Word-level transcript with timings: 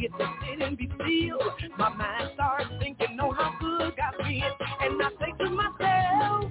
get 0.00 0.10
to 0.18 0.26
sit 0.42 0.62
and 0.62 0.76
be 0.76 0.90
still, 0.94 1.38
my 1.78 1.88
mind 1.90 2.30
starts 2.34 2.70
thinking 2.80 3.18
on 3.20 3.34
how 3.34 3.52
good 3.60 3.94
God's 3.96 4.16
been, 4.18 4.42
and 4.42 5.02
I 5.02 5.10
think 5.18 5.38
to 5.38 5.50
myself, 5.50 6.50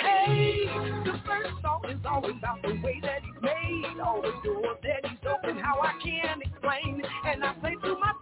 Hey, 0.00 0.66
the 1.04 1.20
first 1.26 1.62
thought 1.62 1.90
is 1.90 1.98
always 2.04 2.36
about 2.38 2.62
the 2.62 2.74
way 2.82 3.00
that 3.02 3.22
He's 3.22 3.42
made, 3.42 4.00
all 4.04 4.22
the 4.22 4.32
doors 4.44 4.78
that 4.82 5.08
He's 5.08 5.18
opened, 5.28 5.60
how 5.60 5.80
I 5.80 5.92
can't 6.02 6.42
explain, 6.42 7.02
and 7.26 7.44
I 7.44 7.54
say 7.62 7.74
to 7.82 7.94
myself, 7.94 8.15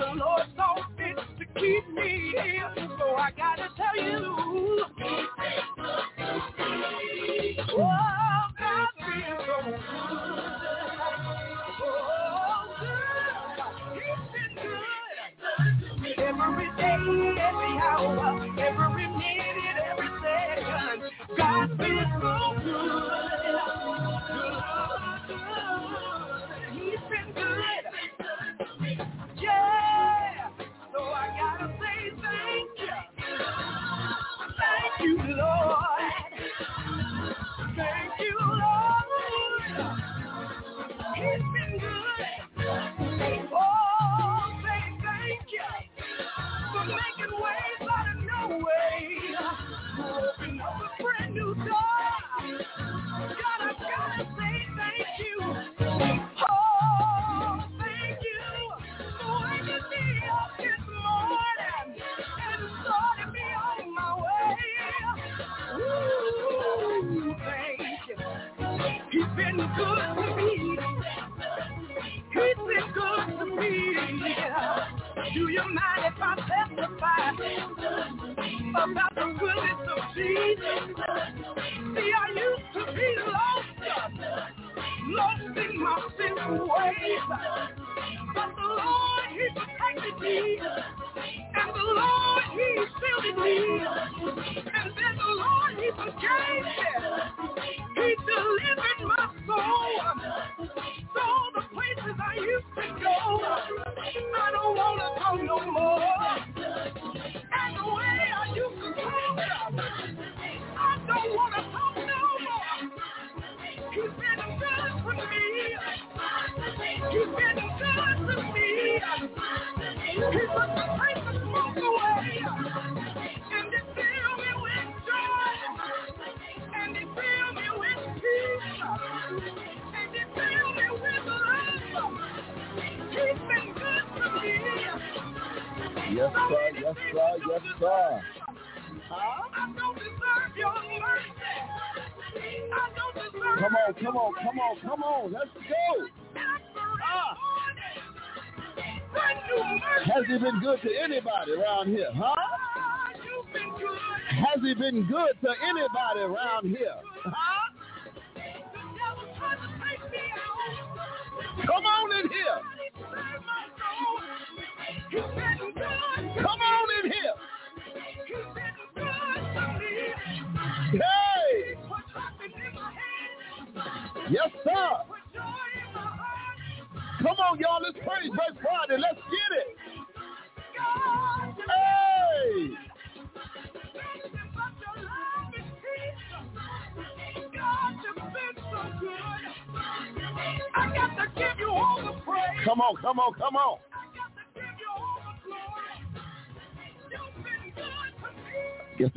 the 0.00 0.06
Lord 0.16 0.39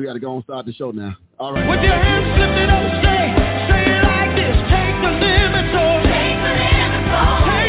we 0.03 0.07
got 0.07 0.13
to 0.13 0.19
go 0.19 0.35
and 0.35 0.43
start 0.43 0.65
the 0.65 0.73
show 0.73 0.91
now. 0.91 1.15
All 1.39 1.53
right. 1.53 1.63
With 1.65 1.79
your 1.81 1.95
hands 1.95 2.27
lifted 2.35 2.67
up, 2.67 2.91
say, 3.07 3.23
say 3.71 3.83
it 3.87 4.03
like 4.03 4.35
this. 4.35 4.51
Take 4.67 4.99
the 4.99 5.11
limits 5.15 5.71
off. 5.79 6.03
Take 6.03 6.43
the 6.43 6.53
limits 6.59 7.07
off. 7.15 7.62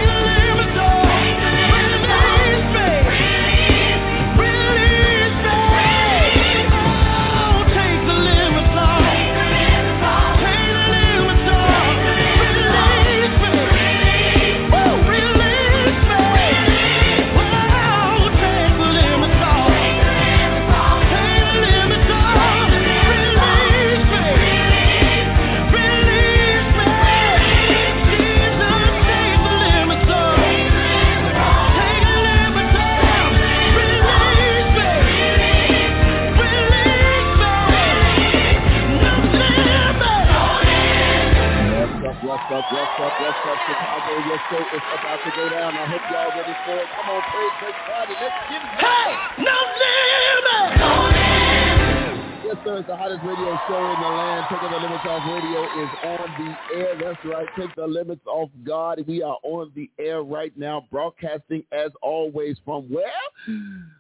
Is 44.73 44.81
about 44.99 45.23
to 45.23 45.31
go 45.37 45.49
down. 45.51 45.77
I 45.77 45.87
hope 45.87 46.01
y'all 46.11 46.33
ready 46.35 46.55
for 46.65 46.77
it. 46.79 46.89
Come 46.97 47.15
on, 47.15 47.23
praise 47.31 47.53
Break 47.61 47.75
Friday. 47.87 48.17
Let's 48.21 48.35
get 48.49 48.63
it. 48.63 48.69
Hey, 48.81 49.13
no 49.39 49.55
limits. 49.79 50.81
No 50.81 50.91
limits. 51.15 52.45
Yes, 52.45 52.57
sir. 52.65 52.79
It's 52.79 52.89
the 52.89 52.97
hottest 52.97 53.23
radio 53.25 53.59
show 53.69 53.79
in 53.79 54.01
the 54.01 54.09
land. 54.09 54.47
Taking 54.51 54.71
the 54.71 54.79
limits 54.79 55.05
off 55.05 55.23
radio 55.31 55.63
is 55.79 55.91
on 56.03 56.29
the 56.39 56.51
air. 56.77 56.93
That's 56.99 57.25
right. 57.25 57.49
Take 57.59 57.75
the 57.77 57.87
limits 57.87 58.27
off 58.27 58.51
God. 58.65 59.05
We 59.07 59.23
are 59.23 59.39
on 59.43 59.71
the 59.77 59.91
air 59.99 60.23
right 60.23 60.57
now, 60.57 60.87
broadcasting 60.91 61.63
as 61.71 61.91
always 62.03 62.57
from 62.65 62.85
where? 62.91 63.13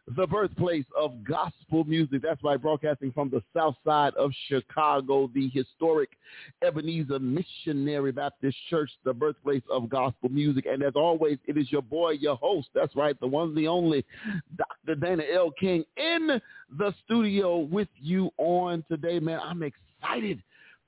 The 0.06 0.26
birthplace 0.26 0.84
of 0.94 1.24
gospel 1.24 1.84
music. 1.84 2.20
That's 2.22 2.42
right. 2.44 2.60
Broadcasting 2.60 3.10
from 3.12 3.30
the 3.30 3.42
south 3.56 3.76
side 3.86 4.12
of 4.14 4.32
Chicago, 4.48 5.30
the 5.34 5.48
historic 5.48 6.10
Ebenezer 6.62 7.18
Missionary 7.18 8.12
Baptist 8.12 8.56
Church, 8.68 8.90
the 9.04 9.14
birthplace 9.14 9.62
of 9.70 9.88
gospel 9.88 10.28
music. 10.28 10.66
And 10.66 10.82
as 10.82 10.92
always, 10.94 11.38
it 11.46 11.56
is 11.56 11.72
your 11.72 11.80
boy, 11.80 12.10
your 12.12 12.36
host. 12.36 12.68
That's 12.74 12.94
right. 12.94 13.18
The 13.18 13.26
one, 13.26 13.54
the 13.54 13.66
only, 13.66 14.04
Dr. 14.56 14.94
Dana 14.94 15.22
L. 15.34 15.50
King 15.58 15.84
in 15.96 16.38
the 16.78 16.92
studio 17.06 17.58
with 17.58 17.88
you 17.98 18.30
on 18.36 18.84
today, 18.90 19.18
man. 19.18 19.40
I'm 19.42 19.62
excited 19.62 20.42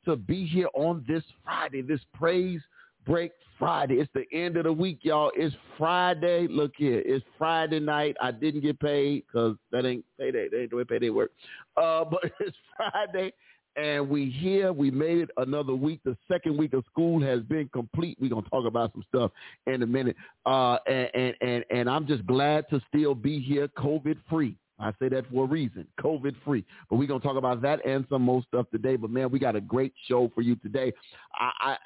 to 0.05 0.17
be 0.17 0.45
here 0.45 0.69
on 0.75 1.05
this 1.09 1.25
Friday, 1.43 1.81
this 1.81 2.01
praise 2.13 2.61
break 3.07 3.33
Friday. 3.59 3.95
It's 3.95 4.11
the 4.15 4.25
end 4.37 4.57
of 4.57 4.65
the 4.65 4.73
week, 4.73 4.99
y'all. 5.03 5.33
It's 5.35 5.55
Friday. 5.79 6.47
Look 6.49 6.73
here. 6.77 7.03
It's 7.05 7.25
Friday 7.39 7.81
night. 7.81 8.17
I 8.21 8.31
didn't 8.31 8.61
get 8.61 8.79
paid 8.81 9.25
because 9.27 9.57
that 9.73 9.87
ain't 9.87 10.05
payday. 10.19 10.49
They 10.51 10.63
ain't 10.63 10.71
the 10.71 10.77
way 10.77 10.85
payday 10.85 11.11
work. 11.11 11.31
Uh, 11.77 12.05
but 12.11 12.21
it's 12.41 12.57
Friday 12.77 13.33
and 13.77 14.09
we 14.09 14.31
here. 14.31 14.73
We 14.73 14.91
made 14.91 15.19
it 15.19 15.31
another 15.37 15.75
week. 15.75 16.01
The 16.05 16.17
second 16.29 16.57
week 16.57 16.73
of 16.73 16.85
school 16.91 17.23
has 17.23 17.41
been 17.43 17.69
complete. 17.73 18.17
We're 18.21 18.31
gonna 18.31 18.49
talk 18.51 18.67
about 18.67 18.93
some 18.93 19.05
stuff 19.09 19.31
in 19.67 19.83
a 19.83 19.87
minute. 19.87 20.17
Uh, 20.45 20.79
and 20.87 21.09
and 21.15 21.35
and, 21.41 21.65
and 21.71 21.91
I'm 21.91 22.07
just 22.07 22.27
glad 22.27 22.69
to 22.71 22.81
still 22.89 23.15
be 23.15 23.41
here, 23.41 23.69
COVID 23.69 24.17
free. 24.29 24.57
I 24.79 24.93
say 24.99 25.09
that 25.09 25.25
for 25.31 25.45
a 25.45 25.49
reason, 25.49 25.87
COVID 26.01 26.35
free. 26.45 26.65
But 26.91 26.97
we're 26.97 27.09
gonna 27.09 27.21
talk 27.21 27.37
about 27.37 27.63
that 27.63 27.85
and 27.87 28.05
some 28.11 28.23
more 28.23 28.43
stuff 28.47 28.67
today. 28.71 28.97
But 28.97 29.11
man, 29.11 29.31
we 29.31 29.39
got 29.39 29.57
a 29.57 29.61
great 29.61 29.95
show 30.07 30.31
for 30.35 30.43
you 30.43 30.57
today. 30.57 30.93
I 31.35 31.51
I, 31.61 31.77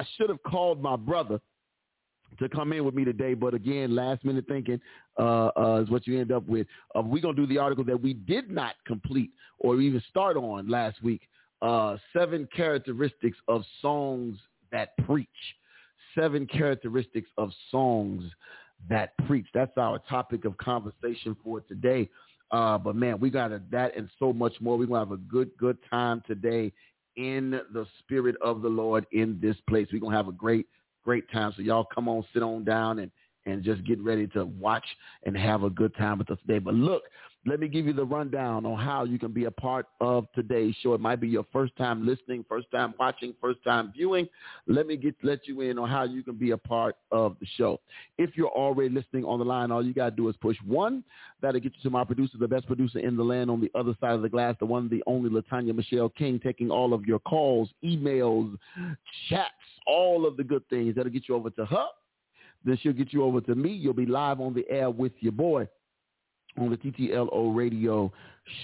I- 0.00 0.04
should 0.16 0.28
have 0.28 0.42
called 0.42 0.82
my 0.82 0.96
brother 0.96 1.40
to 2.38 2.48
come 2.48 2.72
in 2.72 2.84
with 2.84 2.94
me 2.94 3.04
today, 3.04 3.34
but 3.34 3.54
again, 3.54 3.94
last 3.94 4.24
minute 4.24 4.44
thinking 4.48 4.80
uh, 5.18 5.50
uh, 5.56 5.80
is 5.84 5.90
what 5.90 6.06
you 6.06 6.20
end 6.20 6.32
up 6.32 6.46
with. 6.48 6.66
Uh, 6.94 7.00
we're 7.00 7.22
gonna 7.22 7.34
do 7.34 7.46
the 7.46 7.58
article 7.58 7.84
that 7.84 8.00
we 8.00 8.12
did 8.12 8.50
not 8.50 8.74
complete 8.86 9.30
or 9.58 9.80
even 9.80 10.02
start 10.10 10.36
on 10.36 10.68
last 10.68 11.02
week. 11.02 11.22
Uh, 11.62 11.96
seven 12.12 12.46
characteristics 12.54 13.38
of 13.48 13.62
songs 13.80 14.36
that 14.72 14.96
preach. 15.06 15.28
Seven 16.14 16.46
characteristics 16.46 17.30
of 17.38 17.50
songs 17.70 18.24
that 18.88 19.16
preach. 19.26 19.46
That's 19.54 19.76
our 19.78 19.98
topic 20.10 20.44
of 20.44 20.56
conversation 20.58 21.36
for 21.42 21.60
today. 21.60 22.10
Uh, 22.54 22.78
but 22.78 22.94
man, 22.94 23.18
we 23.18 23.30
got 23.30 23.50
that 23.72 23.96
and 23.96 24.08
so 24.16 24.32
much 24.32 24.52
more. 24.60 24.78
We're 24.78 24.86
gonna 24.86 25.00
have 25.00 25.10
a 25.10 25.16
good, 25.16 25.50
good 25.58 25.76
time 25.90 26.22
today 26.24 26.72
in 27.16 27.50
the 27.50 27.84
spirit 27.98 28.36
of 28.40 28.62
the 28.62 28.68
Lord 28.68 29.06
in 29.10 29.40
this 29.42 29.56
place. 29.68 29.88
We're 29.92 29.98
gonna 29.98 30.16
have 30.16 30.28
a 30.28 30.32
great, 30.32 30.68
great 31.04 31.28
time. 31.32 31.52
So 31.56 31.62
y'all 31.62 31.84
come 31.92 32.08
on, 32.08 32.24
sit 32.32 32.44
on 32.44 32.62
down 32.62 33.00
and 33.00 33.10
and 33.44 33.64
just 33.64 33.84
get 33.84 34.00
ready 34.00 34.28
to 34.28 34.44
watch 34.44 34.86
and 35.24 35.36
have 35.36 35.64
a 35.64 35.70
good 35.70 35.96
time 35.96 36.16
with 36.16 36.30
us 36.30 36.38
today. 36.46 36.60
But 36.60 36.74
look, 36.74 37.02
let 37.46 37.60
me 37.60 37.68
give 37.68 37.86
you 37.86 37.92
the 37.92 38.04
rundown 38.04 38.64
on 38.64 38.78
how 38.78 39.04
you 39.04 39.18
can 39.18 39.32
be 39.32 39.44
a 39.44 39.50
part 39.50 39.86
of 40.00 40.26
today's 40.34 40.74
show. 40.82 40.94
It 40.94 41.00
might 41.00 41.20
be 41.20 41.28
your 41.28 41.44
first 41.52 41.76
time 41.76 42.06
listening, 42.06 42.44
first 42.48 42.70
time 42.70 42.94
watching, 42.98 43.34
first 43.40 43.62
time 43.64 43.92
viewing. 43.94 44.26
Let 44.66 44.86
me 44.86 44.96
get 44.96 45.14
let 45.22 45.46
you 45.46 45.60
in 45.60 45.78
on 45.78 45.88
how 45.88 46.04
you 46.04 46.22
can 46.22 46.36
be 46.36 46.52
a 46.52 46.56
part 46.56 46.96
of 47.12 47.36
the 47.40 47.46
show. 47.56 47.80
If 48.16 48.36
you're 48.36 48.48
already 48.48 48.88
listening 48.88 49.24
on 49.24 49.38
the 49.38 49.44
line, 49.44 49.70
all 49.70 49.84
you 49.84 49.92
gotta 49.92 50.16
do 50.16 50.28
is 50.28 50.36
push 50.40 50.56
one. 50.64 51.04
That'll 51.42 51.60
get 51.60 51.74
you 51.76 51.82
to 51.82 51.90
my 51.90 52.04
producer, 52.04 52.38
the 52.38 52.48
best 52.48 52.66
producer 52.66 52.98
in 52.98 53.16
the 53.16 53.22
land 53.22 53.50
on 53.50 53.60
the 53.60 53.70
other 53.74 53.94
side 54.00 54.12
of 54.12 54.22
the 54.22 54.28
glass, 54.28 54.56
the 54.58 54.66
one, 54.66 54.88
the 54.88 55.02
only 55.06 55.28
Latanya 55.28 55.74
Michelle 55.74 56.08
King, 56.08 56.40
taking 56.42 56.70
all 56.70 56.94
of 56.94 57.04
your 57.04 57.18
calls, 57.20 57.68
emails, 57.84 58.56
chats, 59.28 59.50
all 59.86 60.26
of 60.26 60.38
the 60.38 60.44
good 60.44 60.66
things. 60.70 60.94
That'll 60.94 61.12
get 61.12 61.28
you 61.28 61.34
over 61.34 61.50
to 61.50 61.66
her. 61.66 61.86
Then 62.64 62.78
she'll 62.82 62.94
get 62.94 63.12
you 63.12 63.22
over 63.22 63.42
to 63.42 63.54
me. 63.54 63.70
You'll 63.70 63.92
be 63.92 64.06
live 64.06 64.40
on 64.40 64.54
the 64.54 64.64
air 64.70 64.88
with 64.88 65.12
your 65.20 65.32
boy 65.32 65.68
on 66.58 66.70
the 66.70 66.76
TTLO 66.76 67.54
radio 67.54 68.12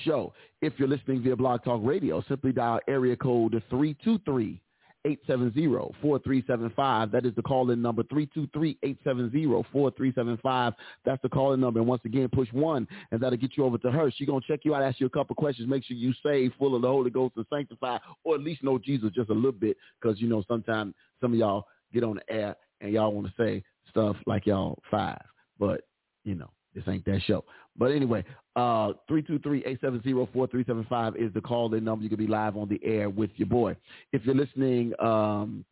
show. 0.05 0.33
If 0.63 0.75
you're 0.79 0.89
listening 0.89 1.23
via 1.23 1.37
Blog 1.37 1.65
Talk 1.65 1.81
Radio, 1.83 2.23
simply 2.29 2.53
dial 2.53 2.81
area 2.89 3.17
code 3.17 3.63
323 3.71 4.61
870-4375. 5.07 7.11
That 7.11 7.25
is 7.25 7.35
the 7.35 7.41
call-in 7.41 7.81
number, 7.81 8.03
323-870-4375. 8.03 10.75
That's 11.07 11.23
the 11.23 11.29
call-in 11.31 11.61
number. 11.61 11.81
And 11.81 11.89
once 11.89 12.03
again, 12.05 12.29
push 12.29 12.53
one, 12.53 12.87
and 13.11 13.19
that'll 13.19 13.39
get 13.39 13.57
you 13.57 13.65
over 13.65 13.79
to 13.79 13.91
her. 13.91 14.11
She's 14.11 14.27
going 14.27 14.43
to 14.43 14.47
check 14.47 14.61
you 14.65 14.75
out, 14.75 14.83
ask 14.83 15.01
you 15.01 15.07
a 15.07 15.11
couple 15.11 15.35
questions, 15.37 15.71
make 15.71 15.85
sure 15.85 15.97
you 15.97 16.13
saved, 16.23 16.53
full 16.59 16.77
of 16.77 16.83
the 16.83 16.89
Holy 16.89 17.09
Ghost 17.11 17.37
and 17.37 17.47
sanctified, 17.51 18.03
or 18.25 18.35
at 18.35 18.43
least 18.43 18.63
know 18.63 18.79
Jesus 18.79 19.11
just 19.15 19.31
a 19.31 19.35
little 19.35 19.53
bit, 19.53 19.79
because, 20.01 20.21
you 20.21 20.29
know, 20.29 20.45
sometimes 20.47 20.93
some 21.21 21.33
of 21.33 21.39
y'all 21.39 21.65
get 21.95 22.05
on 22.05 22.17
the 22.17 22.31
air 22.31 22.55
and 22.83 22.93
y'all 22.93 23.13
want 23.13 23.27
to 23.27 23.33
say 23.43 23.63
stuff 23.89 24.17
like 24.27 24.45
y'all 24.47 24.79
five. 24.91 25.23
But, 25.59 25.87
you 26.25 26.35
know, 26.35 26.51
this 26.75 26.85
ain't 26.87 27.07
that 27.07 27.23
show. 27.23 27.43
But 27.81 27.91
anyway, 27.93 28.25
uh, 28.57 28.93
323-870-4375 29.11 31.17
is 31.17 31.33
the 31.33 31.41
call-in 31.41 31.83
number. 31.83 32.03
You 32.03 32.11
can 32.11 32.19
be 32.19 32.27
live 32.27 32.59
on 32.59 32.69
the 32.69 32.79
air 32.85 33.09
with 33.09 33.31
your 33.37 33.49
boy. 33.49 33.75
If 34.13 34.27
you're 34.27 34.35
listening, 34.35 34.93
um, 35.01 35.65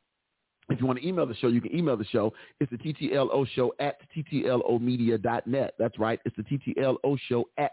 if 0.71 0.81
you 0.81 0.87
want 0.87 1.01
to 1.01 1.07
email 1.07 1.27
the 1.27 1.35
show, 1.35 1.49
you 1.49 1.61
can 1.61 1.77
email 1.77 1.99
the 1.99 2.07
show. 2.07 2.33
It's 2.61 2.71
the 2.71 2.79
TTLO 2.79 3.47
show 3.55 3.75
at 3.79 3.97
TTLOmedia.net. 4.17 5.75
That's 5.79 5.99
right. 5.99 6.19
It's 6.25 6.35
the 6.37 6.45
TTLO 6.45 7.19
show 7.29 7.45
at 7.59 7.73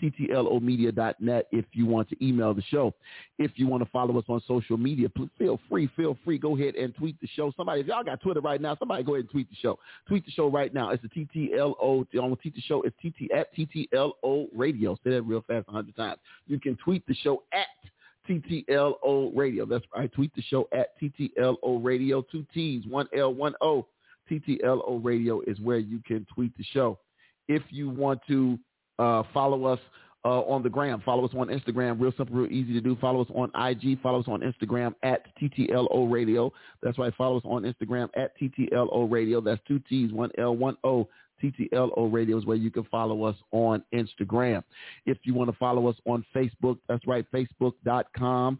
TTLOmedia.net 0.00 1.46
if 1.52 1.64
you 1.72 1.86
want 1.86 2.08
to 2.08 2.24
email 2.24 2.54
the 2.54 2.62
show. 2.62 2.94
If 3.38 3.52
you 3.56 3.66
want 3.66 3.82
to 3.82 3.90
follow 3.90 4.18
us 4.18 4.24
on 4.28 4.40
social 4.46 4.76
media, 4.76 5.08
please 5.08 5.30
feel 5.38 5.60
free, 5.68 5.90
feel 5.96 6.16
free. 6.24 6.38
Go 6.38 6.56
ahead 6.56 6.74
and 6.74 6.94
tweet 6.94 7.20
the 7.20 7.28
show. 7.28 7.52
Somebody, 7.56 7.82
if 7.82 7.86
y'all 7.86 8.04
got 8.04 8.20
Twitter 8.20 8.40
right 8.40 8.60
now, 8.60 8.76
somebody 8.76 9.02
go 9.02 9.14
ahead 9.14 9.24
and 9.24 9.30
tweet 9.30 9.48
the 9.50 9.56
show. 9.56 9.78
Tweet 10.08 10.24
the 10.24 10.32
show 10.32 10.48
right 10.50 10.72
now. 10.72 10.90
It's 10.90 11.02
the 11.02 11.08
TTLO, 11.08 12.06
on 12.20 12.30
the 12.30 12.36
tweet 12.36 12.54
the 12.54 12.60
show, 12.62 12.82
it's 12.82 12.96
TT 13.00 13.30
at 13.32 13.54
TTLO 13.54 14.48
Radio. 14.54 14.94
Say 15.04 15.10
that 15.10 15.22
real 15.22 15.44
fast 15.46 15.66
a 15.68 15.72
hundred 15.72 15.96
times. 15.96 16.18
You 16.46 16.58
can 16.58 16.76
tweet 16.76 17.06
the 17.06 17.14
show 17.14 17.42
at 17.52 17.66
TTLO 18.28 19.32
Radio. 19.34 19.66
That's 19.66 19.84
right. 19.94 20.12
Tweet 20.12 20.34
the 20.34 20.42
show 20.42 20.68
at 20.72 21.00
TTLO 21.00 21.84
Radio. 21.84 22.22
Two 22.22 22.46
T's, 22.52 22.84
one 22.86 23.08
L, 23.16 23.34
one 23.34 23.54
O. 23.60 23.86
TTLO 24.30 25.04
Radio 25.04 25.40
is 25.46 25.58
where 25.60 25.78
you 25.78 26.00
can 26.06 26.26
tweet 26.32 26.56
the 26.56 26.64
show. 26.72 26.98
If 27.48 27.62
you 27.70 27.90
want 27.90 28.20
to 28.28 28.58
uh, 29.00 29.22
follow 29.32 29.64
us 29.64 29.80
uh, 30.24 30.42
on 30.42 30.62
the 30.62 30.68
gram. 30.68 31.02
Follow 31.04 31.24
us 31.24 31.32
on 31.34 31.48
Instagram. 31.48 32.00
Real 32.00 32.12
simple, 32.16 32.36
real 32.36 32.52
easy 32.52 32.72
to 32.74 32.80
do. 32.80 32.96
Follow 33.00 33.22
us 33.22 33.28
on 33.34 33.50
IG. 33.54 34.00
Follow 34.02 34.20
us 34.20 34.28
on 34.28 34.40
Instagram 34.40 34.94
at 35.02 35.26
TTLO 35.38 36.10
Radio. 36.10 36.52
That's 36.82 36.98
right. 36.98 37.12
Follow 37.16 37.38
us 37.38 37.42
on 37.44 37.62
Instagram 37.62 38.08
at 38.16 38.38
TTLO 38.38 39.10
Radio. 39.10 39.40
That's 39.40 39.60
two 39.66 39.80
T's, 39.88 40.12
one 40.12 40.30
L, 40.38 40.56
one 40.56 40.76
O. 40.84 41.08
TTLO 41.42 42.12
Radio 42.12 42.38
is 42.38 42.46
where 42.46 42.56
you 42.56 42.70
can 42.70 42.84
follow 42.84 43.24
us 43.24 43.36
on 43.52 43.82
Instagram. 43.94 44.62
If 45.06 45.18
you 45.24 45.34
want 45.34 45.50
to 45.50 45.56
follow 45.56 45.86
us 45.88 45.96
on 46.06 46.24
Facebook, 46.34 46.78
that's 46.88 47.06
right, 47.06 47.26
facebook.com 47.32 48.58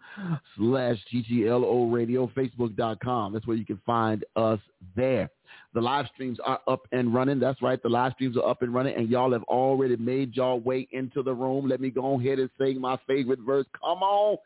slash 0.56 0.98
TTLO 1.12 1.92
Radio, 1.92 2.30
facebook.com. 2.36 3.32
That's 3.32 3.46
where 3.46 3.56
you 3.56 3.66
can 3.66 3.80
find 3.86 4.24
us 4.36 4.60
there. 4.96 5.30
The 5.74 5.80
live 5.80 6.06
streams 6.14 6.38
are 6.44 6.60
up 6.68 6.82
and 6.92 7.12
running. 7.12 7.38
That's 7.40 7.60
right. 7.62 7.82
The 7.82 7.88
live 7.88 8.12
streams 8.12 8.36
are 8.36 8.48
up 8.48 8.62
and 8.62 8.72
running, 8.72 8.96
and 8.96 9.08
y'all 9.08 9.32
have 9.32 9.42
already 9.44 9.96
made 9.96 10.36
y'all 10.36 10.60
way 10.60 10.88
into 10.92 11.22
the 11.22 11.34
room. 11.34 11.68
Let 11.68 11.80
me 11.80 11.90
go 11.90 12.18
ahead 12.18 12.38
and 12.38 12.50
sing 12.58 12.80
my 12.80 12.98
favorite 13.06 13.40
verse. 13.40 13.66
Come 13.80 14.02
on 14.02 14.36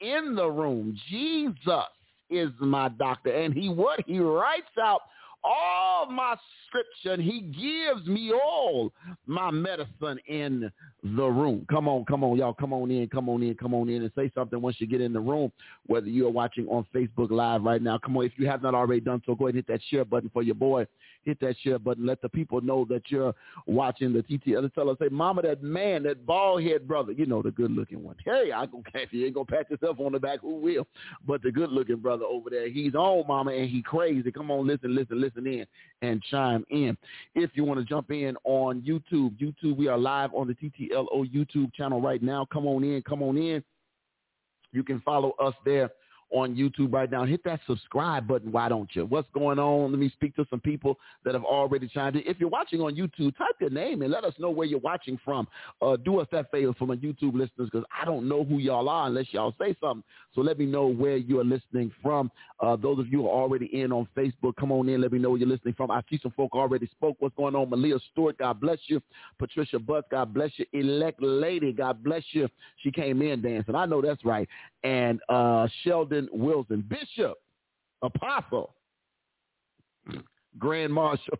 in 0.00 0.34
the 0.34 0.50
room. 0.50 0.98
Jesus 1.08 1.84
is 2.30 2.50
my 2.58 2.88
doctor, 2.88 3.30
and 3.30 3.54
he 3.54 3.68
what? 3.68 4.00
He 4.06 4.18
writes 4.18 4.66
out 4.80 5.02
all 5.44 6.06
my 6.06 6.36
scripture 6.66 7.12
and 7.12 7.22
he 7.22 7.40
gives 7.40 8.06
me 8.06 8.32
all 8.32 8.92
my 9.26 9.50
medicine 9.50 10.18
in 10.26 10.70
the 11.02 11.24
room. 11.24 11.66
Come 11.70 11.88
on, 11.88 12.04
come 12.04 12.24
on, 12.24 12.38
y'all. 12.38 12.54
Come 12.54 12.72
on 12.72 12.90
in, 12.90 13.08
come 13.08 13.28
on 13.28 13.42
in, 13.42 13.54
come 13.54 13.74
on 13.74 13.88
in 13.88 14.02
and 14.02 14.10
say 14.16 14.30
something 14.34 14.60
once 14.60 14.76
you 14.78 14.86
get 14.86 15.00
in 15.00 15.12
the 15.12 15.20
room, 15.20 15.52
whether 15.86 16.08
you 16.08 16.26
are 16.26 16.30
watching 16.30 16.66
on 16.68 16.86
Facebook 16.94 17.30
Live 17.30 17.62
right 17.62 17.82
now. 17.82 17.98
Come 17.98 18.16
on, 18.16 18.24
if 18.24 18.32
you 18.36 18.48
have 18.48 18.62
not 18.62 18.74
already 18.74 19.00
done 19.00 19.22
so, 19.26 19.34
go 19.34 19.46
ahead 19.46 19.54
and 19.54 19.64
hit 19.64 19.72
that 19.72 19.80
share 19.90 20.04
button 20.04 20.30
for 20.32 20.42
your 20.42 20.54
boy. 20.54 20.86
Hit 21.24 21.40
that 21.40 21.56
share 21.62 21.78
button. 21.78 22.06
Let 22.06 22.20
the 22.20 22.28
people 22.28 22.60
know 22.60 22.84
that 22.90 23.02
you're 23.08 23.34
watching 23.66 24.12
the 24.12 24.22
TTL. 24.22 24.72
Tell 24.74 24.90
us, 24.90 24.98
say, 25.00 25.08
Mama, 25.10 25.42
that 25.42 25.62
man, 25.62 26.02
that 26.02 26.26
bald 26.26 26.62
head 26.62 26.86
brother, 26.86 27.12
you 27.12 27.24
know, 27.24 27.40
the 27.40 27.50
good 27.50 27.70
looking 27.70 28.02
one. 28.02 28.16
Hey, 28.24 28.50
I 28.54 28.66
don't 28.66 28.84
if 28.94 29.12
you 29.12 29.24
ain't 29.24 29.34
going 29.34 29.46
to 29.46 29.52
pat 29.52 29.70
yourself 29.70 29.98
on 30.00 30.12
the 30.12 30.20
back, 30.20 30.40
who 30.40 30.56
will? 30.56 30.86
But 31.26 31.42
the 31.42 31.50
good 31.50 31.70
looking 31.70 31.96
brother 31.96 32.24
over 32.24 32.50
there, 32.50 32.68
he's 32.68 32.94
on, 32.94 33.26
Mama, 33.26 33.52
and 33.52 33.70
he 33.70 33.82
crazy. 33.82 34.30
Come 34.30 34.50
on, 34.50 34.66
listen, 34.66 34.94
listen, 34.94 35.20
listen 35.20 35.33
in 35.36 35.66
and 36.02 36.22
chime 36.30 36.64
in. 36.70 36.96
If 37.34 37.50
you 37.54 37.64
want 37.64 37.80
to 37.80 37.86
jump 37.86 38.10
in 38.10 38.36
on 38.44 38.82
YouTube, 38.82 39.36
YouTube, 39.38 39.76
we 39.76 39.88
are 39.88 39.98
live 39.98 40.30
on 40.34 40.46
the 40.46 40.54
TTLO 40.54 41.32
YouTube 41.32 41.72
channel 41.74 42.00
right 42.00 42.22
now. 42.22 42.46
Come 42.52 42.66
on 42.66 42.84
in, 42.84 43.02
come 43.02 43.22
on 43.22 43.36
in. 43.36 43.62
You 44.72 44.82
can 44.82 45.00
follow 45.00 45.32
us 45.40 45.54
there 45.64 45.90
on 46.34 46.56
YouTube 46.56 46.92
right 46.92 47.10
now. 47.10 47.24
Hit 47.24 47.44
that 47.44 47.60
subscribe 47.66 48.26
button, 48.26 48.50
why 48.50 48.68
don't 48.68 48.88
you? 48.94 49.06
What's 49.06 49.28
going 49.32 49.58
on? 49.58 49.92
Let 49.92 50.00
me 50.00 50.10
speak 50.10 50.34
to 50.36 50.44
some 50.50 50.60
people 50.60 50.98
that 51.24 51.32
have 51.32 51.44
already 51.44 51.88
chimed 51.88 52.16
in. 52.16 52.22
If 52.26 52.40
you're 52.40 52.48
watching 52.48 52.80
on 52.80 52.96
YouTube, 52.96 53.36
type 53.38 53.54
your 53.60 53.70
name 53.70 54.02
and 54.02 54.10
let 54.10 54.24
us 54.24 54.34
know 54.38 54.50
where 54.50 54.66
you're 54.66 54.80
watching 54.80 55.18
from. 55.24 55.46
Uh, 55.80 55.96
do 55.96 56.18
us 56.18 56.26
that 56.32 56.50
favor 56.50 56.74
for 56.76 56.86
my 56.86 56.96
YouTube 56.96 57.34
listeners 57.34 57.70
because 57.72 57.84
I 57.98 58.04
don't 58.04 58.28
know 58.28 58.42
who 58.42 58.58
y'all 58.58 58.88
are 58.88 59.06
unless 59.06 59.26
y'all 59.30 59.54
say 59.58 59.76
something. 59.80 60.02
So 60.34 60.40
let 60.40 60.58
me 60.58 60.66
know 60.66 60.86
where 60.86 61.16
you're 61.16 61.44
listening 61.44 61.92
from. 62.02 62.32
Uh, 62.60 62.76
those 62.76 62.98
of 62.98 63.06
you 63.08 63.22
who 63.22 63.28
are 63.28 63.42
already 63.42 63.66
in 63.66 63.92
on 63.92 64.08
Facebook, 64.16 64.56
come 64.56 64.72
on 64.72 64.88
in. 64.88 65.00
Let 65.00 65.12
me 65.12 65.20
know 65.20 65.30
where 65.30 65.38
you're 65.38 65.48
listening 65.48 65.74
from. 65.74 65.92
I 65.92 66.02
see 66.10 66.18
some 66.20 66.32
folk 66.32 66.54
already 66.54 66.86
spoke. 66.88 67.16
What's 67.20 67.36
going 67.36 67.54
on? 67.54 67.70
Malia 67.70 67.98
Stewart, 68.10 68.38
God 68.38 68.60
bless 68.60 68.78
you. 68.86 69.00
Patricia 69.38 69.78
Butts, 69.78 70.08
God 70.10 70.34
bless 70.34 70.50
you. 70.56 70.66
Elect 70.72 71.22
Lady, 71.22 71.72
God 71.72 72.02
bless 72.02 72.24
you. 72.32 72.48
She 72.82 72.90
came 72.90 73.22
in 73.22 73.40
dancing. 73.40 73.76
I 73.76 73.86
know 73.86 74.02
that's 74.02 74.24
right. 74.24 74.48
And 74.84 75.20
uh, 75.28 75.66
Sheldon 75.82 76.28
Wilson, 76.32 76.84
Bishop, 76.88 77.34
Apostle, 78.02 78.74
Grand 80.58 80.92
Marshal. 80.92 81.38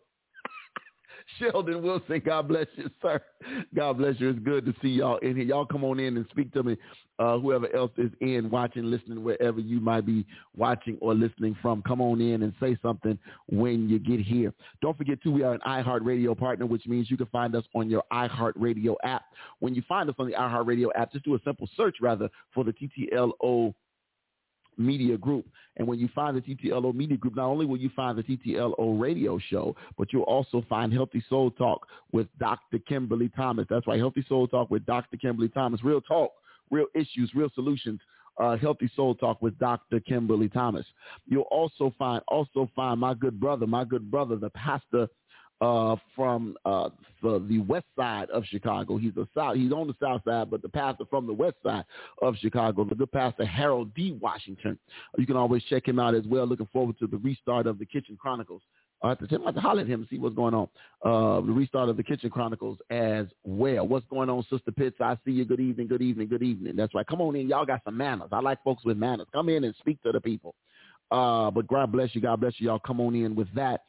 Sheldon 1.38 1.82
Wilson, 1.82 2.22
God 2.24 2.48
bless 2.48 2.66
you, 2.76 2.90
sir. 3.00 3.20
God 3.74 3.98
bless 3.98 4.18
you. 4.18 4.30
It's 4.30 4.38
good 4.40 4.64
to 4.66 4.74
see 4.82 4.88
y'all 4.88 5.18
in 5.18 5.36
here. 5.36 5.44
Y'all 5.44 5.66
come 5.66 5.84
on 5.84 5.98
in 5.98 6.16
and 6.16 6.26
speak 6.30 6.52
to 6.52 6.62
me. 6.62 6.76
Uh, 7.18 7.38
whoever 7.38 7.74
else 7.74 7.92
is 7.96 8.10
in, 8.20 8.50
watching, 8.50 8.84
listening, 8.84 9.22
wherever 9.22 9.60
you 9.60 9.80
might 9.80 10.04
be 10.04 10.26
watching 10.56 10.98
or 11.00 11.14
listening 11.14 11.56
from, 11.62 11.80
come 11.82 12.00
on 12.00 12.20
in 12.20 12.42
and 12.42 12.52
say 12.60 12.76
something 12.82 13.16
when 13.48 13.88
you 13.88 13.98
get 13.98 14.20
here. 14.20 14.52
Don't 14.82 14.98
forget, 14.98 15.22
too, 15.22 15.30
we 15.30 15.44
are 15.44 15.54
an 15.54 15.60
iHeartRadio 15.66 16.36
partner, 16.36 16.66
which 16.66 16.86
means 16.86 17.10
you 17.10 17.16
can 17.16 17.26
find 17.26 17.54
us 17.54 17.64
on 17.74 17.88
your 17.88 18.02
iHeartRadio 18.12 18.96
app. 19.04 19.22
When 19.60 19.74
you 19.74 19.82
find 19.88 20.08
us 20.10 20.16
on 20.18 20.26
the 20.26 20.32
iHeartRadio 20.32 20.88
app, 20.96 21.12
just 21.12 21.24
do 21.24 21.36
a 21.36 21.40
simple 21.44 21.68
search, 21.76 21.96
rather, 22.00 22.28
for 22.52 22.64
the 22.64 22.72
TTLO 22.72 23.74
Media 24.78 25.16
Group. 25.16 25.46
And 25.76 25.88
when 25.88 25.98
you 25.98 26.08
find 26.14 26.36
the 26.36 26.40
TTLO 26.40 26.94
Media 26.94 27.16
Group, 27.16 27.36
not 27.36 27.46
only 27.46 27.66
will 27.66 27.78
you 27.78 27.90
find 27.96 28.16
the 28.16 28.22
TTLO 28.22 29.00
radio 29.00 29.38
show, 29.38 29.74
but 29.98 30.12
you'll 30.12 30.22
also 30.22 30.64
find 30.68 30.92
Healthy 30.92 31.24
Soul 31.28 31.50
Talk 31.52 31.86
with 32.12 32.28
Dr. 32.38 32.78
Kimberly 32.78 33.28
Thomas. 33.30 33.66
That's 33.68 33.86
right, 33.86 33.98
Healthy 33.98 34.24
Soul 34.28 34.46
Talk 34.46 34.70
with 34.70 34.86
Dr. 34.86 35.16
Kimberly 35.16 35.48
Thomas. 35.48 35.82
Real 35.82 36.00
talk, 36.00 36.30
real 36.70 36.86
issues, 36.94 37.30
real 37.34 37.50
solutions. 37.54 38.00
Uh, 38.36 38.56
Healthy 38.56 38.90
Soul 38.96 39.14
Talk 39.14 39.40
with 39.42 39.56
Dr. 39.60 40.00
Kimberly 40.00 40.48
Thomas. 40.48 40.84
You'll 41.26 41.42
also 41.42 41.94
find 41.96 42.20
also 42.26 42.68
find 42.74 42.98
my 42.98 43.14
good 43.14 43.38
brother, 43.38 43.64
my 43.66 43.84
good 43.84 44.10
brother, 44.10 44.34
the 44.34 44.50
pastor 44.50 45.08
uh, 45.60 45.96
from 46.14 46.56
uh, 46.64 46.90
the, 47.22 47.44
the 47.48 47.58
west 47.60 47.86
side 47.96 48.28
of 48.30 48.44
Chicago. 48.46 48.96
He's 48.96 49.16
a 49.16 49.26
south. 49.34 49.56
He's 49.56 49.72
on 49.72 49.86
the 49.86 49.94
south 50.00 50.22
side, 50.24 50.50
but 50.50 50.62
the 50.62 50.68
pastor 50.68 51.04
from 51.08 51.26
the 51.26 51.32
west 51.32 51.56
side 51.62 51.84
of 52.22 52.36
Chicago, 52.36 52.84
the 52.84 52.94
good 52.94 53.12
pastor 53.12 53.44
Harold 53.44 53.94
D. 53.94 54.18
Washington. 54.20 54.78
You 55.16 55.26
can 55.26 55.36
always 55.36 55.62
check 55.64 55.86
him 55.86 55.98
out 55.98 56.14
as 56.14 56.24
well. 56.26 56.46
Looking 56.46 56.68
forward 56.72 56.98
to 56.98 57.06
the 57.06 57.18
restart 57.18 57.66
of 57.66 57.78
the 57.78 57.86
Kitchen 57.86 58.16
Chronicles. 58.20 58.62
I 59.02 59.10
have 59.10 59.18
to 59.18 59.38
I 59.38 59.46
have 59.46 59.54
to 59.54 59.60
holler 59.60 59.82
at 59.82 59.86
him 59.86 60.00
and 60.00 60.08
see 60.08 60.18
what's 60.18 60.34
going 60.34 60.54
on. 60.54 60.68
Uh, 61.04 61.44
the 61.44 61.52
restart 61.52 61.90
of 61.90 61.96
the 61.98 62.02
Kitchen 62.02 62.30
Chronicles 62.30 62.78
as 62.90 63.26
well. 63.44 63.86
What's 63.86 64.06
going 64.08 64.30
on, 64.30 64.44
Sister 64.48 64.72
Pitts? 64.72 64.96
I 65.00 65.16
see 65.26 65.32
you. 65.32 65.44
Good 65.44 65.60
evening, 65.60 65.88
good 65.88 66.00
evening, 66.00 66.28
good 66.28 66.42
evening. 66.42 66.74
That's 66.74 66.94
right. 66.94 67.06
Come 67.06 67.20
on 67.20 67.36
in. 67.36 67.48
Y'all 67.48 67.66
got 67.66 67.82
some 67.84 67.98
manners. 67.98 68.30
I 68.32 68.40
like 68.40 68.62
folks 68.64 68.84
with 68.84 68.96
manners. 68.96 69.26
Come 69.32 69.50
in 69.50 69.64
and 69.64 69.74
speak 69.78 70.02
to 70.04 70.12
the 70.12 70.20
people. 70.20 70.54
Uh, 71.10 71.50
but 71.50 71.66
God 71.66 71.92
bless 71.92 72.14
you. 72.14 72.22
God 72.22 72.40
bless 72.40 72.54
you. 72.58 72.68
Y'all 72.68 72.78
come 72.78 72.98
on 72.98 73.14
in 73.14 73.34
with 73.34 73.48
that 73.54 73.82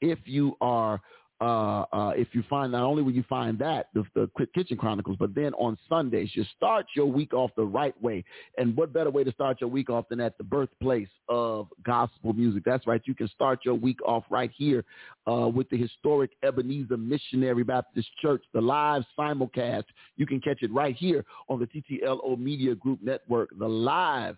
if 0.00 0.18
you 0.24 0.56
are 0.60 1.00
uh, 1.40 1.84
uh, 1.92 2.12
if 2.16 2.28
you 2.32 2.42
find 2.50 2.72
not 2.72 2.82
only 2.82 3.00
will 3.00 3.12
you 3.12 3.24
find 3.28 3.58
that 3.60 3.90
the, 3.94 4.04
the 4.14 4.28
kitchen 4.54 4.76
chronicles 4.76 5.16
but 5.20 5.34
then 5.36 5.54
on 5.54 5.78
sundays 5.88 6.30
you 6.34 6.44
start 6.56 6.84
your 6.96 7.06
week 7.06 7.32
off 7.32 7.52
the 7.56 7.64
right 7.64 8.00
way. 8.02 8.24
And 8.56 8.76
what 8.76 8.92
better 8.92 9.10
way 9.10 9.22
to 9.22 9.30
start 9.32 9.60
your 9.60 9.70
week 9.70 9.88
off 9.88 10.08
than 10.08 10.20
at 10.20 10.36
the 10.36 10.42
birthplace 10.42 11.08
of 11.28 11.68
gospel 11.84 12.32
music? 12.32 12.64
That's 12.66 12.86
right 12.88 13.00
you 13.04 13.14
can 13.14 13.28
start 13.28 13.60
your 13.64 13.74
week 13.74 13.98
off 14.04 14.24
right 14.30 14.50
here 14.56 14.84
uh, 15.30 15.48
with 15.48 15.70
the 15.70 15.76
historic 15.76 16.32
ebenezer 16.42 16.96
missionary 16.96 17.62
baptist 17.62 18.08
church 18.20 18.42
the 18.52 18.60
live 18.60 19.04
simulcast. 19.16 19.84
You 20.16 20.26
can 20.26 20.40
catch 20.40 20.62
it 20.62 20.72
right 20.72 20.96
here 20.96 21.24
on 21.48 21.60
the 21.60 21.66
ttlo 21.66 22.36
media 22.36 22.74
group 22.74 22.98
network 23.00 23.50
the 23.56 23.68
live 23.68 24.36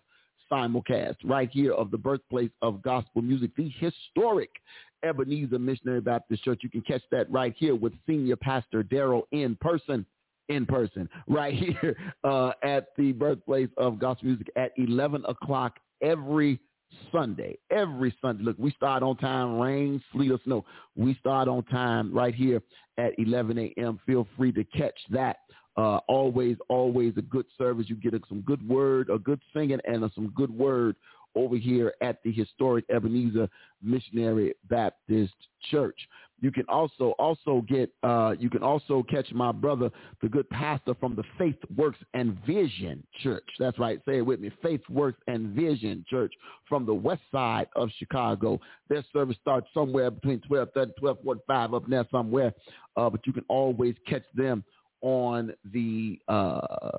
simulcast 0.50 1.16
right 1.24 1.48
here 1.50 1.72
of 1.72 1.90
the 1.90 1.98
birthplace 1.98 2.50
of 2.60 2.82
gospel 2.82 3.22
music, 3.22 3.52
the 3.56 3.70
historic 3.78 4.50
Ebenezer 5.02 5.59
Missionary 5.59 6.00
Baptist 6.00 6.45
Church. 6.45 6.61
You 6.62 6.71
can 6.71 6.83
catch 6.83 7.02
that 7.11 7.30
right 7.30 7.54
here 7.57 7.75
with 7.75 7.92
Senior 8.07 8.37
Pastor 8.37 8.83
Daryl 8.83 9.23
in 9.33 9.57
person 9.61 10.07
in 10.49 10.66
person 10.66 11.09
right 11.28 11.54
here 11.80 11.97
uh, 12.25 12.52
at 12.62 12.88
the 12.97 13.12
birthplace 13.12 13.69
of 13.76 13.99
gospel 13.99 14.28
music 14.28 14.49
at 14.57 14.73
11 14.76 15.25
o'clock 15.26 15.78
every 16.02 16.61
Sunday. 17.12 17.57
Every 17.71 18.14
Sunday. 18.21 18.42
Look, 18.45 18.57
we 18.59 18.73
start 18.73 19.02
on 19.02 19.16
time, 19.16 19.59
rain, 19.59 20.02
sleet, 20.12 20.33
or 20.33 20.40
snow. 20.45 20.64
We 20.97 21.14
start 21.14 21.49
on 21.49 21.64
time 21.64 22.12
right 22.12 22.35
here 22.35 22.62
at 22.99 23.12
11 23.19 23.59
a.m. 23.59 24.00
Feel 24.07 24.26
free 24.37 24.52
to 24.52 24.64
catch 24.64 24.99
that. 25.11 25.38
Uh, 25.76 25.99
always, 26.09 26.57
always 26.69 27.14
a 27.16 27.23
good 27.23 27.47
service. 27.57 27.87
You 27.88 27.97
get 27.97 28.21
some 28.28 28.40
good 28.40 28.66
word, 28.69 29.09
a 29.09 29.19
good 29.19 29.40
singing, 29.54 29.78
and 29.87 30.11
some 30.14 30.33
good 30.35 30.50
word 30.50 30.97
over 31.34 31.56
here 31.56 31.94
at 32.00 32.22
the 32.22 32.32
historic 32.32 32.84
Ebenezer 32.90 33.49
Missionary 33.82 34.54
Baptist 34.68 35.34
Church. 35.70 35.96
You 36.42 36.50
can 36.50 36.64
also 36.68 37.14
also 37.18 37.62
get 37.68 37.92
uh, 38.02 38.34
you 38.38 38.49
can 38.49 38.62
also 38.62 39.04
catch 39.10 39.30
my 39.32 39.52
brother, 39.52 39.90
the 40.22 40.28
good 40.28 40.49
pastor 40.49 40.94
from 40.94 41.14
the 41.14 41.25
Faith 41.38 41.56
Works 41.76 41.99
and 42.14 42.38
Vision 42.46 43.06
Church. 43.22 43.44
That's 43.58 43.78
right. 43.78 44.00
Say 44.06 44.18
it 44.18 44.26
with 44.26 44.40
me. 44.40 44.50
Faith 44.62 44.80
Works 44.88 45.20
and 45.26 45.49
Vision 45.54 46.04
Church 46.08 46.32
from 46.68 46.87
the 46.87 46.94
west 46.94 47.22
side 47.30 47.68
of 47.76 47.90
Chicago. 47.99 48.58
Their 48.88 49.04
service 49.12 49.37
starts 49.40 49.66
somewhere 49.75 50.10
between 50.10 50.40
1230 50.49 50.92
1245 51.00 51.75
up 51.75 51.87
there 51.88 52.06
somewhere. 52.10 52.54
Uh, 52.96 53.10
but 53.10 53.26
you 53.26 53.34
can 53.34 53.44
always 53.49 53.94
catch 54.06 54.25
them 54.34 54.64
on 55.02 55.52
the 55.72 56.18
uh, 56.28 56.96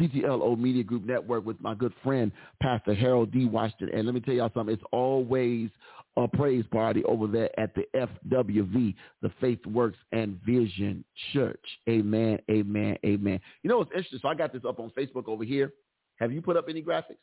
TTLO 0.00 0.58
Media 0.58 0.82
Group 0.82 1.04
Network 1.04 1.44
with 1.44 1.60
my 1.60 1.74
good 1.74 1.92
friend, 2.02 2.32
Pastor 2.62 2.94
Harold 2.94 3.32
D. 3.32 3.44
Washington. 3.44 3.90
And 3.92 4.06
let 4.06 4.14
me 4.14 4.20
tell 4.20 4.34
y'all 4.34 4.50
something. 4.54 4.74
It's 4.74 4.82
always 4.92 5.70
a 6.16 6.26
praise 6.26 6.64
party 6.72 7.04
over 7.04 7.26
there 7.26 7.50
at 7.58 7.74
the 7.74 7.84
FWV, 7.94 8.94
the 9.22 9.30
Faith 9.40 9.64
Works 9.66 9.98
and 10.12 10.40
Vision 10.44 11.04
Church. 11.32 11.64
Amen, 11.88 12.38
amen, 12.50 12.96
amen. 13.04 13.40
You 13.62 13.70
know 13.70 13.78
what's 13.78 13.90
interesting? 13.90 14.18
So 14.22 14.28
I 14.28 14.34
got 14.34 14.52
this 14.52 14.62
up 14.66 14.80
on 14.80 14.90
Facebook 14.98 15.28
over 15.28 15.44
here. 15.44 15.72
Have 16.18 16.32
you 16.32 16.42
put 16.42 16.56
up 16.56 16.66
any 16.68 16.82
graphics? 16.82 17.16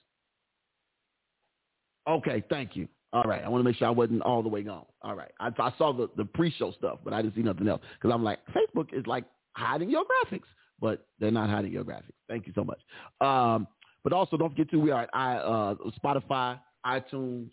Okay, 2.07 2.43
thank 2.50 2.75
you. 2.75 2.88
All 3.13 3.24
right, 3.24 3.43
I 3.43 3.50
want 3.50 3.62
to 3.62 3.69
make 3.69 3.77
sure 3.77 3.88
I 3.88 3.91
wasn't 3.91 4.22
all 4.22 4.43
the 4.43 4.50
way 4.50 4.63
gone. 4.63 4.86
All 5.01 5.15
right, 5.15 5.31
I, 5.39 5.50
I 5.60 5.74
saw 5.77 5.93
the, 5.93 6.10
the 6.17 6.25
pre-show 6.25 6.72
stuff, 6.74 7.00
but 7.03 7.13
I 7.13 7.22
didn't 7.22 7.36
see 7.36 7.41
nothing 7.41 7.67
else 7.67 7.81
because 8.00 8.13
I'm 8.13 8.24
like, 8.24 8.39
Facebook 8.48 8.93
is 8.93 9.05
like 9.05 9.25
hiding 9.53 9.89
your 9.89 10.03
graphics 10.03 10.43
but 10.79 11.07
they're 11.19 11.31
not 11.31 11.50
hiding 11.50 11.72
your 11.72 11.84
graphics. 11.84 12.13
Thank 12.27 12.48
you 12.48 12.53
so 12.55 12.63
much. 12.63 12.79
Um, 13.22 13.67
but 14.03 14.13
also 14.13 14.38
don't 14.38 14.50
forget 14.50 14.69
to 14.72 14.77
we 14.77 14.91
are 14.91 15.03
at 15.03 15.10
I, 15.13 15.36
uh, 15.38 15.75
Spotify, 16.03 16.60
iTunes, 16.86 17.50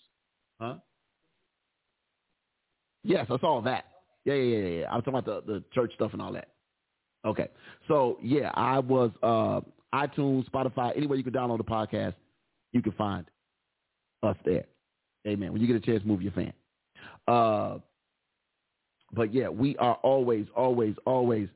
huh? 0.61 0.77
Yes, 3.03 3.27
I 3.31 3.39
saw 3.39 3.61
that. 3.63 3.85
Yeah, 4.25 4.35
yeah, 4.35 4.59
yeah, 4.59 4.81
yeah. 4.81 4.87
I 4.91 4.97
was 4.97 5.05
talking 5.05 5.19
about 5.19 5.47
the, 5.47 5.53
the 5.53 5.65
church 5.75 5.93
stuff 5.95 6.13
and 6.13 6.23
all 6.23 6.33
that. 6.33 6.49
Okay. 7.25 7.49
So 7.89 8.19
yeah, 8.23 8.51
I 8.55 8.79
was 8.79 9.11
uh, 9.23 9.61
iTunes, 9.95 10.49
Spotify, 10.51 10.97
anywhere 10.97 11.17
you 11.19 11.25
can 11.25 11.33
download 11.33 11.59
the 11.59 11.65
podcast, 11.65 12.15
you 12.73 12.83
can 12.83 12.93
find 12.93 13.25
us 14.23 14.37
there. 14.45 14.65
Amen. 15.27 15.53
When 15.53 15.61
you 15.61 15.67
get 15.67 15.77
a 15.77 15.81
chance, 15.81 16.03
move 16.05 16.23
your 16.23 16.33
fan. 16.33 16.53
Uh, 17.27 17.79
but 19.13 19.33
yeah, 19.33 19.49
we 19.49 19.77
are 19.79 19.95
always, 20.03 20.47
always, 20.57 20.95
always 21.07 21.49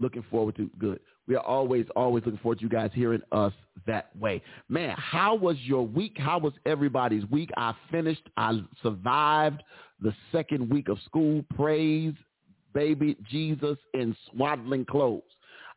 looking 0.00 0.24
forward 0.30 0.56
to 0.56 0.70
good. 0.78 1.00
We 1.26 1.34
are 1.36 1.44
always, 1.44 1.86
always 1.94 2.24
looking 2.24 2.40
forward 2.40 2.58
to 2.58 2.64
you 2.64 2.70
guys 2.70 2.90
hearing 2.94 3.22
us 3.32 3.52
that 3.86 4.14
way. 4.16 4.42
Man, 4.68 4.94
how 4.96 5.34
was 5.34 5.56
your 5.60 5.86
week? 5.86 6.16
How 6.16 6.38
was 6.38 6.54
everybody's 6.64 7.24
week? 7.26 7.50
I 7.56 7.74
finished, 7.90 8.28
I 8.36 8.60
survived 8.82 9.62
the 10.00 10.14
second 10.32 10.70
week 10.70 10.88
of 10.88 10.98
school. 11.04 11.44
Praise 11.54 12.14
baby 12.74 13.16
Jesus 13.28 13.76
in 13.94 14.16
swaddling 14.30 14.84
clothes. 14.84 15.22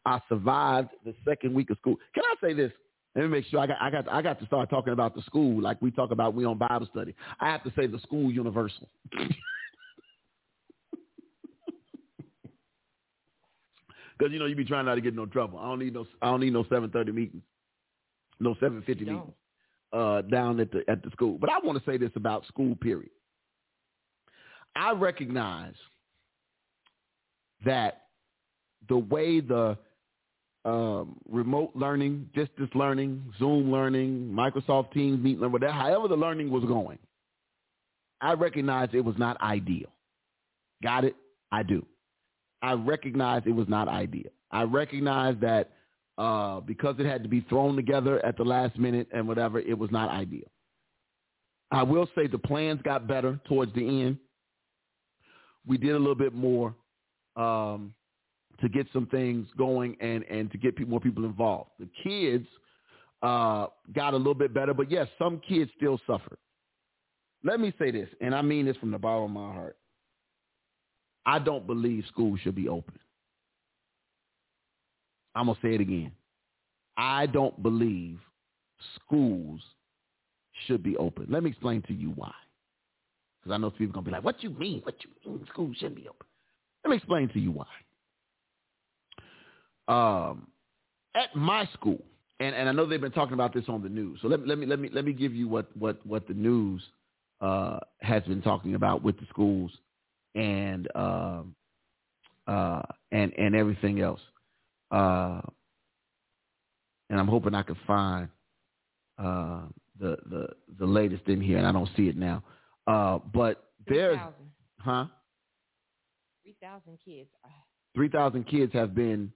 I 0.05 0.19
survived 0.29 0.89
the 1.05 1.13
second 1.27 1.53
week 1.53 1.69
of 1.69 1.77
school. 1.77 1.95
Can 2.13 2.23
I 2.23 2.35
say 2.45 2.53
this? 2.53 2.71
Let 3.15 3.23
me 3.23 3.27
make 3.27 3.45
sure 3.45 3.59
I 3.59 3.67
got 3.67 3.77
I 3.81 3.89
got 3.89 4.07
I 4.09 4.21
got 4.21 4.39
to 4.39 4.45
start 4.45 4.69
talking 4.69 4.93
about 4.93 5.15
the 5.15 5.21
school 5.23 5.61
like 5.61 5.81
we 5.81 5.91
talk 5.91 6.11
about 6.11 6.33
we 6.33 6.45
on 6.45 6.57
Bible 6.57 6.87
study. 6.91 7.13
I 7.39 7.51
have 7.51 7.63
to 7.63 7.71
say 7.75 7.87
the 7.87 7.99
school 7.99 8.31
universal. 8.31 8.87
Because 14.21 14.33
you 14.33 14.37
know 14.37 14.45
you 14.45 14.55
be 14.55 14.63
trying 14.63 14.85
not 14.85 14.93
to 14.95 15.01
get 15.01 15.15
no 15.15 15.25
trouble. 15.25 15.57
I 15.57 15.63
don't 15.63 15.79
need 15.79 15.95
no 15.95 16.05
I 16.21 16.27
don't 16.27 16.41
need 16.41 16.53
no 16.53 16.63
seven 16.69 16.91
thirty 16.91 17.11
meetings, 17.11 17.41
no 18.39 18.55
seven 18.59 18.83
fifty 18.85 19.03
meetings 19.03 19.33
uh, 19.93 20.21
down 20.21 20.59
at 20.59 20.71
the 20.71 20.83
at 20.87 21.01
the 21.01 21.09
school. 21.09 21.39
But 21.39 21.49
I 21.49 21.57
want 21.63 21.83
to 21.83 21.91
say 21.91 21.97
this 21.97 22.11
about 22.15 22.45
school. 22.45 22.75
Period. 22.75 23.09
I 24.75 24.91
recognize 24.91 25.73
that 27.65 28.03
the 28.89 28.97
way 28.97 29.39
the 29.39 29.75
um, 30.65 31.17
remote 31.27 31.71
learning, 31.73 32.29
distance 32.35 32.69
learning, 32.75 33.23
Zoom 33.39 33.71
learning, 33.71 34.31
Microsoft 34.31 34.91
Teams 34.91 35.19
meeting, 35.23 35.51
whatever, 35.51 35.73
however 35.73 36.07
the 36.07 36.15
learning 36.15 36.51
was 36.51 36.63
going, 36.65 36.99
I 38.21 38.33
recognize 38.33 38.89
it 38.93 39.03
was 39.03 39.17
not 39.17 39.41
ideal. 39.41 39.89
Got 40.83 41.05
it? 41.05 41.15
I 41.51 41.63
do. 41.63 41.83
I 42.61 42.73
recognized 42.73 43.47
it 43.47 43.51
was 43.51 43.67
not 43.67 43.87
ideal. 43.87 44.31
I 44.51 44.63
recognized 44.63 45.41
that 45.41 45.71
uh, 46.17 46.59
because 46.59 46.95
it 46.99 47.05
had 47.05 47.23
to 47.23 47.29
be 47.29 47.41
thrown 47.49 47.75
together 47.75 48.23
at 48.25 48.37
the 48.37 48.43
last 48.43 48.77
minute 48.77 49.07
and 49.13 49.27
whatever, 49.27 49.59
it 49.59 49.77
was 49.77 49.89
not 49.91 50.09
ideal. 50.09 50.49
I 51.71 51.83
will 51.83 52.07
say 52.15 52.27
the 52.27 52.37
plans 52.37 52.81
got 52.83 53.07
better 53.07 53.39
towards 53.47 53.73
the 53.73 54.03
end. 54.03 54.17
We 55.65 55.77
did 55.77 55.91
a 55.91 55.99
little 55.99 56.15
bit 56.15 56.33
more 56.33 56.75
um, 57.35 57.93
to 58.59 58.69
get 58.69 58.87
some 58.91 59.07
things 59.07 59.47
going 59.57 59.95
and, 60.01 60.23
and 60.25 60.51
to 60.51 60.57
get 60.57 60.87
more 60.87 60.99
people 60.99 61.25
involved. 61.25 61.71
The 61.79 61.89
kids 62.03 62.45
uh, 63.23 63.67
got 63.93 64.13
a 64.13 64.17
little 64.17 64.33
bit 64.33 64.53
better, 64.53 64.73
but 64.73 64.91
yes, 64.91 65.07
some 65.17 65.41
kids 65.47 65.71
still 65.77 65.99
suffered. 66.05 66.37
Let 67.43 67.59
me 67.59 67.73
say 67.79 67.89
this, 67.89 68.09
and 68.19 68.35
I 68.35 68.41
mean 68.41 68.65
this 68.65 68.77
from 68.77 68.91
the 68.91 68.99
bottom 68.99 69.23
of 69.23 69.31
my 69.31 69.53
heart. 69.53 69.77
I 71.25 71.39
don't 71.39 71.67
believe 71.67 72.05
schools 72.07 72.39
should 72.43 72.55
be 72.55 72.67
open. 72.67 72.99
I'm 75.35 75.45
going 75.45 75.55
to 75.55 75.61
say 75.61 75.75
it 75.75 75.81
again. 75.81 76.11
I 76.97 77.25
don't 77.25 77.61
believe 77.61 78.19
schools 78.95 79.61
should 80.65 80.83
be 80.83 80.97
open. 80.97 81.27
Let 81.29 81.43
me 81.43 81.51
explain 81.51 81.81
to 81.83 81.93
you 81.93 82.09
why. 82.15 82.33
Because 83.41 83.55
I 83.55 83.57
know 83.57 83.71
people 83.71 83.87
are 83.87 83.93
going 83.93 84.05
to 84.05 84.11
be 84.11 84.15
like, 84.15 84.23
what 84.23 84.43
you 84.43 84.49
mean? 84.51 84.81
What 84.83 84.95
you 85.03 85.31
mean 85.31 85.45
schools 85.49 85.75
shouldn't 85.79 85.95
be 85.95 86.07
open? 86.07 86.27
Let 86.83 86.91
me 86.91 86.97
explain 86.97 87.29
to 87.29 87.39
you 87.39 87.51
why. 87.51 87.67
Um, 89.87 90.47
at 91.15 91.35
my 91.35 91.67
school, 91.73 92.01
and, 92.39 92.55
and 92.55 92.69
I 92.69 92.71
know 92.71 92.85
they've 92.85 93.01
been 93.01 93.11
talking 93.11 93.33
about 93.33 93.53
this 93.53 93.65
on 93.67 93.83
the 93.83 93.89
news. 93.89 94.19
So 94.21 94.27
let, 94.27 94.47
let 94.47 94.57
me 94.57 94.65
let 94.65 94.79
me 94.79 94.89
let 94.91 95.05
me 95.05 95.13
give 95.13 95.33
you 95.33 95.47
what 95.47 95.75
what 95.77 96.03
what 96.05 96.27
the 96.27 96.33
news 96.33 96.81
uh, 97.41 97.79
has 97.99 98.23
been 98.23 98.41
talking 98.41 98.75
about 98.75 99.03
with 99.03 99.19
the 99.19 99.25
schools 99.29 99.71
and 100.35 100.87
uh, 100.95 101.43
uh, 102.47 102.81
and 103.11 103.33
and 103.37 103.55
everything 103.55 104.01
else. 104.01 104.21
Uh, 104.91 105.41
and 107.09 107.19
I'm 107.19 107.27
hoping 107.27 107.53
I 107.53 107.63
can 107.63 107.77
find 107.85 108.29
uh, 109.17 109.61
the 109.99 110.17
the 110.29 110.47
the 110.79 110.85
latest 110.85 111.27
in 111.27 111.41
here, 111.41 111.57
and 111.57 111.67
I 111.67 111.71
don't 111.71 111.89
see 111.95 112.07
it 112.07 112.17
now. 112.17 112.43
Uh, 112.87 113.19
but 113.33 113.69
there's, 113.87 114.15
3,000. 114.17 114.33
huh? 114.79 115.05
3,000 116.43 116.97
kids. 117.05 117.29
Three 117.93 118.09
thousand 118.09 118.47
kids 118.47 118.71
have 118.73 118.95
been 118.95 119.31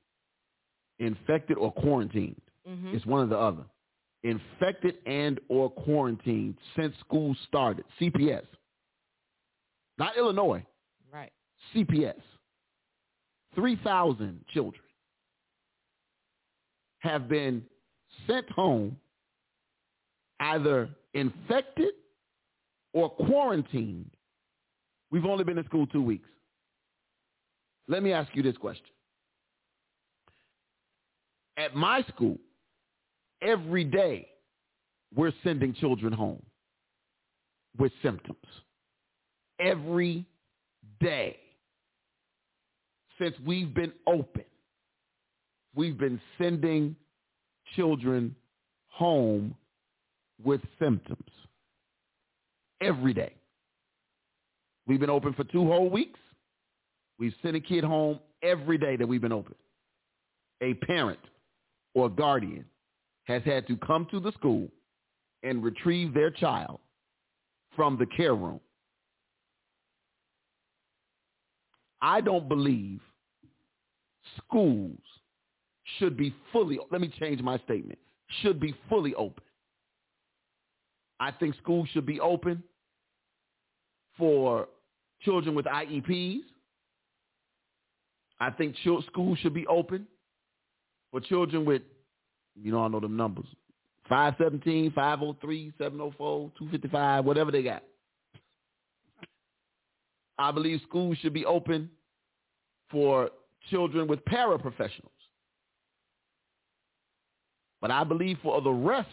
infected 0.99 1.58
or 1.58 1.71
quarantined. 1.73 2.41
Mm-hmm. 2.67 2.95
It's 2.95 3.05
one 3.05 3.21
or 3.21 3.27
the 3.27 3.38
other. 3.38 3.63
Infected 4.23 4.95
and 5.05 5.39
or 5.49 5.69
quarantined 5.69 6.55
since 6.75 6.95
school 7.01 7.36
started. 7.47 7.84
CPS. 7.99 8.45
Not 9.97 10.17
Illinois. 10.17 10.65
Right. 11.15 11.32
CPS. 11.73 12.19
3,000 13.56 14.43
children 14.54 14.84
have 16.99 17.30
been 17.30 17.63
sent 18.28 18.49
home 18.49 18.97
either 20.41 20.89
infected 21.13 21.93
or 22.91 23.10
quarantined. 23.12 24.12
We've 25.10 25.23
only 25.23 25.45
been 25.45 25.58
in 25.58 25.63
school 25.63 25.88
two 25.88 26.01
weeks. 26.01 26.28
Let 27.88 28.04
me 28.04 28.12
ask 28.12 28.30
you 28.36 28.43
this 28.43 28.58
question. 28.58 28.86
At 31.56 31.75
my 31.75 32.04
school, 32.13 32.38
every 33.41 33.86
day 33.86 34.28
we're 35.15 35.32
sending 35.45 35.73
children 35.75 36.12
home 36.12 36.43
with 37.78 37.93
symptoms. 38.04 38.38
Every 39.62 40.25
day 40.99 41.38
since 43.19 43.36
we've 43.45 43.73
been 43.73 43.93
open, 44.08 44.43
we've 45.75 45.97
been 45.97 46.19
sending 46.38 46.95
children 47.75 48.36
home 48.88 49.55
with 50.43 50.62
symptoms 50.79 51.29
every 52.81 53.13
day. 53.13 53.34
We've 54.88 54.99
been 54.99 55.10
open 55.10 55.34
for 55.34 55.43
two 55.45 55.65
whole 55.65 55.89
weeks. 55.89 56.19
We've 57.17 57.34
sent 57.41 57.55
a 57.55 57.60
kid 57.62 57.84
home 57.84 58.19
every 58.43 58.77
day 58.77 58.97
that 58.97 59.08
we've 59.08 59.21
been 59.21 59.31
open. 59.31 59.55
A 60.62 60.73
parent 60.86 61.19
or 61.93 62.10
guardian 62.10 62.65
has 63.25 63.41
had 63.43 63.67
to 63.67 63.77
come 63.77 64.08
to 64.12 64.19
the 64.19 64.31
school 64.34 64.67
and 65.43 65.63
retrieve 65.63 66.13
their 66.13 66.31
child 66.31 66.79
from 67.75 67.97
the 67.97 68.05
care 68.05 68.36
room, 68.36 68.60
I 72.01 72.21
don't 72.21 72.47
believe 72.47 73.01
schools 74.38 74.99
should 75.97 76.17
be 76.17 76.34
fully, 76.51 76.79
let 76.91 77.01
me 77.01 77.13
change 77.19 77.41
my 77.41 77.58
statement, 77.60 77.99
should 78.41 78.60
be 78.60 78.73
fully 78.89 79.13
open. 79.15 79.43
I 81.19 81.31
think 81.31 81.55
schools 81.62 81.88
should 81.93 82.05
be 82.05 82.19
open 82.19 82.63
for 84.17 84.67
children 85.21 85.55
with 85.55 85.65
IEPs. 85.65 86.39
I 88.39 88.51
think 88.51 88.75
schools 88.81 89.39
should 89.39 89.53
be 89.53 89.65
open 89.67 90.08
for 91.12 91.21
children 91.21 91.63
with, 91.63 91.81
you 92.62 92.71
know, 92.71 92.84
I 92.84 92.88
know 92.89 92.99
them 92.99 93.15
numbers, 93.15 93.45
517, 94.10 94.91
503, 94.91 95.73
704, 95.77 96.51
255, 96.58 97.25
whatever 97.25 97.51
they 97.51 97.63
got. 97.63 97.84
I 100.38 100.52
believe 100.52 100.82
schools 100.88 101.17
should 101.21 101.34
be 101.34 101.45
open 101.45 101.89
for 102.91 103.30
children 103.69 104.08
with 104.08 104.24
paraprofessionals. 104.26 105.10
But 107.82 107.91
I 107.91 108.04
believe 108.04 108.38
for 108.41 108.62
the 108.62 108.71
rest 108.71 109.10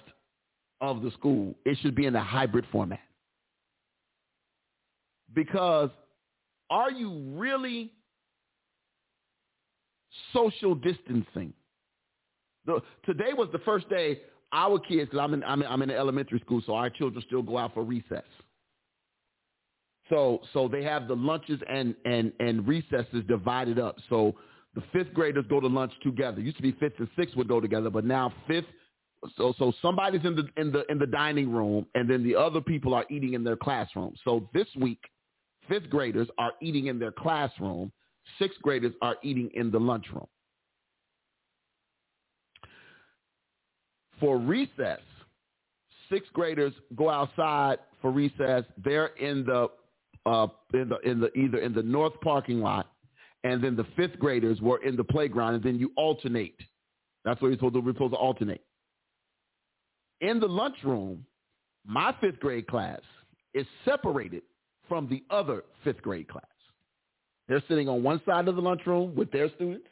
of 0.81 1.03
the 1.03 1.11
school, 1.13 1.55
it 1.65 1.79
should 1.81 1.95
be 1.95 2.07
in 2.07 2.17
a 2.17 2.23
hybrid 2.23 2.67
format. 2.73 3.01
Because 5.35 5.91
are 6.71 6.91
you 6.91 7.35
really 7.37 7.93
social 10.33 10.75
distancing? 10.75 11.53
The, 12.67 12.81
today 13.05 13.33
was 13.33 13.49
the 13.53 13.59
first 13.61 13.89
day 13.89 14.21
our 14.53 14.79
kids, 14.79 15.11
because 15.11 15.19
I'm 15.21 15.35
in, 15.35 15.45
I'm, 15.45 15.63
in, 15.63 15.69
I'm 15.69 15.83
in 15.83 15.91
elementary 15.91 16.39
school, 16.41 16.63
so 16.67 16.75
our 16.75 16.91
children 16.91 17.23
still 17.27 17.43
go 17.43 17.59
out 17.59 17.75
for 17.75 17.83
recess. 17.83 18.25
So 20.13 20.41
so 20.53 20.69
they 20.69 20.85
have 20.85 21.09
the 21.09 21.17
lunches 21.17 21.59
and, 21.71 21.95
and, 22.05 22.33
and 22.39 22.69
recesses 22.69 23.25
divided 23.29 23.79
up. 23.79 23.97
So 24.11 24.35
the 24.75 24.83
fifth 24.93 25.15
graders 25.15 25.47
go 25.49 25.59
to 25.59 25.67
lunch 25.67 25.93
together. 26.03 26.43
Used 26.43 26.59
to 26.59 26.63
be 26.63 26.73
fifth 26.73 26.99
and 26.99 27.09
sixth 27.17 27.35
would 27.35 27.49
go 27.49 27.61
together, 27.61 27.89
but 27.89 28.05
now 28.05 28.31
fifth. 28.47 28.67
So 29.39 29.55
so 29.59 29.73
somebody's 29.81 30.25
in 30.25 30.37
the 30.37 30.47
in 30.59 30.71
the 30.71 30.85
in 30.91 30.99
the 30.99 31.07
dining 31.07 31.51
room, 31.51 31.87
and 31.95 32.11
then 32.11 32.23
the 32.23 32.37
other 32.37 32.61
people 32.61 32.93
are 32.93 33.07
eating 33.09 33.33
in 33.33 33.43
their 33.43 33.57
classroom. 33.57 34.15
So 34.23 34.51
this 34.53 34.67
week, 34.79 34.99
fifth 35.67 35.89
graders 35.89 36.29
are 36.37 36.53
eating 36.61 36.89
in 36.89 36.99
their 36.99 37.13
classroom. 37.13 37.91
Sixth 38.39 38.61
graders 38.61 38.93
are 39.01 39.17
eating 39.23 39.51
in 39.55 39.71
the 39.71 39.81
lunchroom. 39.81 40.27
For 44.21 44.37
recess, 44.39 45.01
sixth 46.11 46.33
graders 46.35 46.75
go 46.97 47.09
outside 47.09 47.79
for 48.03 48.11
recess. 48.11 48.65
They're 48.85 49.15
in 49.17 49.47
the 49.47 49.69
uh, 50.27 50.47
in 50.75 50.89
the 50.89 50.99
in 51.09 51.21
the 51.21 51.37
either 51.37 51.59
in 51.59 51.73
the 51.73 51.83
north 51.83 52.15
parking 52.21 52.61
lot, 52.61 52.93
and 53.45 53.63
then 53.63 53.77
the 53.77 53.87
fifth 53.97 54.19
graders 54.19 54.61
were 54.61 54.83
in 54.83 54.97
the 54.97 55.05
playground, 55.05 55.55
and 55.55 55.63
then 55.63 55.79
you 55.79 55.93
alternate. 55.97 56.57
That's 57.25 57.41
what 57.41 57.49
you're 57.49 57.57
supposed 57.57 57.75
to. 57.75 57.81
We're 57.81 57.93
supposed 57.93 58.15
to 58.15 58.19
alternate. 58.19 58.65
In 60.21 60.41
the 60.41 60.47
lunchroom, 60.47 61.27
my 61.85 62.15
fifth 62.21 62.41
grade 62.41 62.67
class 62.67 63.01
is 63.55 63.67
separated 63.85 64.43
from 64.89 65.09
the 65.09 65.25
other 65.31 65.65
fifth 65.85 66.03
grade 66.03 66.29
class. 66.29 66.45
They're 67.49 67.63
sitting 67.69 67.89
on 67.89 68.03
one 68.03 68.21
side 68.27 68.49
of 68.49 68.57
the 68.57 68.63
lunchroom 68.63 69.15
with 69.15 69.31
their 69.33 69.49
students. 69.57 69.89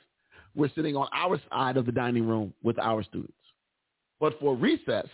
We're 0.55 0.71
sitting 0.75 0.97
on 0.97 1.09
our 1.12 1.40
side 1.51 1.77
of 1.77 1.87
the 1.87 1.93
dining 1.93 2.27
room 2.27 2.55
with 2.62 2.79
our 2.79 3.03
students. 3.03 3.35
But 4.21 4.38
for 4.40 4.55
recess, 4.55 5.09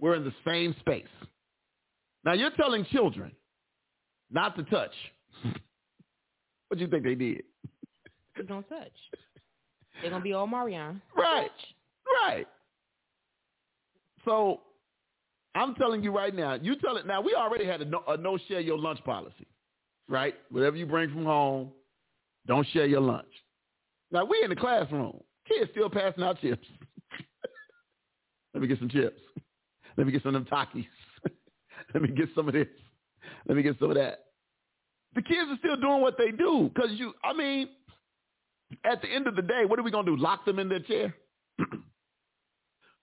we're 0.00 0.14
in 0.14 0.24
the 0.24 0.34
same 0.46 0.74
space. 0.80 1.04
Now 2.24 2.32
you're 2.32 2.50
telling 2.52 2.84
children 2.86 3.32
not 4.30 4.56
to 4.56 4.62
touch. 4.64 4.92
what 6.68 6.78
do 6.78 6.84
you 6.84 6.90
think 6.90 7.04
they 7.04 7.14
did? 7.14 7.42
Don't 8.48 8.68
touch. 8.68 8.92
They're 10.00 10.10
gonna 10.10 10.22
be 10.22 10.32
all 10.32 10.46
Marion. 10.46 11.02
Right. 11.14 11.50
Right. 12.24 12.46
So 14.24 14.60
I'm 15.54 15.74
telling 15.74 16.02
you 16.02 16.14
right 16.14 16.34
now, 16.34 16.54
you 16.54 16.76
tell 16.76 16.96
it 16.96 17.06
now, 17.06 17.20
we 17.20 17.34
already 17.34 17.66
had 17.66 17.80
a 17.80 17.84
no, 17.84 18.02
a 18.08 18.16
no 18.16 18.38
share 18.48 18.60
your 18.60 18.78
lunch 18.78 19.02
policy. 19.04 19.46
Right? 20.08 20.34
Whatever 20.50 20.76
you 20.76 20.86
bring 20.86 21.10
from 21.10 21.24
home, 21.24 21.70
don't 22.46 22.66
share 22.68 22.86
your 22.86 23.00
lunch. 23.00 23.28
Now 24.10 24.24
we 24.24 24.42
in 24.42 24.50
the 24.50 24.56
classroom. 24.56 25.20
Kids 25.46 25.70
still 25.72 25.90
passing 25.90 26.22
out 26.24 26.40
chips. 26.40 26.66
Let 28.54 28.60
me 28.60 28.68
get 28.68 28.78
some 28.78 28.88
chips. 28.88 29.20
Let 29.96 30.06
me 30.06 30.12
get 30.12 30.22
some 30.22 30.34
of 30.34 30.44
them 30.44 30.50
Takis. 30.50 30.86
Let 31.94 32.02
me 32.02 32.08
get 32.08 32.28
some 32.34 32.48
of 32.48 32.54
this. 32.54 32.66
Let 33.46 33.56
me 33.56 33.62
get 33.62 33.78
some 33.78 33.90
of 33.90 33.96
that. 33.96 34.26
The 35.14 35.22
kids 35.22 35.50
are 35.50 35.58
still 35.58 35.76
doing 35.76 36.00
what 36.00 36.16
they 36.16 36.30
do 36.30 36.70
because 36.72 36.90
you, 36.92 37.12
I 37.24 37.32
mean, 37.32 37.68
at 38.84 39.02
the 39.02 39.08
end 39.08 39.26
of 39.26 39.34
the 39.34 39.42
day, 39.42 39.64
what 39.66 39.78
are 39.78 39.82
we 39.82 39.90
going 39.90 40.06
to 40.06 40.16
do? 40.16 40.22
Lock 40.22 40.44
them 40.44 40.58
in 40.58 40.68
their 40.68 40.80
chair? 40.80 41.14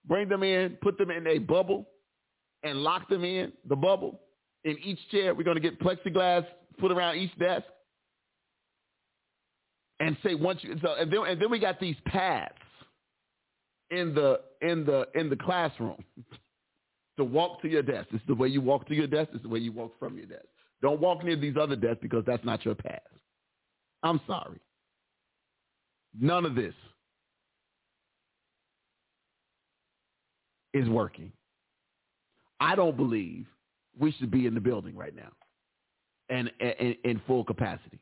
Bring 0.06 0.28
them 0.28 0.42
in, 0.42 0.78
put 0.80 0.96
them 0.96 1.10
in 1.10 1.26
a 1.26 1.38
bubble, 1.38 1.86
and 2.62 2.78
lock 2.78 3.08
them 3.08 3.24
in 3.24 3.52
the 3.68 3.76
bubble 3.76 4.20
in 4.64 4.78
each 4.82 4.98
chair. 5.10 5.34
We're 5.34 5.44
going 5.44 5.60
to 5.60 5.62
get 5.62 5.78
plexiglass 5.80 6.46
put 6.78 6.92
around 6.92 7.16
each 7.16 7.36
desk 7.38 7.64
and 10.00 10.16
say 10.24 10.34
once 10.34 10.60
you 10.62 10.76
so 10.82 10.94
and 10.94 11.12
then 11.12 11.20
and 11.26 11.42
then 11.42 11.50
we 11.50 11.58
got 11.58 11.80
these 11.80 11.96
paths 12.06 12.54
in 13.90 14.14
the 14.14 14.40
in 14.62 14.84
the 14.84 15.06
in 15.14 15.28
the 15.28 15.36
classroom 15.36 16.02
to 17.18 17.24
walk 17.24 17.60
to 17.60 17.68
your 17.68 17.82
desk. 17.82 18.08
This 18.10 18.20
is 18.20 18.26
the 18.26 18.34
way 18.34 18.48
you 18.48 18.62
walk 18.62 18.86
to 18.88 18.94
your 18.94 19.06
desk. 19.06 19.32
This 19.32 19.40
is 19.40 19.42
the 19.42 19.48
way 19.50 19.58
you 19.58 19.72
walk 19.72 19.92
from 19.98 20.16
your 20.16 20.26
desk. 20.26 20.46
Don't 20.80 21.00
walk 21.00 21.22
near 21.24 21.36
these 21.36 21.56
other 21.60 21.76
desks 21.76 21.98
because 22.00 22.24
that's 22.26 22.44
not 22.44 22.64
your 22.64 22.76
path. 22.76 23.02
I'm 24.02 24.20
sorry. 24.26 24.60
None 26.18 26.46
of 26.46 26.54
this 26.54 26.74
is 30.72 30.88
working. 30.88 31.32
I 32.60 32.76
don't 32.76 32.96
believe 32.96 33.46
we 33.98 34.12
should 34.12 34.30
be 34.30 34.46
in 34.46 34.54
the 34.54 34.60
building 34.60 34.96
right 34.96 35.14
now 35.14 35.32
and 36.28 36.50
in 36.60 37.20
full 37.26 37.42
capacity. 37.42 37.98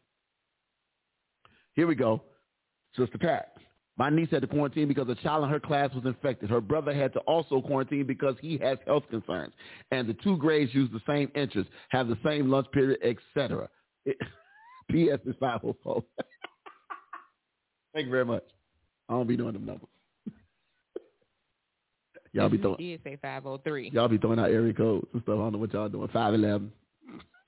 Here 1.75 1.87
we 1.87 1.95
go. 1.95 2.23
Sister 2.97 3.19
Pat. 3.19 3.55
My 3.99 4.11
niece 4.11 4.29
had 4.31 4.43
to 4.43 4.47
quarantine 4.47 4.89
because 4.89 5.09
a 5.09 5.15
child 5.17 5.45
in 5.45 5.51
her 5.51 5.61
class 5.61 5.93
was 5.95 6.05
infected. 6.05 6.51
Her 6.51 6.61
brother 6.61 6.95
had 6.95 7.15
to 7.15 7.21
also 7.21 7.63
quarantine 7.63 8.07
because 8.07 8.35
he 8.41 8.59
has 8.59 8.77
health 8.87 9.05
concerns. 9.09 9.55
And 9.91 10.07
the 10.07 10.15
two 10.23 10.37
grades 10.37 10.75
use 10.75 10.91
the 10.93 11.01
same 11.07 11.31
interests, 11.35 11.73
have 11.89 12.09
the 12.09 12.19
same 12.25 12.51
lunch 12.51 12.67
period, 12.73 12.99
etc. 13.03 13.69
P.S. 14.91 15.19
is 15.25 15.35
504. 15.41 16.05
Thank 17.95 18.07
you 18.07 18.13
very 18.13 18.27
much. 18.27 18.45
I 19.09 19.15
don't 19.15 19.27
be 19.27 19.37
doing 19.37 19.55
them 19.55 19.65
numbers. 19.65 19.89
y'all 22.33 22.51
be 22.51 22.59
throwing. 22.59 22.77
did 22.77 23.01
say 23.03 23.17
503. 23.23 23.91
Y'all 23.91 24.09
be 24.09 24.19
throwing 24.19 24.39
out 24.39 24.51
area 24.51 24.75
codes 24.75 25.07
and 25.15 25.23
stuff. 25.23 25.37
I 25.37 25.39
don't 25.39 25.53
know 25.53 25.59
what 25.59 25.73
y'all 25.73 25.89
doing. 25.89 26.09
511, 26.09 26.71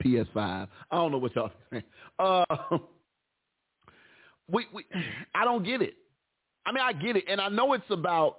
PS5. 0.03 0.35
I 0.91 0.97
don't 0.97 1.13
know 1.13 1.19
what 1.19 1.37
y'all 1.37 1.51
saying. 1.71 1.83
Uh, 2.19 2.45
we, 4.51 4.67
we, 4.73 4.87
I 5.35 5.45
don't 5.45 5.63
get 5.63 5.83
it. 5.83 5.95
I 6.69 6.73
mean, 6.73 6.83
I 6.85 6.93
get 6.93 7.17
it, 7.17 7.25
and 7.29 7.41
I 7.41 7.49
know 7.49 7.73
it's 7.73 7.91
about. 7.91 8.37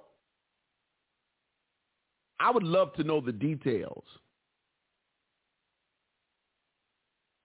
I 2.38 2.52
would 2.52 2.62
love 2.62 2.94
to 2.94 3.02
know 3.02 3.20
the 3.20 3.32
details 3.32 4.04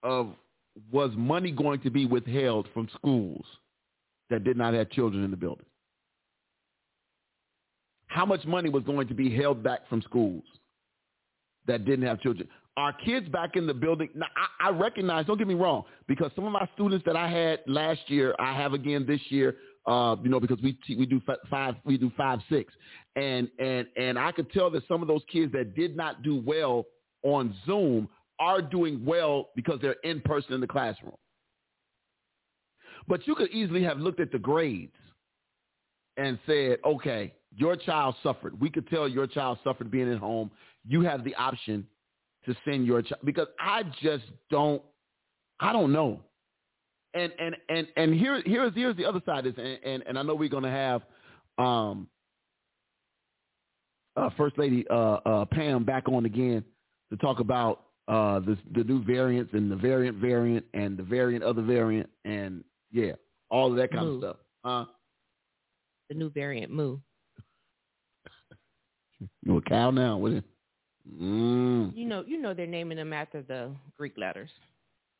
of 0.03 0.35
was 0.91 1.09
money 1.15 1.51
going 1.51 1.81
to 1.81 1.89
be 1.89 2.05
withheld 2.05 2.67
from 2.71 2.87
schools 2.95 3.43
that 4.29 4.43
did 4.43 4.57
not 4.57 4.75
have 4.75 4.91
children 4.91 5.23
in 5.23 5.31
the 5.31 5.37
building? 5.37 5.65
How 8.07 8.25
much 8.25 8.45
money 8.45 8.69
was 8.69 8.83
going 8.83 9.07
to 9.07 9.15
be 9.15 9.35
held 9.35 9.63
back 9.63 9.89
from 9.89 10.03
schools 10.03 10.43
that 11.65 11.83
didn't 11.83 12.05
have 12.05 12.21
children? 12.21 12.47
Are 12.77 12.93
kids 12.93 13.27
back 13.29 13.55
in 13.55 13.65
the 13.65 13.73
building? 13.73 14.09
Now, 14.13 14.27
I, 14.35 14.67
I 14.67 14.69
recognize, 14.69 15.25
don't 15.25 15.37
get 15.37 15.47
me 15.47 15.55
wrong, 15.55 15.83
because 16.07 16.31
some 16.35 16.45
of 16.45 16.51
my 16.51 16.69
students 16.75 17.05
that 17.05 17.15
I 17.15 17.27
had 17.27 17.61
last 17.65 18.01
year, 18.07 18.35
I 18.37 18.53
have 18.53 18.73
again 18.73 19.05
this 19.07 19.21
year, 19.29 19.55
uh, 19.87 20.15
you 20.23 20.29
know, 20.29 20.39
because 20.39 20.59
we 20.61 20.77
we 20.97 21.05
do 21.05 21.21
five 21.49 21.75
we 21.85 21.97
do 21.97 22.11
five 22.17 22.39
six, 22.49 22.73
and 23.15 23.49
and 23.59 23.87
and 23.95 24.17
I 24.17 24.31
could 24.31 24.51
tell 24.51 24.69
that 24.71 24.87
some 24.87 25.01
of 25.01 25.07
those 25.07 25.21
kids 25.31 25.51
that 25.53 25.75
did 25.75 25.95
not 25.95 26.23
do 26.23 26.41
well 26.45 26.85
on 27.23 27.55
Zoom 27.65 28.09
are 28.39 28.61
doing 28.61 29.03
well 29.05 29.49
because 29.55 29.79
they're 29.81 29.95
in 30.03 30.21
person 30.21 30.53
in 30.53 30.61
the 30.61 30.67
classroom. 30.67 31.15
But 33.07 33.27
you 33.27 33.35
could 33.35 33.51
easily 33.51 33.83
have 33.83 33.99
looked 33.99 34.19
at 34.19 34.31
the 34.31 34.39
grades 34.39 34.95
and 36.17 36.39
said, 36.45 36.77
okay, 36.85 37.33
your 37.55 37.75
child 37.75 38.15
suffered. 38.23 38.59
We 38.59 38.69
could 38.69 38.87
tell 38.89 39.07
your 39.07 39.27
child 39.27 39.59
suffered 39.63 39.91
being 39.91 40.11
at 40.11 40.17
home. 40.17 40.49
You 40.87 41.01
have 41.01 41.23
the 41.23 41.35
option 41.35 41.85
to 42.45 42.55
send 42.65 42.85
your 42.85 43.01
child 43.01 43.21
because 43.23 43.47
I 43.59 43.83
just 44.01 44.25
don't 44.49 44.81
I 45.59 45.71
don't 45.71 45.91
know 45.91 46.21
and 47.15 47.31
and 47.39 47.55
and 47.69 47.87
and 47.95 48.13
here 48.13 48.41
here's 48.45 48.73
here's 48.75 48.95
the 48.97 49.05
other 49.05 49.21
side 49.25 49.45
of 49.45 49.55
this, 49.55 49.65
and 49.65 49.93
and, 49.93 50.03
and 50.07 50.19
I 50.19 50.23
know 50.23 50.35
we're 50.35 50.49
gonna 50.49 50.69
have 50.69 51.01
um 51.57 52.07
uh, 54.17 54.29
First 54.37 54.57
Lady 54.57 54.85
uh, 54.89 55.17
uh, 55.25 55.45
Pam 55.45 55.83
back 55.83 56.07
on 56.07 56.25
again 56.25 56.63
to 57.11 57.17
talk 57.17 57.39
about 57.39 57.85
uh, 58.07 58.39
the 58.39 58.57
the 58.73 58.83
new 58.83 59.03
variants 59.03 59.53
and 59.53 59.71
the 59.71 59.75
variant 59.75 60.17
variant 60.17 60.65
and 60.73 60.97
the 60.97 61.03
variant 61.03 61.43
other 61.43 61.61
variant 61.61 62.09
and 62.23 62.63
yeah, 62.91 63.13
all 63.49 63.71
of 63.71 63.77
that 63.77 63.91
kind 63.91 64.05
Moo. 64.05 64.15
of 64.15 64.21
stuff. 64.21 64.37
Huh? 64.63 64.85
The 66.09 66.15
new 66.15 66.29
variant, 66.29 66.71
Moo. 66.71 66.97
You 69.43 69.57
a 69.57 69.61
cow 69.61 69.91
now? 69.91 70.17
What 70.17 70.33
is? 70.33 70.43
Mm. 71.21 71.95
You 71.95 72.05
know, 72.05 72.23
you 72.27 72.41
know 72.41 72.53
they're 72.53 72.67
naming 72.67 72.97
them 72.97 73.13
after 73.13 73.41
the 73.41 73.71
Greek 73.97 74.13
letters. 74.17 74.49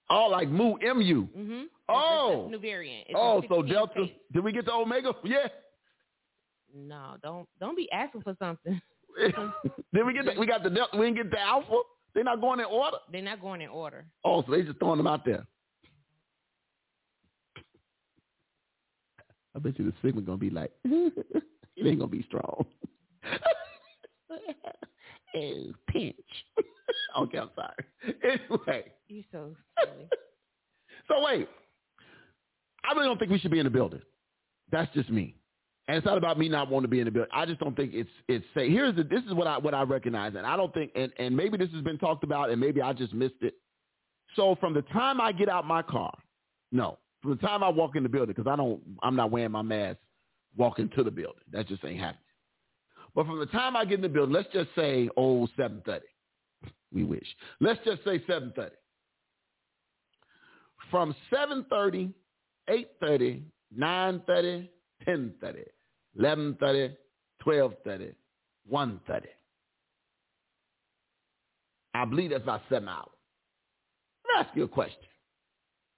Oh, 0.10 0.28
like 0.28 0.50
Mu 0.50 0.76
Mu. 0.82 1.28
Mm-hmm. 1.28 1.62
Oh. 1.90 2.48
new 2.50 2.60
variant. 2.60 3.08
It's 3.10 3.16
Oh, 3.20 3.42
so 3.50 3.62
Delta. 3.62 3.94
phase. 3.96 4.12
Did 4.34 4.44
we 4.44 4.52
get 4.52 4.66
to 4.66 4.74
Omega? 4.74 5.14
Yeah. 5.24 5.48
No, 6.76 7.16
don't 7.24 7.48
don't 7.60 7.76
be 7.78 7.90
asking 7.92 8.22
for 8.22 8.36
something. 8.38 8.80
Did 9.94 10.06
we 10.06 10.14
get? 10.14 10.26
The, 10.26 10.34
we 10.40 10.46
got 10.46 10.62
the 10.64 10.70
Delta. 10.70 10.98
We 10.98 11.06
didn't 11.08 11.18
get 11.18 11.32
the 11.32 11.40
Alpha. 11.40 11.80
They're 12.14 12.24
not 12.24 12.42
going 12.42 12.60
in 12.60 12.66
order. 12.66 12.98
They're 13.12 13.22
not 13.22 13.42
going 13.42 13.62
in 13.62 13.70
order. 13.70 14.06
Oh, 14.24 14.44
so 14.46 14.52
they 14.52 14.62
just 14.64 14.78
throwing 14.80 14.98
them 14.98 15.08
out 15.08 15.26
there. 15.26 15.46
I 19.56 19.60
bet 19.60 19.80
you 19.80 19.86
the 19.86 19.94
Sigma 20.02 20.22
gonna 20.22 20.38
be 20.38 20.50
like, 20.50 20.72
it 20.84 21.14
ain't 21.86 22.00
gonna 22.00 22.08
be 22.12 22.24
strong. 22.24 22.66
oh, 24.30 25.72
pinch. 25.88 26.16
okay, 27.18 27.38
I'm 27.38 27.50
sorry. 27.56 27.86
Anyway, 28.24 28.92
You're 29.08 29.24
so 29.32 29.56
wait. 31.26 31.48
I 32.84 32.94
really 32.94 33.08
don't 33.08 33.18
think 33.18 33.32
we 33.32 33.40
should 33.40 33.52
be 33.52 33.60
in 33.60 33.66
the 33.66 33.72
building. 33.72 34.02
That's 34.72 34.94
just 34.94 35.10
me. 35.10 35.36
And 35.88 35.98
it's 35.98 36.06
not 36.06 36.18
about 36.18 36.40
me 36.40 36.50
not 36.50 36.70
wanting 36.70 36.86
to 36.86 36.92
be 36.92 37.00
in 37.00 37.06
the 37.06 37.12
building. 37.12 37.32
I 37.34 37.46
just 37.46 37.60
don't 37.60 37.76
think 37.76 37.94
it's 37.94 38.10
it's 38.28 38.46
safe. 38.56 38.72
Here's 38.72 38.96
the 38.96 39.04
this 39.04 39.24
is 39.26 39.34
what 39.34 39.46
I 39.46 39.58
what 39.58 39.74
I 39.76 39.84
recognize, 39.84 40.34
and 40.36 40.46
I 40.46 40.58
don't 40.58 40.74
think 40.74 40.92
and, 40.96 41.12
and 41.20 41.36
maybe 41.36 41.58
this 41.58 41.70
has 41.74 41.84
been 41.84 42.00
talked 42.00 42.24
about, 42.24 42.50
and 42.50 42.60
maybe 42.60 42.82
I 42.82 42.94
just 42.94 43.14
missed 43.14 43.42
it. 43.42 43.56
So 44.36 44.56
from 44.60 44.74
the 44.74 44.82
time 44.84 45.22
I 45.22 45.32
get 45.32 45.48
out 45.48 45.66
my 45.66 45.84
car, 45.84 46.12
no, 46.72 46.98
from 47.22 47.32
the 47.32 47.38
time 47.38 47.64
I 47.64 47.70
walk 47.70 47.96
in 47.96 48.04
the 48.04 48.10
building, 48.10 48.34
because 48.36 48.50
I 48.52 48.56
don't, 48.56 48.82
I'm 49.04 49.16
not 49.16 49.30
wearing 49.32 49.52
my 49.52 49.62
mask 49.62 50.00
walking 50.58 50.90
to 50.96 51.04
the 51.04 51.12
building. 51.12 51.44
That 51.52 51.68
just 51.68 51.86
ain't 51.86 52.00
happening. 52.00 52.22
But 53.14 53.28
from 53.28 53.40
the 53.40 53.46
time 53.46 53.76
I 53.76 53.86
get 53.86 53.96
in 53.96 54.02
the 54.02 54.10
building, 54.10 54.34
let's 54.34 54.52
just 54.52 54.70
say 54.76 55.08
oh 55.18 55.48
seven 55.56 55.84
thirty. 55.86 56.08
We 56.92 57.04
wish. 57.04 57.28
Let's 57.60 57.80
just 57.86 58.04
say 58.04 58.24
seven 58.28 58.54
thirty. 58.56 58.76
From 60.96 61.14
seven 61.30 61.66
thirty, 61.70 62.14
eight 62.70 62.92
thirty, 63.02 63.44
nine 63.70 64.22
thirty, 64.26 64.72
ten 65.04 65.34
thirty, 65.42 65.66
eleven 66.18 66.56
thirty, 66.58 66.96
twelve 67.42 67.74
thirty, 67.84 68.14
one 68.66 69.02
thirty. 69.06 69.28
I 71.94 72.06
believe 72.06 72.30
that's 72.30 72.44
about 72.44 72.62
seven 72.70 72.88
hours. 72.88 73.10
Let 74.24 74.40
me 74.40 74.48
ask 74.48 74.56
you 74.56 74.64
a 74.64 74.68
question. 74.70 75.04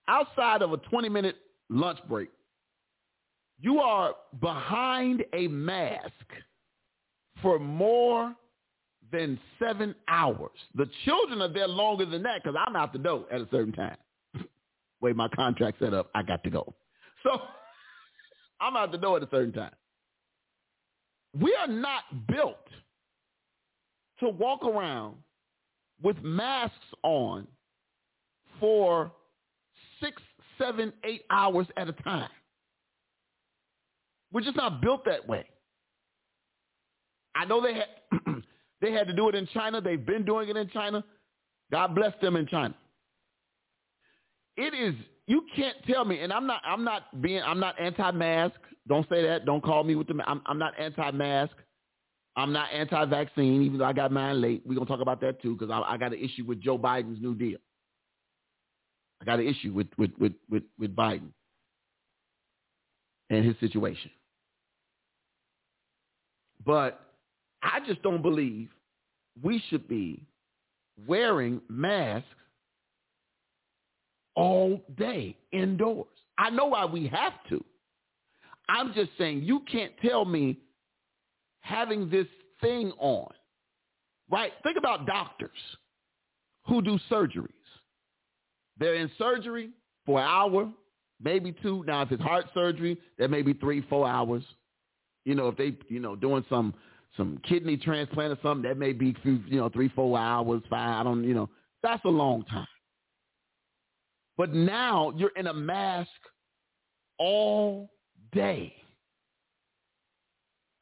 Outside 0.08 0.64
of 0.64 0.74
a 0.74 0.78
20 0.78 1.10
minute 1.10 1.36
lunch 1.70 2.00
break, 2.10 2.32
you 3.60 3.78
are 3.78 4.16
behind 4.42 5.24
a 5.32 5.48
mask 5.48 6.10
for 7.44 7.60
more 7.60 8.34
than 9.12 9.40
seven 9.60 9.94
hours. 10.08 10.58
The 10.74 10.90
children 11.06 11.44
are 11.44 11.54
there 11.54 11.68
longer 11.68 12.08
than 12.08 12.24
that 12.24 12.42
because 12.44 12.58
I'm 12.66 12.76
out 12.76 12.94
the 12.94 12.98
door 12.98 13.28
at 13.32 13.42
a 13.42 13.48
certain 13.52 13.74
time. 13.74 13.98
Way 15.02 15.14
my 15.14 15.28
contract 15.30 15.80
set 15.80 15.94
up, 15.94 16.10
I 16.16 16.24
got 16.24 16.44
to 16.44 16.50
go. 16.50 16.74
So 17.24 17.42
I'm 18.62 18.78
out 18.78 18.92
the 18.92 18.98
door 19.00 19.18
at 19.18 19.24
a 19.24 19.28
certain 19.32 19.52
time. 19.52 19.74
We 21.34 21.54
are 21.60 21.68
not 21.68 22.04
built 22.28 22.56
to 24.20 24.30
walk 24.30 24.64
around 24.64 25.16
with 26.02 26.16
masks 26.24 26.76
on 27.04 27.48
for 28.60 29.12
six, 30.02 30.22
seven, 30.58 30.94
eight 31.04 31.24
hours 31.30 31.68
at 31.76 31.90
a 31.90 31.94
time. 31.94 32.30
We're 34.32 34.42
just 34.42 34.56
not 34.58 34.82
built 34.82 35.06
that 35.06 35.28
way. 35.28 35.46
I 37.36 37.46
know 37.46 37.62
they 37.62 37.74
had 37.74 37.88
they 38.82 38.92
had 38.92 39.08
to 39.08 39.14
do 39.14 39.30
it 39.30 39.36
in 39.36 39.48
China. 39.54 39.80
They've 39.82 40.04
been 40.04 40.26
doing 40.26 40.50
it 40.50 40.58
in 40.58 40.70
China. 40.70 41.04
God 41.72 41.96
bless 41.96 42.14
them 42.22 42.36
in 42.36 42.48
China. 42.48 42.76
It 44.58 44.74
is 44.74 44.96
you 45.28 45.44
can't 45.56 45.78
tell 45.86 46.04
me, 46.06 46.20
and 46.22 46.34
I'm 46.34 46.48
not 46.48 46.62
I'm 46.66 46.84
not 46.84 47.22
being 47.22 47.42
I'm 47.44 47.60
not 47.60 47.80
anti-mask. 47.80 48.56
Don't 48.88 49.08
say 49.10 49.22
that. 49.24 49.46
Don't 49.46 49.64
call 49.64 49.84
me 49.84 49.96
with 49.96 50.08
the. 50.08 50.16
I'm 50.26 50.42
I'm 50.46 50.58
not 50.58 50.74
anti-mask. 50.80 51.54
I'm 52.36 52.54
not 52.54 52.70
anti-vaccine, 52.72 53.64
even 53.64 53.80
though 53.80 53.86
I 53.86 53.94
got 53.94 54.12
mine 54.12 54.42
late. 54.42 54.62
We're 54.66 54.76
gonna 54.76 54.86
talk 54.86 55.02
about 55.02 55.22
that 55.22 55.42
too, 55.42 55.56
because 55.56 55.72
I, 55.72 55.94
I 55.94 55.98
got 55.98 56.14
an 56.14 56.20
issue 56.20 56.46
with 56.46 56.62
Joe 56.62 56.78
Biden's 56.78 57.22
New 57.22 57.36
Deal. 57.36 57.58
I 59.22 59.26
got 59.26 59.40
an 59.40 59.48
issue 59.48 59.74
with 59.74 59.88
with 59.98 60.12
with 60.20 60.34
with, 60.50 60.64
with 60.80 60.96
Biden 60.96 61.32
and 63.30 63.46
his 63.46 63.56
situation. 63.60 64.12
But 66.66 67.00
I 67.62 67.80
just 67.86 68.02
don't 68.02 68.22
believe 68.22 68.70
we 69.42 69.62
should 69.70 69.88
be 69.88 70.24
wearing 71.08 71.62
masks 71.70 72.28
all 74.38 74.80
day 74.98 75.36
indoors. 75.52 76.08
I 76.38 76.52
know 76.52 76.68
why 76.68 76.86
we 76.86 77.08
have 77.08 77.34
to. 77.50 77.62
I'm 78.70 78.94
just 78.94 79.10
saying 79.18 79.42
you 79.44 79.62
can't 79.70 79.92
tell 80.06 80.24
me 80.24 80.60
having 81.62 82.10
this 82.10 82.28
thing 82.62 82.92
on, 83.00 83.32
right? 84.30 84.52
Think 84.64 84.78
about 84.78 85.08
doctors 85.08 85.50
who 86.68 86.82
do 86.82 87.00
surgeries. 87.10 87.50
They're 88.78 88.96
in 88.96 89.10
surgery 89.18 89.72
for 90.06 90.20
an 90.20 90.28
hour, 90.28 90.70
maybe 91.22 91.56
two. 91.64 91.84
Now, 91.88 92.04
if 92.04 92.12
it's 92.12 92.22
heart 92.22 92.46
surgery, 92.54 93.00
that 93.18 93.30
may 93.30 93.42
be 93.42 93.54
three, 93.54 93.82
four 93.90 94.08
hours. 94.08 94.44
You 95.26 95.34
know, 95.34 95.48
if 95.48 95.58
they, 95.58 95.76
you 95.88 96.00
know, 96.00 96.16
doing 96.16 96.46
some 96.48 96.74
some 97.16 97.40
kidney 97.50 97.78
transplant 97.78 98.34
or 98.34 98.38
something, 98.44 98.70
that 98.70 98.78
may 98.78 98.94
be, 98.94 99.16
you 99.24 99.58
know, 99.58 99.70
three, 99.70 99.90
four 99.90 100.20
hours, 100.20 100.62
five. 100.70 101.00
I 101.00 101.04
don't, 101.04 101.24
you 101.24 101.34
know, 101.34 101.50
that's 101.82 102.04
a 102.06 102.10
long 102.10 102.44
time. 102.44 102.68
But 104.38 104.54
now 104.54 105.12
you're 105.18 105.36
in 105.36 105.48
a 105.48 105.54
mask 105.54 106.10
all 107.18 107.90
day. 108.32 108.74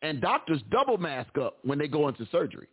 And 0.02 0.22
doctors 0.22 0.62
double 0.70 0.98
mask 0.98 1.38
up 1.38 1.58
when 1.64 1.80
they 1.80 1.88
go 1.88 2.08
into 2.08 2.28
surgery. 2.32 2.68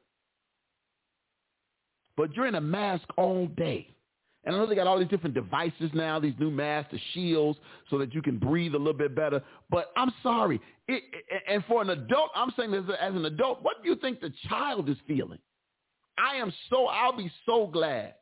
But 2.16 2.34
you're 2.34 2.46
in 2.46 2.56
a 2.56 2.60
mask 2.60 3.04
all 3.16 3.46
day. 3.46 3.88
And 4.44 4.54
I 4.54 4.58
know 4.58 4.66
they 4.66 4.74
got 4.74 4.88
all 4.88 4.98
these 4.98 5.08
different 5.08 5.34
devices 5.34 5.90
now, 5.94 6.18
these 6.18 6.34
new 6.38 6.50
masks, 6.50 6.90
the 6.92 6.98
shields, 7.14 7.58
so 7.88 7.96
that 7.98 8.12
you 8.12 8.20
can 8.20 8.38
breathe 8.38 8.74
a 8.74 8.78
little 8.78 8.92
bit 8.92 9.14
better. 9.14 9.40
But 9.70 9.92
I'm 9.96 10.12
sorry. 10.22 10.60
It, 10.88 11.04
and 11.48 11.64
for 11.66 11.80
an 11.80 11.90
adult, 11.90 12.30
I'm 12.34 12.52
saying 12.56 12.72
this 12.72 12.82
as 13.00 13.14
an 13.14 13.24
adult, 13.24 13.62
what 13.62 13.82
do 13.82 13.88
you 13.88 13.96
think 13.96 14.20
the 14.20 14.32
child 14.48 14.88
is 14.88 14.96
feeling? 15.06 15.38
I 16.18 16.36
am 16.36 16.52
so, 16.70 16.86
I'll 16.86 17.16
be 17.16 17.30
so 17.46 17.68
glad 17.68 18.14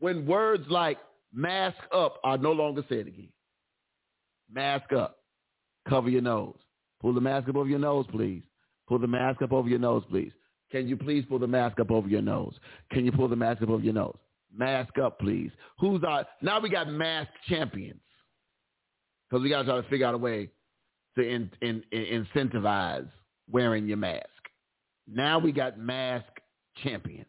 when 0.00 0.26
words 0.26 0.64
like 0.68 0.98
mask 1.34 1.78
up 1.92 2.20
I 2.24 2.36
no 2.36 2.52
longer 2.52 2.82
say 2.88 2.96
it 2.96 3.08
again. 3.08 3.28
Mask 4.50 4.92
up. 4.92 5.18
Cover 5.88 6.08
your 6.08 6.22
nose. 6.22 6.56
Pull 7.00 7.14
the 7.14 7.20
mask 7.20 7.48
up 7.48 7.56
over 7.56 7.68
your 7.68 7.78
nose, 7.78 8.06
please. 8.10 8.42
Pull 8.88 8.98
the 8.98 9.06
mask 9.06 9.42
up 9.42 9.52
over 9.52 9.68
your 9.68 9.78
nose, 9.78 10.02
please. 10.10 10.32
Can 10.70 10.88
you 10.88 10.96
please 10.96 11.24
pull 11.28 11.38
the 11.38 11.46
mask 11.46 11.78
up 11.80 11.90
over 11.90 12.08
your 12.08 12.22
nose? 12.22 12.54
Can 12.90 13.04
you 13.04 13.12
pull 13.12 13.28
the 13.28 13.36
mask 13.36 13.62
up 13.62 13.68
over 13.68 13.82
your 13.82 13.94
nose? 13.94 14.16
Mask 14.56 14.96
up, 14.98 15.18
please. 15.18 15.50
Who's 15.78 16.02
our 16.04 16.24
now 16.42 16.60
we 16.60 16.68
got 16.70 16.88
mask 16.88 17.30
champions. 17.48 18.00
Because 19.28 19.42
we 19.42 19.50
gotta 19.50 19.64
try 19.64 19.80
to 19.80 19.88
figure 19.88 20.06
out 20.06 20.14
a 20.14 20.18
way 20.18 20.50
to 21.16 21.22
in, 21.22 21.50
in, 21.60 21.82
in, 21.92 22.26
incentivize 22.34 23.08
wearing 23.50 23.86
your 23.86 23.96
mask. 23.96 24.28
Now 25.06 25.38
we 25.38 25.52
got 25.52 25.78
mask 25.78 26.26
champions. 26.82 27.26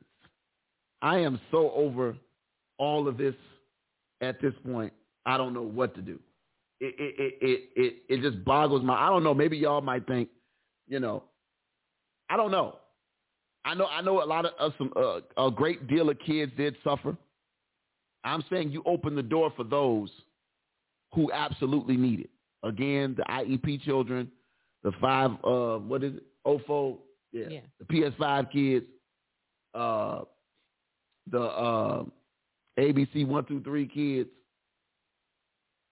I 1.01 1.19
am 1.19 1.39
so 1.51 1.71
over 1.71 2.15
all 2.77 3.07
of 3.07 3.17
this 3.17 3.35
at 4.21 4.41
this 4.41 4.53
point. 4.65 4.93
I 5.25 5.37
don't 5.37 5.53
know 5.53 5.63
what 5.63 5.95
to 5.95 6.01
do. 6.01 6.19
It 6.79 6.93
it 6.99 7.15
it 7.17 7.33
it 7.41 7.69
it, 7.75 7.95
it 8.09 8.21
just 8.21 8.43
boggles 8.45 8.83
my. 8.83 8.93
I 8.95 9.09
don't 9.09 9.23
know. 9.23 9.33
Maybe 9.33 9.57
y'all 9.57 9.81
might 9.81 10.05
think, 10.07 10.29
you 10.87 10.99
know, 10.99 11.23
I 12.29 12.37
don't 12.37 12.51
know. 12.51 12.77
I 13.63 13.73
know 13.73 13.87
I 13.87 14.01
know 14.01 14.21
a 14.23 14.25
lot 14.25 14.45
of 14.45 14.51
uh, 14.59 14.69
some 14.77 14.91
uh, 14.95 15.19
a 15.47 15.49
great 15.51 15.87
deal 15.87 16.09
of 16.09 16.19
kids 16.19 16.51
did 16.57 16.75
suffer. 16.83 17.15
I'm 18.23 18.43
saying 18.51 18.71
you 18.71 18.83
open 18.85 19.15
the 19.15 19.23
door 19.23 19.51
for 19.55 19.63
those 19.63 20.09
who 21.13 21.31
absolutely 21.31 21.95
need 21.95 22.21
it. 22.21 22.29
Again, 22.63 23.15
the 23.17 23.23
IEP 23.23 23.81
children, 23.83 24.29
the 24.83 24.91
five 25.01 25.31
uh 25.43 25.77
what 25.79 26.03
is 26.03 26.15
it? 26.15 26.23
OFO, 26.45 26.97
yeah, 27.31 27.45
Yeah. 27.49 27.59
the 27.79 27.85
PS5 27.85 28.51
kids, 28.51 28.85
uh 29.73 30.21
the 31.31 31.41
uh 31.41 32.03
ABC 32.79 33.25
one 33.27 33.45
two 33.45 33.61
three 33.61 33.87
kids, 33.87 34.29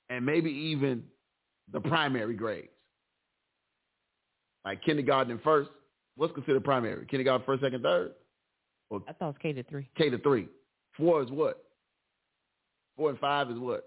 and 0.09 0.25
maybe 0.25 0.49
even 0.51 1.03
the 1.71 1.79
primary 1.79 2.35
grades, 2.35 2.67
like 4.65 4.83
kindergarten 4.83 5.31
and 5.31 5.41
first. 5.41 5.69
What's 6.15 6.33
considered 6.33 6.63
primary? 6.63 7.05
Kindergarten, 7.07 7.43
first, 7.45 7.63
second, 7.63 7.81
third? 7.81 8.11
I 8.91 9.13
thought 9.13 9.13
it 9.19 9.23
was 9.25 9.35
K 9.41 9.53
to 9.53 9.63
three. 9.63 9.89
K 9.97 10.11
to 10.11 10.19
three. 10.19 10.47
Four 10.95 11.23
is 11.23 11.31
what? 11.31 11.63
Four 12.95 13.09
and 13.09 13.17
five 13.17 13.49
is 13.49 13.57
what? 13.57 13.85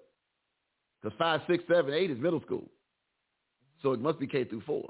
Because 1.00 1.16
five, 1.16 1.40
six, 1.48 1.62
seven, 1.72 1.94
eight 1.94 2.10
is 2.10 2.18
middle 2.18 2.40
school. 2.40 2.62
Mm-hmm. 2.62 3.80
So 3.82 3.92
it 3.92 4.00
must 4.00 4.18
be 4.18 4.26
K 4.26 4.42
through 4.44 4.62
four. 4.62 4.88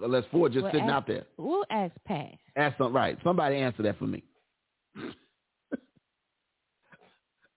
Unless 0.00 0.24
four 0.30 0.48
just 0.48 0.62
Well, 0.62 0.72
sitting 0.72 0.86
ask- 0.88 0.94
out 0.94 1.06
there. 1.08 1.24
We'll 1.36 1.64
ask 1.70 1.92
Pat. 2.06 2.32
Ask 2.56 2.78
some 2.78 2.92
right. 2.94 3.18
Somebody 3.24 3.56
answer 3.56 3.82
that 3.82 3.98
for 3.98 4.06
me. 4.06 4.22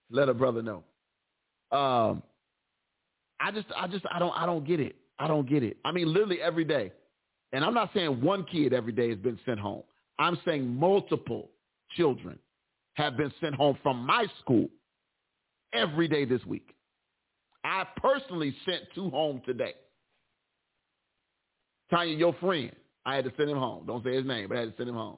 Let 0.10 0.30
a 0.30 0.34
brother 0.34 0.62
know. 0.62 0.84
Um, 1.72 2.24
I 3.40 3.52
just, 3.52 3.68
I 3.76 3.88
just, 3.88 4.06
I 4.12 4.20
don't, 4.20 4.34
I 4.36 4.46
don't 4.46 4.66
get 4.66 4.80
it. 4.80 4.96
I 5.20 5.28
don't 5.28 5.48
get 5.48 5.64
it. 5.64 5.78
I 5.84 5.92
mean, 5.92 6.12
literally 6.12 6.42
every 6.42 6.64
day, 6.64 6.92
and 7.54 7.64
I'm 7.64 7.74
not 7.74 7.92
saying 7.94 8.22
one 8.22 8.46
kid 8.46 8.74
every 8.74 8.92
day 8.94 9.10
has 9.10 9.18
been 9.20 9.40
sent 9.46 9.60
home. 9.60 9.84
I'm 10.20 10.38
saying 10.46 10.68
multiple 10.68 11.50
children 11.96 12.40
have 12.96 13.16
been 13.18 13.32
sent 13.40 13.56
home 13.56 13.78
from 13.84 14.06
my 14.06 14.26
school 14.42 14.68
every 15.74 16.08
day 16.08 16.26
this 16.26 16.44
week. 16.46 16.74
I 17.64 17.86
personally 17.98 18.56
sent 18.66 18.84
two 18.96 19.10
home 19.10 19.42
today. 19.46 19.74
Tanya, 21.90 22.16
your 22.16 22.34
friend, 22.34 22.72
I 23.06 23.16
had 23.16 23.26
to 23.26 23.32
send 23.38 23.50
him 23.50 23.58
home. 23.58 23.86
Don't 23.86 24.04
say 24.04 24.16
his 24.16 24.26
name, 24.26 24.48
but 24.50 24.58
I 24.58 24.62
had 24.62 24.72
to 24.72 24.78
send 24.78 24.90
him 24.90 24.96
home. 24.96 25.18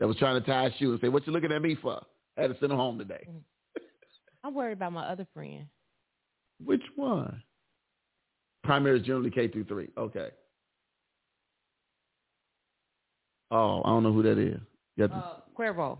That 0.00 0.06
was 0.06 0.16
trying 0.16 0.40
to 0.40 0.46
tie 0.46 0.64
his 0.64 0.74
shoe 0.78 0.92
and 0.92 1.00
say, 1.00 1.08
what 1.08 1.26
you 1.26 1.32
looking 1.32 1.52
at 1.52 1.62
me 1.62 1.76
for? 1.80 2.00
I 2.36 2.42
had 2.42 2.52
to 2.52 2.58
send 2.58 2.72
him 2.72 2.78
home 2.78 2.98
today. 2.98 3.26
I'm 4.44 4.54
worried 4.54 4.74
about 4.74 4.92
my 4.92 5.04
other 5.06 5.26
friend. 5.32 5.66
Which 6.64 6.82
one? 6.96 7.42
Primary 8.62 9.00
is 9.00 9.06
generally 9.06 9.30
K 9.30 9.48
through 9.48 9.64
three. 9.64 9.88
Okay. 9.96 10.28
Oh, 13.50 13.82
I 13.84 13.88
don't 13.88 14.02
know 14.02 14.12
who 14.12 14.22
that 14.22 14.38
is. 14.38 14.60
You 14.96 15.02
have 15.02 15.12
Uh, 15.12 15.34
Cuervo. 15.58 15.98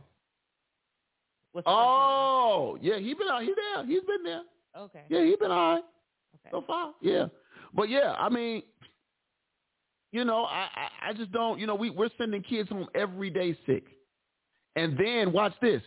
What's 1.52 1.66
oh, 1.68 2.76
yeah, 2.80 2.98
he 2.98 3.14
been 3.14 3.28
out. 3.28 3.42
He's 3.42 3.54
there. 3.54 3.87
He's 3.87 4.02
been 4.02 4.22
there. 4.24 4.42
Okay. 4.76 5.04
Yeah, 5.09 5.24
he 5.24 5.37
been 5.37 5.50
all 5.52 5.74
right 5.74 5.85
Okay. 6.35 6.48
so 6.50 6.62
far. 6.66 6.94
Yeah, 7.00 7.26
but 7.74 7.88
yeah, 7.88 8.14
I 8.18 8.28
mean, 8.28 8.62
you 10.11 10.24
know, 10.24 10.44
I 10.44 10.68
I, 10.74 11.11
I 11.11 11.12
just 11.12 11.30
don't. 11.33 11.61
You 11.61 11.66
know, 11.66 11.76
we 11.76 11.90
we're 11.90 12.11
sending 12.18 12.42
kids 12.42 12.70
home 12.70 12.88
every 12.94 13.30
day 13.30 13.57
sick, 13.66 13.85
and 14.74 14.98
then 14.98 15.33
watch 15.33 15.54
this. 15.62 15.83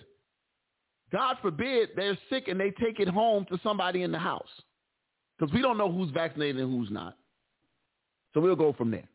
God 1.11 1.37
forbid 1.41 1.89
they're 1.95 2.17
sick 2.29 2.47
and 2.47 2.59
they 2.59 2.71
take 2.71 2.99
it 2.99 3.07
home 3.07 3.45
to 3.49 3.59
somebody 3.63 4.03
in 4.03 4.11
the 4.11 4.19
house, 4.19 4.49
because 5.37 5.53
we 5.53 5.61
don't 5.61 5.77
know 5.77 5.91
who's 5.91 6.09
vaccinated 6.11 6.61
and 6.61 6.71
who's 6.71 6.91
not. 6.91 7.17
So 8.33 8.41
we'll 8.41 8.55
go 8.55 8.73
from 8.73 8.91
there. 8.91 9.07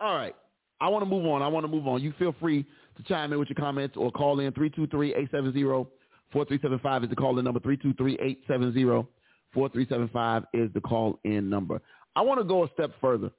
All 0.00 0.16
right. 0.16 0.34
I 0.80 0.88
want 0.88 1.04
to 1.04 1.08
move 1.08 1.24
on. 1.26 1.42
I 1.42 1.48
want 1.48 1.64
to 1.64 1.68
move 1.68 1.86
on. 1.86 2.02
You 2.02 2.12
feel 2.18 2.34
free 2.40 2.66
to 2.96 3.02
chime 3.04 3.32
in 3.32 3.38
with 3.38 3.48
your 3.48 3.56
comments 3.56 3.96
or 3.96 4.10
call 4.10 4.40
in 4.40 4.52
323-870-4375 4.52 7.04
is 7.04 7.10
the 7.10 7.16
call-in 7.16 7.44
number. 7.44 7.60
323-870-4375 7.60 10.44
is 10.52 10.68
the 10.74 10.80
call-in 10.80 11.48
number. 11.48 11.80
I 12.16 12.22
want 12.22 12.40
to 12.40 12.44
go 12.44 12.64
a 12.64 12.68
step 12.74 12.90
further. 13.00 13.30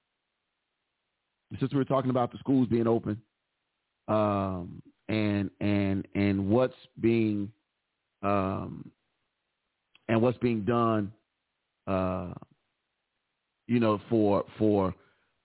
Since 1.60 1.74
we 1.74 1.78
were 1.78 1.86
talking 1.86 2.10
about 2.10 2.32
the 2.32 2.40
schools 2.40 2.68
being 2.70 2.88
open 2.88 3.22
um, 4.08 4.82
and 5.08 5.52
and 5.60 6.08
and 6.16 6.50
what's 6.50 6.74
being 7.00 7.52
um, 8.24 8.90
and 10.08 10.22
what's 10.22 10.38
being 10.40 10.64
done, 10.64 11.12
uh, 11.88 12.34
you 13.68 13.80
know, 13.80 14.00
for 14.10 14.46
for 14.58 14.94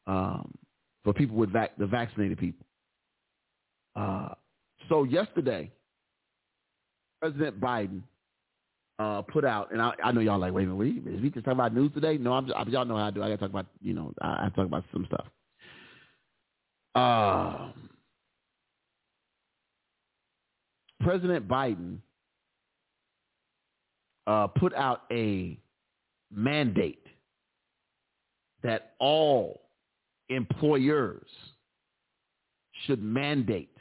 um, 0.07 0.53
for 1.05 1.13
people 1.13 1.37
with 1.37 1.53
vac- 1.53 1.77
the 1.77 1.87
vaccinated 1.87 2.39
people. 2.39 2.67
Uh, 3.95 4.31
so 4.89 5.05
yesterday, 5.05 5.71
President 7.21 7.61
Biden 7.61 8.03
uh, 8.99 9.23
put 9.23 9.45
out, 9.45 9.73
and 9.73 9.83
I, 9.83 9.93
I 10.03 10.13
know 10.13 10.21
y'all 10.21 10.39
like, 10.39 10.53
wait 10.53 10.65
a 10.65 10.75
minute, 10.75 11.23
we 11.23 11.31
just 11.31 11.45
talking 11.45 11.53
about 11.53 11.75
news 11.75 11.93
today? 11.95 12.17
No, 12.19 12.33
I'm 12.33 12.47
just, 12.47 12.69
y'all 12.69 12.85
know 12.85 12.97
how 12.97 13.07
I 13.07 13.11
do. 13.11 13.23
I 13.23 13.29
got 13.29 13.35
to 13.35 13.39
talk 13.39 13.51
about, 13.51 13.67
you 13.81 13.95
know, 13.95 14.13
I, 14.21 14.47
I 14.47 14.51
talk 14.55 14.67
about 14.67 14.85
some 14.93 15.07
stuff. 15.07 15.27
Um, 16.95 17.91
President 21.01 21.47
Biden 21.47 21.99
uh, 24.29 24.47
put 24.47 24.75
out 24.75 25.03
a 25.11 25.59
mandate 26.31 27.03
that 28.63 28.93
all 29.01 29.63
employers 30.29 31.27
should 32.87 33.03
mandate 33.03 33.75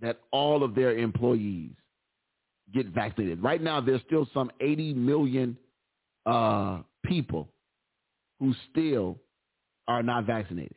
that 0.00 0.20
all 0.30 0.62
of 0.62 0.74
their 0.74 0.96
employees 0.96 1.72
get 2.74 2.86
vaccinated. 2.88 3.42
Right 3.42 3.62
now, 3.62 3.80
there's 3.80 4.02
still 4.06 4.28
some 4.34 4.50
80 4.60 4.92
million 4.94 5.56
uh, 6.26 6.80
people 7.04 7.48
who 8.38 8.54
still 8.70 9.18
are 9.88 10.02
not 10.02 10.26
vaccinated. 10.26 10.76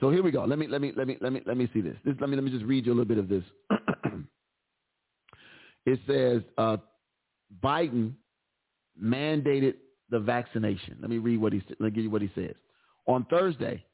So 0.00 0.10
here 0.10 0.22
we 0.22 0.30
go. 0.30 0.44
Let 0.44 0.60
me 0.60 0.68
let 0.68 0.80
me 0.80 0.92
let 0.96 1.08
me 1.08 1.18
let 1.20 1.32
me 1.32 1.42
let 1.44 1.56
me 1.56 1.68
see 1.74 1.80
this. 1.80 1.96
this 2.04 2.14
let 2.20 2.30
me 2.30 2.36
let 2.36 2.44
me 2.44 2.52
just 2.52 2.64
read 2.64 2.86
you 2.86 2.92
a 2.92 2.94
little 2.94 3.04
bit 3.04 3.18
of 3.18 3.28
this. 3.28 3.42
it 5.86 5.98
says 6.06 6.42
uh, 6.56 6.76
Biden 7.62 8.12
mandated 9.02 9.74
the 10.10 10.18
vaccination. 10.18 10.96
Let 11.00 11.10
me 11.10 11.18
read 11.18 11.40
what 11.40 11.52
he 11.52 11.62
let 11.68 11.80
me 11.80 11.90
give 11.90 12.04
you 12.04 12.10
what 12.10 12.22
he 12.22 12.30
says. 12.34 12.54
On 13.06 13.24
Thursday, 13.30 13.84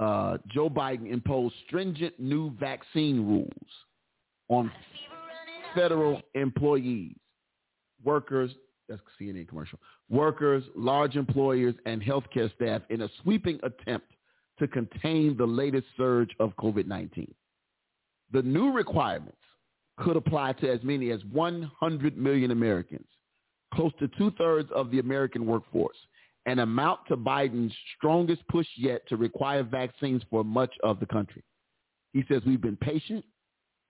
uh, 0.00 0.38
Joe 0.48 0.68
Biden 0.68 1.10
imposed 1.10 1.54
stringent 1.66 2.18
new 2.18 2.50
vaccine 2.58 3.26
rules 3.26 3.70
on 4.48 4.70
federal 5.74 6.20
employees, 6.34 7.16
workers, 8.02 8.50
that's 8.88 9.00
CNN 9.20 9.48
commercial, 9.48 9.78
workers, 10.08 10.64
large 10.74 11.16
employers, 11.16 11.74
and 11.84 12.02
healthcare 12.02 12.54
staff 12.54 12.82
in 12.90 13.02
a 13.02 13.08
sweeping 13.22 13.58
attempt 13.62 14.06
to 14.58 14.66
contain 14.66 15.36
the 15.36 15.46
latest 15.46 15.86
surge 15.96 16.30
of 16.40 16.56
COVID-19. 16.56 17.28
The 18.32 18.42
new 18.42 18.72
requirements 18.72 19.36
could 19.98 20.16
apply 20.16 20.52
to 20.54 20.70
as 20.70 20.82
many 20.82 21.10
as 21.10 21.24
100 21.32 22.16
million 22.16 22.50
Americans, 22.50 23.06
close 23.74 23.92
to 23.98 24.08
two-thirds 24.18 24.70
of 24.74 24.90
the 24.90 24.98
American 24.98 25.46
workforce, 25.46 25.96
and 26.46 26.60
amount 26.60 27.00
to 27.08 27.16
Biden's 27.16 27.74
strongest 27.96 28.46
push 28.48 28.66
yet 28.76 29.06
to 29.08 29.16
require 29.16 29.62
vaccines 29.62 30.22
for 30.30 30.44
much 30.44 30.72
of 30.82 31.00
the 31.00 31.06
country. 31.06 31.42
He 32.12 32.24
says, 32.28 32.42
we've 32.46 32.60
been 32.60 32.76
patient, 32.76 33.24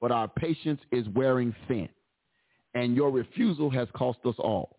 but 0.00 0.10
our 0.10 0.28
patience 0.28 0.80
is 0.90 1.08
wearing 1.10 1.54
thin, 1.68 1.88
and 2.74 2.96
your 2.96 3.10
refusal 3.10 3.70
has 3.70 3.88
cost 3.94 4.18
us 4.24 4.34
all. 4.38 4.78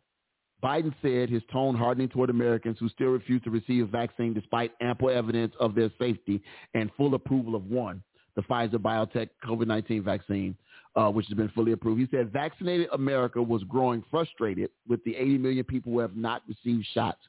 Biden 0.62 0.94
said, 1.02 1.30
his 1.30 1.42
tone 1.54 1.74
hardening 1.74 2.10
toward 2.10 2.30
Americans 2.30 2.78
who 2.80 2.90
still 2.90 3.10
refuse 3.10 3.42
to 3.44 3.50
receive 3.50 3.86
a 3.86 3.88
vaccine 3.88 4.34
despite 4.34 4.74
ample 4.82 5.10
evidence 5.10 5.54
of 5.60 5.74
their 5.74 5.90
safety 5.98 6.42
and 6.74 6.92
full 6.98 7.14
approval 7.14 7.56
of 7.56 7.66
one, 7.68 8.04
the 8.36 8.42
Pfizer 8.42 8.76
BioNTech 8.76 9.30
COVID-19 9.46 10.04
vaccine, 10.04 10.58
uh, 10.96 11.10
which 11.10 11.28
has 11.28 11.38
been 11.38 11.50
fully 11.50 11.72
approved. 11.72 12.00
He 12.00 12.08
said, 12.12 12.32
vaccinated 12.32 12.88
America 12.94 13.42
was 13.42 13.64
growing 13.64 14.04
frustrated 14.10 14.70
with 14.88 15.04
the 15.04 15.16
80 15.16 15.38
million 15.38 15.64
people 15.64 15.92
who 15.92 16.00
have 16.00 16.16
not 16.16 16.42
received 16.48 16.86
shots 16.94 17.20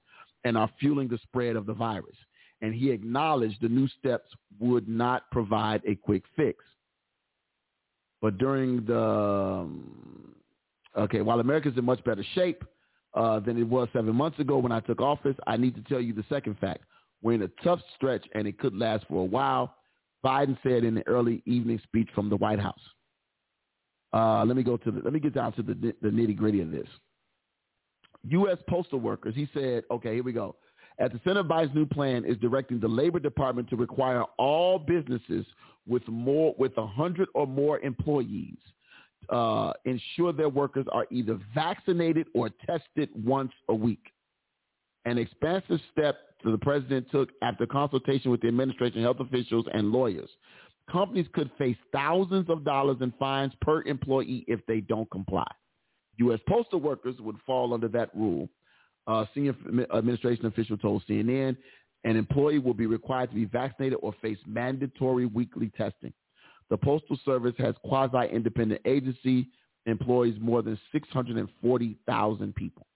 and 0.45 0.57
are 0.57 0.71
fueling 0.81 1.09
the 1.09 1.19
spread 1.23 1.57
of 1.57 1.67
the 1.67 1.75
virus. 1.75 2.17
And 2.63 2.75
he 2.75 2.91
acknowledged 2.91 3.57
the 3.61 3.69
new 3.69 3.89
steps 3.99 4.29
would 4.59 4.89
not 4.89 5.31
provide 5.31 5.83
a 5.87 5.95
quick 5.95 6.25
fix. 6.37 6.65
But 8.21 8.39
during 8.39 8.85
the, 8.85 9.01
um, 9.01 10.35
okay, 10.97 11.23
while 11.23 11.41
America's 11.41 11.77
in 11.77 11.85
much 11.85 12.03
better 12.05 12.25
shape 12.35 12.63
uh, 13.15 13.41
than 13.41 13.59
it 13.59 13.67
was 13.67 13.89
seven 13.93 14.15
months 14.15 14.39
ago 14.39 14.59
when 14.59 14.73
I 14.73 14.81
took 14.81 15.01
office, 15.01 15.37
I 15.47 15.57
need 15.57 15.75
to 15.75 15.83
tell 15.83 16.01
you 16.01 16.13
the 16.13 16.25
second 16.29 16.59
fact. 16.59 16.85
We're 17.23 17.35
in 17.35 17.43
a 17.43 17.51
tough 17.63 17.81
stretch 17.97 18.27
and 18.35 18.47
it 18.47 18.59
could 18.59 18.75
last 18.75 19.07
for 19.09 19.23
a 19.23 19.25
while, 19.25 19.75
Biden 20.25 20.57
said 20.63 20.85
in 20.85 20.95
the 20.95 21.07
early 21.07 21.43
evening 21.47 21.81
speech 21.83 22.09
from 22.15 22.29
the 22.29 22.37
White 22.37 22.61
House. 22.61 22.81
Uh, 24.13 24.45
let 24.45 24.57
me 24.57 24.63
go 24.63 24.77
to 24.77 24.91
the, 24.91 25.01
let 25.01 25.13
me 25.13 25.21
get 25.21 25.35
down 25.35 25.53
to 25.53 25.63
the, 25.63 25.75
the 26.03 26.09
nitty 26.09 26.37
gritty 26.37 26.61
of 26.61 26.71
this. 26.71 26.89
U.S. 28.29 28.59
postal 28.69 28.99
workers, 28.99 29.35
he 29.35 29.49
said, 29.55 29.85
okay, 29.91 30.15
here 30.15 30.23
we 30.23 30.33
go. 30.33 30.57
At 30.99 31.13
the 31.13 31.21
center 31.25 31.43
Biden's 31.43 31.75
new 31.75 31.87
plan 31.87 32.25
is 32.25 32.37
directing 32.39 32.79
the 32.79 32.89
Labor 32.89 33.19
Department 33.19 33.71
to 33.71 33.77
require 33.77 34.25
all 34.39 34.79
businesses 34.79 35.47
with 35.89 36.07
more 36.09 36.55
with 36.59 36.77
a 36.77 36.87
hundred 36.87 37.29
or 37.35 37.47
more 37.47 37.81
employees 37.81 38.59
uh, 39.29 39.73
ensure 39.85 40.33
their 40.33 40.49
workers 40.49 40.87
are 40.93 41.07
either 41.11 41.39
vaccinated 41.55 42.27
or 42.35 42.51
tested 42.67 43.09
once 43.15 43.53
a 43.69 43.75
week. 43.75 44.13
An 45.05 45.19
expansive 45.19 45.81
step 45.93 46.19
that 46.45 46.51
the 46.51 46.59
president 46.59 47.11
took 47.11 47.31
after 47.43 47.67
consultation 47.67 48.31
with 48.31 48.41
the 48.41 48.49
administration, 48.49 49.03
health 49.03 49.21
officials, 49.21 49.67
and 49.73 49.91
lawyers. 49.93 50.31
Companies 50.91 51.27
could 51.33 51.51
face 51.57 51.77
thousands 51.93 52.49
of 52.49 52.65
dollars 52.65 52.97
in 53.01 53.13
fines 53.19 53.53
per 53.61 53.83
employee 53.83 54.45
if 54.49 54.65
they 54.67 54.81
don't 54.81 55.11
comply. 55.11 55.47
U.S. 56.17 56.41
postal 56.49 56.81
workers 56.81 57.17
would 57.21 57.37
fall 57.47 57.73
under 57.73 57.89
that 57.89 58.15
rule. 58.15 58.49
Uh, 59.07 59.25
senior 59.35 59.55
administration 59.95 60.47
official 60.47 60.77
told 60.77 61.03
CNN, 61.09 61.57
An 62.05 62.17
employee 62.17 62.59
will 62.59 62.75
be 62.75 62.87
required 62.87 63.31
to 63.31 63.37
be 63.37 63.45
vaccinated 63.45 63.99
or 64.03 64.15
face 64.21 64.39
mandatory 64.47 65.27
weekly 65.27 65.71
testing. 65.77 66.13
The 66.71 66.77
Postal 66.77 67.19
Service 67.25 67.55
has 67.59 67.75
quasi-independent 67.85 68.81
agency 68.85 69.49
employs 69.87 70.35
more 70.41 70.63
than 70.63 70.79
640,000 70.93 72.55
people. 72.55 72.87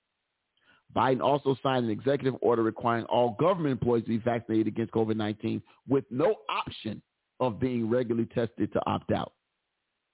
Biden 0.94 1.20
also 1.20 1.56
signed 1.62 1.84
an 1.86 1.90
executive 1.90 2.34
order 2.40 2.62
requiring 2.62 3.04
all 3.06 3.36
government 3.40 3.72
employees 3.72 4.04
to 4.04 4.10
be 4.10 4.18
vaccinated 4.18 4.68
against 4.68 4.92
COVID-19 4.92 5.60
with 5.88 6.04
no 6.10 6.36
option 6.48 7.02
of 7.46 7.60
being 7.60 7.88
regularly 7.88 8.28
tested 8.34 8.72
to 8.72 8.80
opt 8.86 9.12
out. 9.12 9.32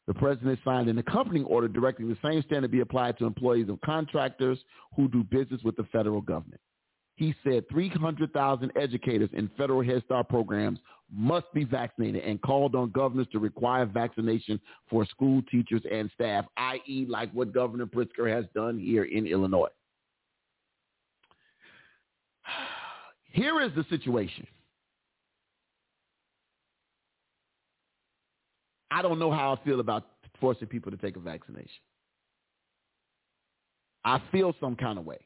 The 0.07 0.14
president 0.14 0.59
signed 0.64 0.89
an 0.89 0.99
accompanying 0.99 1.45
order 1.47 1.68
directing 1.68 2.09
the 2.09 2.16
same 2.22 2.43
standard 2.43 2.70
be 2.70 2.81
applied 2.81 3.18
to 3.18 3.26
employees 3.26 3.68
of 3.68 3.81
contractors 3.83 4.59
who 4.97 5.09
do 5.09 5.22
business 5.22 5.62
with 5.62 5.76
the 5.76 5.85
federal 5.93 6.20
government. 6.20 6.61
He 7.14 7.35
said 7.45 7.68
300,000 7.68 8.72
educators 8.76 9.28
in 9.35 9.51
federal 9.59 9.85
Head 9.85 10.03
Start 10.07 10.28
programs 10.28 10.78
must 11.12 11.53
be 11.53 11.64
vaccinated 11.64 12.24
and 12.24 12.41
called 12.41 12.74
on 12.74 12.91
governors 12.93 13.26
to 13.33 13.39
require 13.39 13.85
vaccination 13.85 14.59
for 14.89 15.05
school 15.05 15.43
teachers 15.51 15.83
and 15.91 16.11
staff, 16.14 16.47
i.e. 16.57 17.07
like 17.09 17.31
what 17.33 17.53
Governor 17.53 17.87
Pritzker 17.87 18.35
has 18.35 18.47
done 18.55 18.78
here 18.78 19.05
in 19.05 19.26
Illinois. 19.26 19.68
Here 23.33 23.61
is 23.61 23.70
the 23.76 23.85
situation. 23.89 24.45
I 28.91 29.03
don't 29.03 29.18
know 29.18 29.30
how 29.30 29.55
I 29.55 29.64
feel 29.64 29.80
about 29.80 30.07
forcing 30.41 30.68
people 30.68 30.91
to 30.91 30.97
take 30.97 31.16
a 31.16 31.20
vaccination. 31.20 31.68
I 34.05 34.20
feel 34.32 34.55
some 34.61 34.76
kind 34.76 34.99
of 34.99 35.05
way. 35.05 35.18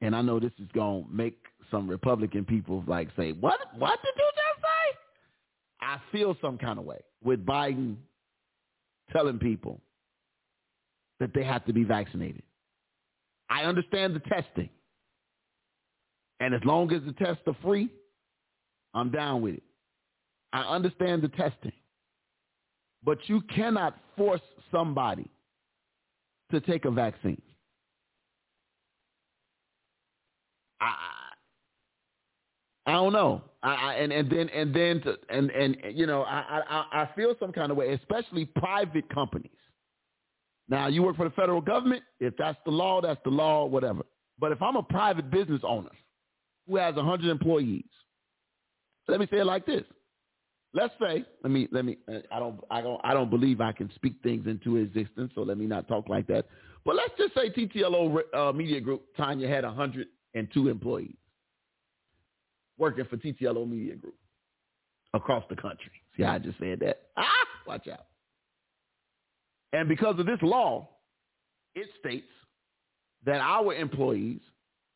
And 0.00 0.14
I 0.14 0.22
know 0.22 0.38
this 0.38 0.52
is 0.58 0.68
going 0.74 1.04
to 1.04 1.10
make 1.10 1.38
some 1.70 1.88
Republican 1.88 2.44
people 2.44 2.84
like 2.86 3.08
say, 3.16 3.32
what, 3.32 3.58
what 3.76 3.98
did 4.02 4.14
you 4.16 4.30
just 4.34 4.62
say? 4.62 4.98
I 5.80 5.98
feel 6.12 6.36
some 6.40 6.58
kind 6.58 6.78
of 6.78 6.84
way 6.84 7.00
with 7.22 7.44
Biden 7.44 7.96
telling 9.12 9.38
people 9.38 9.80
that 11.20 11.30
they 11.34 11.44
have 11.44 11.64
to 11.66 11.72
be 11.72 11.84
vaccinated. 11.84 12.42
I 13.50 13.64
understand 13.64 14.14
the 14.14 14.20
testing. 14.20 14.68
And 16.40 16.54
as 16.54 16.60
long 16.64 16.92
as 16.92 17.02
the 17.04 17.12
tests 17.12 17.42
are 17.46 17.56
free, 17.62 17.88
I'm 18.94 19.10
down 19.10 19.42
with 19.42 19.54
it. 19.54 19.62
I 20.52 20.62
understand 20.62 21.22
the 21.22 21.28
testing. 21.28 21.72
But 23.04 23.18
you 23.26 23.40
cannot 23.54 23.96
force 24.16 24.40
somebody 24.70 25.30
to 26.50 26.60
take 26.60 26.84
a 26.84 26.90
vaccine. 26.90 27.40
I 30.80 30.94
I 32.86 32.92
don't 32.92 33.12
know. 33.12 33.42
I, 33.62 33.74
I 33.74 33.94
and 33.94 34.12
and 34.12 34.30
then 34.30 34.48
and 34.48 34.74
then 34.74 35.02
to, 35.02 35.16
and 35.28 35.50
and 35.50 35.76
you 35.92 36.06
know 36.06 36.22
I, 36.22 36.62
I 36.68 37.02
I 37.02 37.08
feel 37.14 37.34
some 37.38 37.52
kind 37.52 37.70
of 37.70 37.76
way, 37.76 37.92
especially 37.92 38.46
private 38.46 39.08
companies. 39.12 39.50
Now 40.68 40.88
you 40.88 41.02
work 41.02 41.16
for 41.16 41.24
the 41.24 41.34
federal 41.34 41.60
government. 41.60 42.02
If 42.20 42.34
that's 42.36 42.58
the 42.64 42.70
law, 42.70 43.00
that's 43.00 43.20
the 43.24 43.30
law, 43.30 43.66
whatever. 43.66 44.02
But 44.38 44.52
if 44.52 44.62
I'm 44.62 44.76
a 44.76 44.82
private 44.82 45.30
business 45.30 45.60
owner 45.64 45.90
who 46.66 46.76
has 46.76 46.94
hundred 46.94 47.30
employees, 47.30 47.84
let 49.06 49.20
me 49.20 49.26
say 49.30 49.38
it 49.38 49.46
like 49.46 49.66
this: 49.66 49.84
Let's 50.74 50.92
say, 51.00 51.24
let 51.42 51.50
me 51.50 51.68
let 51.72 51.84
me. 51.84 51.96
I 52.30 52.38
don't 52.38 52.60
I 52.70 52.80
don't 52.80 53.00
I 53.02 53.14
don't 53.14 53.30
believe 53.30 53.60
I 53.60 53.72
can 53.72 53.90
speak 53.94 54.16
things 54.22 54.46
into 54.46 54.76
existence, 54.76 55.32
so 55.34 55.42
let 55.42 55.56
me 55.58 55.66
not 55.66 55.88
talk 55.88 56.08
like 56.08 56.26
that. 56.26 56.46
But 56.84 56.96
let's 56.96 57.12
just 57.16 57.34
say 57.34 57.50
TTLO 57.50 58.18
uh, 58.34 58.52
Media 58.52 58.80
Group, 58.80 59.04
Tanya 59.16 59.48
had 59.48 59.64
a 59.64 59.70
hundred 59.70 60.08
and 60.34 60.48
two 60.52 60.68
employees 60.68 61.16
working 62.78 63.04
for 63.06 63.16
TTLO 63.16 63.68
Media 63.68 63.96
Group 63.96 64.14
across 65.14 65.44
the 65.48 65.56
country. 65.56 65.92
See 66.16 66.24
I 66.24 66.38
just 66.38 66.58
said 66.58 66.80
that? 66.80 67.08
Ah, 67.16 67.26
watch 67.66 67.88
out. 67.88 68.06
And 69.72 69.88
because 69.88 70.18
of 70.18 70.26
this 70.26 70.38
law, 70.42 70.88
it 71.74 71.88
states 72.00 72.28
that 73.24 73.40
our 73.40 73.74
employees 73.74 74.40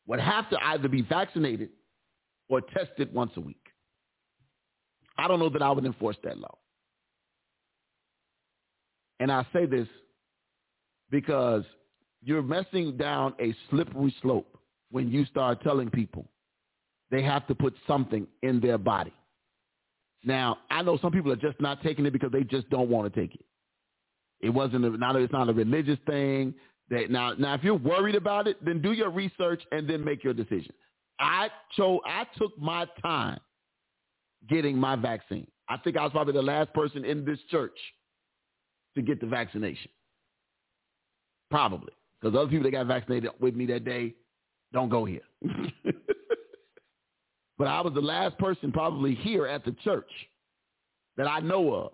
would 0.07 0.19
have 0.19 0.49
to 0.49 0.57
either 0.65 0.87
be 0.87 1.01
vaccinated 1.01 1.69
or 2.49 2.61
tested 2.61 3.13
once 3.13 3.31
a 3.37 3.41
week. 3.41 3.62
I 5.17 5.27
don't 5.27 5.39
know 5.39 5.49
that 5.49 5.61
I 5.61 5.71
would 5.71 5.85
enforce 5.85 6.17
that 6.23 6.37
law. 6.37 6.57
And 9.19 9.31
I 9.31 9.45
say 9.53 9.65
this 9.65 9.87
because 11.11 11.63
you're 12.23 12.41
messing 12.41 12.97
down 12.97 13.33
a 13.39 13.53
slippery 13.69 14.13
slope 14.21 14.57
when 14.91 15.11
you 15.11 15.25
start 15.25 15.61
telling 15.63 15.89
people 15.89 16.27
they 17.11 17.21
have 17.21 17.45
to 17.47 17.55
put 17.55 17.75
something 17.87 18.27
in 18.41 18.59
their 18.59 18.77
body. 18.77 19.13
Now, 20.23 20.57
I 20.71 20.81
know 20.81 20.97
some 21.01 21.11
people 21.11 21.31
are 21.31 21.37
just 21.37 21.59
not 21.59 21.81
taking 21.83 22.05
it 22.05 22.11
because 22.11 22.31
they 22.31 22.43
just 22.43 22.69
don't 22.69 22.89
want 22.89 23.13
to 23.13 23.19
take 23.19 23.35
it. 23.35 23.45
It 24.41 24.49
wasn't 24.49 24.85
a, 24.85 24.89
not 24.89 25.15
it's 25.15 25.31
not 25.31 25.49
a 25.49 25.53
religious 25.53 25.99
thing. 26.05 26.53
That 26.89 27.09
now 27.09 27.33
now 27.33 27.53
if 27.53 27.63
you're 27.63 27.75
worried 27.75 28.15
about 28.15 28.47
it, 28.47 28.63
then 28.63 28.81
do 28.81 28.91
your 28.91 29.09
research 29.09 29.61
and 29.71 29.89
then 29.89 30.03
make 30.03 30.23
your 30.23 30.33
decision. 30.33 30.73
I 31.19 31.49
chose 31.77 31.99
I 32.05 32.25
took 32.37 32.57
my 32.57 32.87
time 33.01 33.39
getting 34.49 34.77
my 34.77 34.95
vaccine. 34.95 35.47
I 35.69 35.77
think 35.77 35.97
I 35.97 36.03
was 36.03 36.11
probably 36.11 36.33
the 36.33 36.41
last 36.41 36.73
person 36.73 37.05
in 37.05 37.25
this 37.25 37.39
church 37.49 37.77
to 38.95 39.01
get 39.01 39.19
the 39.19 39.27
vaccination. 39.27 39.89
Probably. 41.49 41.93
Because 42.19 42.37
other 42.37 42.49
people 42.49 42.63
that 42.63 42.71
got 42.71 42.87
vaccinated 42.87 43.31
with 43.39 43.55
me 43.55 43.65
that 43.67 43.85
day 43.85 44.13
don't 44.71 44.89
go 44.89 45.05
here. 45.05 45.21
but 47.57 47.67
I 47.67 47.81
was 47.81 47.93
the 47.93 48.01
last 48.01 48.37
person 48.37 48.71
probably 48.71 49.15
here 49.15 49.45
at 49.45 49.63
the 49.65 49.73
church 49.83 50.09
that 51.17 51.27
I 51.27 51.39
know 51.39 51.73
of 51.73 51.91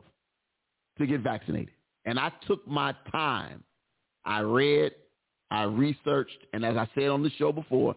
to 0.98 1.08
get 1.08 1.22
vaccinated. 1.22 1.74
And 2.06 2.20
I 2.20 2.32
took 2.48 2.66
my 2.68 2.96
time. 3.12 3.64
I 4.26 4.40
read, 4.40 4.94
I 5.52 5.64
researched, 5.64 6.38
and 6.54 6.64
as 6.64 6.78
I 6.78 6.88
said 6.96 7.10
on 7.10 7.24
the 7.24 7.32
show 7.32 7.52
before, 7.52 7.96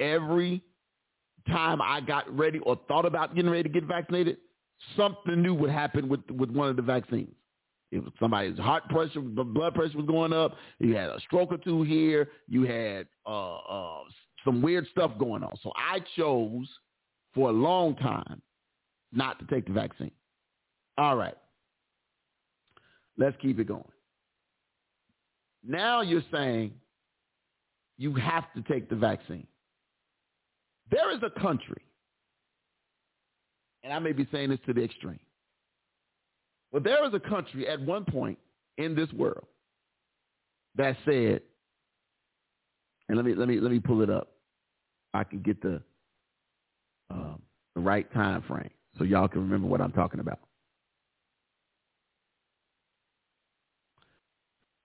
every 0.00 0.62
time 1.48 1.82
I 1.82 2.00
got 2.00 2.34
ready 2.36 2.58
or 2.60 2.78
thought 2.88 3.04
about 3.04 3.34
getting 3.34 3.50
ready 3.50 3.64
to 3.64 3.68
get 3.68 3.84
vaccinated, 3.84 4.38
something 4.96 5.42
new 5.42 5.54
would 5.54 5.70
happen 5.70 6.08
with 6.08 6.20
with 6.30 6.50
one 6.50 6.68
of 6.68 6.76
the 6.76 6.82
vaccines. 6.82 7.34
If 7.90 8.04
somebody's 8.20 8.58
heart 8.58 8.88
pressure, 8.90 9.20
blood 9.20 9.74
pressure 9.74 9.96
was 9.96 10.06
going 10.06 10.32
up, 10.32 10.56
you 10.78 10.94
had 10.94 11.08
a 11.08 11.18
stroke 11.20 11.52
or 11.52 11.56
two 11.56 11.82
here, 11.84 12.28
you 12.46 12.64
had 12.64 13.06
uh, 13.26 13.56
uh, 13.56 14.00
some 14.44 14.60
weird 14.60 14.86
stuff 14.90 15.12
going 15.18 15.42
on. 15.42 15.52
So 15.62 15.72
I 15.74 16.00
chose 16.14 16.68
for 17.34 17.48
a 17.48 17.52
long 17.52 17.96
time 17.96 18.42
not 19.10 19.38
to 19.38 19.46
take 19.46 19.66
the 19.66 19.72
vaccine. 19.72 20.10
All 20.98 21.16
right. 21.16 21.36
Let's 23.16 23.36
keep 23.40 23.58
it 23.58 23.68
going. 23.68 23.82
Now 25.66 26.02
you're 26.02 26.22
saying 26.32 26.72
you 27.96 28.14
have 28.14 28.44
to 28.54 28.62
take 28.62 28.88
the 28.88 28.96
vaccine. 28.96 29.46
There 30.90 31.10
is 31.14 31.22
a 31.22 31.40
country, 31.40 31.82
and 33.82 33.92
I 33.92 33.98
may 33.98 34.12
be 34.12 34.26
saying 34.32 34.50
this 34.50 34.58
to 34.66 34.72
the 34.72 34.82
extreme, 34.82 35.20
but 36.72 36.84
there 36.84 37.04
is 37.06 37.14
a 37.14 37.20
country 37.20 37.68
at 37.68 37.80
one 37.80 38.04
point 38.04 38.38
in 38.78 38.94
this 38.94 39.12
world 39.12 39.46
that 40.76 40.96
said, 41.04 41.42
and 43.08 43.16
let 43.16 43.24
me 43.24 43.34
let 43.34 43.48
me 43.48 43.60
let 43.60 43.70
me 43.70 43.80
pull 43.80 44.02
it 44.02 44.10
up. 44.10 44.28
I 45.14 45.24
can 45.24 45.40
get 45.40 45.60
the 45.60 45.82
um, 47.10 47.42
the 47.74 47.80
right 47.80 48.10
time 48.12 48.42
frame 48.42 48.70
so 48.98 49.04
y'all 49.04 49.28
can 49.28 49.42
remember 49.42 49.66
what 49.66 49.80
I'm 49.80 49.92
talking 49.92 50.20
about. 50.20 50.40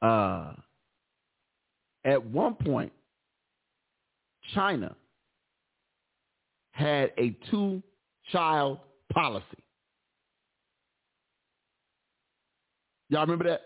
Uh, 0.01 0.53
at 2.03 2.23
one 2.25 2.55
point, 2.55 2.91
China 4.53 4.95
had 6.73 7.11
a 7.17 7.35
two-child 7.49 8.79
policy. 9.11 9.45
Y'all 13.09 13.21
remember 13.21 13.45
that? 13.45 13.61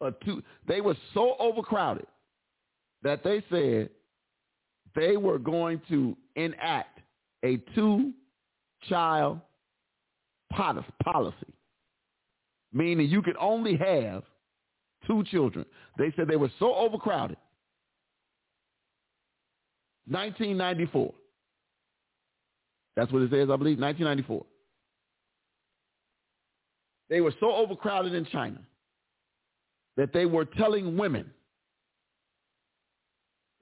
A 0.00 0.12
two, 0.24 0.42
they 0.66 0.80
were 0.80 0.96
so 1.14 1.36
overcrowded 1.38 2.06
that 3.02 3.22
they 3.22 3.42
said 3.50 3.90
they 4.94 5.16
were 5.16 5.38
going 5.38 5.80
to 5.88 6.16
enact 6.36 7.00
a 7.44 7.58
two-child 7.74 9.40
policy, 10.52 11.54
meaning 12.72 13.08
you 13.08 13.22
could 13.22 13.36
only 13.40 13.76
have 13.76 14.22
two 15.06 15.24
children. 15.24 15.64
They 15.98 16.12
said 16.16 16.28
they 16.28 16.36
were 16.36 16.50
so 16.58 16.74
overcrowded. 16.74 17.36
1994. 20.08 21.12
That's 22.96 23.10
what 23.12 23.22
it 23.22 23.30
says, 23.30 23.48
I 23.50 23.56
believe, 23.56 23.78
1994. 23.78 24.44
They 27.08 27.20
were 27.20 27.34
so 27.40 27.52
overcrowded 27.52 28.14
in 28.14 28.24
China 28.26 28.60
that 29.96 30.12
they 30.12 30.26
were 30.26 30.44
telling 30.44 30.96
women 30.96 31.30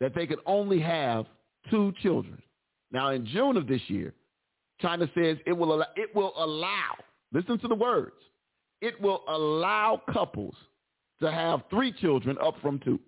that 0.00 0.14
they 0.14 0.26
could 0.26 0.38
only 0.46 0.80
have 0.80 1.26
two 1.70 1.92
children. 2.02 2.40
Now, 2.92 3.10
in 3.10 3.26
June 3.26 3.56
of 3.56 3.66
this 3.66 3.82
year, 3.88 4.14
China 4.80 5.08
says 5.14 5.36
it 5.46 5.52
will 5.52 5.74
allow, 5.74 5.86
it 5.96 6.14
will 6.14 6.32
allow. 6.36 6.94
Listen 7.32 7.58
to 7.58 7.68
the 7.68 7.74
words. 7.74 8.16
It 8.80 9.00
will 9.00 9.22
allow 9.28 10.00
couples 10.12 10.54
to 11.20 11.30
have 11.30 11.62
three 11.70 11.92
children 11.92 12.38
up 12.42 12.54
from 12.62 12.78
two. 12.78 12.98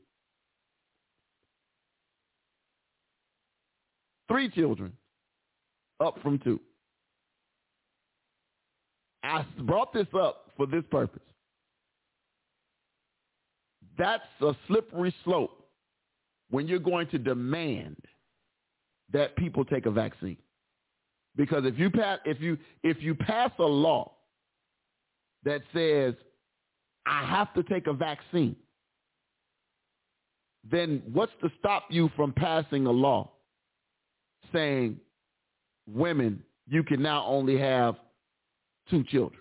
Three 4.28 4.50
children 4.50 4.92
up 6.02 6.20
from 6.22 6.38
two. 6.38 6.60
I 9.22 9.44
brought 9.60 9.92
this 9.92 10.08
up 10.18 10.50
for 10.56 10.66
this 10.66 10.82
purpose. 10.90 11.22
That's 13.96 14.22
a 14.40 14.54
slippery 14.66 15.14
slope 15.24 15.68
when 16.50 16.66
you're 16.66 16.78
going 16.78 17.08
to 17.08 17.18
demand 17.18 17.96
that 19.12 19.36
people 19.36 19.64
take 19.64 19.86
a 19.86 19.90
vaccine. 19.90 20.38
Because 21.36 21.64
if 21.64 21.78
you 21.78 21.90
pass 21.90 22.18
if 22.24 22.40
you 22.40 22.58
if 22.82 23.00
you 23.00 23.14
pass 23.14 23.50
a 23.58 23.64
law 23.64 24.12
that 25.44 25.62
says 25.74 26.14
I 27.06 27.24
have 27.24 27.52
to 27.54 27.62
take 27.62 27.86
a 27.86 27.92
vaccine, 27.92 28.56
then 30.70 31.02
what's 31.12 31.32
to 31.42 31.50
stop 31.58 31.84
you 31.90 32.10
from 32.16 32.32
passing 32.32 32.86
a 32.86 32.90
law 32.90 33.30
saying 34.52 35.00
women 35.86 36.42
you 36.68 36.82
can 36.82 37.02
now 37.02 37.24
only 37.26 37.58
have 37.58 37.96
two 38.88 39.04
children? 39.04 39.40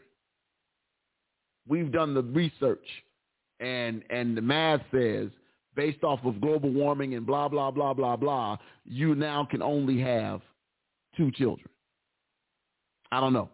We've 1.68 1.92
done 1.92 2.14
the 2.14 2.24
research 2.24 2.86
and 3.60 4.04
and 4.10 4.36
the 4.36 4.42
math 4.42 4.82
says 4.92 5.30
based 5.76 6.04
off 6.04 6.20
of 6.26 6.42
global 6.42 6.70
warming 6.70 7.16
and 7.16 7.26
blah 7.26 7.48
blah 7.48 7.72
blah 7.72 7.94
blah 7.94 8.16
blah, 8.16 8.58
you 8.86 9.16
now 9.16 9.48
can 9.50 9.62
only 9.62 10.00
have 10.02 10.42
two 11.16 11.32
children. 11.32 11.70
I 13.12 13.20
don't 13.20 13.34
know. 13.34 13.50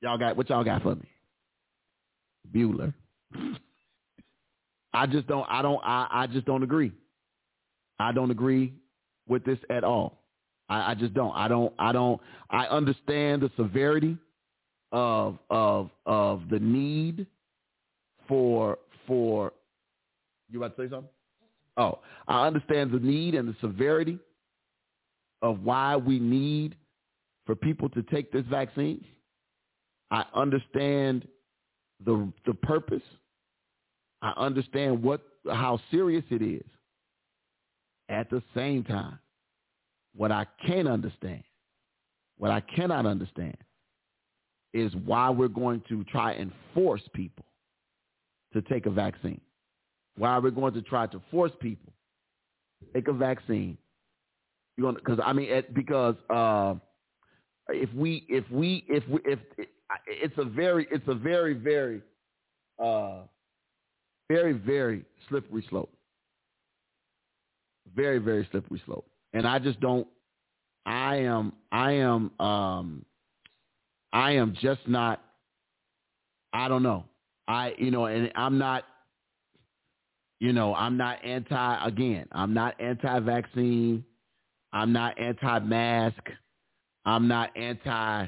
Y'all 0.00 0.18
got 0.18 0.36
what 0.36 0.48
y'all 0.48 0.64
got 0.64 0.82
for 0.82 0.94
me? 0.94 1.08
Bueller. 2.52 2.92
I 4.92 5.06
just 5.06 5.26
don't 5.26 5.46
I 5.48 5.62
don't 5.62 5.80
I, 5.84 6.08
I 6.10 6.26
just 6.26 6.46
don't 6.46 6.62
agree. 6.62 6.92
I 7.98 8.12
don't 8.12 8.30
agree 8.30 8.74
with 9.28 9.44
this 9.44 9.58
at 9.68 9.84
all. 9.84 10.19
I, 10.70 10.92
I 10.92 10.94
just 10.94 11.12
don't. 11.12 11.34
I 11.34 11.48
don't 11.48 11.74
I 11.78 11.92
don't 11.92 12.20
I 12.48 12.66
understand 12.66 13.42
the 13.42 13.50
severity 13.56 14.16
of 14.92 15.38
of 15.50 15.90
of 16.06 16.48
the 16.48 16.58
need 16.60 17.26
for 18.26 18.78
for 19.06 19.52
you 20.48 20.62
about 20.62 20.76
to 20.76 20.84
say 20.86 20.90
something? 20.90 21.10
Oh, 21.76 21.98
I 22.28 22.46
understand 22.46 22.92
the 22.92 22.98
need 22.98 23.34
and 23.34 23.48
the 23.48 23.56
severity 23.60 24.18
of 25.42 25.60
why 25.62 25.96
we 25.96 26.18
need 26.18 26.76
for 27.46 27.54
people 27.54 27.88
to 27.90 28.02
take 28.04 28.32
this 28.32 28.44
vaccine. 28.50 29.04
I 30.10 30.24
understand 30.34 31.26
the 32.04 32.32
the 32.46 32.54
purpose. 32.54 33.02
I 34.22 34.32
understand 34.36 35.02
what 35.02 35.20
how 35.50 35.80
serious 35.90 36.24
it 36.30 36.42
is. 36.42 36.64
At 38.08 38.28
the 38.28 38.42
same 38.56 38.82
time, 38.84 39.20
what 40.14 40.32
I 40.32 40.46
can't 40.66 40.88
understand, 40.88 41.42
what 42.38 42.50
I 42.50 42.60
cannot 42.60 43.06
understand 43.06 43.56
is 44.72 44.92
why 45.04 45.30
we're 45.30 45.48
going 45.48 45.82
to 45.88 46.04
try 46.04 46.32
and 46.32 46.52
force 46.74 47.02
people 47.12 47.44
to 48.52 48.62
take 48.62 48.86
a 48.86 48.90
vaccine. 48.90 49.40
Why 50.16 50.30
are 50.30 50.40
we're 50.40 50.50
going 50.50 50.74
to 50.74 50.82
try 50.82 51.06
to 51.06 51.20
force 51.30 51.52
people 51.60 51.92
to 52.80 52.92
take 52.92 53.08
a 53.08 53.12
vaccine. 53.12 53.76
You're 54.76 54.92
because 54.92 55.18
I 55.24 55.32
mean 55.32 55.50
it, 55.50 55.74
because 55.74 56.14
uh, 56.30 56.74
if 57.68 57.92
we 57.94 58.24
if 58.28 58.44
we 58.50 58.84
if 58.88 59.06
we 59.08 59.20
if 59.24 59.38
it's 60.06 60.34
a 60.38 60.44
very 60.44 60.86
it's 60.90 61.06
a 61.08 61.14
very 61.14 61.54
very 61.54 62.02
uh, 62.82 63.22
very 64.28 64.52
very 64.52 65.04
slippery 65.28 65.64
slope. 65.68 65.92
Very 67.94 68.18
very 68.18 68.46
slippery 68.50 68.80
slope, 68.86 69.06
and 69.32 69.46
I 69.46 69.58
just 69.58 69.80
don't. 69.80 70.06
I 70.86 71.16
am 71.16 71.52
I 71.70 71.92
am 71.92 72.30
um, 72.40 73.04
I 74.12 74.32
am 74.32 74.56
just 74.60 74.80
not. 74.86 75.22
I 76.52 76.68
don't 76.68 76.82
know. 76.82 77.04
I 77.46 77.74
you 77.78 77.90
know, 77.90 78.06
and 78.06 78.30
I'm 78.34 78.58
not. 78.58 78.84
You 80.40 80.54
know, 80.54 80.74
I'm 80.74 80.96
not 80.96 81.22
anti. 81.24 81.86
Again, 81.86 82.26
I'm 82.32 82.54
not 82.54 82.80
anti-vaccine. 82.80 84.04
I'm 84.72 84.92
not 84.92 85.20
anti-mask. 85.20 86.22
I'm 87.04 87.28
not 87.28 87.54
anti 87.56 88.26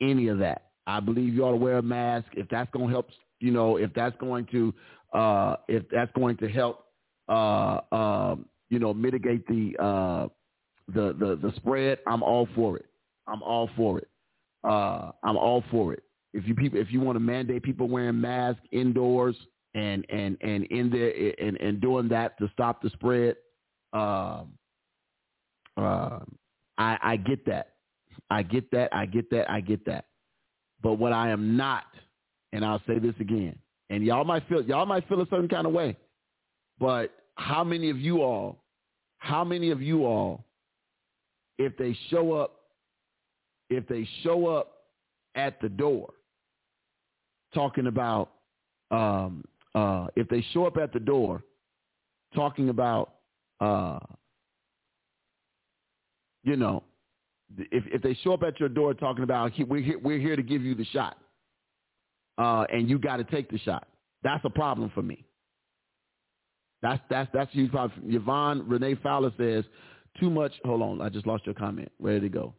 any 0.00 0.28
of 0.28 0.38
that. 0.38 0.62
I 0.86 1.00
believe 1.00 1.34
you 1.34 1.44
ought 1.44 1.52
to 1.52 1.56
wear 1.56 1.78
a 1.78 1.82
mask 1.82 2.26
if 2.34 2.48
that's 2.48 2.70
going 2.70 2.86
to 2.86 2.92
help. 2.92 3.08
You 3.40 3.50
know, 3.50 3.76
if 3.76 3.92
that's 3.94 4.16
going 4.18 4.46
to 4.52 4.72
uh, 5.12 5.56
if 5.68 5.84
that's 5.90 6.12
going 6.12 6.36
to 6.38 6.48
help, 6.48 6.84
uh, 7.28 7.80
uh, 7.92 8.36
you 8.70 8.78
know, 8.78 8.94
mitigate 8.94 9.46
the 9.46 9.76
uh, 9.82 10.28
the 10.88 11.14
the 11.18 11.38
the 11.40 11.52
spread. 11.56 11.98
I'm 12.06 12.22
all 12.22 12.48
for 12.54 12.76
it. 12.76 12.86
I'm 13.26 13.42
all 13.42 13.68
for 13.76 13.98
it. 13.98 14.08
Uh, 14.64 15.12
I'm 15.22 15.36
all 15.36 15.62
for 15.70 15.92
it. 15.92 16.02
If 16.32 16.46
you 16.46 16.54
people, 16.54 16.78
if 16.78 16.90
you 16.90 17.00
want 17.00 17.16
to 17.16 17.20
mandate 17.20 17.62
people 17.62 17.88
wearing 17.88 18.20
masks 18.20 18.62
indoors 18.72 19.36
and 19.74 20.04
and 20.10 20.36
and 20.40 20.64
in 20.64 20.90
there 20.90 21.12
and 21.40 21.56
and 21.60 21.80
doing 21.80 22.08
that 22.08 22.38
to 22.38 22.48
stop 22.52 22.82
the 22.82 22.90
spread, 22.90 23.36
um, 23.92 24.52
uh, 25.76 26.20
I 26.78 26.98
I 27.02 27.16
get 27.16 27.44
that. 27.46 27.74
I 28.30 28.42
get 28.42 28.70
that. 28.72 28.88
I 28.92 29.06
get 29.06 29.30
that. 29.30 29.50
I 29.50 29.60
get 29.60 29.84
that. 29.86 30.06
But 30.82 30.94
what 30.94 31.12
I 31.12 31.30
am 31.30 31.56
not, 31.56 31.84
and 32.52 32.64
I'll 32.64 32.82
say 32.86 32.98
this 32.98 33.14
again, 33.20 33.58
and 33.90 34.04
y'all 34.04 34.24
might 34.24 34.46
feel 34.48 34.62
y'all 34.62 34.86
might 34.86 35.08
feel 35.08 35.20
a 35.20 35.26
certain 35.26 35.48
kind 35.48 35.66
of 35.66 35.72
way, 35.72 35.96
but 36.78 37.12
how 37.36 37.64
many 37.64 37.90
of 37.90 37.98
you 37.98 38.22
all, 38.22 38.64
how 39.18 39.44
many 39.44 39.70
of 39.70 39.80
you 39.80 40.04
all, 40.04 40.44
if 41.58 41.76
they 41.76 41.96
show 42.10 42.32
up, 42.32 42.60
if 43.68 43.86
they 43.88 44.08
show 44.22 44.46
up 44.46 44.84
at 45.34 45.60
the 45.60 45.68
door, 45.68 46.14
talking 47.54 47.86
about, 47.86 48.30
um, 48.90 49.44
uh, 49.74 50.06
if 50.16 50.28
they 50.28 50.44
show 50.52 50.66
up 50.66 50.76
at 50.76 50.92
the 50.92 51.00
door, 51.00 51.42
talking 52.34 52.68
about, 52.68 53.14
uh, 53.60 53.98
you 56.44 56.56
know, 56.56 56.84
if 57.56 57.84
if 57.86 58.02
they 58.02 58.14
show 58.22 58.34
up 58.34 58.42
at 58.42 58.60
your 58.60 58.68
door 58.68 58.94
talking 58.94 59.24
about 59.24 59.52
we're 59.66 59.82
here, 59.82 59.98
we're 59.98 60.18
here 60.18 60.36
to 60.36 60.42
give 60.42 60.62
you 60.62 60.74
the 60.74 60.84
shot, 60.86 61.16
uh, 62.36 62.64
and 62.70 62.88
you 62.88 62.98
got 62.98 63.16
to 63.16 63.24
take 63.24 63.50
the 63.50 63.58
shot, 63.58 63.88
that's 64.22 64.44
a 64.44 64.50
problem 64.50 64.90
for 64.94 65.02
me. 65.02 65.24
That's 66.82 67.02
that's 67.10 67.30
that's 67.32 67.50
problem. 67.70 68.02
Yvonne 68.06 68.68
Renee 68.68 68.96
Fowler 69.02 69.32
says 69.36 69.64
too 70.20 70.30
much. 70.30 70.52
Hold 70.64 70.82
on, 70.82 71.00
I 71.00 71.08
just 71.08 71.26
lost 71.26 71.46
your 71.46 71.54
comment. 71.54 71.90
Where 71.98 72.14
did 72.14 72.24
it 72.24 72.32
go? 72.32 72.54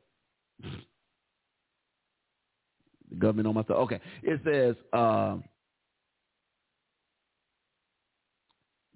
the 3.10 3.16
government 3.18 3.48
on 3.48 3.56
my 3.56 3.64
side. 3.64 3.72
Okay, 3.72 4.00
it 4.24 4.40
says. 4.46 4.76
Uh, 4.94 5.38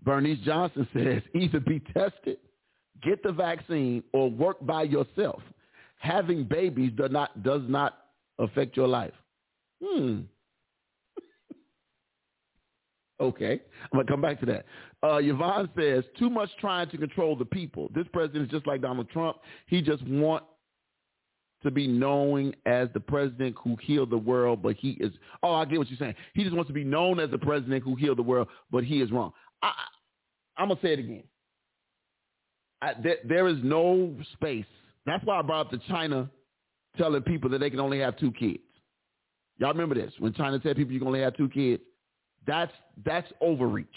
Bernice 0.04 0.40
Johnson 0.44 0.86
says 0.94 1.22
either 1.34 1.62
be 1.62 1.80
tested, 1.80 2.38
get 3.02 3.24
the 3.24 3.32
vaccine, 3.32 4.04
or 4.12 4.30
work 4.30 4.58
by 4.66 4.84
yourself 4.84 5.42
having 6.04 6.44
babies 6.44 6.92
does 6.98 7.12
not 7.12 7.44
does 7.44 7.62
not 7.68 7.98
affect 8.38 8.76
your 8.78 8.88
life. 8.88 9.14
Hmm. 9.82 10.22
Okay, 13.20 13.62
I'm 13.92 14.00
gonna 14.00 14.06
come 14.06 14.22
back 14.22 14.40
to 14.42 14.46
that. 14.48 14.66
Uh, 15.04 15.18
Yvonne 15.18 15.70
says 15.78 16.04
too 16.18 16.30
much 16.30 16.50
trying 16.60 16.90
to 16.90 16.98
control 16.98 17.36
the 17.36 17.46
people. 17.46 17.90
This 17.94 18.06
president 18.14 18.46
is 18.46 18.52
just 18.52 18.68
like 18.68 18.82
Donald 18.82 19.10
Trump. 19.10 19.38
He 19.68 19.82
just 19.82 20.06
wants 20.08 20.48
to 21.64 21.72
be 21.72 21.88
known 21.88 22.54
as 22.66 22.90
the 22.94 23.00
president 23.00 23.56
who 23.64 23.78
healed 23.82 24.10
the 24.10 24.18
world, 24.18 24.62
but 24.62 24.76
he 24.76 24.92
is. 25.00 25.14
Oh, 25.42 25.54
I 25.54 25.66
get 25.66 25.80
what 25.80 25.90
you're 25.90 25.98
saying. 25.98 26.16
He 26.34 26.44
just 26.44 26.56
wants 26.56 26.68
to 26.68 26.74
be 26.74 26.84
known 26.84 27.20
as 27.20 27.32
the 27.32 27.38
president 27.38 27.84
who 27.84 27.96
healed 27.96 28.18
the 28.18 28.24
world, 28.24 28.48
but 28.72 28.84
he 28.84 29.02
is 29.02 29.12
wrong. 29.12 29.32
I, 29.62 29.72
I'm 30.58 30.68
gonna 30.68 30.80
say 30.82 30.94
it 30.94 31.00
again. 31.00 31.24
I, 32.82 32.94
there, 33.02 33.18
there 33.24 33.48
is 33.48 33.58
no 33.64 34.14
space 34.34 34.66
that's 35.06 35.24
why 35.26 35.40
I 35.40 35.42
brought 35.42 35.68
up 35.68 35.72
the 35.72 35.80
China 35.88 36.30
telling 36.98 37.22
people 37.24 37.50
that 37.50 37.60
they 37.60 37.70
can 37.70 37.80
only 37.80 38.00
have 38.00 38.18
two 38.18 38.32
kids. 38.32 38.60
Y'all 39.58 39.72
remember 39.72 39.96
this? 39.96 40.14
When 40.20 40.34
China 40.34 40.60
said 40.64 40.76
people 40.76 40.94
you 40.94 41.00
can 41.00 41.08
only 41.08 41.22
have 41.22 41.36
two 41.36 41.50
kids, 41.50 41.84
that's 42.46 42.72
that's 43.06 43.32
overreach. 43.42 43.88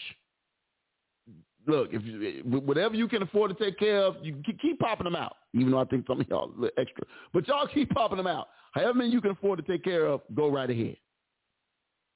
Look, 1.66 1.88
if 1.92 2.04
you, 2.04 2.28
eh, 2.28 2.58
whatever 2.60 2.94
you 2.94 3.08
can 3.08 3.22
afford 3.22 3.56
to 3.56 3.64
take 3.64 3.76
care 3.78 4.00
of, 4.00 4.16
you 4.22 4.40
keep 4.60 4.78
popping 4.78 5.04
them 5.04 5.16
out. 5.16 5.36
Even 5.52 5.72
though 5.72 5.80
I 5.80 5.84
think 5.84 6.06
some 6.06 6.20
of 6.20 6.28
y'all 6.28 6.50
a 6.50 6.60
little 6.60 6.70
extra, 6.78 7.02
but 7.32 7.46
y'all 7.48 7.66
keep 7.66 7.90
popping 7.90 8.18
them 8.18 8.26
out. 8.26 8.48
However 8.72 8.94
many 8.94 9.10
you 9.10 9.20
can 9.20 9.32
afford 9.32 9.64
to 9.64 9.72
take 9.72 9.82
care 9.82 10.06
of, 10.06 10.20
go 10.34 10.48
right 10.48 10.70
ahead. 10.70 10.96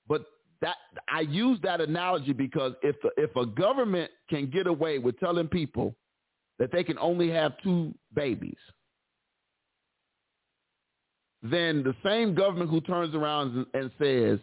But 0.07 0.23
that 0.61 0.77
I 1.09 1.21
use 1.23 1.59
that 1.63 1.81
analogy 1.81 2.33
because 2.33 2.75
if 2.83 2.97
if 3.17 3.35
a 3.37 3.47
government 3.47 4.11
can 4.29 4.51
get 4.51 4.67
away 4.67 4.99
with 4.99 5.19
telling 5.19 5.49
people 5.49 5.95
that 6.59 6.71
they 6.71 6.85
can 6.85 6.99
only 6.99 7.31
have 7.31 7.53
two 7.63 7.95
babies, 8.15 8.59
then 11.43 11.83
the 11.83 11.95
same 12.05 12.35
government 12.35 12.71
who 12.71 12.81
turns 12.83 13.15
around 13.15 13.67
and 13.73 13.91
says, 13.99 14.39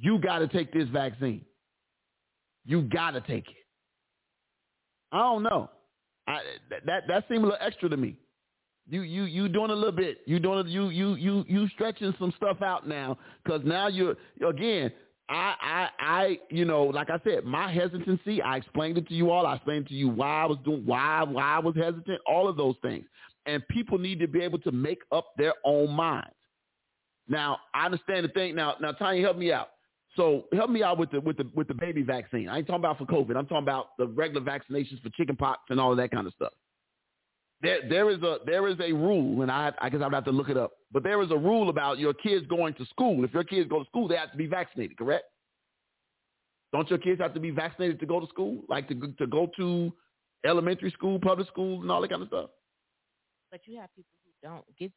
you 0.00 0.18
got 0.18 0.38
to 0.38 0.48
take 0.48 0.72
this 0.72 0.88
vaccine. 0.88 1.44
You 2.64 2.82
got 2.82 3.12
to 3.12 3.20
take 3.20 3.48
it. 3.48 3.56
I 5.12 5.18
don't 5.18 5.42
know. 5.42 5.70
I, 6.26 6.40
that 6.86 7.02
that 7.08 7.24
seemed 7.28 7.42
a 7.44 7.48
little 7.48 7.58
extra 7.60 7.88
to 7.88 7.96
me. 7.96 8.16
You 8.88 9.02
you 9.02 9.24
you 9.24 9.48
doing 9.48 9.70
a 9.70 9.74
little 9.74 9.92
bit. 9.92 10.18
You 10.26 10.38
doing 10.38 10.66
you 10.68 10.88
you 10.88 11.14
you 11.14 11.44
you 11.48 11.68
stretching 11.68 12.14
some 12.18 12.32
stuff 12.36 12.62
out 12.62 12.88
now 12.88 13.18
because 13.44 13.62
now 13.64 13.88
you're 13.88 14.16
again. 14.46 14.92
I 15.28 15.54
I 15.60 15.88
I 15.98 16.38
you 16.50 16.64
know 16.64 16.84
like 16.84 17.10
I 17.10 17.20
said, 17.24 17.44
my 17.44 17.72
hesitancy. 17.72 18.40
I 18.42 18.56
explained 18.56 18.98
it 18.98 19.08
to 19.08 19.14
you 19.14 19.30
all. 19.30 19.46
I 19.46 19.56
explained 19.56 19.88
to 19.88 19.94
you 19.94 20.08
why 20.08 20.42
I 20.42 20.46
was 20.46 20.58
doing 20.64 20.82
why 20.86 21.24
why 21.24 21.56
I 21.56 21.58
was 21.58 21.74
hesitant. 21.76 22.20
All 22.26 22.48
of 22.48 22.56
those 22.56 22.76
things, 22.82 23.04
and 23.46 23.66
people 23.68 23.98
need 23.98 24.20
to 24.20 24.28
be 24.28 24.40
able 24.40 24.58
to 24.60 24.72
make 24.72 25.02
up 25.12 25.26
their 25.36 25.54
own 25.64 25.90
minds. 25.90 26.34
Now 27.28 27.58
I 27.74 27.86
understand 27.86 28.24
the 28.24 28.28
thing. 28.30 28.54
Now 28.54 28.76
now 28.80 28.92
Tanya, 28.92 29.22
help 29.22 29.36
me 29.36 29.52
out. 29.52 29.68
So 30.16 30.46
help 30.52 30.70
me 30.70 30.82
out 30.82 30.98
with 30.98 31.10
the 31.12 31.20
with 31.20 31.36
the 31.36 31.48
with 31.54 31.68
the 31.68 31.74
baby 31.74 32.02
vaccine. 32.02 32.48
I 32.48 32.58
ain't 32.58 32.66
talking 32.66 32.80
about 32.80 32.98
for 32.98 33.06
COVID. 33.06 33.36
I'm 33.36 33.46
talking 33.46 33.58
about 33.62 33.96
the 33.98 34.06
regular 34.08 34.44
vaccinations 34.44 35.00
for 35.02 35.10
chickenpox 35.10 35.60
and 35.70 35.78
all 35.80 35.92
of 35.92 35.96
that 35.98 36.10
kind 36.10 36.26
of 36.26 36.32
stuff. 36.34 36.52
There 37.62 37.88
there 37.88 38.10
is 38.10 38.20
a 38.22 38.38
there 38.44 38.66
is 38.68 38.76
a 38.80 38.92
rule, 38.92 39.42
and 39.42 39.50
I 39.52 39.72
I 39.80 39.88
guess 39.88 40.00
I 40.00 40.04
would 40.04 40.14
have 40.14 40.24
to 40.24 40.32
look 40.32 40.48
it 40.48 40.56
up. 40.56 40.72
But 40.90 41.04
there 41.04 41.22
is 41.22 41.30
a 41.30 41.36
rule 41.36 41.68
about 41.68 41.98
your 41.98 42.12
kids 42.14 42.46
going 42.48 42.74
to 42.74 42.84
school. 42.86 43.22
If 43.24 43.32
your 43.32 43.44
kids 43.44 43.68
go 43.70 43.78
to 43.78 43.84
school, 43.84 44.08
they 44.08 44.16
have 44.16 44.32
to 44.32 44.36
be 44.38 44.46
vaccinated. 44.46 44.96
Correct? 44.98 45.24
Don't 46.72 46.88
your 46.90 46.98
kids 46.98 47.20
have 47.20 47.34
to 47.34 47.40
be 47.40 47.50
vaccinated 47.50 48.00
to 48.00 48.06
go 48.06 48.18
to 48.20 48.26
school, 48.26 48.62
like 48.68 48.88
to 48.88 48.94
to 49.18 49.26
go 49.26 49.48
to 49.58 49.92
elementary 50.44 50.90
school, 50.90 51.20
public 51.20 51.46
school, 51.48 51.82
and 51.82 51.90
all 51.90 52.00
that 52.00 52.10
kind 52.10 52.22
of 52.22 52.28
stuff? 52.28 52.50
But 53.50 53.60
you 53.66 53.78
have 53.80 53.94
people 53.94 54.16
who 54.24 54.48
don't 54.48 54.64
get 54.78 54.90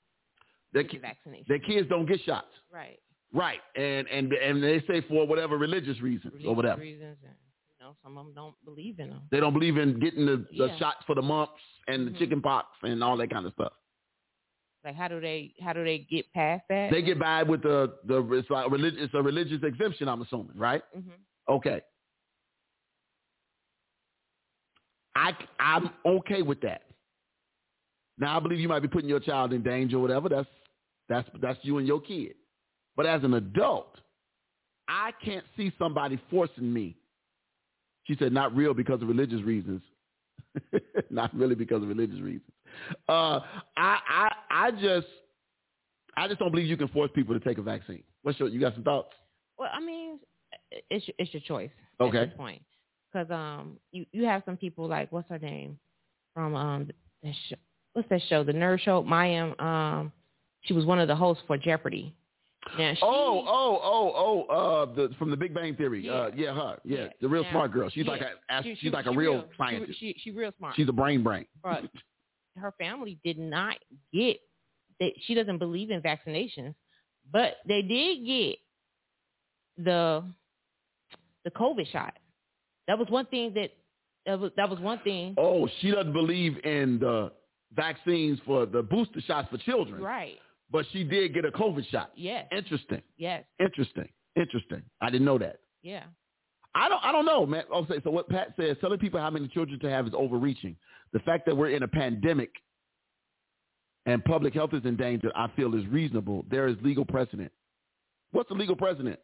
Their, 0.72 0.84
the 0.84 0.90
ki- 0.90 0.98
vaccination. 1.00 1.46
their 1.48 1.60
kids 1.60 1.88
don't 1.90 2.06
get 2.08 2.20
shots. 2.26 2.48
right. 2.72 3.00
Right, 3.34 3.60
and 3.76 4.08
and 4.10 4.32
and 4.32 4.64
they 4.64 4.80
say 4.88 5.02
for 5.10 5.26
whatever 5.26 5.58
religious 5.58 6.00
reasons 6.02 6.34
Religious 6.34 6.48
or 6.50 6.56
whatever. 6.56 6.82
reasons, 6.82 7.18
and 7.24 7.34
you 7.80 7.86
know, 7.86 7.96
some 8.04 8.18
of 8.18 8.26
them 8.26 8.34
don't 8.36 8.56
believe 8.64 9.00
in 9.00 9.10
them. 9.10 9.22
They 9.32 9.40
don't 9.40 9.54
believe 9.54 9.78
in 9.78 10.00
getting 10.00 10.26
the, 10.28 10.46
the 10.56 10.68
Yeah. 10.68 10.78
shots 10.78 11.04
for 11.08 11.16
the 11.16 11.22
mumps 11.24 11.60
and 11.88 12.08
the 12.08 12.12
chicken 12.20 12.42
pox 12.42 12.68
and 12.84 13.04
all 13.04 13.18
that 13.18 13.32
kind 13.32 13.46
of 13.48 13.54
stuff. 13.54 13.74
Like, 14.86 14.96
how 14.96 15.08
do 15.08 15.20
they 15.20 15.54
how 15.64 15.74
do 15.74 15.84
they 15.84 16.00
get 16.00 16.32
past 16.34 16.64
that? 16.70 16.92
They 16.92 17.02
get 17.02 17.18
by 17.20 17.42
with 17.42 17.64
the 17.64 17.96
the 18.06 18.22
it's 18.34 18.50
like 18.52 18.70
religious 18.70 19.00
it's 19.02 19.14
a 19.16 19.22
religious 19.24 19.64
exemption. 19.64 20.08
I'm 20.08 20.22
assuming, 20.22 20.56
right? 20.58 20.84
hmm 20.94 21.10
Okay. 21.50 21.82
I 25.16 25.32
I'm 25.60 25.90
okay 26.06 26.42
with 26.44 26.62
that. 26.62 26.84
Now 28.20 28.38
I 28.38 28.40
believe 28.40 28.60
you 28.60 28.68
might 28.68 28.82
be 28.82 28.88
putting 28.88 29.10
your 29.10 29.20
child 29.20 29.54
in 29.54 29.64
danger 29.64 29.98
or 29.98 30.02
whatever. 30.02 30.30
That's 30.30 30.48
that's 31.10 31.30
that's 31.42 31.60
you 31.64 31.78
and 31.80 31.88
your 31.88 32.00
kid. 32.02 32.36
But 32.96 33.06
as 33.06 33.24
an 33.24 33.34
adult, 33.34 33.98
I 34.88 35.12
can't 35.24 35.46
see 35.58 35.72
somebody 35.80 36.20
forcing 36.30 36.72
me. 36.72 36.96
She 38.06 38.16
said, 38.18 38.34
not 38.34 38.56
real 38.56 38.74
because 38.74 39.02
of 39.02 39.08
religious 39.08 39.42
reasons. 39.42 39.82
not 41.10 41.34
really 41.34 41.56
because 41.56 41.82
of 41.82 41.88
religious 41.90 42.20
reasons. 42.20 42.52
Uh, 43.08 43.40
I 43.78 44.00
I 44.08 44.32
I 44.50 44.72
just 44.72 45.08
I 46.18 46.28
just 46.28 46.40
don't 46.40 46.52
believe 46.52 46.68
you 46.68 46.78
can 46.78 46.88
force 46.90 47.10
people 47.14 47.38
to 47.38 47.44
take 47.44 47.58
a 47.58 47.62
vaccine. 47.62 48.04
What's 48.24 48.40
your 48.40 48.50
you 48.50 48.60
got 48.60 48.74
some 48.74 48.84
thoughts? 48.84 49.10
Well, 49.58 49.70
I 49.74 49.80
mean, 49.80 50.20
it's 50.90 51.06
it's 51.18 51.34
your 51.34 51.42
choice 51.42 51.72
Okay. 52.00 52.18
at 52.18 52.30
this 52.30 52.38
point. 52.38 52.62
Because 53.12 53.30
um, 53.32 53.78
you 53.92 54.06
you 54.12 54.26
have 54.26 54.44
some 54.46 54.58
people 54.58 54.88
like 54.88 55.12
what's 55.12 55.30
her 55.30 55.40
name 55.40 55.78
from 56.34 56.56
um 56.56 56.90
what's 57.94 58.10
that 58.10 58.22
show 58.28 58.44
the 58.44 58.52
Nerd 58.54 58.80
Show 58.80 59.04
Mayim 59.04 59.60
um 59.62 60.12
she 60.62 60.74
was 60.74 60.86
one 60.86 61.00
of 61.00 61.08
the 61.08 61.16
hosts 61.16 61.44
for 61.48 61.58
Jeopardy. 61.58 62.16
Now 62.78 62.94
she, 62.94 63.00
Oh, 63.04 63.44
oh, 63.48 63.82
oh, 63.84 64.46
oh, 64.50 64.82
uh, 64.84 64.86
the, 64.94 65.10
from 65.20 65.30
the 65.32 65.38
Big 65.38 65.54
Bang 65.54 65.76
Theory. 65.76 66.08
Uh, 66.10 66.28
Yeah. 66.28 66.32
yeah, 66.36 66.54
her. 66.56 66.80
Yeah, 66.84 66.98
Yeah. 66.98 67.08
the 67.22 67.28
real 67.30 67.44
Now, 67.44 67.52
smart 67.52 67.72
girl. 67.72 67.90
She's 67.90 68.06
yeah. 68.06 68.12
like 68.12 68.22
a, 68.22 68.64
she- 68.64 68.70
she's 68.72 68.78
she- 68.80 68.90
like 68.90 69.06
a 69.06 69.12
real, 69.12 69.42
she- 69.52 69.58
scientist. 69.58 70.00
She, 70.00 70.16
she 70.20 70.32
real 70.32 70.52
smart. 70.58 70.76
she's 70.76 70.90
a 70.90 70.94
brain 70.94 71.24
brain. 71.24 71.46
but 71.62 71.84
her 72.58 72.74
family 72.80 73.20
did 73.24 73.38
not 73.38 73.78
get 74.14 74.38
that 75.00 75.12
she 75.26 75.34
doesn't 75.34 75.58
believe 75.58 75.90
in 75.92 76.02
vaccinations, 76.02 76.76
but 77.32 77.58
they 77.68 77.82
did 77.82 78.26
get 78.26 78.56
the 79.78 80.24
the 81.44 81.52
COVID 81.52 81.92
shot. 81.92 82.14
That 82.88 82.98
was 83.00 83.08
one 83.10 83.26
thing 83.28 83.54
that 83.56 83.72
that 84.26 84.40
was 84.40 84.52
that 84.56 84.70
was 84.70 84.80
one 84.80 85.00
thing. 85.00 85.36
Oh, 85.38 85.68
she 85.82 85.92
doesn't 85.92 86.14
believe 86.14 86.58
in 86.64 87.00
the 87.00 87.32
vaccines 87.74 88.40
for 88.46 88.66
the 88.66 88.82
booster 88.84 89.20
shots 89.22 89.50
for 89.50 89.58
children, 89.58 90.02
Right. 90.02 90.38
But 90.72 90.86
she 90.92 91.04
did 91.04 91.34
get 91.34 91.46
a 91.46 91.52
COVID 91.52 91.88
shot. 91.90 92.12
Yes. 92.16 92.48
Interesting, 92.52 93.02
Yes. 93.18 93.44
interesting, 93.60 94.10
interesting. 94.36 94.82
I 95.02 95.10
didn't 95.10 95.26
know 95.26 95.38
that. 95.40 95.58
Yeah. 95.82 96.04
I 96.76 96.90
don't. 96.90 97.04
I 97.04 97.12
don't 97.12 97.26
know, 97.26 97.46
man. 97.46 97.64
Oh, 97.72 97.86
so 97.88 98.00
so 98.04 98.10
what 98.10 98.28
Pat 98.30 98.54
says, 98.60 98.76
telling 98.82 98.98
people 98.98 99.20
how 99.20 99.30
many 99.30 99.48
children 99.48 99.80
to 99.82 99.90
have 99.90 100.08
is 100.08 100.14
overreaching. 100.18 100.76
The 101.12 101.20
fact 101.20 101.46
that 101.46 101.56
we're 101.56 101.70
in 101.70 101.84
a 101.84 101.88
pandemic 101.88 102.50
and 104.06 104.24
public 104.26 104.54
health 104.54 104.74
is 104.74 104.84
in 104.84 104.96
danger, 104.98 105.32
I 105.36 105.50
feel 105.56 105.76
is 105.76 105.86
reasonable. 105.88 106.46
There 106.50 106.68
is 106.68 106.76
legal 106.82 107.06
precedent. 107.06 107.52
What's 108.32 108.50
the 108.50 108.56
legal 108.56 108.76
precedent? 108.76 109.20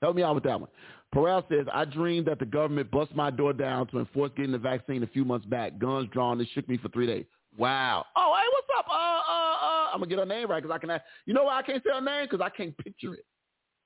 Help 0.00 0.14
me 0.14 0.22
out 0.22 0.34
with 0.36 0.44
that 0.44 0.60
one. 0.60 0.70
Peral 1.14 1.42
says, 1.48 1.66
I 1.72 1.84
dreamed 1.86 2.26
that 2.26 2.38
the 2.38 2.46
government 2.46 2.90
bust 2.90 3.14
my 3.14 3.30
door 3.30 3.52
down 3.52 3.88
to 3.88 3.98
enforce 3.98 4.30
getting 4.36 4.52
the 4.52 4.58
vaccine 4.58 5.02
a 5.02 5.06
few 5.08 5.24
months 5.24 5.46
back. 5.46 5.78
Guns 5.78 6.08
drawn. 6.12 6.40
It 6.40 6.48
shook 6.54 6.68
me 6.68 6.76
for 6.78 6.88
three 6.90 7.06
days. 7.06 7.24
Wow. 7.58 8.04
Oh, 8.14 8.34
hey, 8.36 8.46
what's 8.52 8.68
up? 8.78 8.86
Uh. 8.92 9.05
I'm 9.96 10.00
going 10.00 10.10
to 10.10 10.16
get 10.16 10.20
her 10.20 10.26
name 10.34 10.48
right 10.50 10.62
because 10.62 10.74
I 10.74 10.78
can 10.78 10.90
ask. 10.90 11.02
You 11.26 11.34
know 11.34 11.44
why 11.44 11.58
I 11.58 11.62
can't 11.62 11.82
say 11.82 11.90
her 11.92 12.00
name? 12.00 12.26
Because 12.30 12.44
I 12.44 12.50
can't 12.50 12.76
picture 12.78 13.14
it. 13.14 13.24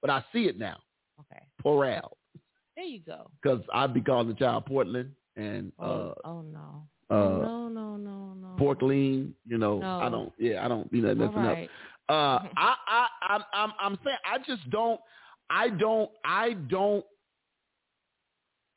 But 0.03 0.11
I 0.11 0.25
see 0.33 0.45
it 0.45 0.59
now. 0.59 0.77
Okay. 1.21 1.43
Peral. 1.65 2.11
There 2.77 2.85
you 2.85 3.01
go. 3.07 3.31
Because 3.43 3.61
I'd 3.73 3.93
be 3.95 4.01
calling 4.01 4.29
the 4.29 4.35
child 4.35 4.67
Portland 4.67 5.11
and 5.37 5.73
Oh, 5.79 5.85
uh, 5.85 6.15
oh 6.25 6.43
no. 6.43 6.87
uh, 7.11 7.15
no, 7.15 7.69
no, 7.69 7.97
no, 7.97 8.35
no. 8.35 8.55
pork 8.59 8.83
lean. 8.83 9.35
You 9.47 9.59
know, 9.59 9.79
No. 9.79 10.01
I 10.01 10.09
don't. 10.09 10.33
Yeah, 10.39 10.65
I 10.65 10.69
don't 10.69 10.93
You 10.93 11.03
know, 11.03 11.15
messing 11.15 11.37
right. 11.37 11.65
up. 11.65 11.71
Uh, 12.09 12.49
I, 12.57 12.75
I, 12.89 13.07
I'm, 13.29 13.43
I'm, 13.53 13.73
I'm 13.81 13.99
saying, 14.05 14.17
I 14.25 14.39
just 14.39 14.69
don't. 14.71 15.01
I 15.51 15.69
don't. 15.69 16.11
I 16.25 16.55
don't. 16.69 17.05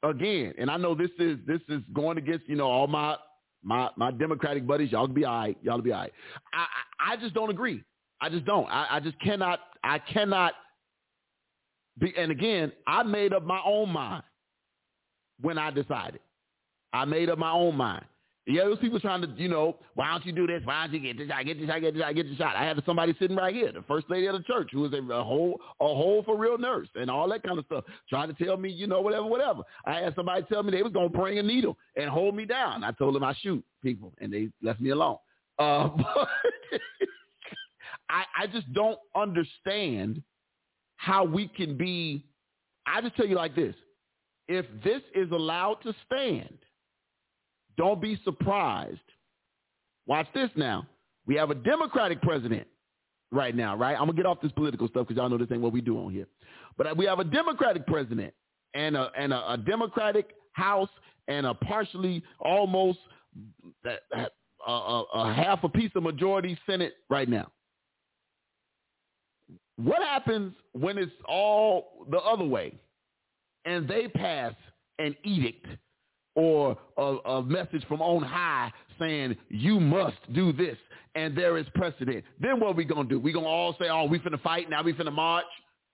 Again, 0.04 0.54
and 0.58 0.70
I 0.70 0.76
know 0.76 0.94
this 0.96 1.10
is 1.18 1.38
this 1.48 1.62
is 1.70 1.82
going 1.94 2.18
against 2.18 2.50
you 2.50 2.58
know 2.58 2.68
all 2.68 2.88
my 2.88 3.16
my 3.64 3.90
my 3.96 4.12
Democratic 4.12 4.68
buddies. 4.68 4.92
Y'all 4.92 5.08
be 5.08 5.26
all 5.26 5.40
right. 5.40 5.58
Y'all 5.62 5.82
be 5.82 5.92
all 5.92 6.02
right. 6.02 6.14
I, 6.54 6.66
I 7.10 7.14
I 7.14 7.18
just 7.18 7.34
don't 7.34 7.50
agree. 7.50 7.84
I 8.22 8.30
just 8.30 8.46
don't. 8.46 8.68
I, 8.68 8.88
I 8.92 9.00
just 9.00 9.20
cannot. 9.20 9.60
I 9.84 10.00
cannot. 10.00 10.54
Be, 12.00 12.14
and 12.18 12.32
again, 12.32 12.72
I 12.88 13.04
made 13.04 13.34
up 13.34 13.44
my 13.44 13.62
own 13.66 13.90
mind 13.90 14.24
when 15.42 15.58
I 15.58 15.72
decided. 15.72 16.22
I 16.92 17.06
made 17.06 17.30
up 17.30 17.38
my 17.38 17.52
own 17.52 17.76
mind. 17.76 18.06
Yeah, 18.46 18.66
those 18.66 18.80
people 18.80 19.00
trying 19.00 19.22
to, 19.22 19.30
you 19.38 19.48
know, 19.48 19.78
why 19.96 20.12
don't 20.12 20.26
you 20.26 20.34
do 20.34 20.46
this? 20.46 20.62
Why 20.66 20.86
don't 20.86 20.94
you 20.94 21.00
get 21.00 21.18
this 21.18 21.30
shot? 21.30 21.46
Get 21.46 21.60
this 21.60 21.68
shot? 21.70 21.80
Get 21.80 21.94
this 21.94 22.04
shot? 22.04 22.16
Get 22.16 22.28
this 22.28 22.38
shot? 22.38 22.56
I 22.58 22.66
had 22.66 22.82
somebody 22.86 23.16
sitting 23.18 23.38
right 23.38 23.56
here, 23.56 23.72
the 23.72 23.84
first 23.84 24.10
lady 24.10 24.26
of 24.26 24.34
the 24.34 24.44
church, 24.44 24.70
who 24.74 24.82
was 24.82 24.92
a, 24.92 24.98
a 24.98 25.24
whole, 25.24 25.62
a 25.80 25.86
whole 25.86 26.24
for 26.24 26.38
real 26.38 26.58
nurse 26.58 26.90
and 26.96 27.10
all 27.10 27.30
that 27.30 27.44
kind 27.44 27.58
of 27.58 27.66
stuff, 27.66 27.86
trying 28.10 28.34
to 28.34 28.44
tell 28.44 28.58
me, 28.58 28.70
you 28.70 28.86
know, 28.86 29.00
whatever, 29.00 29.26
whatever. 29.26 29.62
I 29.86 30.00
had 30.00 30.14
somebody 30.16 30.44
tell 30.52 30.62
me 30.62 30.72
they 30.72 30.84
was 30.84 30.92
gonna 30.92 31.08
bring 31.08 31.40
a 31.40 31.44
needle 31.44 31.78
and 31.96 32.10
hold 32.10 32.36
me 32.36 32.44
down. 32.44 32.84
I 32.84 32.92
told 32.92 33.16
them 33.16 33.24
I 33.24 33.34
shoot 33.42 33.64
people, 33.82 34.14
and 34.20 34.34
they 34.34 34.50
left 34.62 34.82
me 34.82 34.90
alone. 34.90 35.18
Uh, 35.58 35.88
but 35.96 36.28
I, 38.10 38.26
I 38.38 38.48
just 38.48 38.72
don't 38.74 39.00
understand 39.16 40.22
how 40.98 41.24
we 41.24 41.48
can 41.48 41.78
be. 41.78 42.26
I 42.86 43.00
just 43.00 43.16
tell 43.16 43.26
you 43.26 43.36
like 43.36 43.56
this: 43.56 43.76
if 44.50 44.66
this 44.84 45.02
is 45.16 45.32
allowed 45.32 45.78
to 45.84 45.94
stand, 46.06 46.58
don't 47.78 48.02
be 48.02 48.20
surprised. 48.24 49.00
Watch 50.06 50.28
this 50.34 50.50
now. 50.56 50.88
We 51.26 51.36
have 51.36 51.50
a 51.50 51.56
Democratic 51.56 52.22
president 52.22 52.68
right 53.32 53.56
now, 53.56 53.76
right? 53.76 53.94
I'm 53.94 54.06
gonna 54.06 54.14
get 54.14 54.26
off 54.26 54.42
this 54.42 54.52
political 54.52 54.88
stuff 54.88 55.08
because 55.08 55.20
y'all 55.20 55.30
know 55.30 55.38
this 55.38 55.48
ain't 55.52 55.62
what 55.62 55.74
we 55.74 55.82
do 55.82 55.98
on 55.98 56.12
here. 56.12 56.28
But 56.78 56.98
we 56.98 57.06
have 57.06 57.20
a 57.20 57.24
Democratic 57.24 57.88
president 57.88 58.34
and 58.74 58.96
a 58.96 59.10
and 59.18 59.34
a, 59.34 59.54
a 59.54 59.58
Democratic 59.58 60.32
House 60.54 60.90
and 61.28 61.46
a 61.46 61.54
partially 61.54 62.24
almost 62.40 63.00
that, 63.84 64.02
that, 64.12 64.34
a, 64.68 64.72
a, 64.72 65.04
a 65.16 65.34
half 65.34 65.64
a 65.64 65.70
piece 65.70 65.92
of 65.96 66.04
majority 66.04 66.58
Senate 66.66 66.94
right 67.10 67.30
now. 67.30 67.50
What 69.78 70.04
happens 70.04 70.54
when 70.74 70.98
it's 70.98 71.12
all 71.28 72.06
the 72.12 72.18
other 72.18 72.46
way 72.46 72.74
and 73.66 73.88
they 73.88 74.08
pass 74.08 74.54
an 75.00 75.16
edict 75.24 75.66
or 76.36 76.78
a, 76.98 77.02
a 77.02 77.44
message 77.44 77.86
from 77.88 78.02
on 78.02 78.24
high 78.24 78.72
saying 79.00 79.36
you 79.50 79.80
must 79.80 80.18
do 80.34 80.52
this 80.54 80.78
and 81.16 81.38
there 81.38 81.58
is 81.58 81.66
precedent? 81.76 82.24
Then 82.40 82.60
what 82.60 82.70
are 82.70 82.74
we 82.74 82.86
gonna 82.86 83.08
do? 83.08 83.20
We 83.20 83.34
gonna 83.34 83.48
all 83.48 83.76
say, 83.80 83.90
"Oh, 83.90 84.06
we 84.06 84.20
finna 84.20 84.42
fight 84.42 84.70
now. 84.70 84.84
We 84.84 84.94
finna 84.94 85.14
march." 85.14 85.46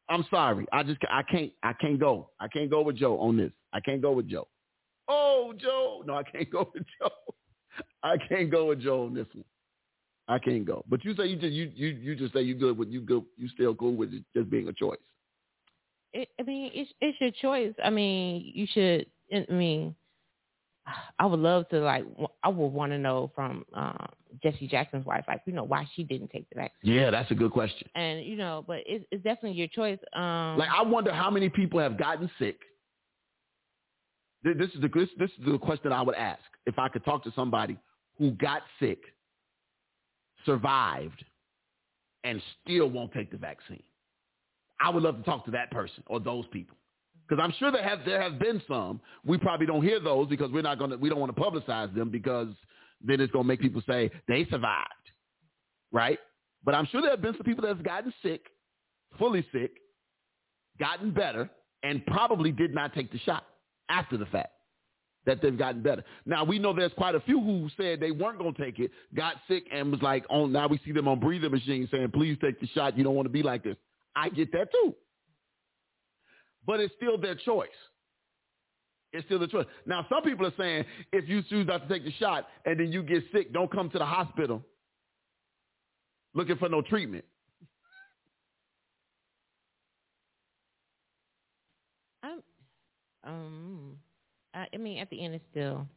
I'm 0.09 0.25
sorry. 0.31 0.65
I 0.73 0.83
just 0.83 0.99
I 1.09 1.23
can't 1.23 1.51
I 1.63 1.73
can't 1.73 1.99
go. 1.99 2.29
I 2.39 2.47
can't 2.47 2.69
go 2.69 2.81
with 2.81 2.97
Joe 2.97 3.19
on 3.19 3.37
this. 3.37 3.51
I 3.73 3.79
can't 3.79 4.01
go 4.01 4.11
with 4.11 4.27
Joe. 4.27 4.47
Oh, 5.07 5.53
Joe. 5.59 6.03
No, 6.05 6.15
I 6.15 6.23
can't 6.23 6.49
go 6.51 6.69
with 6.73 6.83
Joe. 6.99 7.09
I 8.03 8.17
can't 8.17 8.49
go 8.49 8.67
with 8.67 8.81
Joe 8.81 9.05
on 9.05 9.13
this 9.13 9.27
one. 9.33 9.45
I 10.27 10.37
can't 10.37 10.65
go. 10.65 10.83
But 10.87 11.03
you 11.03 11.15
say 11.15 11.25
you 11.27 11.37
just 11.37 11.53
you 11.53 11.71
you 11.75 11.87
you 11.87 12.15
just 12.15 12.33
say 12.33 12.41
you 12.41 12.55
good 12.55 12.77
with 12.77 12.89
you 12.89 13.01
good 13.01 13.23
you 13.37 13.47
still 13.49 13.73
cool 13.75 13.95
with 13.95 14.13
it 14.13 14.23
just 14.35 14.49
being 14.49 14.67
a 14.67 14.73
choice. 14.73 14.97
It, 16.13 16.29
I 16.39 16.43
mean, 16.43 16.71
it's 16.73 16.91
it's 17.01 17.19
your 17.19 17.31
choice. 17.31 17.73
I 17.83 17.89
mean, 17.89 18.51
you 18.53 18.67
should. 18.71 19.05
I 19.31 19.51
mean, 19.51 19.95
I 21.19 21.25
would 21.25 21.39
love 21.39 21.67
to 21.69 21.79
like. 21.79 22.05
I 22.43 22.49
would 22.49 22.67
want 22.67 22.91
to 22.91 22.97
know 22.97 23.31
from 23.35 23.65
um, 23.73 24.07
Jesse 24.41 24.67
Jackson's 24.67 25.05
wife, 25.05 25.25
like 25.27 25.41
you 25.45 25.53
know, 25.53 25.63
why 25.63 25.87
she 25.95 26.03
didn't 26.03 26.29
take 26.29 26.49
the 26.49 26.55
vaccine. 26.55 26.93
Yeah, 26.93 27.11
that's 27.11 27.29
a 27.31 27.35
good 27.35 27.51
question. 27.51 27.87
And 27.95 28.25
you 28.25 28.35
know, 28.35 28.63
but 28.67 28.79
it's, 28.85 29.05
it's 29.11 29.23
definitely 29.23 29.57
your 29.57 29.67
choice. 29.67 29.99
Um, 30.13 30.57
Like 30.57 30.69
I 30.75 30.81
wonder 30.83 31.13
how 31.13 31.29
many 31.29 31.49
people 31.49 31.79
have 31.79 31.97
gotten 31.97 32.29
sick. 32.39 32.59
This 34.43 34.69
is 34.73 34.81
the 34.81 34.87
this, 34.87 35.09
this 35.17 35.29
is 35.31 35.45
the 35.45 35.57
question 35.57 35.91
I 35.91 36.01
would 36.01 36.15
ask 36.15 36.41
if 36.65 36.79
I 36.79 36.87
could 36.87 37.03
talk 37.03 37.23
to 37.25 37.31
somebody 37.35 37.77
who 38.17 38.31
got 38.31 38.61
sick, 38.79 39.01
survived, 40.45 41.23
and 42.23 42.41
still 42.63 42.89
won't 42.89 43.11
take 43.13 43.31
the 43.31 43.37
vaccine. 43.37 43.83
I 44.79 44.89
would 44.89 45.03
love 45.03 45.17
to 45.17 45.23
talk 45.23 45.43
to 45.45 45.51
that 45.51 45.71
person 45.71 46.03
or 46.07 46.19
those 46.19 46.45
people 46.51 46.77
because 47.29 47.43
I'm 47.43 47.53
sure 47.59 47.71
there 47.71 47.87
have 47.87 47.99
there 48.05 48.21
have 48.21 48.39
been 48.39 48.61
some. 48.67 48.99
We 49.23 49.37
probably 49.37 49.67
don't 49.67 49.83
hear 49.83 49.99
those 49.99 50.27
because 50.27 50.51
we're 50.51 50.63
not 50.63 50.79
gonna 50.79 50.97
we 50.97 51.09
don't 51.09 51.19
want 51.19 51.35
to 51.35 51.41
publicize 51.41 51.93
them 51.93 52.09
because 52.09 52.47
then 53.01 53.21
it's 53.21 53.31
gonna 53.31 53.47
make 53.47 53.61
people 53.61 53.81
say 53.87 54.09
they 54.27 54.45
survived, 54.49 54.89
right? 55.91 56.17
But 56.63 56.75
I'm 56.75 56.87
sure 56.87 57.01
there 57.01 57.11
have 57.11 57.21
been 57.21 57.35
some 57.35 57.43
people 57.43 57.61
that 57.63 57.69
have 57.69 57.83
gotten 57.83 58.13
sick, 58.23 58.45
fully 59.17 59.45
sick, 59.53 59.71
gotten 60.79 61.11
better, 61.11 61.49
and 61.83 62.05
probably 62.07 62.51
did 62.51 62.73
not 62.73 62.93
take 62.93 63.11
the 63.11 63.19
shot 63.19 63.45
after 63.89 64.17
the 64.17 64.25
fact 64.25 64.49
that 65.25 65.41
they've 65.41 65.57
gotten 65.57 65.83
better. 65.83 66.03
Now 66.25 66.43
we 66.43 66.57
know 66.57 66.73
there's 66.73 66.93
quite 66.93 67.13
a 67.13 67.19
few 67.21 67.39
who 67.39 67.69
said 67.77 67.99
they 67.99 68.11
weren't 68.11 68.39
to 68.39 68.63
take 68.63 68.79
it, 68.79 68.89
got 69.15 69.35
sick, 69.47 69.65
and 69.71 69.91
was 69.91 70.01
like, 70.01 70.25
"On 70.29 70.51
now 70.51 70.67
we 70.67 70.79
see 70.83 70.91
them 70.91 71.07
on 71.07 71.19
breathing 71.19 71.51
machines 71.51 71.89
saying, 71.91 72.09
please 72.11 72.37
take 72.41 72.59
the 72.59 72.67
shot. 72.67 72.97
You 72.97 73.03
don't 73.03 73.15
want 73.15 73.27
to 73.27 73.31
be 73.31 73.43
like 73.43 73.63
this." 73.63 73.77
I 74.15 74.29
get 74.29 74.51
that 74.53 74.71
too, 74.71 74.95
but 76.65 76.79
it's 76.79 76.93
still 76.95 77.17
their 77.17 77.35
choice. 77.35 77.69
It's 79.11 79.25
still 79.25 79.39
the 79.39 79.47
choice. 79.47 79.65
Now 79.85 80.05
some 80.09 80.21
people 80.23 80.45
are 80.45 80.53
saying 80.57 80.85
if 81.11 81.27
you 81.27 81.41
choose 81.43 81.67
not 81.67 81.87
to 81.87 81.93
take 81.93 82.03
the 82.03 82.11
shot 82.13 82.47
and 82.65 82.79
then 82.79 82.91
you 82.91 83.01
get 83.01 83.23
sick, 83.33 83.51
don't 83.51 83.71
come 83.71 83.89
to 83.89 83.97
the 83.97 84.05
hospital 84.05 84.63
looking 86.33 86.57
for 86.57 86.69
no 86.69 86.81
treatment. 86.81 87.25
I'm, 92.23 92.43
um, 93.23 93.97
I, 94.53 94.67
I 94.73 94.77
mean, 94.77 94.99
at 94.99 95.09
the 95.09 95.23
end, 95.23 95.35
it's 95.35 95.43
still. 95.51 95.87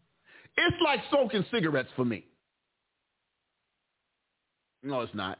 It's 0.56 0.76
like 0.84 1.00
smoking 1.10 1.44
cigarettes 1.50 1.90
for 1.96 2.04
me. 2.04 2.26
No, 4.82 5.00
it's 5.00 5.14
not. 5.14 5.38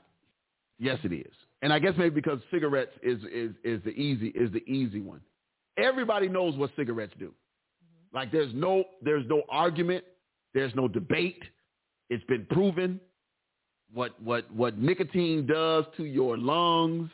Yes, 0.79 0.99
it 1.05 1.13
is. 1.13 1.33
And 1.63 1.73
I 1.73 1.79
guess 1.79 1.95
maybe 1.97 2.15
because 2.15 2.41
cigarettes 2.51 2.93
is 3.03 3.19
is 3.33 3.53
is 3.65 3.83
the 3.85 3.91
easy 3.91 4.29
is 4.29 4.51
the 4.53 4.69
easy 4.71 5.01
one. 5.01 5.21
Everybody 5.79 6.29
knows 6.29 6.57
what 6.57 6.71
cigarettes 6.77 7.15
do. 7.19 7.33
Like 8.13 8.33
there's 8.33 8.53
no 8.53 8.85
there's 9.01 9.25
no 9.29 9.43
argument, 9.49 10.05
there's 10.55 10.75
no 10.75 10.89
debate. 10.89 11.43
It's 12.11 12.25
been 12.25 12.47
proven 12.51 13.01
what 13.93 14.21
what 14.21 14.53
what 14.53 14.77
nicotine 14.77 15.47
does 15.47 15.85
to 15.97 16.05
your 16.05 16.37
lungs, 16.37 17.11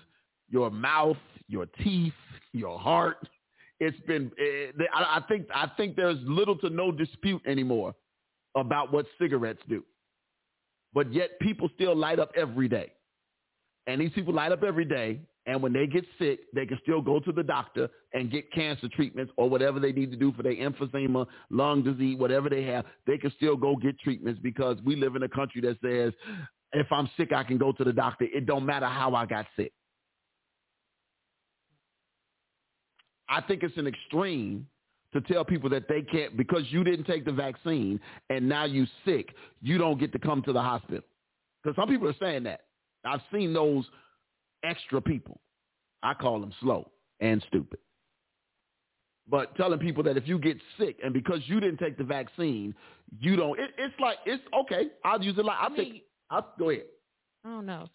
your 0.49 0.70
mouth, 0.70 1.16
your 1.46 1.66
teeth, 1.84 2.12
your 2.53 2.78
heart. 2.78 3.28
It's 3.80 3.99
been 4.07 4.32
eh, 4.40 4.72
I 4.94 5.18
I 5.18 5.20
think 5.28 5.46
I 5.55 5.70
think 5.76 5.94
there's 5.94 6.18
little 6.22 6.57
to 6.59 6.70
no 6.70 6.90
dispute 6.90 7.42
anymore 7.46 7.94
about 8.57 8.92
what 8.92 9.07
cigarettes 9.20 9.62
do. 9.68 9.84
But 10.94 11.12
yet 11.12 11.38
people 11.40 11.68
still 11.74 11.94
light 11.94 12.18
up 12.18 12.32
every 12.34 12.66
day. 12.66 12.92
And 13.89 14.03
these 14.03 14.12
people 14.12 14.34
light 14.34 14.53
up 14.53 14.62
every 14.62 14.84
day, 14.84 15.18
and 15.47 15.62
when 15.62 15.72
they 15.72 15.86
get 15.86 16.05
sick, 16.18 16.41
they 16.55 16.66
can 16.66 16.78
still 16.82 17.01
go 17.01 17.20
to 17.20 17.32
the 17.32 17.43
doctor 17.43 17.89
and 18.12 18.30
get 18.30 18.53
cancer 18.53 18.86
treatments 18.95 19.32
or 19.39 19.49
whatever 19.49 19.80
they 19.80 19.93
need 19.93 20.11
to 20.11 20.16
do 20.16 20.30
for 20.32 20.43
their 20.43 20.55
emphysema, 20.55 21.26
lung 21.49 21.82
disease, 21.82 22.18
whatever 22.18 22.51
they 22.51 22.62
have. 22.64 22.84
They 23.07 23.16
can 23.16 23.32
still 23.36 23.57
go 23.57 23.76
get 23.76 23.99
treatments 23.99 24.41
because 24.43 24.76
we 24.84 24.95
live 24.95 25.16
in 25.16 25.22
a 25.22 25.28
country 25.28 25.62
that 25.62 25.78
says, 25.82 26.12
if 26.74 26.86
I'm 26.93 27.09
sick, 27.16 27.32
I 27.32 27.43
can 27.45 27.57
go 27.57 27.72
to 27.72 27.82
the 27.82 27.95
doctor. 27.95 28.26
It 28.30 28.45
don't 28.45 28.66
matter 28.66 28.86
how 28.86 29.14
I 29.14 29.24
got 29.24 29.47
sick. 29.57 29.72
I 33.30 33.41
think 33.41 33.62
it's 33.62 33.76
an 33.78 33.86
extreme 33.86 34.66
to 35.14 35.22
tell 35.22 35.47
people 35.47 35.70
that 35.70 35.89
they 35.89 36.03
can't 36.03 36.36
because 36.36 36.64
you 36.68 36.84
didn't 36.84 37.07
take 37.07 37.24
the 37.24 37.32
vaccine 37.32 37.99
and 38.28 38.47
now 38.47 38.66
you 38.66 38.86
sick, 39.07 39.34
you 39.62 39.78
don't 39.78 39.99
get 39.99 40.12
to 40.12 40.18
come 40.18 40.43
to 40.43 40.53
the 40.53 40.61
hospital. 40.61 41.01
Because 41.62 41.74
some 41.76 41.89
people 41.89 42.07
are 42.07 42.14
saying 42.20 42.43
that. 42.43 42.61
I've 43.05 43.20
seen 43.32 43.53
those 43.53 43.84
extra 44.64 45.01
people. 45.01 45.40
I 46.03 46.14
call 46.14 46.40
them 46.40 46.53
slow 46.61 46.90
and 47.20 47.42
stupid. 47.49 47.78
But 49.30 49.55
telling 49.57 49.78
people 49.78 50.03
that 50.05 50.16
if 50.16 50.26
you 50.26 50.38
get 50.38 50.57
sick 50.78 50.96
and 51.05 51.12
because 51.12 51.40
you 51.46 51.61
didn't 51.61 51.78
take 51.78 51.99
the 51.99 52.05
vaccine, 52.05 52.74
you 53.20 53.36
don't. 53.36 53.59
It, 53.59 53.70
it's 53.76 53.94
like 54.01 54.18
it's 54.24 54.42
okay. 54.62 54.88
I'll 55.05 55.22
use 55.22 55.36
it 55.38 55.44
like 55.44 55.59
I'll 55.61 55.72
I 55.72 55.76
take. 55.76 55.92
mean, 55.92 56.03
I'll 56.30 56.55
go 56.59 56.70
ahead. 56.70 56.84
I 57.44 57.49
don't 57.51 57.66
know. 57.66 57.88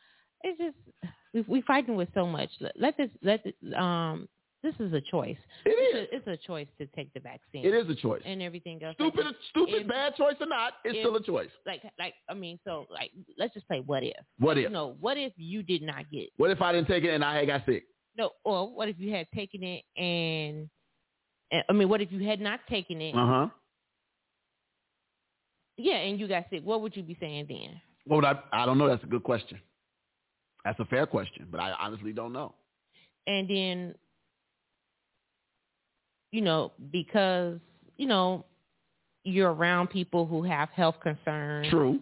It's 0.44 0.60
just 0.60 1.14
we 1.34 1.42
we 1.48 1.62
fighting 1.62 1.96
with 1.96 2.10
so 2.14 2.26
much. 2.28 2.50
Let, 2.60 2.80
let 2.80 2.98
this 2.98 3.10
let 3.24 3.44
this, 3.44 3.54
um. 3.76 4.28
This 4.64 4.74
is 4.80 4.94
a 4.94 5.02
choice. 5.02 5.36
It 5.66 5.72
It's 5.72 5.96
is. 5.96 6.08
a, 6.26 6.32
it's 6.34 6.42
a 6.42 6.48
choice 6.48 6.68
to 6.80 6.88
take 6.96 7.14
the 7.14 7.20
vaccine. 7.20 7.66
It 7.66 7.74
is 7.74 7.90
a 7.90 7.96
choice. 7.96 8.22
and 8.26 8.42
everything 8.42 8.82
else. 8.82 8.96
Stupid, 8.96 9.26
Like, 9.26 9.36
stupid, 9.50 9.82
if- 9.82 9.88
bad 9.90 10.16
choice 10.16 10.36
or 10.40 10.46
not, 10.48 10.74
it's 10.86 10.96
if- 10.96 11.02
still 11.04 11.16
a 11.18 11.22
choice. 11.24 11.50
like 11.66 11.82
like 12.00 12.14
I 12.30 12.34
mean, 12.34 12.58
so 12.64 12.86
like 12.90 13.12
let's 13.38 13.54
just 13.54 13.68
play 13.68 13.82
what 13.86 14.04
if. 14.04 14.14
What 14.40 14.58
if? 14.58 14.64
You 14.64 14.70
know, 14.70 14.96
what 15.02 15.18
if 15.18 15.34
you 15.36 15.64
did 15.64 15.82
not 15.82 16.10
get 16.10 16.30
What 16.38 16.50
if 16.50 16.62
I 16.62 16.72
didn't 16.72 16.88
take 16.88 17.04
it 17.04 17.10
and 17.14 17.26
I 17.26 17.36
had 17.40 17.48
got 17.48 17.66
sick? 17.66 17.84
no, 18.18 18.30
or 18.46 18.74
what 18.74 18.88
if 18.88 18.96
you 19.00 19.12
had 19.12 19.28
taken 19.36 19.64
it 19.64 19.84
and, 19.98 20.70
and 21.52 21.64
I 21.70 21.74
mean, 21.74 21.90
what 21.90 22.00
if 22.02 22.12
you 22.12 22.26
had 22.26 22.40
not 22.40 22.62
taken 22.70 23.02
it? 23.02 23.14
Uh 23.16 23.26
huh. 23.28 23.48
Yeah, 25.78 25.96
and 25.96 26.20
you 26.20 26.28
got 26.28 26.46
sick. 26.50 26.62
What 26.64 26.82
would 26.82 26.96
you 26.96 27.04
be 27.04 27.18
saying 27.20 27.48
then? 27.50 27.82
Well, 28.06 28.26
I? 28.26 28.40
I 28.52 28.66
don't 28.66 28.78
know. 28.78 28.88
That's 28.88 29.04
a 29.04 29.08
good 29.08 29.24
question. 29.24 29.60
That's 30.64 30.80
a 30.80 30.86
fair 30.86 31.06
question, 31.06 31.48
but 31.52 31.60
I 31.60 31.74
honestly 31.80 32.14
don't 32.14 32.32
know. 32.32 32.54
And 33.28 33.50
then, 33.50 33.96
you 36.34 36.42
know, 36.42 36.72
because 36.92 37.60
you 37.96 38.08
know 38.08 38.44
you're 39.24 39.54
around 39.54 39.90
people 39.90 40.26
who 40.26 40.44
have 40.44 40.68
health 40.70 40.96
concerns, 41.02 41.70
True. 41.70 42.00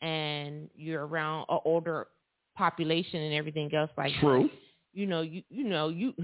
and 0.00 0.68
you're 0.74 1.06
around 1.06 1.44
an 1.50 1.58
older 1.64 2.08
population 2.56 3.20
and 3.20 3.34
everything 3.34 3.72
else 3.74 3.90
like 3.96 4.12
that. 4.14 4.20
True. 4.20 4.50
you 4.94 5.06
know, 5.06 5.20
you 5.20 5.42
you 5.50 5.64
know, 5.64 5.90
you 5.90 6.14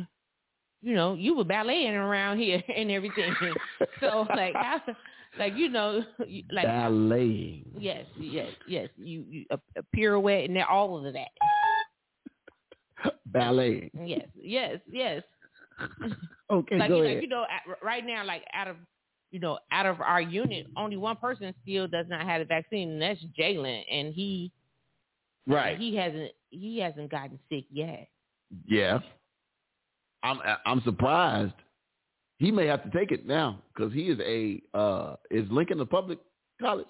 you 0.81 0.95
know, 0.95 1.13
you 1.13 1.37
were 1.37 1.45
balleting 1.45 1.93
around 1.93 2.39
here 2.39 2.63
and 2.77 2.91
everything. 2.91 3.35
so 4.01 4.27
like 4.35 4.55
how, 4.55 4.81
like 5.39 5.55
you 5.55 5.69
know, 5.69 6.03
like 6.51 6.67
Balleting. 6.67 7.67
yes, 7.79 8.07
yes, 8.19 8.49
yes, 8.67 8.89
you, 8.97 9.25
you 9.29 9.45
a, 9.51 9.59
a 9.77 9.83
pirouette 9.95 10.49
and 10.49 10.59
all 10.63 11.07
of 11.07 11.13
that. 11.13 11.29
Balleting. 13.31 13.91
Yes, 14.03 14.29
yes, 14.35 14.79
yes. 14.91 15.23
Okay, 16.51 16.79
like, 16.79 16.89
go 16.89 16.97
you 16.97 17.03
know, 17.03 17.09
ahead. 17.11 17.23
you 17.23 17.29
know, 17.29 17.45
right 17.81 18.05
now, 18.05 18.25
like 18.27 18.43
out 18.53 18.67
of 18.67 18.77
you 19.31 19.39
know, 19.39 19.59
out 19.71 19.87
of 19.87 20.01
our 20.01 20.21
unit, 20.21 20.67
only 20.77 20.97
one 20.97 21.17
person 21.17 21.55
still 21.63 21.87
does 21.87 22.07
not 22.09 22.27
have 22.27 22.41
the 22.41 22.45
vaccine, 22.45 22.91
and 22.91 23.03
that's 23.03 23.21
Jalen, 23.39 23.83
and 23.91 24.13
he 24.13 24.51
right. 25.47 25.79
he 25.79 25.95
hasn't 25.95 26.33
he 26.51 26.79
hasn't 26.79 27.11
gotten 27.11 27.39
sick 27.49 27.65
yet. 27.71 28.09
Yeah. 28.67 28.99
I'm 30.23 30.39
I'm 30.67 30.83
surprised. 30.83 31.55
He 32.39 32.51
may 32.51 32.67
have 32.67 32.83
to 32.85 32.91
take 32.91 33.13
it 33.13 33.27
now 33.27 33.63
because 33.75 33.93
he 33.93 34.09
is 34.09 34.19
a 34.21 34.61
uh 34.77 35.17
is 35.31 35.47
Lincoln 35.51 35.81
a 35.81 35.87
public 35.87 36.19
college? 36.61 36.89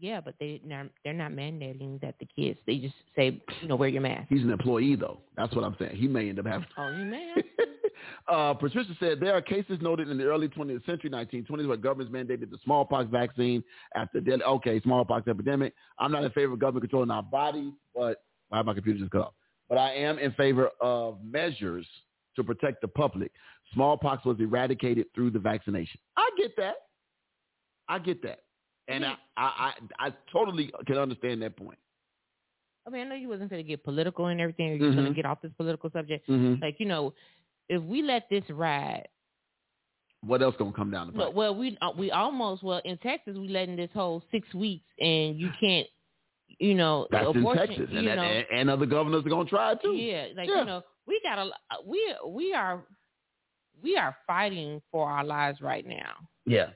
Yeah, 0.00 0.20
but 0.20 0.34
they 0.38 0.60
not, 0.64 0.86
they're 1.04 1.12
not 1.12 1.32
mandating 1.32 2.00
that 2.00 2.14
the 2.20 2.26
kids. 2.26 2.58
They 2.66 2.78
just 2.78 2.94
say, 3.16 3.42
you 3.62 3.68
know, 3.68 3.76
wear 3.76 3.88
your 3.88 4.02
mask. 4.02 4.26
He's 4.28 4.42
an 4.42 4.50
employee 4.50 4.96
though. 4.96 5.18
That's 5.36 5.54
what 5.54 5.64
I'm 5.64 5.76
saying. 5.78 5.96
He 5.96 6.08
may 6.08 6.28
end 6.28 6.38
up 6.38 6.46
having. 6.46 6.66
Oh, 6.76 6.88
you 6.90 7.04
man. 7.04 7.36
uh, 8.28 8.54
Patricia 8.54 8.96
said 9.00 9.20
there 9.20 9.34
are 9.34 9.42
cases 9.42 9.78
noted 9.80 10.08
in 10.08 10.18
the 10.18 10.24
early 10.24 10.48
20th 10.48 10.84
century, 10.86 11.10
1920s, 11.10 11.66
where 11.66 11.76
governments 11.76 12.12
mandated 12.14 12.50
the 12.50 12.58
smallpox 12.64 13.10
vaccine 13.10 13.62
after 13.94 14.20
deadly. 14.20 14.44
Okay, 14.44 14.80
smallpox 14.82 15.26
epidemic. 15.28 15.74
I'm 15.98 16.12
not 16.12 16.24
in 16.24 16.30
favor 16.30 16.52
of 16.52 16.58
government 16.60 16.82
controlling 16.82 17.10
our 17.10 17.22
bodies, 17.22 17.72
but 17.94 18.22
why 18.48 18.62
my 18.62 18.74
computer 18.74 18.98
just 18.98 19.10
cut 19.10 19.22
off? 19.22 19.34
But 19.68 19.78
I 19.78 19.92
am 19.94 20.18
in 20.18 20.32
favor 20.32 20.70
of 20.80 21.18
measures 21.22 21.86
to 22.36 22.44
protect 22.44 22.80
the 22.80 22.88
public. 22.88 23.32
Smallpox 23.74 24.24
was 24.24 24.38
eradicated 24.40 25.06
through 25.14 25.30
the 25.30 25.38
vaccination. 25.38 26.00
I 26.16 26.28
get 26.38 26.56
that. 26.56 26.74
I 27.88 27.98
get 27.98 28.22
that, 28.22 28.40
and 28.88 29.04
I, 29.04 29.14
I, 29.36 29.72
I, 30.00 30.06
I 30.08 30.12
totally 30.32 30.72
can 30.86 30.96
understand 30.98 31.42
that 31.42 31.56
point. 31.56 31.78
I 32.86 32.90
mean, 32.90 33.02
I 33.06 33.10
know 33.10 33.14
you 33.14 33.28
wasn't 33.28 33.50
going 33.50 33.62
to 33.62 33.68
get 33.68 33.84
political 33.84 34.26
and 34.26 34.40
everything, 34.40 34.68
You're 34.80 34.92
going 34.92 35.04
Mhm. 35.04 35.08
to 35.08 35.14
get 35.14 35.26
off 35.26 35.42
this 35.42 35.52
political 35.56 35.90
subject. 35.90 36.26
Mm-hmm. 36.28 36.62
Like, 36.62 36.76
you 36.80 36.86
know, 36.86 37.12
if 37.68 37.82
we 37.82 38.02
let 38.02 38.28
this 38.30 38.44
ride, 38.48 39.06
what 40.22 40.42
else 40.42 40.56
gonna 40.58 40.72
come 40.72 40.90
down 40.90 41.06
the 41.08 41.12
pipe? 41.12 41.32
well, 41.34 41.54
we 41.54 41.78
uh, 41.80 41.92
we 41.96 42.10
almost 42.10 42.64
well 42.64 42.80
in 42.84 42.98
Texas 42.98 43.36
we 43.36 43.46
letting 43.48 43.76
this 43.76 43.90
whole 43.94 44.20
six 44.32 44.52
weeks 44.52 44.84
and 44.98 45.38
you 45.38 45.48
can't, 45.60 45.86
you 46.58 46.74
know, 46.74 47.06
That's 47.12 47.28
in 47.36 47.44
Texas, 47.54 47.88
and, 47.92 48.04
that, 48.08 48.18
and, 48.18 48.44
and 48.52 48.70
other 48.70 48.86
governors 48.86 49.24
are 49.24 49.28
gonna 49.28 49.48
try 49.48 49.74
too. 49.76 49.92
yeah, 49.92 50.26
like 50.36 50.48
Yeah. 50.48 50.60
you 50.60 50.64
know, 50.64 50.82
we 51.06 51.20
got 51.22 51.38
a 51.38 51.50
we 51.86 52.14
we 52.26 52.52
are 52.52 52.82
we 53.80 53.96
are 53.96 54.16
fighting 54.26 54.82
for 54.90 55.08
our 55.08 55.22
lives 55.22 55.60
right 55.60 55.86
now. 55.86 56.14
Yeah, 56.46 56.70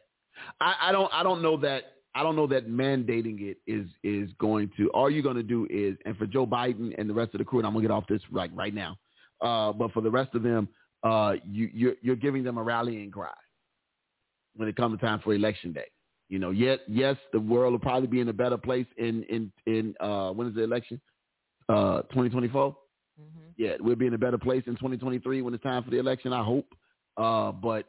I, 0.60 0.76
I 0.82 0.92
don't. 0.92 1.12
I 1.12 1.24
don't 1.24 1.42
know 1.42 1.56
that. 1.56 1.82
I 2.14 2.22
don't 2.22 2.36
know 2.36 2.46
that 2.48 2.68
mandating 2.68 3.40
it 3.40 3.58
is 3.66 3.86
is 4.04 4.30
going 4.38 4.70
to. 4.76 4.88
All 4.90 5.10
you're 5.10 5.22
going 5.22 5.36
to 5.36 5.42
do 5.42 5.66
is, 5.70 5.96
and 6.04 6.16
for 6.16 6.26
Joe 6.26 6.46
Biden 6.46 6.94
and 6.98 7.08
the 7.08 7.14
rest 7.14 7.34
of 7.34 7.38
the 7.38 7.44
crew, 7.44 7.58
and 7.58 7.66
I'm 7.66 7.72
gonna 7.72 7.82
get 7.82 7.90
off 7.90 8.06
this 8.08 8.20
right 8.30 8.50
right 8.54 8.74
now. 8.74 8.98
Uh, 9.40 9.72
but 9.72 9.92
for 9.92 10.02
the 10.02 10.10
rest 10.10 10.34
of 10.34 10.42
them, 10.42 10.68
uh, 11.02 11.34
you 11.44 11.70
you're, 11.72 11.94
you're 12.02 12.16
giving 12.16 12.44
them 12.44 12.58
a 12.58 12.62
rallying 12.62 13.10
cry 13.10 13.32
when 14.56 14.68
it 14.68 14.76
comes 14.76 14.98
to 14.98 15.04
time 15.04 15.20
for 15.24 15.34
election 15.34 15.72
day. 15.72 15.86
You 16.28 16.38
know, 16.38 16.50
yet 16.50 16.80
yes, 16.86 17.16
the 17.32 17.40
world 17.40 17.72
will 17.72 17.78
probably 17.78 18.08
be 18.08 18.20
in 18.20 18.28
a 18.28 18.32
better 18.32 18.58
place 18.58 18.86
in 18.98 19.22
in 19.24 19.52
in 19.66 19.94
uh, 20.00 20.30
when 20.30 20.48
is 20.48 20.54
the 20.54 20.62
election? 20.62 21.00
Uh, 21.68 22.02
2024. 22.02 22.76
Yeah, 23.56 23.74
we'll 23.80 23.96
be 23.96 24.06
in 24.06 24.14
a 24.14 24.18
better 24.18 24.38
place 24.38 24.64
in 24.66 24.74
2023 24.74 25.42
when 25.42 25.54
it's 25.54 25.62
time 25.62 25.84
for 25.84 25.90
the 25.90 25.98
election. 25.98 26.32
I 26.32 26.42
hope. 26.42 26.66
Uh, 27.16 27.52
but 27.52 27.86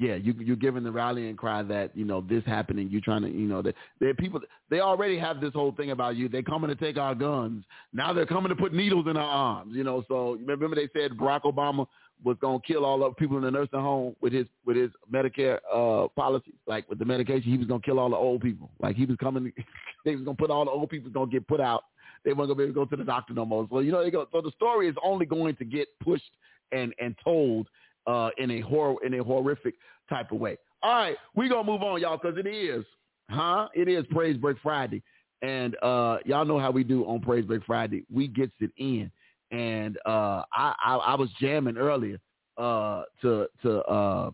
yeah, 0.00 0.14
you 0.14 0.34
you're 0.38 0.56
giving 0.56 0.82
the 0.82 0.90
rallying 0.90 1.36
cry 1.36 1.62
that 1.62 1.94
you 1.94 2.06
know 2.06 2.22
this 2.22 2.42
happening. 2.46 2.88
You're 2.90 3.02
trying 3.02 3.20
to 3.20 3.28
you 3.28 3.46
know 3.46 3.60
that 3.60 3.74
there 4.00 4.14
people 4.14 4.40
they 4.70 4.80
already 4.80 5.18
have 5.18 5.42
this 5.42 5.52
whole 5.52 5.72
thing 5.72 5.90
about 5.90 6.16
you. 6.16 6.26
They're 6.26 6.42
coming 6.42 6.70
to 6.70 6.74
take 6.74 6.96
our 6.96 7.14
guns. 7.14 7.64
Now 7.92 8.14
they're 8.14 8.24
coming 8.24 8.48
to 8.48 8.56
put 8.56 8.72
needles 8.72 9.06
in 9.08 9.18
our 9.18 9.22
arms. 9.22 9.74
You 9.76 9.84
know, 9.84 10.02
so 10.08 10.38
remember 10.46 10.74
they 10.74 10.88
said 10.98 11.18
Barack 11.18 11.42
Obama 11.42 11.86
was 12.24 12.38
gonna 12.40 12.60
kill 12.66 12.86
all 12.86 12.98
the 12.98 13.10
people 13.10 13.36
in 13.36 13.42
the 13.42 13.50
nursing 13.50 13.78
home 13.78 14.16
with 14.22 14.32
his 14.32 14.46
with 14.64 14.78
his 14.78 14.90
Medicare 15.12 15.58
uh 15.70 16.08
policies, 16.16 16.54
like 16.66 16.88
with 16.88 16.98
the 16.98 17.04
medication. 17.04 17.52
He 17.52 17.58
was 17.58 17.66
gonna 17.66 17.82
kill 17.82 17.98
all 17.98 18.08
the 18.08 18.16
old 18.16 18.40
people. 18.40 18.70
Like 18.80 18.96
he 18.96 19.04
was 19.04 19.18
coming, 19.18 19.52
they 20.06 20.16
was 20.16 20.24
gonna 20.24 20.34
put 20.34 20.50
all 20.50 20.64
the 20.64 20.70
old 20.70 20.88
people 20.88 21.10
gonna 21.10 21.30
get 21.30 21.46
put 21.46 21.60
out. 21.60 21.84
They 22.24 22.32
weren't 22.32 22.48
gonna 22.48 22.54
be 22.54 22.62
able 22.64 22.72
to 22.72 22.80
go 22.80 22.84
to 22.86 22.96
the 22.96 23.04
doctor 23.04 23.34
no 23.34 23.44
more. 23.44 23.68
So 23.70 23.80
you 23.80 23.92
know 23.92 24.02
they 24.02 24.10
go. 24.10 24.26
So 24.32 24.40
the 24.40 24.52
story 24.52 24.88
is 24.88 24.96
only 25.04 25.26
going 25.26 25.56
to 25.56 25.64
get 25.66 25.88
pushed 26.02 26.32
and 26.72 26.94
and 26.98 27.14
told 27.22 27.68
uh, 28.06 28.30
in 28.38 28.50
a 28.50 28.60
horror 28.60 28.96
in 29.04 29.14
a 29.14 29.24
horrific 29.24 29.74
type 30.08 30.32
of 30.32 30.38
way. 30.38 30.56
All 30.82 30.94
right, 30.94 31.16
we 31.34 31.48
gonna 31.48 31.64
move 31.64 31.82
on, 31.82 32.00
y'all, 32.00 32.18
because 32.20 32.38
it 32.38 32.46
is, 32.46 32.84
huh? 33.28 33.68
It 33.74 33.88
is 33.88 34.04
Praise 34.10 34.36
Break 34.36 34.56
Friday, 34.62 35.02
and 35.42 35.76
uh, 35.82 36.18
y'all 36.24 36.44
know 36.44 36.58
how 36.58 36.70
we 36.70 36.84
do 36.84 37.04
on 37.04 37.20
Praise 37.20 37.44
Break 37.44 37.64
Friday. 37.64 38.04
We 38.12 38.28
gets 38.28 38.52
it 38.60 38.70
in, 38.78 39.10
and 39.50 39.98
uh, 40.06 40.42
I, 40.52 40.74
I 40.84 40.96
I 40.96 41.14
was 41.16 41.28
jamming 41.40 41.76
earlier 41.76 42.18
uh, 42.56 43.02
to 43.22 43.46
to 43.62 43.82
uh, 43.82 44.30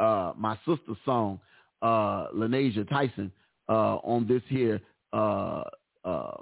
uh, 0.00 0.32
my 0.36 0.56
sister's 0.66 0.96
song, 1.04 1.40
uh, 1.82 2.28
Lanasia 2.34 2.88
Tyson, 2.88 3.32
uh, 3.68 3.96
on 3.96 4.26
this 4.26 4.42
here, 4.48 4.80
uh, 5.12 5.62
uh, 6.04 6.36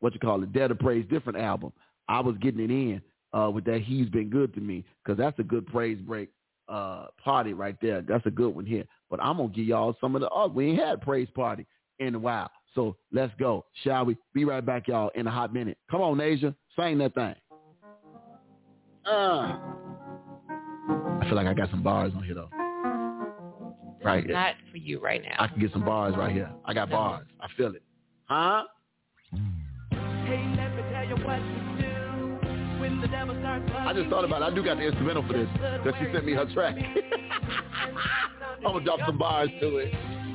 what 0.00 0.14
you 0.14 0.20
call 0.20 0.42
it, 0.42 0.52
Dare 0.52 0.68
to 0.68 0.74
Praise, 0.74 1.04
different 1.10 1.38
album. 1.38 1.72
I 2.08 2.20
was 2.20 2.36
getting 2.40 2.60
it 2.60 2.70
in 2.70 3.02
uh, 3.32 3.50
with 3.52 3.64
that 3.64 3.82
He's 3.82 4.08
Been 4.08 4.30
Good 4.30 4.54
to 4.54 4.60
Me 4.60 4.84
because 5.04 5.18
that's 5.18 5.38
a 5.38 5.42
good 5.42 5.66
praise 5.66 5.98
break 6.00 6.30
uh, 6.68 7.06
party 7.22 7.52
right 7.52 7.76
there. 7.80 8.02
That's 8.02 8.26
a 8.26 8.30
good 8.30 8.54
one 8.54 8.66
here. 8.66 8.84
But 9.10 9.20
I'm 9.22 9.36
going 9.36 9.50
to 9.50 9.54
give 9.54 9.66
y'all 9.66 9.96
some 10.00 10.14
of 10.14 10.20
the 10.20 10.28
other. 10.28 10.52
We 10.52 10.70
ain't 10.70 10.80
had 10.80 11.00
praise 11.00 11.28
party 11.34 11.66
in 11.98 12.14
a 12.14 12.18
while. 12.18 12.50
So 12.74 12.96
let's 13.12 13.32
go, 13.38 13.66
shall 13.84 14.06
we? 14.06 14.16
Be 14.32 14.44
right 14.44 14.64
back, 14.64 14.88
y'all, 14.88 15.10
in 15.14 15.26
a 15.26 15.30
hot 15.30 15.52
minute. 15.52 15.76
Come 15.90 16.00
on, 16.00 16.16
Nasia. 16.16 16.54
Sing 16.78 16.98
that 16.98 17.14
thing. 17.14 17.34
Uh. 19.04 19.58
I 21.20 21.24
feel 21.26 21.34
like 21.34 21.46
I 21.46 21.54
got 21.54 21.70
some 21.70 21.82
bars 21.82 22.12
on 22.16 22.24
here, 22.24 22.34
though. 22.34 22.50
Right. 24.02 24.24
here. 24.24 24.32
Not 24.32 24.54
for 24.70 24.78
you 24.78 24.98
right 24.98 25.22
now. 25.22 25.36
I 25.38 25.46
can 25.48 25.60
get 25.60 25.72
some 25.72 25.84
bars 25.84 26.14
right 26.16 26.32
here. 26.32 26.50
I 26.64 26.74
got 26.74 26.90
bars. 26.90 27.26
I 27.40 27.46
feel 27.56 27.74
it. 27.74 27.82
Huh? 28.24 28.64
Hey, 30.26 30.52
I 33.00 33.92
just 33.94 34.10
thought 34.10 34.24
about 34.24 34.42
it. 34.42 34.44
I 34.44 34.54
do 34.54 34.62
got 34.64 34.76
the 34.76 34.84
instrumental 34.84 35.26
for 35.26 35.32
this. 35.32 35.48
That 35.60 35.94
she 35.98 36.12
sent 36.12 36.24
me 36.24 36.32
her 36.34 36.46
track. 36.52 36.76
I'm 38.64 38.72
gonna 38.72 38.84
drop 38.84 39.00
some 39.06 39.18
bars 39.18 39.50
to 39.60 39.76
it. 39.78 39.92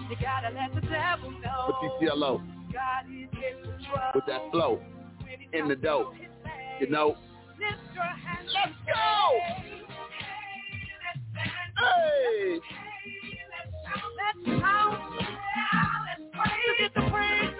For 0.07 1.73
TTLO. 2.01 2.41
With 4.15 4.25
that 4.27 4.51
flow. 4.51 4.81
In 5.53 5.67
the 5.67 5.75
dope. 5.75 6.13
You 6.79 6.89
know? 6.89 7.15
Let's 7.59 7.77
go! 8.85 9.39
Hey! 11.77 12.59
Let's 14.17 14.59
shout. 14.59 14.93
Let's 16.05 16.23
praise. 16.33 16.61
You 16.67 16.73
get 16.79 16.93
the 16.93 17.01
praise 17.09 17.56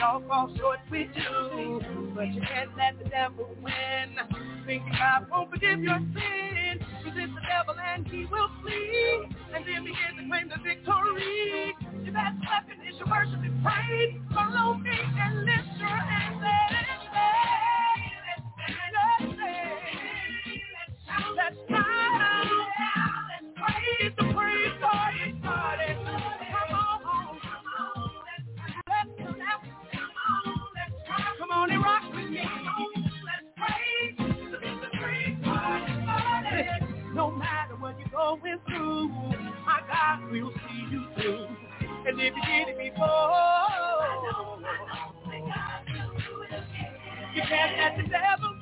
all 0.00 0.22
fall 0.26 0.50
short, 0.56 0.80
we 0.90 1.04
do. 1.14 1.80
But 2.14 2.32
you 2.34 2.40
can't 2.40 2.76
let 2.76 2.98
the 3.02 3.08
devil 3.08 3.48
win. 3.62 4.16
Thinking 4.66 4.92
God 4.92 5.26
won't 5.30 5.50
forgive 5.50 5.80
your 5.80 5.98
sin. 5.98 6.80
Resist 7.04 7.34
the 7.34 7.44
devil 7.48 7.74
and 7.78 8.06
he 8.08 8.26
will 8.26 8.50
flee. 8.62 9.28
And 9.54 9.64
then 9.66 9.84
begin 9.84 10.16
to 10.16 10.28
claim 10.28 10.48
the 10.48 10.60
victory. 10.62 11.74
Your 12.04 12.14
best 12.14 12.38
weapon 12.40 12.80
is 12.88 12.98
your 12.98 13.08
worship 13.08 13.40
and 13.42 13.62
praise. 13.62 14.16
Follow 14.34 14.74
me 14.74 14.90
and 14.92 15.44
lift 15.44 15.78
your 15.78 15.88
hands 15.88 16.42
and 16.42 16.86
let's 16.88 17.04
say, 17.12 17.50
let's 21.36 21.56
shout. 21.68 22.39
If 42.20 42.34
you 42.36 42.42
did 42.42 42.68
it 42.68 42.78
before, 42.78 43.32
you 47.34 47.42
can't 47.42 47.78
let 47.78 47.96
the 47.98 48.04
devil 48.10 48.59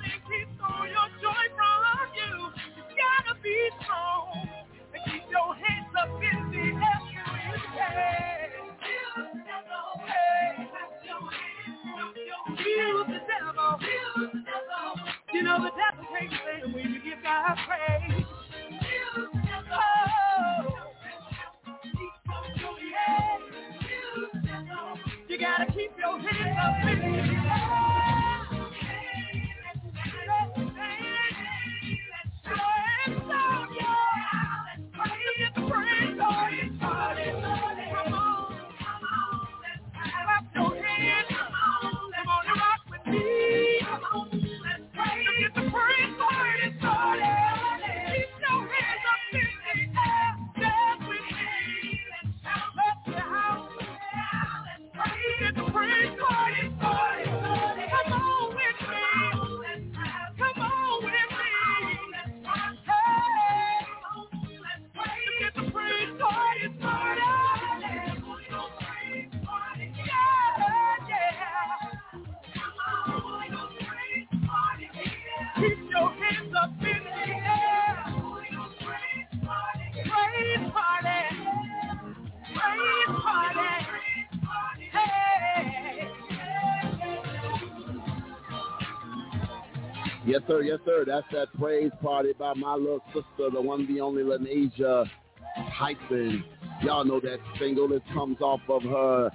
sir. 90.49 90.63
Yes, 90.63 90.79
sir. 90.85 91.05
That's 91.07 91.27
that 91.33 91.53
praise 91.59 91.93
party 92.03 92.33
by 92.39 92.55
my 92.55 92.75
little 92.75 93.03
sister, 93.09 93.51
the 93.53 93.61
one, 93.61 93.87
the 93.93 94.01
only 94.01 94.23
Lanasia 94.23 95.09
Hyphen. 95.55 96.43
Y'all 96.83 97.05
know 97.05 97.21
that 97.21 97.39
single 97.59 97.89
that 97.89 98.03
comes 98.13 98.39
off 98.41 98.61
of 98.69 98.83
her 98.83 99.31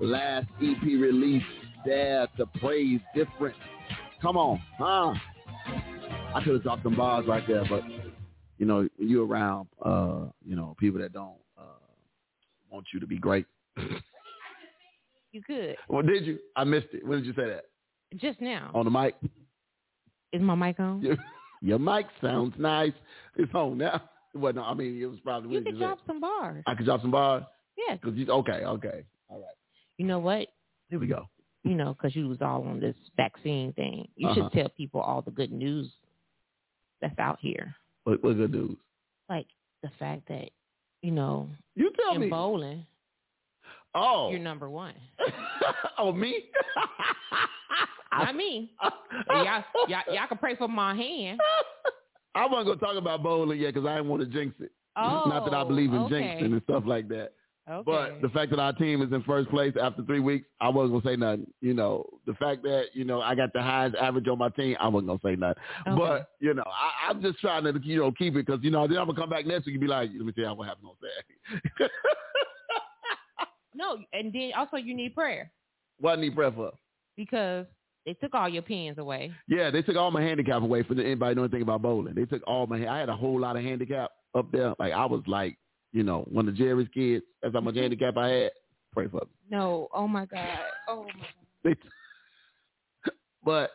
last 0.00 0.46
EP 0.62 0.82
release, 0.82 1.42
Dare 1.86 2.26
to 2.36 2.46
Praise 2.60 3.00
Different. 3.14 3.56
Come 4.20 4.36
on, 4.36 4.60
huh? 4.78 5.14
I 6.34 6.42
could 6.44 6.54
have 6.54 6.62
dropped 6.62 6.82
some 6.82 6.96
bars 6.96 7.26
right 7.26 7.46
there, 7.46 7.64
but 7.68 7.82
you 8.58 8.66
know, 8.66 8.88
you 8.98 9.24
around, 9.24 9.68
uh, 9.84 10.26
you 10.44 10.56
know, 10.56 10.76
people 10.78 11.00
that 11.00 11.12
don't 11.12 11.36
uh, 11.56 11.62
want 12.70 12.86
you 12.92 13.00
to 13.00 13.06
be 13.06 13.18
great. 13.18 13.46
You 15.30 15.42
could. 15.42 15.76
Well, 15.88 16.02
did 16.02 16.24
you? 16.24 16.38
I 16.56 16.64
missed 16.64 16.88
it. 16.92 17.06
When 17.06 17.18
did 17.18 17.26
you 17.26 17.34
say 17.34 17.48
that? 17.48 17.66
Just 18.16 18.40
now. 18.40 18.70
On 18.74 18.84
the 18.84 18.90
mic? 18.90 19.14
Is 20.32 20.42
my 20.42 20.54
mic 20.54 20.78
on? 20.80 21.02
Your, 21.02 21.16
your 21.62 21.78
mic 21.78 22.06
sounds 22.22 22.54
nice. 22.58 22.92
It's 23.36 23.52
on 23.54 23.78
now. 23.78 24.02
Well, 24.34 24.52
no, 24.52 24.62
I 24.62 24.74
mean, 24.74 25.00
it 25.00 25.06
was 25.06 25.18
probably. 25.24 25.56
You 25.56 25.64
could 25.64 25.78
drop 25.78 25.98
some 26.06 26.20
bars. 26.20 26.62
I 26.66 26.74
could 26.74 26.84
drop 26.84 27.00
some 27.00 27.10
bars? 27.10 27.44
Yes. 27.78 27.98
Cause 28.04 28.12
you, 28.14 28.30
okay, 28.30 28.62
okay. 28.64 29.04
All 29.30 29.38
right. 29.38 29.56
You 29.96 30.04
know 30.06 30.18
what? 30.18 30.48
Here 30.90 30.98
we 31.00 31.06
go. 31.06 31.24
You 31.64 31.74
know, 31.74 31.94
because 31.94 32.14
you 32.14 32.28
was 32.28 32.36
all 32.42 32.62
on 32.68 32.78
this 32.78 32.94
vaccine 33.16 33.72
thing. 33.72 34.06
You 34.16 34.28
Uh-huh. 34.28 34.42
should 34.50 34.52
tell 34.52 34.68
people 34.68 35.00
all 35.00 35.22
the 35.22 35.30
good 35.30 35.50
news 35.50 35.90
that's 37.00 37.18
out 37.18 37.38
here. 37.40 37.74
What, 38.04 38.22
what 38.22 38.36
good 38.36 38.52
news? 38.52 38.76
Like 39.30 39.46
the 39.82 39.88
fact 39.98 40.28
that, 40.28 40.50
you 41.02 41.10
know, 41.10 41.48
You 41.74 41.90
tell 41.96 42.14
in 42.14 42.20
me. 42.20 42.28
bowling, 42.28 42.84
Oh. 43.94 44.30
you're 44.30 44.40
number 44.40 44.68
one. 44.68 44.94
oh, 45.98 46.12
me? 46.12 46.44
Not 48.12 48.36
me. 48.36 48.72
y'all, 49.30 49.64
y'all, 49.88 50.02
y'all 50.12 50.26
can 50.28 50.38
pray 50.38 50.56
for 50.56 50.68
my 50.68 50.94
hand. 50.94 51.38
I 52.34 52.46
wasn't 52.46 52.66
going 52.66 52.78
to 52.78 52.84
talk 52.84 52.96
about 52.96 53.22
bowling 53.22 53.58
yet 53.58 53.74
because 53.74 53.86
I 53.86 53.96
didn't 53.96 54.08
want 54.10 54.22
to 54.22 54.28
jinx 54.28 54.54
it. 54.60 54.72
Oh, 54.96 55.24
Not 55.26 55.44
that 55.44 55.54
I 55.54 55.62
oh, 55.62 55.64
believe 55.64 55.92
in 55.92 55.98
okay. 56.00 56.14
jinxing 56.14 56.52
and 56.52 56.62
stuff 56.64 56.84
like 56.86 57.08
that. 57.08 57.32
Okay. 57.70 57.82
But 57.84 58.22
the 58.22 58.30
fact 58.30 58.50
that 58.50 58.58
our 58.58 58.72
team 58.72 59.02
is 59.02 59.12
in 59.12 59.22
first 59.24 59.50
place 59.50 59.74
after 59.80 60.02
three 60.02 60.20
weeks, 60.20 60.46
I 60.58 60.70
wasn't 60.70 61.02
gonna 61.02 61.14
say 61.14 61.20
nothing. 61.20 61.52
You 61.60 61.74
know, 61.74 62.08
the 62.26 62.32
fact 62.34 62.62
that 62.62 62.86
you 62.94 63.04
know 63.04 63.20
I 63.20 63.34
got 63.34 63.52
the 63.52 63.60
highest 63.60 63.94
average 63.96 64.26
on 64.26 64.38
my 64.38 64.48
team, 64.48 64.74
I 64.80 64.88
wasn't 64.88 65.08
gonna 65.08 65.20
say 65.22 65.38
nothing. 65.38 65.62
Okay. 65.86 65.98
But 65.98 66.30
you 66.40 66.54
know, 66.54 66.64
I, 66.66 67.10
I'm 67.10 67.20
just 67.20 67.38
trying 67.40 67.64
to 67.64 67.78
you 67.82 67.98
know 67.98 68.10
keep 68.10 68.36
it 68.36 68.46
because 68.46 68.60
you 68.62 68.70
know 68.70 68.88
then 68.88 68.96
I'm 68.96 69.06
gonna 69.06 69.20
come 69.20 69.28
back 69.28 69.44
next 69.44 69.66
week 69.66 69.74
and 69.74 69.82
be 69.82 69.86
like, 69.86 70.08
let 70.16 70.24
me 70.24 70.32
tell 70.32 70.50
you 70.50 70.54
what 70.54 70.66
happened 70.66 70.88
on 70.88 70.96
Saturday. 71.76 71.92
no, 73.78 73.98
and 74.12 74.32
then 74.32 74.50
also 74.58 74.76
you 74.76 74.94
need 74.94 75.14
prayer 75.14 75.50
what 76.00 76.18
I 76.18 76.20
need 76.20 76.34
prayer 76.34 76.52
for? 76.52 76.72
because 77.18 77.66
they 78.06 78.14
took 78.14 78.34
all 78.34 78.48
your 78.48 78.62
pins 78.62 78.96
away. 78.96 79.30
Yeah, 79.48 79.70
they 79.70 79.82
took 79.82 79.96
all 79.96 80.10
my 80.10 80.22
handicap 80.22 80.62
away 80.62 80.82
for 80.82 80.94
anybody 80.94 81.34
know 81.34 81.42
anything 81.42 81.62
about 81.62 81.82
bowling. 81.82 82.14
They 82.14 82.24
took 82.24 82.42
all 82.46 82.66
my. 82.66 82.86
I 82.88 82.98
had 82.98 83.10
a 83.10 83.16
whole 83.16 83.38
lot 83.38 83.56
of 83.56 83.64
handicap 83.64 84.10
up 84.34 84.50
there. 84.50 84.72
Like 84.78 84.94
I 84.94 85.04
was 85.04 85.22
like, 85.26 85.58
you 85.92 86.04
know, 86.04 86.24
one 86.30 86.48
of 86.48 86.54
Jerry's 86.54 86.88
kids. 86.94 87.24
That's 87.42 87.54
how 87.54 87.60
much 87.60 87.74
mm-hmm. 87.74 87.82
handicap 87.82 88.16
I 88.16 88.28
had. 88.28 88.50
Pray 88.94 89.08
for 89.08 89.20
me. 89.20 89.32
No, 89.50 89.88
oh 89.92 90.08
my 90.08 90.24
God. 90.24 90.58
Oh 90.88 91.04
my 91.04 91.12
God. 91.12 91.26
They 91.64 91.74
but 93.44 93.72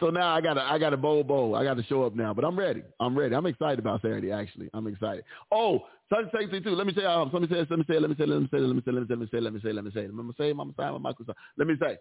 so 0.00 0.10
now 0.10 0.34
I 0.34 0.40
got 0.40 0.54
to 0.54 0.62
I 0.62 0.78
got 0.78 0.90
to 0.90 0.96
bowl 0.96 1.24
bowl. 1.24 1.54
I 1.54 1.64
got 1.64 1.76
to 1.76 1.84
show 1.84 2.02
up 2.04 2.14
now. 2.14 2.34
But 2.34 2.44
I'm 2.44 2.58
ready. 2.58 2.82
I'm 3.00 3.16
ready. 3.16 3.34
I'm 3.34 3.46
excited 3.46 3.78
about 3.78 4.02
Saturday. 4.02 4.30
Actually, 4.30 4.70
I'm 4.74 4.86
excited. 4.86 5.24
Oh, 5.52 5.80
say 6.10 6.48
say 6.50 6.60
too. 6.60 6.70
Let 6.70 6.86
me 6.86 6.94
say 6.94 7.04
um. 7.04 7.30
Let 7.32 7.42
me 7.42 7.48
say. 7.48 7.66
Let 7.68 7.78
me 7.78 7.84
say. 7.88 7.98
Let 7.98 8.10
me 8.10 8.16
say. 8.18 8.26
Let 8.26 8.40
me 8.40 8.48
say. 8.50 8.58
Let 8.58 8.76
me 8.76 8.82
say. 8.84 8.90
Let 8.90 8.96
me 8.96 9.02
say. 9.06 9.40
Let 9.40 9.54
me 9.54 9.60
say. 9.62 9.72
Let 9.72 9.84
me 9.84 9.90
say. 9.94 10.12
Let 10.12 10.22
me 10.22 10.32
say. 10.36 10.52
Let 10.52 10.64
me 10.66 10.74
say. 10.76 10.90
Let 10.90 11.02
me 11.02 11.14
say. 11.26 11.34
Let 11.56 11.66
me 11.66 11.74
say. 11.80 11.98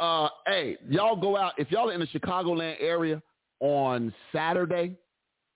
Uh, 0.00 0.28
hey, 0.46 0.76
y'all 0.88 1.16
go 1.16 1.36
out 1.36 1.52
if 1.58 1.70
y'all 1.70 1.90
are 1.90 1.92
in 1.92 2.00
the 2.00 2.06
Chicagoland 2.06 2.76
area 2.80 3.22
on 3.60 4.12
Saturday. 4.32 4.96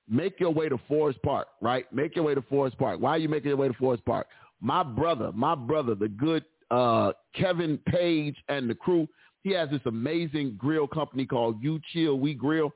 Make 0.08 0.38
your 0.38 0.50
way 0.50 0.68
to 0.68 0.78
Forest 0.86 1.20
Park, 1.24 1.48
right? 1.60 1.92
Make 1.92 2.14
your 2.14 2.24
way 2.24 2.36
to 2.36 2.42
Forest 2.42 2.78
Park. 2.78 3.00
Why 3.00 3.10
are 3.10 3.18
you 3.18 3.28
making 3.28 3.48
your 3.48 3.56
way 3.56 3.66
to 3.66 3.74
Forest 3.74 4.04
Park? 4.04 4.28
My 4.60 4.84
brother, 4.84 5.32
my 5.32 5.56
brother, 5.56 5.96
the 5.96 6.08
good 6.08 6.44
uh, 6.70 7.12
Kevin 7.34 7.78
Page 7.86 8.36
and 8.48 8.70
the 8.70 8.74
crew, 8.74 9.08
he 9.46 9.52
has 9.52 9.70
this 9.70 9.80
amazing 9.86 10.56
grill 10.58 10.88
company 10.88 11.24
called 11.24 11.62
You 11.62 11.78
Chill 11.92 12.18
We 12.18 12.34
Grill. 12.34 12.72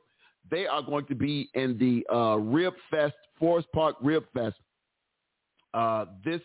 They 0.52 0.68
are 0.68 0.80
going 0.80 1.04
to 1.06 1.16
be 1.16 1.50
in 1.54 1.76
the 1.78 2.06
uh, 2.14 2.36
Rib 2.36 2.74
Fest, 2.88 3.16
Forest 3.40 3.66
Park 3.74 3.96
Rib 4.00 4.24
Fest, 4.32 4.54
uh, 5.74 6.04
this 6.24 6.40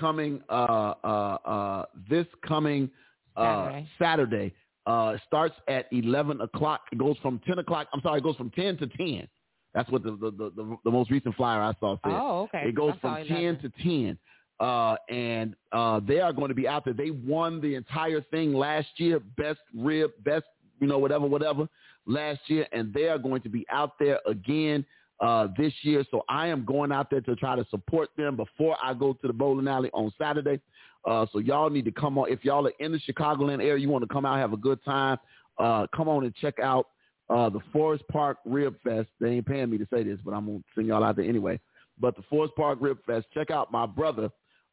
coming 0.00 0.40
uh, 0.48 0.94
uh, 1.04 1.36
uh, 1.44 1.84
this 2.08 2.26
coming 2.48 2.90
uh, 3.36 3.42
Saturday. 3.44 3.88
Saturday. 3.98 4.54
Uh, 4.86 5.12
it 5.16 5.20
starts 5.26 5.54
at 5.68 5.86
11 5.92 6.40
o'clock. 6.40 6.80
It 6.90 6.96
goes 6.96 7.16
from 7.20 7.38
10 7.46 7.58
o'clock. 7.58 7.88
I'm 7.92 8.00
sorry, 8.00 8.20
it 8.20 8.24
goes 8.24 8.36
from 8.36 8.48
10 8.50 8.78
to 8.78 8.86
10. 8.86 9.28
That's 9.74 9.90
what 9.90 10.02
the 10.02 10.12
the, 10.12 10.30
the, 10.30 10.50
the, 10.56 10.76
the 10.86 10.90
most 10.90 11.10
recent 11.10 11.34
flyer 11.36 11.60
I 11.60 11.74
saw 11.78 11.96
said. 12.02 12.12
Oh, 12.12 12.42
okay. 12.44 12.68
It 12.68 12.74
goes 12.74 12.94
from 13.02 13.16
10 13.16 13.36
11. 13.36 13.60
to 13.60 13.82
10. 13.82 14.18
Uh, 14.62 14.94
and 15.08 15.56
uh, 15.72 16.00
they 16.06 16.20
are 16.20 16.32
going 16.32 16.48
to 16.48 16.54
be 16.54 16.68
out 16.68 16.84
there. 16.84 16.94
They 16.94 17.10
won 17.10 17.60
the 17.60 17.74
entire 17.74 18.20
thing 18.20 18.54
last 18.54 18.86
year, 18.96 19.18
best 19.36 19.58
rib, 19.74 20.12
best, 20.24 20.44
you 20.80 20.86
know, 20.86 20.98
whatever, 20.98 21.26
whatever, 21.26 21.68
last 22.06 22.38
year. 22.46 22.64
And 22.70 22.94
they 22.94 23.08
are 23.08 23.18
going 23.18 23.42
to 23.42 23.48
be 23.48 23.66
out 23.70 23.98
there 23.98 24.20
again 24.24 24.86
uh, 25.18 25.48
this 25.58 25.72
year. 25.82 26.04
So 26.12 26.22
I 26.28 26.46
am 26.46 26.64
going 26.64 26.92
out 26.92 27.10
there 27.10 27.20
to 27.22 27.34
try 27.34 27.56
to 27.56 27.66
support 27.70 28.10
them 28.16 28.36
before 28.36 28.76
I 28.80 28.94
go 28.94 29.14
to 29.14 29.26
the 29.26 29.32
bowling 29.32 29.66
alley 29.66 29.90
on 29.92 30.12
Saturday. 30.16 30.60
Uh, 31.04 31.26
so 31.32 31.40
y'all 31.40 31.68
need 31.68 31.84
to 31.86 31.92
come 31.92 32.16
on. 32.16 32.30
If 32.30 32.44
y'all 32.44 32.64
are 32.68 32.72
in 32.78 32.92
the 32.92 33.00
Chicagoland 33.00 33.64
area, 33.64 33.78
you 33.78 33.88
want 33.88 34.08
to 34.08 34.14
come 34.14 34.24
out, 34.24 34.38
have 34.38 34.52
a 34.52 34.56
good 34.56 34.78
time, 34.84 35.18
uh, 35.58 35.88
come 35.92 36.08
on 36.08 36.22
and 36.22 36.32
check 36.36 36.60
out 36.60 36.86
uh, 37.28 37.48
the 37.48 37.58
Forest 37.72 38.04
Park 38.12 38.38
Rib 38.44 38.76
Fest. 38.84 39.08
They 39.20 39.30
ain't 39.30 39.46
paying 39.46 39.70
me 39.70 39.78
to 39.78 39.88
say 39.92 40.04
this, 40.04 40.20
but 40.24 40.34
I'm 40.34 40.46
going 40.46 40.58
to 40.60 40.64
send 40.76 40.86
y'all 40.86 41.02
out 41.02 41.16
there 41.16 41.24
anyway. 41.24 41.58
But 41.98 42.14
the 42.14 42.22
Forest 42.30 42.54
Park 42.54 42.78
Rib 42.80 42.98
Fest, 43.04 43.26
check 43.34 43.50
out 43.50 43.72
my 43.72 43.86
brother, 43.86 44.30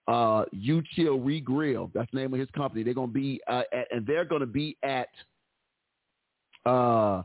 uh, 0.10 0.44
You 0.52 0.82
Chill 0.96 1.18
We 1.18 1.40
Grill. 1.40 1.92
That's 1.94 2.10
the 2.12 2.20
name 2.20 2.34
of 2.34 2.40
his 2.40 2.50
company. 2.56 2.84
They're 2.84 2.96
going 2.96 3.10
to 3.10 3.14
be, 3.14 3.40
uh, 3.48 3.62
at, 3.72 3.88
and 3.92 4.06
they're 4.06 4.26
going 4.26 4.42
to 4.42 4.48
be 4.48 4.76
at, 4.84 5.08
uh, 6.66 7.22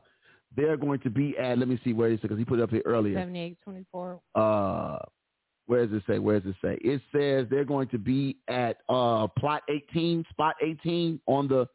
they're 0.55 0.77
going 0.77 1.01
to 1.01 1.11
be 1.11 1.37
at, 1.39 1.59
let 1.59 1.67
me 1.67 1.81
see 1.83 1.95
where 1.95 2.11
it 2.11 2.15
is, 2.15 2.21
because 2.21 2.39
he 2.39 2.45
put 2.45 2.59
it 2.59 2.63
up 2.63 2.71
here 2.71 2.83
earlier. 2.85 3.15
7824. 3.15 4.21
Uh, 4.35 4.99
where 5.67 5.87
does 5.87 5.97
it 5.97 6.03
say? 6.07 6.19
Where 6.19 6.39
does 6.39 6.51
it 6.51 6.57
say? 6.63 6.79
It 6.83 7.01
says 7.11 7.47
they're 7.51 7.65
going 7.65 7.89
to 7.89 7.99
be 7.99 8.37
at 8.49 8.77
uh, 8.91 9.29
plot 9.39 9.63
18, 9.71 10.27
spot 10.29 10.55
18 10.63 11.21
on 11.27 11.49
the, 11.49 11.67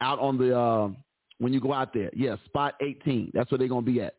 out 0.00 0.18
on 0.18 0.38
the, 0.38 0.58
uh, 0.58 0.88
when 1.38 1.52
you 1.52 1.60
go 1.60 1.74
out 1.74 1.92
there. 1.92 2.10
Yeah, 2.14 2.36
spot 2.46 2.76
18. 2.80 3.32
That's 3.34 3.50
where 3.50 3.58
they're 3.58 3.68
going 3.68 3.84
to 3.84 3.92
be 3.92 4.00
at. 4.00 4.14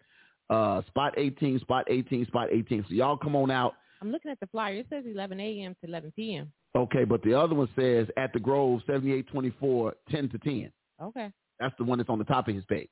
Uh, 0.51 0.83
spot 0.85 1.15
18, 1.17 1.59
spot 1.59 1.85
18, 1.89 2.27
spot 2.27 2.49
18. 2.51 2.85
So 2.87 2.93
y'all 2.93 3.17
come 3.17 3.35
on 3.35 3.49
out. 3.49 3.73
I'm 4.01 4.11
looking 4.11 4.31
at 4.31 4.39
the 4.39 4.47
flyer. 4.47 4.75
It 4.75 4.87
says 4.89 5.03
11 5.05 5.39
a.m. 5.39 5.75
to 5.81 5.87
11 5.87 6.13
p.m. 6.15 6.51
Okay, 6.75 7.03
but 7.03 7.23
the 7.23 7.33
other 7.33 7.55
one 7.55 7.69
says 7.75 8.07
at 8.17 8.33
the 8.33 8.39
Grove, 8.39 8.81
7824, 8.85 9.95
10 10.09 10.29
to 10.29 10.37
10. 10.37 10.71
Okay. 11.01 11.31
That's 11.59 11.75
the 11.77 11.83
one 11.83 11.97
that's 11.97 12.09
on 12.09 12.19
the 12.19 12.25
top 12.25 12.47
of 12.47 12.55
his 12.55 12.65
page. 12.65 12.89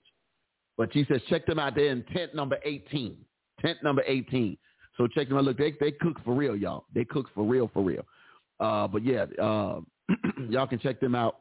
But 0.77 0.91
she 0.93 1.05
says 1.09 1.21
check 1.29 1.45
them 1.45 1.59
out 1.59 1.75
there 1.75 1.91
in 1.91 2.03
tent 2.13 2.35
number 2.35 2.57
18. 2.63 3.15
Tent 3.61 3.77
number 3.83 4.03
18. 4.05 4.57
So 4.97 5.07
check 5.07 5.29
them 5.29 5.37
out. 5.37 5.43
Look, 5.43 5.57
they 5.57 5.73
they 5.79 5.91
cook 5.91 6.17
for 6.23 6.33
real, 6.33 6.55
y'all. 6.55 6.85
They 6.93 7.05
cook 7.05 7.27
for 7.33 7.43
real, 7.43 7.69
for 7.73 7.83
real. 7.83 8.05
Uh, 8.59 8.87
but 8.87 9.03
yeah, 9.03 9.25
uh, 9.41 9.81
y'all 10.49 10.67
can 10.67 10.79
check 10.79 10.99
them 10.99 11.15
out. 11.15 11.37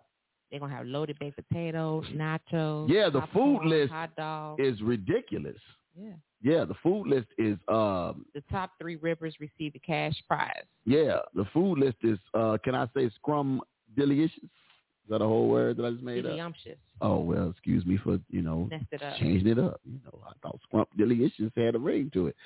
They're 0.51 0.61
going 0.61 0.71
to 0.71 0.77
have 0.77 0.87
loaded 0.87 1.19
baked 1.19 1.37
potatoes, 1.37 2.05
nachos. 2.15 2.89
Yeah, 2.89 3.09
the 3.11 3.23
food 3.33 3.65
list 3.65 3.93
Hot 3.93 4.15
dogs. 4.17 4.63
Is 4.63 4.81
ridiculous. 4.83 5.57
Yeah. 5.97 6.13
Yeah, 6.43 6.65
the 6.67 6.75
food 6.83 7.07
list 7.07 7.29
is 7.39 7.57
um 7.69 8.27
The 8.35 8.43
top 8.51 8.73
three 8.81 8.97
rippers 8.97 9.35
receive 9.41 9.73
a 9.75 9.79
cash 9.79 10.15
prize. 10.29 10.65
yeah, 10.85 11.19
the 11.35 11.45
food 11.53 11.79
list 11.79 11.97
is 12.03 12.19
uh 12.35 12.59
can 12.63 12.75
I 12.75 12.87
say 12.95 13.09
scrum 13.17 13.61
delicious? 13.97 14.37
Is 14.43 15.11
that 15.11 15.21
a 15.21 15.27
whole 15.27 15.49
word 15.49 15.77
that 15.77 15.85
I 15.85 15.91
just 15.91 16.03
made 16.03 16.25
up? 16.25 16.55
Oh 17.03 17.19
well, 17.19 17.51
excuse 17.51 17.85
me 17.85 17.99
for 17.99 18.19
you 18.31 18.41
know 18.43 18.69
Messed 18.71 18.85
it 18.93 19.03
up. 19.03 19.17
changing 19.19 19.49
it 19.49 19.59
up. 19.59 19.81
You 19.85 19.99
know, 20.05 20.19
I 20.27 20.33
thought 20.43 20.59
scrum 20.63 20.87
Delicious 20.97 21.51
had 21.57 21.75
a 21.75 21.79
ring 21.79 22.11
to 22.15 22.29
it. 22.29 22.37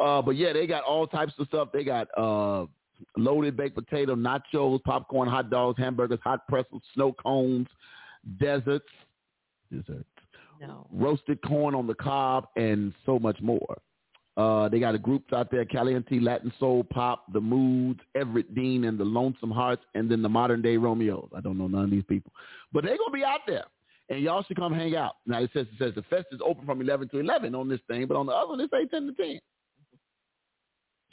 Uh, 0.00 0.20
but 0.22 0.32
yeah, 0.36 0.52
they 0.52 0.66
got 0.66 0.82
all 0.84 1.06
types 1.06 1.32
of 1.38 1.46
stuff. 1.46 1.68
They 1.72 1.84
got 1.84 2.08
uh, 2.16 2.66
loaded 3.16 3.56
baked 3.56 3.76
potato, 3.76 4.16
nachos, 4.16 4.82
popcorn, 4.82 5.28
hot 5.28 5.50
dogs, 5.50 5.78
hamburgers, 5.78 6.18
hot 6.24 6.46
pretzels, 6.48 6.82
snow 6.94 7.12
cones, 7.12 7.68
desserts, 8.40 8.88
desserts, 9.70 10.04
No. 10.60 10.86
roasted 10.92 11.40
corn 11.42 11.74
on 11.74 11.86
the 11.86 11.94
cob, 11.94 12.48
and 12.56 12.92
so 13.06 13.18
much 13.18 13.40
more. 13.40 13.78
Uh, 14.36 14.68
they 14.68 14.78
got 14.78 14.94
a 14.94 14.98
groups 14.98 15.32
out 15.32 15.50
there, 15.50 15.64
Caliente, 15.64 16.20
Latin 16.20 16.52
Soul 16.60 16.84
Pop, 16.84 17.24
The 17.32 17.40
Moods, 17.40 17.98
Everett 18.14 18.54
Dean, 18.54 18.84
and 18.84 18.96
the 18.98 19.04
Lonesome 19.04 19.50
Hearts, 19.50 19.82
and 19.96 20.08
then 20.08 20.22
the 20.22 20.28
Modern 20.28 20.62
Day 20.62 20.76
Romeos. 20.76 21.28
I 21.36 21.40
don't 21.40 21.58
know 21.58 21.66
none 21.66 21.84
of 21.84 21.90
these 21.90 22.04
people. 22.08 22.32
But 22.72 22.84
they're 22.84 22.96
going 22.96 23.10
to 23.10 23.18
be 23.18 23.24
out 23.24 23.40
there. 23.48 23.64
And 24.10 24.22
y'all 24.22 24.44
should 24.44 24.56
come 24.56 24.72
hang 24.72 24.94
out. 24.94 25.16
Now, 25.26 25.42
it 25.42 25.50
says, 25.52 25.66
it 25.72 25.78
says 25.78 25.92
the 25.96 26.02
fest 26.02 26.26
is 26.30 26.40
open 26.42 26.64
from 26.66 26.80
11 26.80 27.08
to 27.08 27.18
11 27.18 27.54
on 27.54 27.68
this 27.68 27.80
thing, 27.88 28.06
but 28.06 28.16
on 28.16 28.26
the 28.26 28.32
other 28.32 28.50
one, 28.50 28.60
it 28.60 28.70
say 28.70 28.86
10 28.86 29.08
to 29.08 29.12
10. 29.12 29.40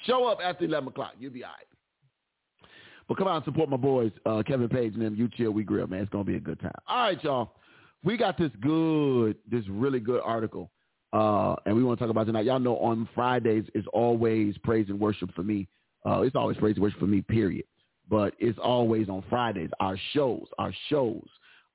Show 0.05 0.25
up 0.25 0.37
after 0.43 0.65
11 0.65 0.89
o'clock. 0.89 1.13
You'll 1.19 1.33
be 1.33 1.43
all 1.43 1.49
right. 1.49 2.69
But 3.07 3.17
come 3.17 3.27
out 3.27 3.37
and 3.37 3.45
support 3.45 3.69
my 3.69 3.77
boys, 3.77 4.11
uh, 4.25 4.43
Kevin 4.45 4.69
Page 4.69 4.93
and 4.93 5.01
them. 5.01 5.15
You 5.15 5.29
chill, 5.35 5.51
we 5.51 5.63
grill, 5.63 5.87
man. 5.87 6.01
It's 6.01 6.11
going 6.11 6.25
to 6.25 6.31
be 6.31 6.37
a 6.37 6.41
good 6.41 6.59
time. 6.59 6.71
All 6.87 6.97
right, 7.07 7.23
y'all. 7.23 7.55
We 8.05 8.17
got 8.17 8.37
this 8.37 8.51
good, 8.61 9.35
this 9.49 9.63
really 9.67 9.99
good 9.99 10.21
article 10.23 10.71
Uh, 11.13 11.55
and 11.65 11.75
we 11.75 11.83
want 11.83 11.97
to 11.97 12.03
talk 12.03 12.11
about 12.11 12.25
tonight. 12.25 12.45
Y'all 12.45 12.59
know 12.59 12.77
on 12.77 13.07
Fridays 13.15 13.63
is 13.73 13.85
always 13.93 14.57
praise 14.59 14.87
and 14.89 14.99
worship 14.99 15.33
for 15.33 15.43
me. 15.43 15.67
Uh, 16.05 16.21
it's 16.21 16.35
always 16.35 16.57
praise 16.57 16.75
and 16.75 16.83
worship 16.83 16.99
for 16.99 17.07
me, 17.07 17.21
period. 17.21 17.65
But 18.09 18.33
it's 18.37 18.59
always 18.59 19.07
on 19.07 19.23
Fridays. 19.29 19.69
Our 19.79 19.97
shows, 20.13 20.45
our 20.59 20.73
shows 20.89 21.25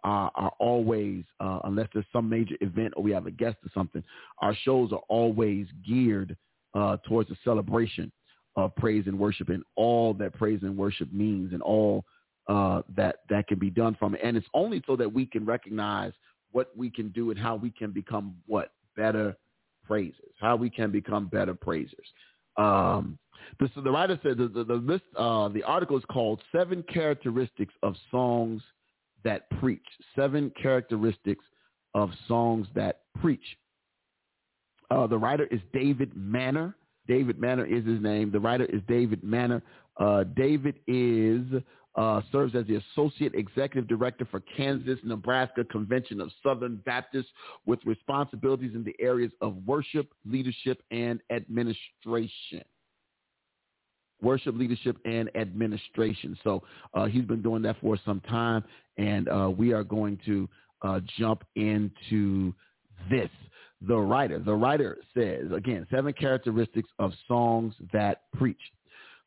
are, 0.05 0.31
are 0.35 0.53
always, 0.59 1.25
uh, 1.41 1.61
unless 1.65 1.89
there's 1.95 2.05
some 2.13 2.29
major 2.29 2.55
event 2.61 2.93
or 2.97 3.03
we 3.03 3.13
have 3.13 3.27
a 3.27 3.31
guest 3.31 3.57
or 3.65 3.71
something, 3.73 4.05
our 4.43 4.55
shows 4.55 4.93
are 4.93 5.03
always 5.09 5.67
geared 5.89 6.37
uh, 6.75 6.99
towards 7.09 7.29
the 7.31 7.37
celebration 7.43 8.13
of 8.57 8.75
praise 8.77 9.05
and 9.07 9.19
worship 9.19 9.49
and 9.49 9.63
all 9.75 10.13
that 10.15 10.35
praise 10.35 10.61
and 10.63 10.77
worship 10.77 11.11
means 11.13 11.53
and 11.55 11.63
all 11.63 12.05
uh, 12.49 12.83
that 12.97 13.17
that 13.29 13.47
can 13.47 13.59
be 13.59 13.71
done 13.71 13.97
from 13.99 14.15
it. 14.15 14.21
And 14.23 14.37
it's 14.37 14.47
only 14.55 14.83
so 14.87 14.97
that 14.97 15.13
we 15.13 15.27
can 15.27 15.45
recognize 15.45 16.13
what 16.53 16.77
we 16.77 16.91
can 16.91 17.09
do 17.11 17.31
and 17.31 17.39
how 17.39 17.57
we 17.57 17.71
can 17.71 17.93
become 17.93 18.37
what 18.47 18.73
better 18.97 19.37
praisers, 19.85 20.33
how 20.41 20.57
we 20.57 20.71
can 20.71 20.91
become 20.91 21.27
better 21.27 21.55
praisers. 21.55 22.07
Um, 22.57 23.19
the, 23.59 23.71
so 23.75 23.81
the 23.81 23.91
writer 23.91 24.19
said 24.23 24.39
the, 24.39 24.49
the, 24.49 24.65
the 24.65 24.75
list, 24.75 25.05
uh, 25.17 25.49
the 25.49 25.63
article 25.63 25.97
is 25.97 26.05
called 26.11 26.41
Seven 26.53 26.83
Characteristics 26.93 27.75
of 27.83 27.95
Songs 28.11 28.63
That 29.25 29.49
Preach. 29.59 29.87
Seven 30.17 30.53
Characteristics 30.61 31.45
of 31.95 32.11
Songs 32.29 32.67
That 32.75 33.03
Preach. 33.21 33.57
Uh, 34.91 35.07
the 35.07 35.19
writer 35.19 35.47
is 35.47 35.61
David 35.73 36.17
Manner. 36.17 36.75
David 37.07 37.39
Manner 37.39 37.65
is 37.65 37.85
his 37.85 38.01
name. 38.01 38.31
The 38.31 38.41
writer 38.41 38.67
is 38.67 38.83
David 38.87 39.23
Manner. 39.25 39.63
Uh, 40.01 40.25
David 40.35 40.77
is 40.87 41.45
uh, 41.97 42.23
serves 42.33 42.55
as 42.55 42.65
the 42.67 42.77
Associate 42.77 43.35
Executive 43.35 43.89
Director 43.89 44.27
for 44.31 44.41
Kansas, 44.57 44.99
Nebraska 45.05 45.65
Convention 45.65 46.21
of 46.21 46.31
Southern 46.43 46.77
Baptists 46.87 47.29
with 47.67 47.81
responsibilities 47.85 48.73
in 48.75 48.85
the 48.85 48.95
areas 49.01 49.33
of 49.41 49.57
worship, 49.67 50.09
leadership, 50.25 50.83
and 50.91 51.21
administration. 51.31 52.63
Worship, 54.23 54.55
leadership, 54.57 54.99
and 55.05 55.31
administration. 55.35 56.39
So 56.45 56.63
uh, 56.95 57.07
he's 57.07 57.25
been 57.25 57.43
doing 57.43 57.63
that 57.63 57.77
for 57.81 57.99
some 58.05 58.21
time, 58.21 58.65
and 58.97 59.29
uh, 59.29 59.51
we 59.55 59.73
are 59.73 59.85
going 59.85 60.19
to 60.27 60.49
uh, 60.83 61.01
jump 61.19 61.45
into 61.57 62.55
this. 63.11 63.31
The 63.83 63.97
writer. 63.97 64.39
The 64.39 64.55
writer 64.55 64.99
says, 65.15 65.47
again, 65.55 65.87
seven 65.91 66.13
characteristics 66.13 66.89
of 66.99 67.13
songs 67.27 67.75
that 67.95 68.25
preach. 68.35 68.61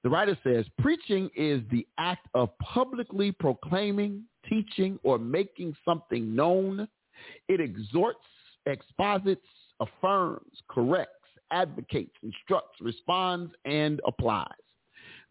The 0.03 0.09
writer 0.09 0.37
says, 0.43 0.65
preaching 0.79 1.29
is 1.35 1.61
the 1.71 1.87
act 1.97 2.27
of 2.33 2.49
publicly 2.59 3.31
proclaiming, 3.31 4.23
teaching, 4.47 4.99
or 5.03 5.17
making 5.17 5.75
something 5.85 6.35
known. 6.35 6.87
It 7.47 7.61
exhorts, 7.61 8.25
exposits, 8.65 9.45
affirms, 9.79 10.61
corrects, 10.67 11.09
advocates, 11.51 12.11
instructs, 12.21 12.81
responds, 12.81 13.53
and 13.63 14.01
applies. 14.05 14.47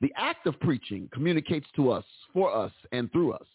The 0.01 0.13
act 0.17 0.47
of 0.47 0.59
preaching 0.61 1.09
communicates 1.13 1.67
to 1.77 1.91
us, 1.91 2.05
for 2.33 2.55
us, 2.55 2.73
and 2.93 3.13
through 3.13 3.35
us. 3.35 3.47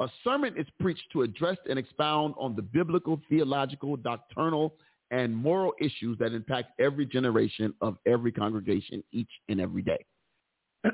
A 0.00 0.08
sermon 0.24 0.54
is 0.56 0.66
preached 0.80 1.04
to 1.12 1.22
address 1.22 1.58
and 1.68 1.78
expound 1.78 2.34
on 2.38 2.56
the 2.56 2.62
biblical, 2.62 3.20
theological, 3.28 3.96
doctrinal, 3.96 4.74
and 5.10 5.36
moral 5.36 5.72
issues 5.80 6.18
that 6.18 6.32
impact 6.32 6.80
every 6.80 7.06
generation 7.06 7.72
of 7.80 7.96
every 8.06 8.32
congregation 8.32 9.04
each 9.12 9.30
and 9.48 9.60
every 9.60 9.82
day. 9.82 10.04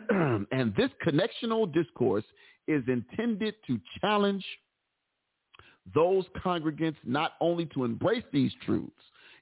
and 0.52 0.74
this 0.76 0.90
connectional 1.04 1.72
discourse 1.72 2.24
is 2.68 2.82
intended 2.88 3.54
to 3.66 3.80
challenge 4.00 4.44
those 5.94 6.24
congregants 6.44 6.96
not 7.04 7.32
only 7.40 7.66
to 7.66 7.84
embrace 7.84 8.24
these 8.32 8.52
truths 8.64 8.92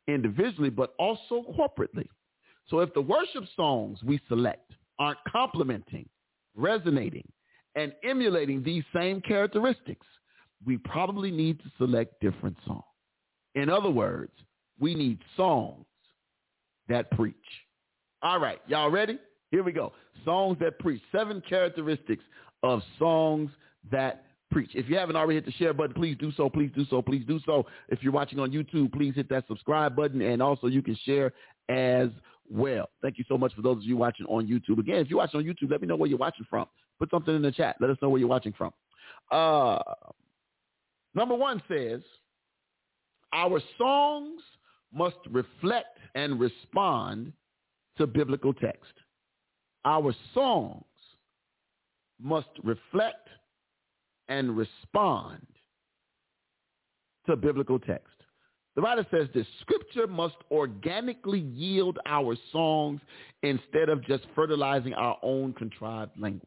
individually, 0.09 0.71
but 0.71 0.95
also 0.99 1.45
corporately. 1.59 2.09
So 2.69 2.81
if 2.81 2.93
the 2.95 3.03
worship 3.03 3.45
songs 3.57 3.99
we 4.03 4.21
select 4.29 4.73
aren't 4.99 5.19
complementing, 5.31 6.09
resonating, 6.57 7.29
and 7.75 7.93
emulating 8.05 8.63
these 8.63 8.85
same 8.95 9.21
characteristics, 9.21 10.07
we 10.67 10.79
probably 10.79 11.31
need 11.31 11.59
to 11.61 11.71
select 11.79 12.21
different 12.21 12.57
songs. 12.67 12.83
In 13.55 13.69
other 13.69 13.91
words, 13.91 14.33
we 14.79 14.95
need 14.95 15.19
songs 15.37 15.85
that 16.89 17.11
preach. 17.13 17.35
All 18.23 18.39
right, 18.39 18.61
y'all 18.67 18.91
ready? 18.91 19.19
Here 19.51 19.63
we 19.63 19.73
go. 19.73 19.93
Songs 20.25 20.59
that 20.61 20.79
preach. 20.79 21.03
Seven 21.13 21.43
characteristics 21.49 22.23
of 22.63 22.83
songs 22.99 23.51
that 23.91 24.25
preach. 24.51 24.71
If 24.75 24.89
you 24.89 24.97
haven't 24.97 25.17
already 25.17 25.35
hit 25.35 25.47
the 25.47 25.53
share 25.53 25.73
button, 25.73 25.95
please 25.95 26.17
do 26.19 26.33
so. 26.33 26.49
Please 26.49 26.71
do 26.75 26.85
so. 26.89 27.03
Please 27.03 27.25
do 27.27 27.41
so. 27.47 27.67
If 27.89 28.03
you're 28.03 28.13
watching 28.13 28.39
on 28.39 28.51
YouTube, 28.51 28.93
please 28.93 29.15
hit 29.15 29.29
that 29.31 29.47
subscribe 29.49 29.97
button, 29.97 30.21
and 30.21 30.43
also 30.43 30.67
you 30.67 30.83
can 30.83 30.97
share 31.05 31.33
as 31.69 32.09
well. 32.51 32.91
Thank 33.03 33.19
you 33.19 33.25
so 33.29 33.39
much 33.39 33.55
for 33.55 33.63
those 33.63 33.79
of 33.79 33.83
you 33.85 33.97
watching 33.97 34.27
on 34.27 34.47
YouTube. 34.47 34.79
Again, 34.79 34.97
if 34.97 35.09
you're 35.09 35.19
watching 35.19 35.39
on 35.39 35.47
YouTube, 35.47 35.71
let 35.71 35.81
me 35.81 35.87
know 35.87 35.97
where 35.97 36.09
you're 36.09 36.19
watching 36.19 36.47
from. 36.49 36.67
Put 36.99 37.11
something 37.11 37.35
in 37.35 37.43
the 37.43 37.53
chat. 37.53 37.77
Let 37.81 37.91
us 37.91 37.97
know 38.03 38.09
where 38.09 38.19
you're 38.19 38.29
watching 38.29 38.53
from. 38.53 38.73
Uh, 39.31 39.79
number 41.15 41.35
one 41.35 41.63
says, 41.69 42.03
our 43.33 43.61
songs 43.79 44.43
must 44.93 45.17
reflect 45.31 45.99
and 46.15 46.41
respond 46.41 47.33
to 47.97 48.07
biblical 48.07 48.53
text 48.53 48.93
our 49.85 50.15
songs 50.35 50.85
must 52.21 52.49
reflect 52.63 53.29
and 54.29 54.57
respond 54.57 55.47
to 57.27 57.37
biblical 57.37 57.79
text. 57.79 58.07
The 58.77 58.83
writer 58.83 59.07
says 59.11 59.29
this, 59.35 59.47
scripture 59.61 60.07
must 60.07 60.37
organically 60.51 61.41
yield 61.41 61.99
our 62.07 62.37
songs 62.53 63.01
instead 63.43 63.89
of 63.89 64.05
just 64.07 64.25
fertilizing 64.35 64.95
our 64.95 65.19
own 65.23 65.53
contrived 65.55 66.13
language. 66.19 66.47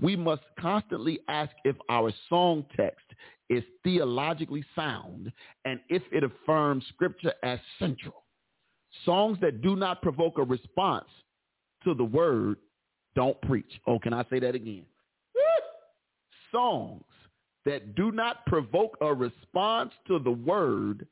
We 0.00 0.16
must 0.16 0.42
constantly 0.58 1.20
ask 1.28 1.52
if 1.64 1.76
our 1.88 2.12
song 2.28 2.66
text 2.76 3.06
is 3.48 3.64
theologically 3.82 4.64
sound 4.76 5.32
and 5.64 5.80
if 5.88 6.02
it 6.12 6.22
affirms 6.22 6.84
scripture 6.88 7.32
as 7.42 7.58
central. 7.78 8.24
Songs 9.04 9.38
that 9.40 9.62
do 9.62 9.76
not 9.76 10.02
provoke 10.02 10.38
a 10.38 10.42
response 10.42 11.08
to 11.84 11.94
the 11.94 12.04
word, 12.04 12.56
don't 13.14 13.40
preach. 13.42 13.80
Oh, 13.86 13.98
can 13.98 14.12
I 14.12 14.24
say 14.30 14.40
that 14.40 14.54
again? 14.54 14.84
Songs 16.52 17.04
that 17.64 17.94
do 17.94 18.10
not 18.10 18.44
provoke 18.46 18.96
a 19.00 19.12
response 19.12 19.92
to 20.08 20.18
the 20.18 20.30
word, 20.30 21.06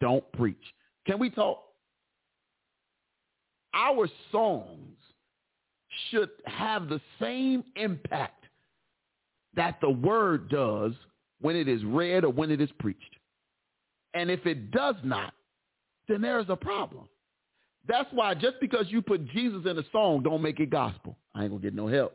don't 0.00 0.24
preach. 0.32 0.62
Can 1.06 1.18
we 1.18 1.30
talk? 1.30 1.62
Our 3.74 4.08
songs 4.32 4.96
should 6.10 6.30
have 6.46 6.88
the 6.88 7.00
same 7.20 7.64
impact 7.76 8.44
that 9.54 9.78
the 9.80 9.90
word 9.90 10.48
does 10.48 10.92
when 11.40 11.56
it 11.56 11.68
is 11.68 11.84
read 11.84 12.24
or 12.24 12.30
when 12.30 12.50
it 12.50 12.60
is 12.60 12.70
preached. 12.78 13.16
And 14.14 14.30
if 14.30 14.46
it 14.46 14.70
does 14.70 14.96
not, 15.04 15.34
then 16.08 16.20
there 16.20 16.40
is 16.40 16.46
a 16.48 16.56
problem. 16.56 17.08
That's 17.86 18.08
why 18.12 18.34
just 18.34 18.60
because 18.60 18.86
you 18.88 19.02
put 19.02 19.26
Jesus 19.28 19.62
in 19.66 19.78
a 19.78 19.82
song 19.90 20.22
don't 20.22 20.42
make 20.42 20.60
it 20.60 20.70
gospel. 20.70 21.16
I 21.34 21.42
ain't 21.42 21.50
gonna 21.50 21.62
get 21.62 21.74
no 21.74 21.86
help. 21.86 22.12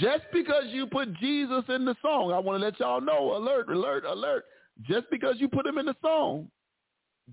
Just 0.00 0.24
because 0.32 0.64
you 0.68 0.86
put 0.86 1.12
Jesus 1.14 1.64
in 1.68 1.84
the 1.84 1.96
song, 2.00 2.32
I 2.32 2.38
want 2.38 2.60
to 2.60 2.64
let 2.64 2.78
y'all 2.78 3.00
know, 3.00 3.36
alert, 3.36 3.68
alert, 3.68 4.04
alert. 4.04 4.44
Just 4.82 5.06
because 5.10 5.36
you 5.38 5.48
put 5.48 5.66
him 5.66 5.78
in 5.78 5.86
the 5.86 5.96
song 6.00 6.48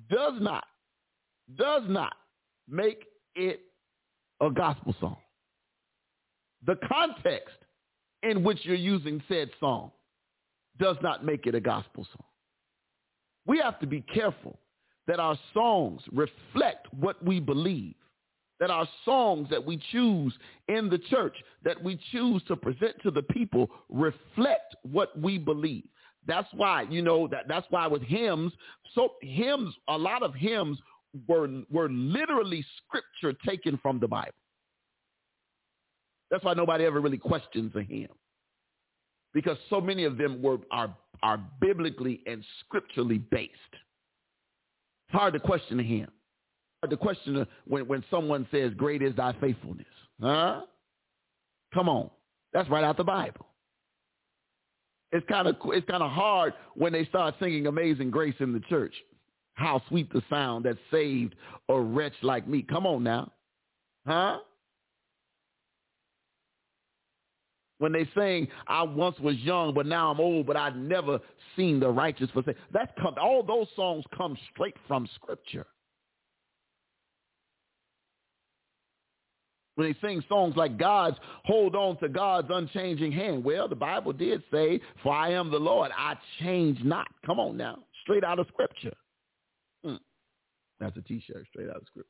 does 0.09 0.33
not, 0.39 0.65
does 1.57 1.83
not 1.87 2.13
make 2.67 3.05
it 3.35 3.61
a 4.41 4.49
gospel 4.49 4.95
song. 4.99 5.17
The 6.65 6.77
context 6.91 7.55
in 8.23 8.43
which 8.43 8.59
you're 8.63 8.75
using 8.75 9.21
said 9.29 9.49
song 9.59 9.91
does 10.79 10.97
not 11.01 11.23
make 11.25 11.45
it 11.45 11.55
a 11.55 11.61
gospel 11.61 12.05
song. 12.05 12.25
We 13.45 13.59
have 13.59 13.79
to 13.79 13.87
be 13.87 14.01
careful 14.01 14.59
that 15.09 15.19
our 15.19 15.35
songs 15.55 16.03
reflect 16.11 16.85
what 16.93 17.21
we 17.25 17.39
believe, 17.39 17.95
that 18.59 18.69
our 18.69 18.87
songs 19.03 19.47
that 19.49 19.65
we 19.65 19.81
choose 19.91 20.31
in 20.67 20.87
the 20.87 20.99
church, 20.99 21.35
that 21.63 21.83
we 21.83 21.99
choose 22.11 22.43
to 22.43 22.55
present 22.55 22.93
to 23.01 23.09
the 23.09 23.23
people 23.23 23.71
reflect 23.89 24.75
what 24.83 25.19
we 25.19 25.39
believe. 25.39 25.87
That's 26.27 26.47
why, 26.53 26.83
you 26.83 27.01
know, 27.01 27.27
that 27.29 27.47
that's 27.47 27.65
why 27.71 27.87
with 27.87 28.03
hymns, 28.03 28.53
so 28.93 29.13
hymns, 29.23 29.73
a 29.87 29.97
lot 29.97 30.21
of 30.21 30.35
hymns 30.35 30.77
were 31.27 31.49
were 31.71 31.89
literally 31.89 32.63
scripture 32.85 33.35
taken 33.43 33.79
from 33.81 33.99
the 33.99 34.07
Bible. 34.07 34.31
That's 36.29 36.43
why 36.43 36.53
nobody 36.53 36.85
ever 36.85 37.01
really 37.01 37.17
questions 37.17 37.75
a 37.75 37.81
hymn. 37.81 38.09
Because 39.33 39.57
so 39.71 39.81
many 39.81 40.03
of 40.03 40.19
them 40.19 40.39
were 40.39 40.59
are 40.69 40.95
are 41.23 41.39
biblically 41.59 42.21
and 42.27 42.45
scripturally 42.59 43.17
based. 43.17 43.75
It's 45.09 45.17
hard 45.17 45.33
to 45.33 45.39
question 45.39 45.79
him. 45.79 46.07
Hard 46.83 46.91
to 46.91 46.97
question 46.97 47.45
when, 47.65 47.87
when 47.87 48.03
someone 48.11 48.47
says, 48.51 48.71
great 48.77 49.01
is 49.01 49.15
thy 49.15 49.33
faithfulness. 49.41 49.87
Huh? 50.21 50.61
Come 51.73 51.89
on. 51.89 52.11
That's 52.53 52.69
right 52.69 52.83
out 52.83 52.97
the 52.97 53.03
Bible. 53.03 53.47
It's 55.11 55.25
kind 55.27 55.47
of 55.47 55.55
it's 55.65 55.89
kind 55.89 56.03
of 56.03 56.11
hard 56.11 56.53
when 56.75 56.93
they 56.93 57.05
start 57.05 57.33
singing 57.39 57.65
Amazing 57.65 58.11
Grace 58.11 58.35
in 58.39 58.53
the 58.53 58.59
church. 58.61 58.93
How 59.55 59.81
sweet 59.89 60.13
the 60.13 60.21
sound 60.29 60.65
that 60.65 60.77
saved 60.91 61.35
a 61.67 61.79
wretch 61.79 62.13
like 62.21 62.47
me. 62.47 62.61
Come 62.61 62.85
on 62.85 63.03
now. 63.03 63.31
Huh? 64.05 64.37
When 67.79 67.93
they 67.93 68.07
saying, 68.15 68.49
I 68.67 68.83
once 68.83 69.17
was 69.19 69.35
young, 69.37 69.73
but 69.73 69.85
now 69.85 70.11
I'm 70.11 70.19
old, 70.19 70.45
but 70.45 70.57
I've 70.57 70.75
never 70.75 71.19
seen 71.55 71.79
the 71.79 71.89
righteous 71.89 72.29
forsake. 72.31 72.57
That's 72.73 72.91
come, 73.01 73.15
all 73.19 73.41
those 73.41 73.67
songs 73.75 74.03
come 74.15 74.37
straight 74.53 74.75
from 74.87 75.07
Scripture. 75.15 75.65
When 79.75 79.87
they 79.87 79.97
sing 80.05 80.21
songs 80.27 80.57
like 80.57 80.77
God's 80.77 81.15
hold 81.45 81.73
on 81.73 81.97
to 81.99 82.09
God's 82.09 82.49
unchanging 82.51 83.13
hand. 83.13 83.45
Well, 83.45 83.69
the 83.69 83.75
Bible 83.75 84.11
did 84.11 84.43
say, 84.51 84.81
for 85.01 85.13
I 85.15 85.31
am 85.31 85.49
the 85.49 85.57
Lord, 85.57 85.91
I 85.97 86.15
change 86.41 86.83
not. 86.83 87.07
Come 87.25 87.39
on 87.39 87.55
now, 87.55 87.77
straight 88.03 88.25
out 88.25 88.39
of 88.39 88.47
Scripture. 88.49 88.93
Hmm. 89.85 89.95
That's 90.81 90.97
a 90.97 91.01
t-shirt 91.01 91.45
straight 91.49 91.69
out 91.69 91.77
of 91.77 91.87
Scripture. 91.87 92.09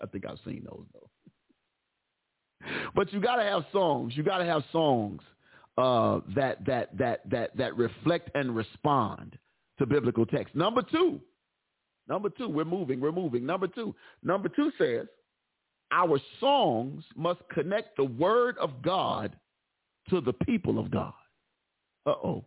I 0.00 0.06
think 0.06 0.26
I've 0.26 0.38
seen 0.44 0.64
those 0.64 0.84
though. 0.94 1.10
But 2.94 3.12
you 3.12 3.20
got 3.20 3.36
to 3.36 3.42
have 3.42 3.64
songs. 3.72 4.16
You 4.16 4.22
got 4.22 4.38
to 4.38 4.44
have 4.44 4.62
songs 4.72 5.20
uh, 5.78 6.20
that 6.34 6.64
that 6.66 6.96
that 6.98 7.30
that 7.30 7.56
that 7.56 7.76
reflect 7.76 8.30
and 8.34 8.54
respond 8.54 9.38
to 9.78 9.86
biblical 9.86 10.26
text. 10.26 10.54
Number 10.54 10.82
two, 10.82 11.20
number 12.08 12.28
two, 12.30 12.48
we're 12.48 12.64
moving, 12.64 13.00
we're 13.00 13.12
moving. 13.12 13.46
Number 13.46 13.68
two, 13.68 13.94
number 14.22 14.48
two 14.48 14.72
says 14.76 15.06
our 15.92 16.18
songs 16.40 17.04
must 17.16 17.40
connect 17.52 17.96
the 17.96 18.04
word 18.04 18.58
of 18.58 18.82
God 18.82 19.36
to 20.10 20.20
the 20.20 20.32
people 20.32 20.78
of 20.78 20.90
God. 20.90 21.14
Uh 22.06 22.14
oh, 22.24 22.44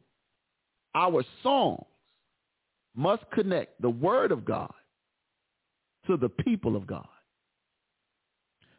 our 0.94 1.24
songs 1.42 1.86
must 2.96 3.24
connect 3.32 3.82
the 3.82 3.90
word 3.90 4.32
of 4.34 4.44
God 4.44 4.74
to 6.08 6.18
the 6.18 6.30
people 6.30 6.76
of 6.76 6.86
God. 6.86 7.08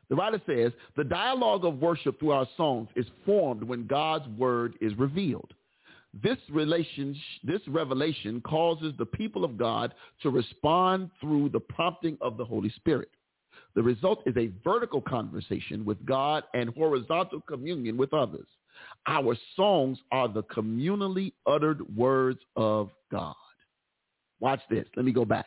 The 0.08 0.16
writer 0.16 0.40
says, 0.46 0.72
the 0.96 1.04
dialogue 1.04 1.64
of 1.64 1.80
worship 1.80 2.18
through 2.18 2.32
our 2.32 2.46
songs 2.56 2.88
is 2.96 3.06
formed 3.24 3.62
when 3.62 3.86
God's 3.86 4.28
word 4.36 4.74
is 4.80 4.94
revealed. 4.98 5.54
This 6.22 6.36
relation, 6.50 7.16
this 7.42 7.62
revelation 7.66 8.42
causes 8.42 8.92
the 8.98 9.06
people 9.06 9.44
of 9.44 9.56
God 9.56 9.94
to 10.22 10.30
respond 10.30 11.10
through 11.20 11.48
the 11.48 11.60
prompting 11.60 12.18
of 12.20 12.36
the 12.36 12.44
Holy 12.44 12.70
Spirit. 12.70 13.08
The 13.74 13.82
result 13.82 14.22
is 14.26 14.36
a 14.36 14.50
vertical 14.62 15.00
conversation 15.00 15.84
with 15.84 16.04
God 16.04 16.44
and 16.52 16.68
horizontal 16.70 17.40
communion 17.40 17.96
with 17.96 18.12
others. 18.12 18.46
Our 19.06 19.36
songs 19.56 19.98
are 20.10 20.28
the 20.28 20.42
communally 20.44 21.32
uttered 21.46 21.96
words 21.96 22.40
of 22.56 22.90
God. 23.10 23.34
Watch 24.40 24.60
this. 24.68 24.86
Let 24.96 25.06
me 25.06 25.12
go 25.12 25.24
back. 25.24 25.46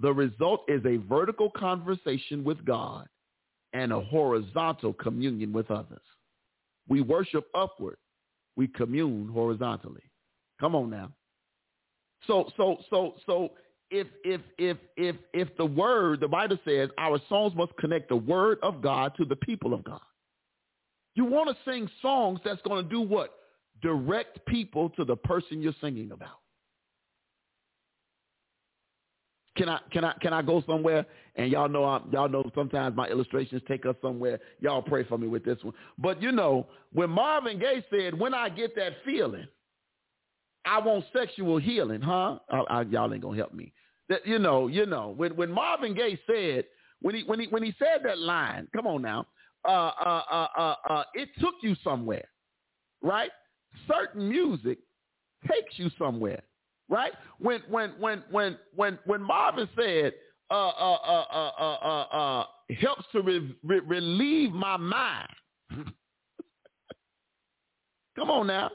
The 0.00 0.12
result 0.12 0.64
is 0.68 0.84
a 0.84 0.96
vertical 0.96 1.50
conversation 1.50 2.44
with 2.44 2.62
God 2.64 3.08
and 3.72 3.92
a 3.92 4.00
horizontal 4.00 4.92
communion 4.94 5.52
with 5.52 5.70
others. 5.70 6.02
We 6.88 7.00
worship 7.00 7.46
upward. 7.54 7.96
We 8.56 8.68
commune 8.68 9.28
horizontally. 9.32 10.02
Come 10.60 10.74
on 10.74 10.90
now. 10.90 11.10
So 12.26 12.50
so 12.56 12.78
so 12.90 13.14
so 13.26 13.50
if 13.90 14.06
if 14.24 14.40
if 14.58 14.76
if 14.96 15.16
if 15.32 15.56
the 15.56 15.64
word, 15.64 16.20
the 16.20 16.28
Bible 16.28 16.58
says 16.64 16.90
our 16.98 17.20
songs 17.28 17.54
must 17.54 17.76
connect 17.78 18.08
the 18.08 18.16
word 18.16 18.58
of 18.62 18.82
God 18.82 19.12
to 19.16 19.24
the 19.24 19.36
people 19.36 19.74
of 19.74 19.84
God. 19.84 20.00
You 21.14 21.24
want 21.24 21.50
to 21.50 21.70
sing 21.70 21.88
songs 22.00 22.40
that's 22.44 22.62
going 22.62 22.84
to 22.84 22.88
do 22.88 23.00
what? 23.00 23.34
Direct 23.82 24.44
people 24.46 24.90
to 24.90 25.04
the 25.04 25.16
person 25.16 25.60
you're 25.60 25.74
singing 25.80 26.12
about. 26.12 26.41
Can 29.56 29.68
I 29.68 29.80
can 29.90 30.04
I 30.04 30.14
can 30.20 30.32
I 30.32 30.40
go 30.40 30.62
somewhere? 30.66 31.04
And 31.36 31.50
y'all 31.50 31.68
know 31.68 31.84
I'm, 31.84 32.10
y'all 32.10 32.28
know 32.28 32.50
sometimes 32.54 32.96
my 32.96 33.06
illustrations 33.08 33.62
take 33.68 33.84
us 33.84 33.96
somewhere. 34.00 34.40
Y'all 34.60 34.82
pray 34.82 35.04
for 35.04 35.18
me 35.18 35.28
with 35.28 35.44
this 35.44 35.58
one. 35.62 35.74
But 35.98 36.22
you 36.22 36.32
know 36.32 36.68
when 36.92 37.10
Marvin 37.10 37.58
Gaye 37.58 37.84
said, 37.90 38.18
"When 38.18 38.32
I 38.32 38.48
get 38.48 38.74
that 38.76 38.92
feeling, 39.04 39.46
I 40.64 40.78
want 40.78 41.04
sexual 41.14 41.58
healing," 41.58 42.00
huh? 42.00 42.38
I, 42.50 42.58
I, 42.70 42.82
y'all 42.82 43.12
ain't 43.12 43.22
gonna 43.22 43.36
help 43.36 43.52
me. 43.52 43.74
That 44.08 44.26
you 44.26 44.38
know, 44.38 44.68
you 44.68 44.86
know 44.86 45.12
when 45.16 45.36
when 45.36 45.50
Marvin 45.50 45.94
Gaye 45.94 46.18
said 46.26 46.64
when 47.02 47.14
he 47.14 47.22
when 47.24 47.38
he 47.38 47.46
when 47.48 47.62
he 47.62 47.74
said 47.78 48.00
that 48.04 48.18
line, 48.18 48.68
come 48.74 48.86
on 48.86 49.02
now, 49.02 49.26
uh, 49.66 49.90
uh, 50.04 50.22
uh, 50.30 50.46
uh, 50.56 50.74
uh, 50.88 51.04
it 51.12 51.28
took 51.40 51.54
you 51.62 51.76
somewhere, 51.84 52.24
right? 53.02 53.30
Certain 53.86 54.28
music 54.28 54.78
takes 55.46 55.78
you 55.78 55.90
somewhere 55.98 56.42
right? 56.92 57.12
When 57.38 57.62
when 57.68 57.90
when 57.98 58.22
when 58.30 58.58
when 58.76 58.98
when 59.06 59.22
Marvin 59.22 59.68
said 59.74 60.12
uh 60.50 60.54
uh 60.54 60.94
uh 60.94 61.24
uh 61.32 61.52
uh, 61.58 62.06
uh, 62.12 62.44
helps 62.80 63.04
to 63.12 63.22
re- 63.22 63.56
re- 63.64 63.80
relieve 63.80 64.52
my 64.52 64.76
mind. 64.76 65.28
Come 68.16 68.30
on 68.30 68.46
now. 68.46 68.70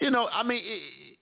You 0.00 0.10
know, 0.10 0.28
I 0.32 0.42
mean, 0.42 0.60
it, 0.64 1.18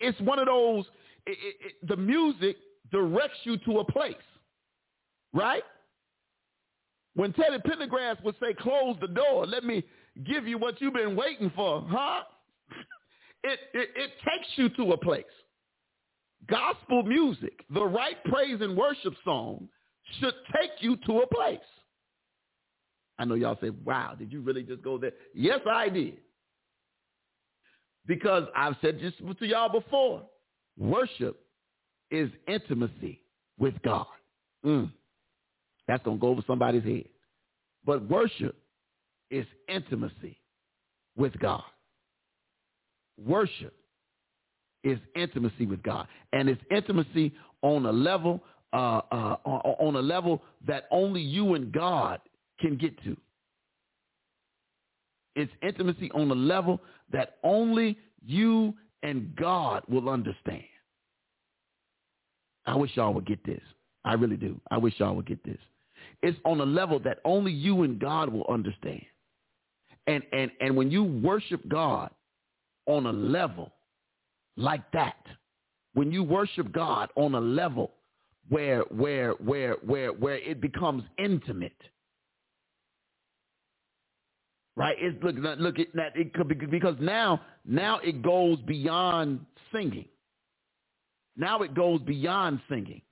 it's 0.00 0.18
one 0.22 0.38
of 0.38 0.46
those. 0.46 0.86
It, 1.26 1.36
it, 1.60 1.74
the 1.86 1.96
music 1.96 2.56
directs 2.90 3.36
you 3.44 3.58
to 3.58 3.80
a 3.80 3.84
place, 3.84 4.14
right? 5.34 5.62
When 7.14 7.32
Teddy 7.34 7.58
Pendergrass 7.58 8.22
would 8.24 8.36
say, 8.40 8.54
"Close 8.58 8.96
the 9.02 9.08
door," 9.08 9.46
let 9.46 9.64
me 9.64 9.84
give 10.24 10.46
you 10.46 10.56
what 10.58 10.80
you've 10.80 10.94
been 10.94 11.14
waiting 11.14 11.52
for, 11.54 11.86
huh? 11.88 12.22
it, 13.44 13.60
it, 13.74 13.88
it 13.94 14.10
takes 14.24 14.48
you 14.56 14.68
to 14.70 14.92
a 14.92 14.96
place. 14.96 15.24
Gospel 16.48 17.02
music, 17.04 17.64
the 17.72 17.84
right 17.84 18.22
praise 18.24 18.60
and 18.60 18.76
worship 18.76 19.14
song 19.24 19.68
should 20.20 20.34
take 20.54 20.70
you 20.80 20.96
to 21.06 21.20
a 21.20 21.26
place. 21.26 21.58
I 23.18 23.24
know 23.24 23.34
y'all 23.34 23.58
say, 23.60 23.70
wow, 23.70 24.14
did 24.18 24.32
you 24.32 24.40
really 24.40 24.62
just 24.62 24.82
go 24.82 24.98
there? 24.98 25.12
Yes, 25.34 25.60
I 25.70 25.88
did. 25.88 26.18
Because 28.06 28.44
I've 28.56 28.76
said 28.82 28.98
this 29.00 29.12
to 29.38 29.46
y'all 29.46 29.70
before. 29.70 30.22
Worship 30.76 31.40
is 32.10 32.28
intimacy 32.48 33.22
with 33.58 33.74
God. 33.82 34.06
Mm. 34.66 34.90
That's 35.86 36.02
going 36.02 36.18
to 36.18 36.20
go 36.20 36.28
over 36.28 36.42
somebody's 36.46 36.82
head. 36.82 37.04
But 37.84 38.08
worship 38.08 38.56
is 39.30 39.46
intimacy 39.68 40.38
with 41.16 41.38
God. 41.38 41.62
Worship 43.18 43.74
is 44.82 44.98
intimacy 45.16 45.66
with 45.66 45.82
God, 45.82 46.06
and 46.32 46.48
it's 46.48 46.60
intimacy 46.70 47.32
on 47.62 47.86
a 47.86 47.92
level 47.92 48.42
uh, 48.72 49.02
uh, 49.12 49.36
on 49.44 49.94
a 49.94 50.00
level 50.00 50.42
that 50.66 50.88
only 50.90 51.20
you 51.20 51.54
and 51.54 51.72
God 51.72 52.18
can 52.60 52.76
get 52.76 53.00
to. 53.04 53.16
It's 55.36 55.52
intimacy 55.62 56.10
on 56.12 56.30
a 56.30 56.34
level 56.34 56.80
that 57.12 57.36
only 57.44 57.96
you 58.24 58.74
and 59.04 59.34
God 59.36 59.82
will 59.88 60.08
understand. 60.08 60.64
I 62.66 62.74
wish 62.74 62.90
y'all 62.94 63.14
would 63.14 63.26
get 63.26 63.44
this. 63.44 63.60
I 64.04 64.14
really 64.14 64.36
do. 64.36 64.60
I 64.70 64.78
wish 64.78 64.94
y'all 64.98 65.14
would 65.14 65.26
get 65.26 65.44
this. 65.44 65.58
It's 66.22 66.38
on 66.44 66.60
a 66.60 66.64
level 66.64 66.98
that 67.00 67.18
only 67.24 67.52
you 67.52 67.82
and 67.82 67.98
God 67.98 68.28
will 68.28 68.46
understand. 68.48 69.02
And 70.06 70.22
and 70.32 70.50
and 70.60 70.76
when 70.76 70.90
you 70.90 71.04
worship 71.04 71.66
God, 71.68 72.10
on 72.86 73.06
a 73.06 73.12
level 73.12 73.72
like 74.56 74.90
that, 74.92 75.16
when 75.94 76.12
you 76.12 76.22
worship 76.22 76.72
God 76.72 77.10
on 77.16 77.34
a 77.34 77.40
level 77.40 77.92
where 78.48 78.80
where 78.90 79.32
where 79.32 79.74
where 79.84 80.12
where 80.12 80.36
it 80.36 80.60
becomes 80.60 81.02
intimate, 81.18 81.76
right? 84.76 84.96
It's 85.00 85.22
look 85.22 85.36
look 85.58 85.78
at 85.78 85.88
that 85.94 86.12
it 86.16 86.34
could 86.34 86.48
be 86.48 86.54
because 86.66 86.96
now 87.00 87.40
now 87.64 87.98
it 88.00 88.22
goes 88.22 88.60
beyond 88.62 89.40
singing. 89.72 90.06
Now 91.36 91.62
it 91.62 91.74
goes 91.74 92.00
beyond 92.02 92.60
singing. 92.68 93.02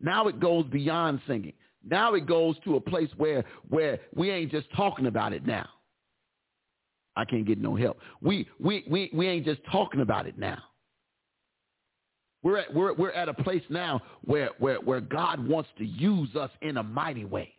Now 0.00 0.28
it 0.28 0.40
goes 0.40 0.66
beyond 0.66 1.20
singing. 1.26 1.54
Now 1.88 2.14
it 2.14 2.26
goes 2.26 2.56
to 2.64 2.76
a 2.76 2.80
place 2.80 3.10
where 3.16 3.44
where 3.68 4.00
we 4.14 4.30
ain't 4.30 4.50
just 4.50 4.66
talking 4.76 5.06
about 5.06 5.32
it 5.32 5.46
now. 5.46 5.68
I 7.16 7.24
can't 7.24 7.46
get 7.46 7.58
no 7.58 7.76
help. 7.76 7.98
We 8.20 8.48
we 8.58 8.84
we 8.90 9.10
we 9.12 9.28
ain't 9.28 9.44
just 9.44 9.60
talking 9.70 10.00
about 10.00 10.26
it 10.26 10.38
now. 10.38 10.58
We're 12.42 12.58
at 12.58 12.74
we're 12.74 12.92
we're 12.94 13.12
at 13.12 13.28
a 13.28 13.34
place 13.34 13.62
now 13.70 14.02
where 14.22 14.50
where 14.58 14.76
where 14.80 15.00
God 15.00 15.46
wants 15.46 15.70
to 15.78 15.84
use 15.84 16.34
us 16.36 16.50
in 16.62 16.76
a 16.76 16.82
mighty 16.82 17.24
way. 17.24 17.54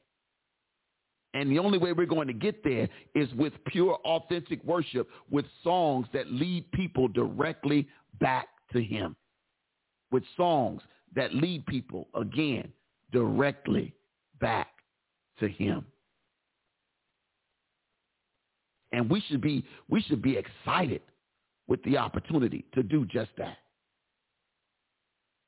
And 1.33 1.51
the 1.51 1.59
only 1.59 1.77
way 1.77 1.91
we're 1.91 2.05
going 2.05 2.27
to 2.27 2.33
get 2.33 2.63
there 2.63 2.87
is 3.13 3.31
with 3.33 3.51
pure 3.67 3.95
authentic 4.05 4.63
worship 4.63 5.09
with 5.29 5.45
songs 5.63 6.07
that 6.13 6.31
lead 6.31 6.71
people 6.71 7.09
directly 7.09 7.89
back 8.21 8.47
to 8.71 8.81
him. 8.81 9.17
With 10.11 10.23
songs 10.37 10.81
that 11.13 11.33
lead 11.33 11.65
people 11.65 12.07
again 12.15 12.71
directly 13.11 13.93
back 14.39 14.67
to 15.39 15.49
him. 15.49 15.85
And 18.91 19.09
we 19.09 19.21
should 19.27 19.41
be 19.41 19.65
we 19.89 20.01
should 20.01 20.21
be 20.21 20.37
excited 20.37 21.01
with 21.67 21.83
the 21.83 21.97
opportunity 21.97 22.65
to 22.73 22.83
do 22.83 23.05
just 23.05 23.31
that. 23.37 23.57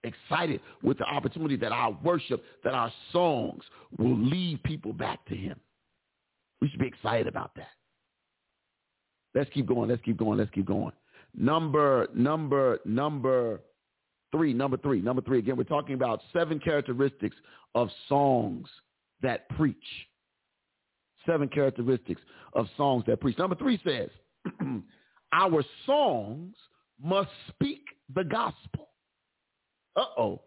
excited 0.04 0.62
with 0.84 0.98
the 0.98 1.06
opportunity 1.06 1.56
that 1.58 1.72
our 1.72 1.98
worship, 2.04 2.44
that 2.64 2.74
our 2.74 2.92
songs 3.12 3.64
will 3.98 4.18
lead 4.18 4.62
people 4.64 4.94
back 4.94 5.24
to 5.26 5.36
him. 5.36 5.60
We 6.62 6.70
should 6.70 6.80
be 6.80 6.88
excited 6.88 7.28
about 7.28 7.52
that. 7.56 7.70
Let's 9.36 9.50
keep 9.52 9.68
going. 9.68 9.90
Let's 9.90 10.02
keep 10.04 10.18
going. 10.18 10.40
Let's 10.40 10.52
keep 10.52 10.66
going. 10.66 10.94
Number, 11.36 12.08
number, 12.16 12.80
number 12.86 13.62
three, 14.32 14.54
number 14.54 14.78
three, 14.78 15.02
number 15.02 15.22
three. 15.22 15.40
Again, 15.40 15.58
we're 15.58 15.64
talking 15.64 15.96
about 15.96 16.22
seven 16.34 16.60
characteristics 16.60 17.36
of 17.76 17.90
songs 18.10 18.68
that 19.22 19.48
preach. 19.50 19.76
Seven 21.28 21.48
characteristics 21.50 22.22
of 22.54 22.66
songs 22.76 23.04
that 23.06 23.22
preach. 23.22 23.38
Number 23.38 23.56
three 23.56 23.80
says, 23.86 24.10
our 25.32 25.64
songs 25.86 26.56
must 27.00 27.30
speak 27.50 27.82
the 28.16 28.24
gospel. 28.24 28.90
Uh-oh. 29.96 30.42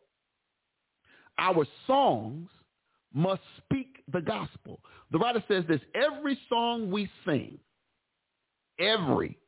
Our 1.39 1.67
songs 1.87 2.49
must 3.15 3.43
speak 3.59 4.03
the 4.13 4.21
gospel. 4.21 4.81
The 5.11 5.19
writer 5.19 5.43
says 5.49 5.65
this, 5.69 5.81
every 5.95 6.39
song 6.49 6.91
we 6.91 7.09
sing, 7.27 7.59
every 8.79 9.39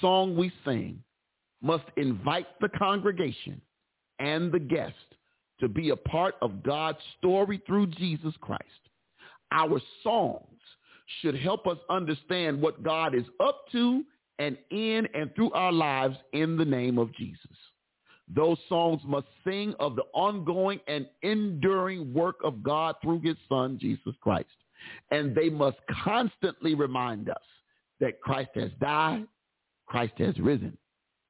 song 0.00 0.36
we 0.36 0.52
sing 0.64 1.02
must 1.62 1.84
invite 1.96 2.46
the 2.60 2.68
congregation 2.68 3.60
and 4.18 4.52
the 4.52 4.58
guest 4.58 4.94
to 5.60 5.68
be 5.68 5.90
a 5.90 5.96
part 5.96 6.34
of 6.42 6.62
God's 6.62 6.98
story 7.18 7.62
through 7.66 7.88
Jesus 7.88 8.34
Christ. 8.40 8.62
Our 9.52 9.80
songs 10.02 10.42
should 11.20 11.38
help 11.38 11.66
us 11.66 11.78
understand 11.88 12.60
what 12.60 12.82
God 12.82 13.14
is 13.14 13.24
up 13.40 13.64
to 13.72 14.04
and 14.38 14.56
in 14.70 15.06
and 15.14 15.34
through 15.34 15.52
our 15.52 15.72
lives 15.72 16.16
in 16.32 16.56
the 16.56 16.64
name 16.64 16.98
of 16.98 17.14
Jesus. 17.14 17.56
Those 18.34 18.58
songs 18.68 19.00
must 19.04 19.28
sing 19.44 19.74
of 19.78 19.94
the 19.94 20.02
ongoing 20.12 20.80
and 20.88 21.06
enduring 21.22 22.12
work 22.12 22.36
of 22.42 22.62
God 22.62 22.96
through 23.00 23.20
his 23.20 23.36
son, 23.48 23.78
Jesus 23.80 24.14
Christ. 24.20 24.48
And 25.10 25.34
they 25.34 25.48
must 25.48 25.78
constantly 26.04 26.74
remind 26.74 27.28
us 27.28 27.36
that 28.00 28.20
Christ 28.20 28.50
has 28.54 28.70
died, 28.80 29.26
Christ 29.86 30.14
has 30.18 30.38
risen, 30.38 30.76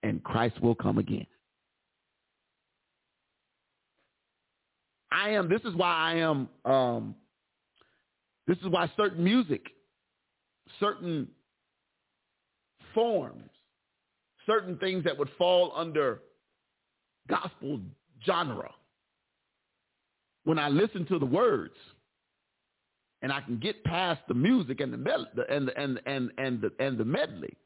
and 0.03 0.23
Christ 0.25 0.61
will 0.63 0.75
come 0.75 0.99
again. 0.99 1.27
I 5.13 5.31
am, 5.31 5.49
this 5.49 5.63
is 5.63 5.75
why 5.75 5.95
I 5.95 6.15
am, 6.17 6.49
um, 6.65 7.15
this 8.47 8.59
is 8.59 8.69
why 8.69 8.91
certain 8.97 9.25
music, 9.25 9.67
certain 10.79 11.29
forms, 12.95 13.51
certain 14.47 14.79
things 14.79 15.05
that 15.05 15.17
would 15.19 15.31
fall 15.37 15.73
under 15.75 16.23
gospel 17.29 17.81
genre. 18.25 18.71
When 20.45 20.59
I 20.59 20.69
listen 20.69 21.05
to 21.07 21.19
the 21.19 21.27
words 21.27 21.75
and 23.23 23.33
I 23.33 23.41
can 23.41 23.59
get 23.59 23.83
past 23.85 24.21
the 24.29 24.35
music 24.35 24.81
and 24.81 24.93
the 24.93 24.97
mel- 24.97 25.27
and 25.49 25.69
the, 25.69 25.77
and 25.79 26.01
and 26.07 26.31
and 26.39 26.61
the 26.61 26.71
and 26.79 26.97
the 26.97 27.05
medley 27.05 27.57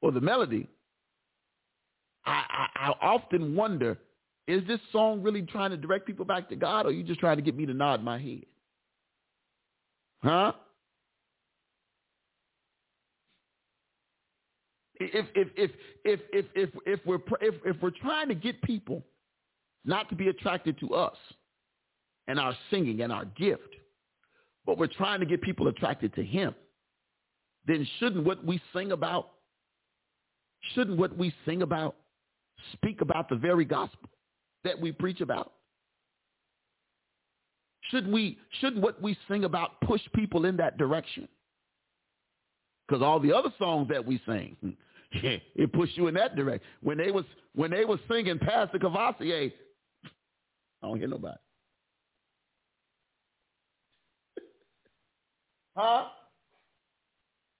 or 0.00 0.12
the 0.12 0.20
melody, 0.20 0.66
I, 2.24 2.68
I, 2.74 2.88
I 2.88 3.06
often 3.06 3.54
wonder, 3.54 3.98
is 4.48 4.66
this 4.66 4.80
song 4.90 5.22
really 5.22 5.42
trying 5.42 5.70
to 5.70 5.76
direct 5.76 6.06
people 6.06 6.24
back 6.24 6.48
to 6.48 6.56
God 6.56 6.86
or 6.86 6.88
are 6.88 6.92
you 6.92 7.04
just 7.04 7.20
trying 7.20 7.36
to 7.36 7.42
get 7.42 7.56
me 7.56 7.66
to 7.66 7.74
nod 7.74 8.02
my 8.02 8.18
head? 8.18 8.46
Huh? 10.22 10.52
if 15.00 15.26
if 15.34 15.48
if 15.56 15.70
if 16.04 16.20
if 16.32 16.46
if 16.54 16.70
if 16.86 17.00
we're 17.06 17.18
if 17.40 17.54
if 17.64 17.76
we're 17.80 17.90
trying 17.90 18.28
to 18.28 18.34
get 18.34 18.60
people 18.62 19.04
not 19.84 20.08
to 20.08 20.16
be 20.16 20.28
attracted 20.28 20.78
to 20.80 20.94
us 20.94 21.16
and 22.26 22.38
our 22.38 22.54
singing 22.70 23.00
and 23.02 23.12
our 23.12 23.24
gift, 23.24 23.76
but 24.66 24.76
we're 24.76 24.86
trying 24.86 25.20
to 25.20 25.26
get 25.26 25.40
people 25.40 25.68
attracted 25.68 26.14
to 26.14 26.24
him, 26.24 26.54
then 27.66 27.86
shouldn't 27.98 28.24
what 28.24 28.44
we 28.44 28.60
sing 28.74 28.92
about 28.92 29.30
shouldn't 30.74 30.98
what 30.98 31.16
we 31.16 31.32
sing 31.46 31.62
about 31.62 31.94
speak 32.72 33.00
about 33.00 33.28
the 33.28 33.36
very 33.36 33.64
gospel 33.64 34.10
that 34.64 34.78
we 34.80 34.92
preach 34.92 35.20
about? 35.20 35.52
Should 37.90 38.10
we 38.10 38.38
shouldn't 38.60 38.82
what 38.82 39.00
we 39.00 39.16
sing 39.28 39.44
about 39.44 39.80
push 39.80 40.02
people 40.14 40.44
in 40.44 40.56
that 40.58 40.76
direction? 40.78 41.28
Because 42.86 43.02
all 43.02 43.20
the 43.20 43.32
other 43.32 43.52
songs 43.58 43.88
that 43.88 44.04
we 44.04 44.20
sing, 44.26 44.56
it 45.12 45.72
pushed 45.72 45.96
you 45.96 46.06
in 46.08 46.14
that 46.14 46.36
direction. 46.36 46.66
When 46.82 46.98
they 46.98 47.10
was 47.10 47.24
when 47.54 47.70
they 47.70 47.84
was 47.84 47.98
singing 48.10 48.38
Pastor 48.38 48.78
Cavassier, 48.78 49.46
eh, 49.46 50.08
I 50.82 50.86
don't 50.86 50.98
hear 50.98 51.08
nobody. 51.08 51.36
huh? 55.76 56.04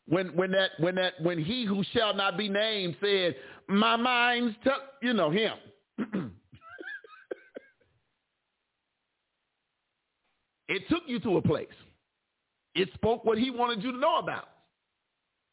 When 0.06 0.28
when 0.36 0.50
that 0.52 0.70
when 0.78 0.94
that 0.96 1.14
when 1.22 1.42
he 1.42 1.64
who 1.64 1.82
shall 1.92 2.14
not 2.14 2.36
be 2.36 2.48
named 2.48 2.96
said, 3.00 3.34
My 3.68 3.96
mind's 3.96 4.56
tucked, 4.64 5.02
you 5.02 5.12
know 5.14 5.30
him. 5.30 5.54
it 10.68 10.88
took 10.88 11.02
you 11.06 11.18
to 11.20 11.38
a 11.38 11.42
place. 11.42 11.66
It 12.74 12.88
spoke 12.94 13.24
what 13.24 13.38
he 13.38 13.50
wanted 13.50 13.82
you 13.82 13.92
to 13.92 13.98
know 13.98 14.18
about. 14.18 14.48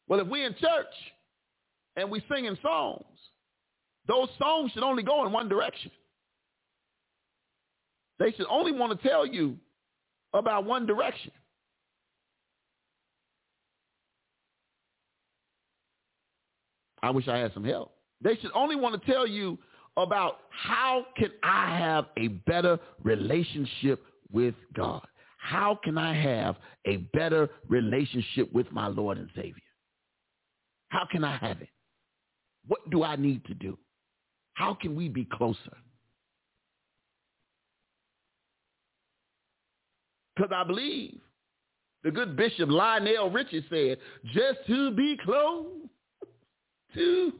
Well, 0.08 0.20
if 0.20 0.28
we 0.28 0.44
in 0.44 0.54
church 0.54 0.86
and 1.96 2.10
we 2.10 2.22
singing 2.30 2.56
songs, 2.62 3.04
those 4.06 4.28
songs 4.38 4.70
should 4.72 4.84
only 4.84 5.02
go 5.02 5.26
in 5.26 5.32
one 5.32 5.48
direction. 5.48 5.90
They 8.18 8.32
should 8.32 8.46
only 8.48 8.72
want 8.72 9.00
to 9.00 9.08
tell 9.08 9.26
you 9.26 9.56
about 10.32 10.64
one 10.64 10.86
direction. 10.86 11.32
I 17.02 17.10
wish 17.10 17.28
I 17.28 17.38
had 17.38 17.52
some 17.52 17.64
help. 17.64 17.92
They 18.20 18.36
should 18.36 18.50
only 18.54 18.76
want 18.76 19.00
to 19.00 19.12
tell 19.12 19.26
you 19.26 19.58
about 19.96 20.38
how 20.50 21.06
can 21.16 21.30
I 21.42 21.78
have 21.78 22.06
a 22.16 22.28
better 22.28 22.78
relationship 23.02 24.02
with 24.32 24.54
God? 24.74 25.06
How 25.38 25.78
can 25.84 25.96
I 25.96 26.14
have 26.14 26.56
a 26.86 26.96
better 27.14 27.48
relationship 27.68 28.52
with 28.52 28.70
my 28.72 28.88
Lord 28.88 29.18
and 29.18 29.28
Savior? 29.34 29.62
How 30.88 31.06
can 31.10 31.24
I 31.24 31.36
have 31.36 31.60
it? 31.60 31.68
What 32.66 32.80
do 32.90 33.02
I 33.02 33.16
need 33.16 33.44
to 33.46 33.54
do? 33.54 33.78
How 34.54 34.74
can 34.74 34.96
we 34.96 35.08
be 35.08 35.26
closer? 35.30 35.76
Because 40.34 40.50
I 40.54 40.64
believe 40.64 41.20
the 42.02 42.10
good 42.10 42.36
Bishop 42.36 42.70
Lionel 42.70 43.30
Richie 43.30 43.64
said, 43.68 43.98
just 44.32 44.58
to 44.66 44.90
be 44.92 45.16
close 45.24 45.66
to. 46.94 47.32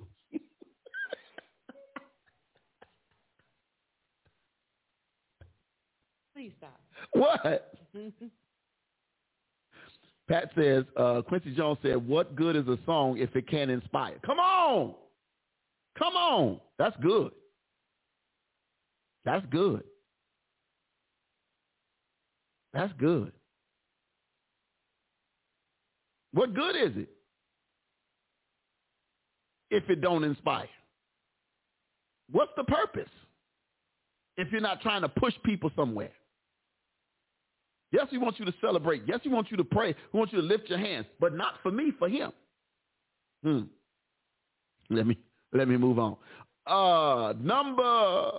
Please 6.36 6.52
stop. 6.58 6.78
What? 7.12 7.72
Pat 10.28 10.50
says, 10.54 10.84
uh, 10.94 11.22
Quincy 11.26 11.54
Jones 11.54 11.78
said, 11.82 12.06
what 12.06 12.36
good 12.36 12.56
is 12.56 12.68
a 12.68 12.76
song 12.84 13.16
if 13.16 13.34
it 13.34 13.48
can't 13.48 13.70
inspire? 13.70 14.16
Come 14.24 14.38
on. 14.38 14.94
Come 15.98 16.14
on. 16.14 16.60
That's 16.78 16.94
good. 17.00 17.30
That's 19.24 19.46
good. 19.50 19.82
That's 22.74 22.92
good. 22.98 23.32
What 26.34 26.52
good 26.52 26.76
is 26.76 26.92
it 26.96 27.08
if 29.70 29.88
it 29.88 30.02
don't 30.02 30.22
inspire? 30.22 30.68
What's 32.30 32.52
the 32.58 32.64
purpose 32.64 33.08
if 34.36 34.52
you're 34.52 34.60
not 34.60 34.82
trying 34.82 35.00
to 35.00 35.08
push 35.08 35.32
people 35.42 35.70
somewhere? 35.74 36.12
Yes, 37.92 38.06
he 38.10 38.18
wants 38.18 38.38
you 38.38 38.44
to 38.44 38.54
celebrate. 38.60 39.02
Yes, 39.06 39.20
he 39.22 39.28
wants 39.28 39.50
you 39.50 39.56
to 39.56 39.64
pray. 39.64 39.94
He 40.12 40.18
wants 40.18 40.32
you 40.32 40.40
to 40.40 40.46
lift 40.46 40.68
your 40.68 40.78
hands, 40.78 41.06
but 41.20 41.34
not 41.34 41.54
for 41.62 41.70
me, 41.70 41.92
for 41.98 42.08
him. 42.08 42.32
Hmm. 43.42 43.60
Let 44.90 45.06
me 45.06 45.18
let 45.52 45.68
me 45.68 45.76
move 45.76 45.98
on. 45.98 46.16
Uh, 46.66 47.32
number 47.38 48.30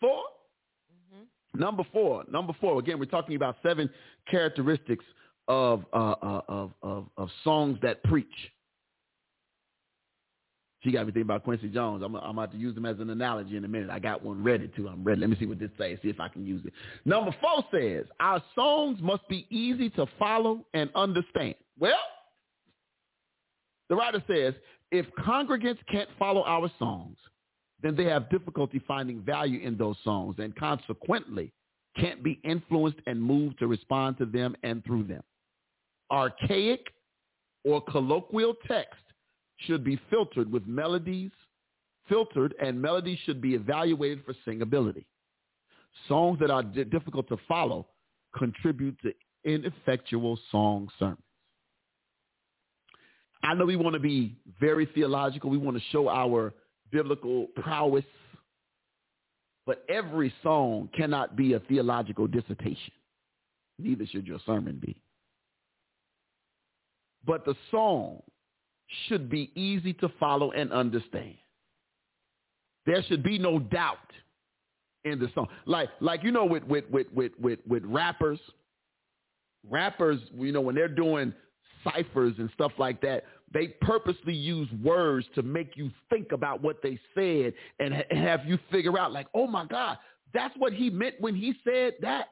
4 0.00 0.10
mm-hmm. 0.10 1.60
Number 1.60 1.84
four. 1.92 2.24
Number 2.30 2.52
four. 2.60 2.78
Again, 2.80 2.98
we're 2.98 3.04
talking 3.04 3.36
about 3.36 3.56
seven 3.62 3.88
characteristics 4.28 5.04
of 5.48 5.84
uh, 5.92 6.14
uh, 6.22 6.40
of, 6.48 6.72
of 6.82 7.06
of 7.16 7.28
songs 7.44 7.78
that 7.82 8.02
preach. 8.04 8.26
She 10.82 10.92
got 10.92 11.06
me 11.06 11.12
thinking 11.12 11.22
about 11.22 11.44
Quincy 11.44 11.68
Jones. 11.68 12.02
I'm, 12.02 12.14
I'm 12.16 12.38
about 12.38 12.52
to 12.52 12.58
use 12.58 12.76
him 12.76 12.86
as 12.86 12.98
an 13.00 13.10
analogy 13.10 13.56
in 13.56 13.64
a 13.64 13.68
minute. 13.68 13.90
I 13.90 13.98
got 13.98 14.22
one 14.22 14.42
ready 14.42 14.68
too. 14.74 14.88
I'm 14.88 15.04
ready. 15.04 15.20
Let 15.20 15.30
me 15.30 15.36
see 15.38 15.46
what 15.46 15.58
this 15.58 15.70
says. 15.78 15.98
See 16.02 16.08
if 16.08 16.20
I 16.20 16.28
can 16.28 16.46
use 16.46 16.62
it. 16.64 16.72
Number 17.04 17.34
four 17.40 17.64
says 17.70 18.06
our 18.18 18.42
songs 18.54 18.98
must 19.02 19.28
be 19.28 19.46
easy 19.50 19.90
to 19.90 20.06
follow 20.18 20.64
and 20.72 20.90
understand. 20.94 21.54
Well, 21.78 21.98
the 23.90 23.96
writer 23.96 24.22
says 24.26 24.54
If 24.90 25.06
congregants 25.18 25.78
can't 25.90 26.08
follow 26.18 26.44
our 26.44 26.70
songs, 26.78 27.18
then 27.82 27.94
they 27.94 28.04
have 28.04 28.30
difficulty 28.30 28.80
finding 28.88 29.20
value 29.20 29.60
in 29.60 29.76
those 29.76 29.96
songs 30.02 30.36
and 30.38 30.56
consequently 30.56 31.52
can't 31.98 32.22
be 32.22 32.40
influenced 32.44 33.00
and 33.06 33.20
moved 33.20 33.58
to 33.58 33.66
respond 33.66 34.16
to 34.18 34.24
them 34.24 34.54
and 34.62 34.82
through 34.84 35.04
them. 35.04 35.22
Archaic 36.10 36.86
or 37.64 37.82
colloquial 37.82 38.54
text 38.66 39.00
should 39.66 39.84
be 39.84 40.00
filtered 40.10 40.50
with 40.50 40.66
melodies, 40.66 41.30
filtered 42.08 42.54
and 42.60 42.80
melodies 42.80 43.18
should 43.24 43.40
be 43.40 43.54
evaluated 43.54 44.24
for 44.24 44.34
singability. 44.46 45.04
Songs 46.08 46.38
that 46.40 46.50
are 46.50 46.62
d- 46.62 46.84
difficult 46.84 47.28
to 47.28 47.36
follow 47.48 47.86
contribute 48.36 48.96
to 49.02 49.12
ineffectual 49.44 50.38
song 50.50 50.88
sermons. 50.98 51.18
I 53.42 53.54
know 53.54 53.64
we 53.64 53.76
want 53.76 53.94
to 53.94 54.00
be 54.00 54.36
very 54.60 54.86
theological. 54.86 55.50
We 55.50 55.56
want 55.56 55.76
to 55.76 55.82
show 55.90 56.08
our 56.08 56.52
biblical 56.92 57.46
prowess. 57.56 58.04
But 59.66 59.84
every 59.88 60.32
song 60.42 60.90
cannot 60.96 61.36
be 61.36 61.54
a 61.54 61.60
theological 61.60 62.26
dissertation. 62.26 62.92
Neither 63.78 64.06
should 64.06 64.26
your 64.26 64.40
sermon 64.44 64.78
be. 64.84 65.00
But 67.24 67.44
the 67.44 67.54
song 67.70 68.22
should 69.06 69.30
be 69.30 69.50
easy 69.54 69.92
to 69.94 70.08
follow 70.20 70.50
and 70.52 70.72
understand. 70.72 71.34
There 72.86 73.02
should 73.04 73.22
be 73.22 73.38
no 73.38 73.58
doubt 73.58 73.98
in 75.04 75.18
the 75.18 75.28
song. 75.34 75.48
Like 75.66 75.88
like 76.00 76.22
you 76.22 76.32
know 76.32 76.44
with 76.44 76.64
with 76.64 76.84
with 76.90 77.06
with 77.12 77.32
with, 77.40 77.58
with 77.66 77.84
rappers, 77.84 78.40
rappers, 79.68 80.20
you 80.34 80.52
know, 80.52 80.60
when 80.60 80.74
they're 80.74 80.88
doing 80.88 81.32
ciphers 81.84 82.34
and 82.38 82.50
stuff 82.54 82.72
like 82.78 83.00
that, 83.02 83.24
they 83.52 83.68
purposely 83.80 84.34
use 84.34 84.68
words 84.82 85.26
to 85.34 85.42
make 85.42 85.76
you 85.76 85.90
think 86.08 86.32
about 86.32 86.62
what 86.62 86.82
they 86.82 86.98
said 87.14 87.52
and 87.78 87.94
ha- 87.94 88.16
have 88.16 88.44
you 88.46 88.58
figure 88.70 88.98
out 88.98 89.12
like, 89.12 89.26
oh 89.34 89.46
my 89.46 89.64
God, 89.66 89.98
that's 90.32 90.54
what 90.56 90.72
he 90.72 90.90
meant 90.90 91.14
when 91.20 91.34
he 91.34 91.54
said 91.64 91.94
that. 92.00 92.28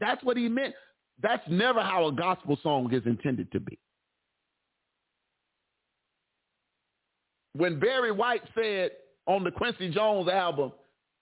That's 0.00 0.22
what 0.24 0.36
he 0.36 0.48
meant. 0.48 0.74
That's 1.22 1.42
never 1.48 1.80
how 1.80 2.06
a 2.08 2.12
gospel 2.12 2.58
song 2.62 2.92
is 2.92 3.02
intended 3.06 3.50
to 3.52 3.60
be. 3.60 3.78
When 7.54 7.78
Barry 7.78 8.12
White 8.12 8.42
said 8.54 8.92
on 9.26 9.44
the 9.44 9.50
Quincy 9.50 9.90
Jones 9.90 10.28
album, 10.28 10.72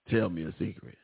tell 0.09 0.29
me 0.29 0.43
a 0.43 0.53
secret. 0.57 0.97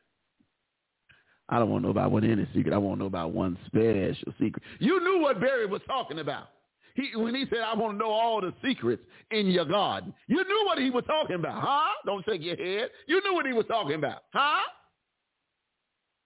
I 1.50 1.60
don't 1.60 1.70
want 1.70 1.84
to 1.84 1.88
know 1.88 1.92
about 1.92 2.24
any 2.24 2.48
secret. 2.54 2.74
I 2.74 2.78
want 2.78 2.98
to 2.98 3.04
know 3.04 3.08
about 3.08 3.32
one 3.32 3.58
special 3.68 4.34
secret. 4.40 4.64
You 4.80 5.00
knew 5.02 5.22
what 5.22 5.40
Barry 5.40 5.66
was 5.66 5.82
talking 5.88 6.20
about. 6.20 6.50
He, 6.96 7.16
when 7.16 7.36
he 7.36 7.46
said, 7.50 7.60
I 7.60 7.76
want 7.76 7.94
to 7.94 7.98
know 7.98 8.10
all 8.10 8.42
the 8.42 8.54
secrets 8.66 9.04
in 9.32 9.48
your 9.48 9.66
garden, 9.66 10.14
you 10.28 10.38
knew 10.38 10.64
what 10.66 10.80
he 10.80 10.90
was 10.90 11.04
talking 11.06 11.36
about, 11.36 11.62
huh? 11.62 11.94
Don't 12.06 12.26
shake 12.26 12.42
your 12.42 12.56
head. 12.58 12.90
You 13.06 13.22
knew 13.24 13.34
what 13.34 13.46
he 13.46 13.54
was 13.54 13.66
talking 13.68 13.96
about, 13.96 14.24
huh? 14.34 14.64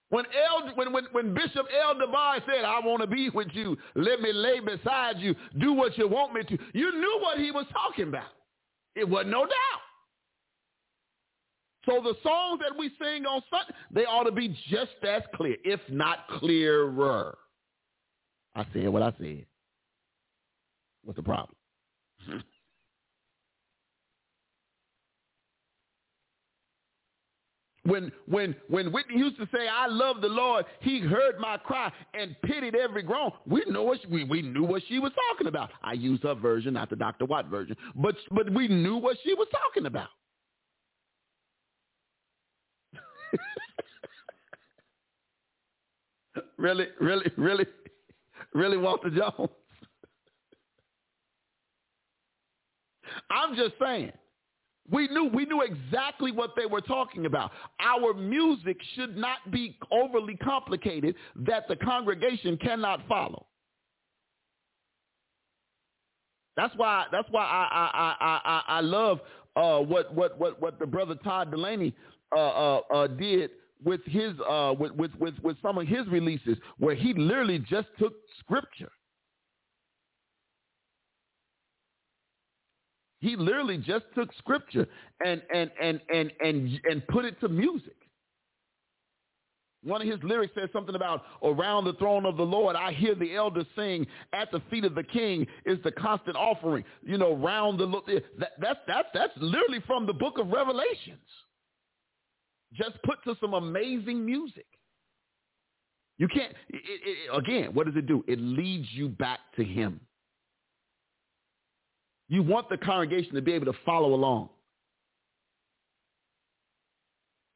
When, 0.08 0.24
El, 0.26 0.74
when, 0.74 0.92
when, 0.92 1.04
when 1.12 1.34
Bishop 1.34 1.66
El 1.78 1.94
DeBarge 1.94 2.44
said, 2.46 2.64
I 2.64 2.80
want 2.80 3.02
to 3.02 3.06
be 3.06 3.30
with 3.30 3.48
you, 3.52 3.76
let 3.94 4.20
me 4.20 4.32
lay 4.32 4.60
beside 4.60 5.18
you, 5.18 5.34
do 5.58 5.72
what 5.72 5.96
you 5.98 6.08
want 6.08 6.34
me 6.34 6.42
to, 6.42 6.58
you 6.72 6.92
knew 6.92 7.18
what 7.22 7.38
he 7.38 7.50
was 7.50 7.66
talking 7.72 8.08
about. 8.08 8.30
It 8.94 9.08
was 9.08 9.24
no 9.26 9.40
doubt. 9.40 9.82
So 11.86 12.00
the 12.02 12.14
songs 12.22 12.60
that 12.60 12.78
we 12.78 12.90
sing 13.00 13.26
on 13.26 13.42
Sunday, 13.50 13.74
they 13.90 14.04
ought 14.04 14.24
to 14.24 14.32
be 14.32 14.48
just 14.70 14.92
as 15.02 15.22
clear, 15.34 15.56
if 15.64 15.80
not 15.88 16.28
clearer. 16.38 17.36
I 18.54 18.64
said 18.72 18.88
what 18.88 19.02
I 19.02 19.12
said. 19.18 19.46
What's 21.02 21.16
the 21.16 21.22
problem? 21.22 21.56
When 27.84 28.12
when 28.26 28.54
when 28.68 28.92
Whitney 28.92 29.18
used 29.18 29.38
to 29.38 29.48
say, 29.52 29.66
"I 29.66 29.86
love 29.88 30.20
the 30.20 30.28
Lord," 30.28 30.66
He 30.80 31.00
heard 31.00 31.38
my 31.40 31.56
cry 31.56 31.92
and 32.14 32.36
pitied 32.42 32.76
every 32.76 33.02
groan. 33.02 33.32
We 33.44 33.64
know 33.68 33.82
what 33.82 34.00
she, 34.00 34.06
we 34.08 34.24
we 34.24 34.40
knew 34.42 34.62
what 34.62 34.82
she 34.88 35.00
was 35.00 35.10
talking 35.30 35.48
about. 35.48 35.70
I 35.82 35.94
used 35.94 36.22
her 36.22 36.34
version, 36.34 36.74
not 36.74 36.90
the 36.90 36.96
Dr. 36.96 37.24
Watt 37.24 37.46
version, 37.48 37.76
but 37.96 38.14
but 38.30 38.52
we 38.52 38.68
knew 38.68 38.98
what 38.98 39.16
she 39.24 39.34
was 39.34 39.48
talking 39.50 39.86
about. 39.86 40.10
really, 46.56 46.86
really, 47.00 47.32
really, 47.36 47.66
really, 48.54 48.76
Walter 48.76 49.10
Jones. 49.10 49.50
I'm 53.30 53.56
just 53.56 53.74
saying. 53.80 54.12
We 54.90 55.08
knew 55.08 55.30
we 55.32 55.46
knew 55.46 55.62
exactly 55.62 56.32
what 56.32 56.54
they 56.56 56.66
were 56.66 56.80
talking 56.80 57.26
about. 57.26 57.52
Our 57.80 58.14
music 58.14 58.76
should 58.94 59.16
not 59.16 59.50
be 59.50 59.78
overly 59.92 60.36
complicated 60.36 61.14
that 61.46 61.68
the 61.68 61.76
congregation 61.76 62.56
cannot 62.56 63.06
follow. 63.06 63.46
That's 66.56 66.74
why 66.76 67.06
that's 67.12 67.28
why 67.30 67.44
I 67.44 67.68
I 67.80 68.16
I 68.20 68.40
I, 68.44 68.62
I 68.78 68.80
love 68.80 69.20
uh, 69.56 69.78
what 69.78 70.14
what 70.14 70.38
what 70.38 70.60
what 70.60 70.78
the 70.78 70.86
brother 70.86 71.14
Todd 71.14 71.52
Dulaney 71.52 71.92
uh, 72.36 72.40
uh, 72.40 72.80
uh, 72.92 73.06
did 73.06 73.50
with 73.84 74.00
his 74.06 74.32
uh, 74.48 74.74
with, 74.78 74.92
with 74.92 75.12
with 75.18 75.34
with 75.42 75.56
some 75.62 75.78
of 75.78 75.86
his 75.86 76.06
releases, 76.08 76.58
where 76.78 76.94
he 76.94 77.14
literally 77.14 77.60
just 77.60 77.88
took 77.98 78.14
scripture 78.40 78.90
He 83.22 83.36
literally 83.36 83.78
just 83.78 84.04
took 84.16 84.30
scripture 84.38 84.86
and 85.24 85.40
and 85.54 85.70
and 85.80 86.00
and 86.12 86.32
and 86.40 86.80
and 86.84 87.06
put 87.06 87.24
it 87.24 87.38
to 87.40 87.48
music. 87.48 87.94
One 89.84 90.02
of 90.02 90.08
his 90.08 90.18
lyrics 90.24 90.52
says 90.56 90.68
something 90.72 90.96
about 90.96 91.22
around 91.42 91.84
the 91.84 91.92
throne 91.94 92.26
of 92.26 92.36
the 92.36 92.42
Lord, 92.42 92.74
I 92.74 92.92
hear 92.92 93.14
the 93.14 93.34
elders 93.34 93.66
sing. 93.76 94.06
At 94.32 94.50
the 94.50 94.60
feet 94.70 94.84
of 94.84 94.96
the 94.96 95.04
King 95.04 95.46
is 95.64 95.78
the 95.84 95.92
constant 95.92 96.36
offering. 96.36 96.84
You 97.04 97.16
know, 97.16 97.36
round 97.36 97.78
the 97.78 97.86
that, 98.40 98.50
that's 98.60 98.80
that's 98.88 99.08
that's 99.14 99.32
literally 99.36 99.80
from 99.86 100.04
the 100.04 100.12
book 100.12 100.38
of 100.38 100.48
Revelations. 100.48 101.18
Just 102.74 103.00
put 103.04 103.22
to 103.24 103.36
some 103.40 103.54
amazing 103.54 104.26
music. 104.26 104.66
You 106.18 106.26
can't. 106.26 106.52
It, 106.70 106.82
it, 106.84 107.36
again, 107.36 107.72
what 107.72 107.86
does 107.86 107.94
it 107.94 108.06
do? 108.06 108.24
It 108.26 108.40
leads 108.40 108.88
you 108.92 109.10
back 109.10 109.38
to 109.56 109.64
Him. 109.64 110.00
You 112.32 112.42
want 112.42 112.70
the 112.70 112.78
congregation 112.78 113.34
to 113.34 113.42
be 113.42 113.52
able 113.52 113.70
to 113.70 113.78
follow 113.84 114.14
along. 114.14 114.48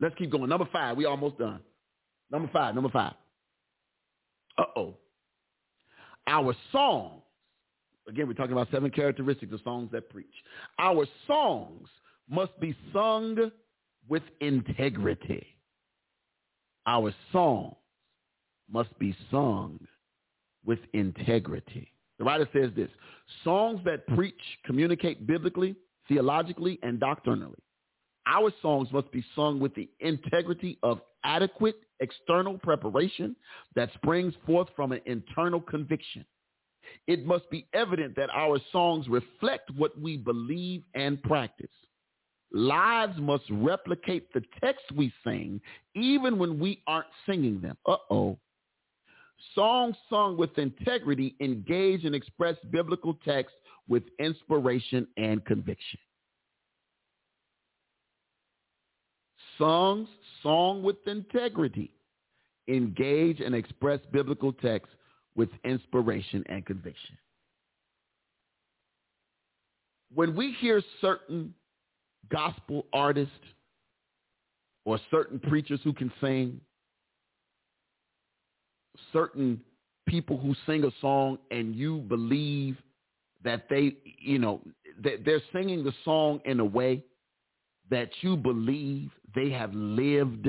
Let's 0.02 0.14
keep 0.16 0.30
going. 0.30 0.50
Number 0.50 0.68
five. 0.70 0.98
We 0.98 1.06
almost 1.06 1.38
done. 1.38 1.60
Number 2.30 2.50
five. 2.52 2.74
Number 2.74 2.90
five. 2.90 3.14
Uh-oh. 4.58 4.98
Our 6.26 6.54
songs. 6.72 7.22
Again, 8.06 8.28
we're 8.28 8.34
talking 8.34 8.52
about 8.52 8.68
seven 8.70 8.90
characteristics 8.90 9.50
of 9.50 9.60
songs 9.64 9.88
that 9.92 10.10
preach. 10.10 10.26
Our 10.78 11.06
songs 11.26 11.88
must 12.28 12.60
be 12.60 12.76
sung 12.92 13.50
with 14.06 14.24
integrity. 14.42 15.46
Our 16.86 17.14
songs 17.32 17.76
must 18.70 18.96
be 18.98 19.16
sung 19.30 19.80
with 20.66 20.80
integrity. 20.92 21.94
The 22.18 22.24
writer 22.24 22.48
says 22.52 22.70
this, 22.74 22.90
songs 23.44 23.80
that 23.84 24.06
preach, 24.08 24.40
communicate 24.64 25.26
biblically, 25.26 25.76
theologically, 26.08 26.78
and 26.82 26.98
doctrinally. 26.98 27.58
Our 28.26 28.50
songs 28.62 28.88
must 28.92 29.10
be 29.12 29.24
sung 29.34 29.60
with 29.60 29.74
the 29.74 29.88
integrity 30.00 30.78
of 30.82 31.00
adequate 31.24 31.76
external 32.00 32.58
preparation 32.58 33.36
that 33.74 33.92
springs 33.94 34.34
forth 34.46 34.68
from 34.74 34.92
an 34.92 35.00
internal 35.06 35.60
conviction. 35.60 36.24
It 37.06 37.26
must 37.26 37.48
be 37.50 37.66
evident 37.72 38.16
that 38.16 38.30
our 38.30 38.58
songs 38.72 39.08
reflect 39.08 39.70
what 39.76 40.00
we 40.00 40.16
believe 40.16 40.82
and 40.94 41.22
practice. 41.22 41.70
Lives 42.52 43.18
must 43.18 43.44
replicate 43.50 44.32
the 44.32 44.42
text 44.62 44.84
we 44.94 45.12
sing 45.24 45.60
even 45.94 46.38
when 46.38 46.58
we 46.58 46.82
aren't 46.86 47.08
singing 47.26 47.60
them. 47.60 47.76
Uh-oh. 47.86 48.38
Songs 49.54 49.96
sung 50.10 50.36
with 50.36 50.56
integrity 50.58 51.34
engage 51.40 52.04
and 52.04 52.14
express 52.14 52.56
biblical 52.70 53.14
text 53.24 53.54
with 53.88 54.02
inspiration 54.18 55.06
and 55.16 55.44
conviction. 55.44 55.98
Songs 59.58 60.08
sung 60.42 60.82
with 60.82 60.96
integrity 61.06 61.92
engage 62.68 63.40
and 63.40 63.54
express 63.54 64.00
biblical 64.12 64.52
text 64.52 64.88
with 65.34 65.48
inspiration 65.64 66.44
and 66.48 66.64
conviction. 66.66 67.16
When 70.14 70.34
we 70.34 70.52
hear 70.60 70.82
certain 71.00 71.54
gospel 72.30 72.86
artists 72.92 73.32
or 74.84 74.98
certain 75.10 75.38
preachers 75.38 75.80
who 75.84 75.92
can 75.92 76.12
sing, 76.20 76.60
certain 79.12 79.60
people 80.06 80.38
who 80.38 80.54
sing 80.66 80.84
a 80.84 80.90
song 81.00 81.38
and 81.50 81.74
you 81.74 81.98
believe 82.08 82.76
that 83.44 83.68
they, 83.68 83.96
you 84.18 84.38
know, 84.38 84.60
that 85.02 85.24
they're 85.24 85.42
singing 85.52 85.84
the 85.84 85.92
song 86.04 86.40
in 86.44 86.60
a 86.60 86.64
way 86.64 87.02
that 87.90 88.08
you 88.20 88.36
believe 88.36 89.10
they 89.34 89.50
have 89.50 89.72
lived 89.74 90.48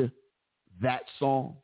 that 0.81 1.03
song. 1.19 1.55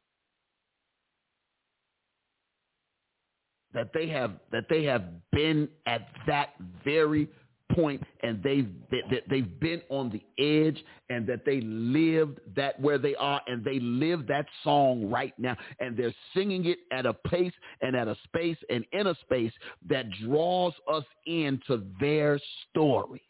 That 3.74 3.90
they 3.94 4.08
have 4.10 4.34
that 4.52 4.66
they 4.70 4.84
have 4.84 5.04
been 5.32 5.68
at 5.88 6.08
that 6.28 6.50
very 6.86 7.28
point 7.74 8.04
and 8.22 8.42
they've 8.44 8.70
that 8.92 9.24
they've 9.30 9.60
been 9.60 9.82
on 9.90 10.10
the 10.10 10.24
edge 10.44 10.84
and 11.10 11.26
that 11.28 11.46
they 11.46 11.62
lived 11.62 12.40
that 12.56 12.80
where 12.80 12.98
they 12.98 13.16
are 13.16 13.42
and 13.48 13.64
they 13.64 13.80
live 13.80 14.28
that 14.28 14.46
song 14.64 15.10
right 15.10 15.34
now. 15.38 15.56
And 15.80 15.96
they're 15.98 16.14
singing 16.34 16.66
it 16.66 16.80
at 16.92 17.06
a 17.06 17.14
pace 17.14 17.54
and 17.82 17.96
at 17.96 18.08
a 18.08 18.16
space 18.26 18.58
and 18.70 18.86
in 18.92 19.08
a 19.08 19.16
space 19.22 19.54
that 19.90 20.06
draws 20.24 20.74
us 20.92 21.06
into 21.26 21.84
their 22.00 22.40
story. 22.70 23.22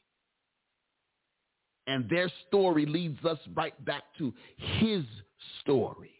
And 1.86 2.10
their 2.10 2.32
story 2.48 2.86
leads 2.86 3.24
us 3.26 3.40
right 3.56 3.84
back 3.86 4.04
to 4.18 4.34
his 4.80 5.04
story. 5.62 6.12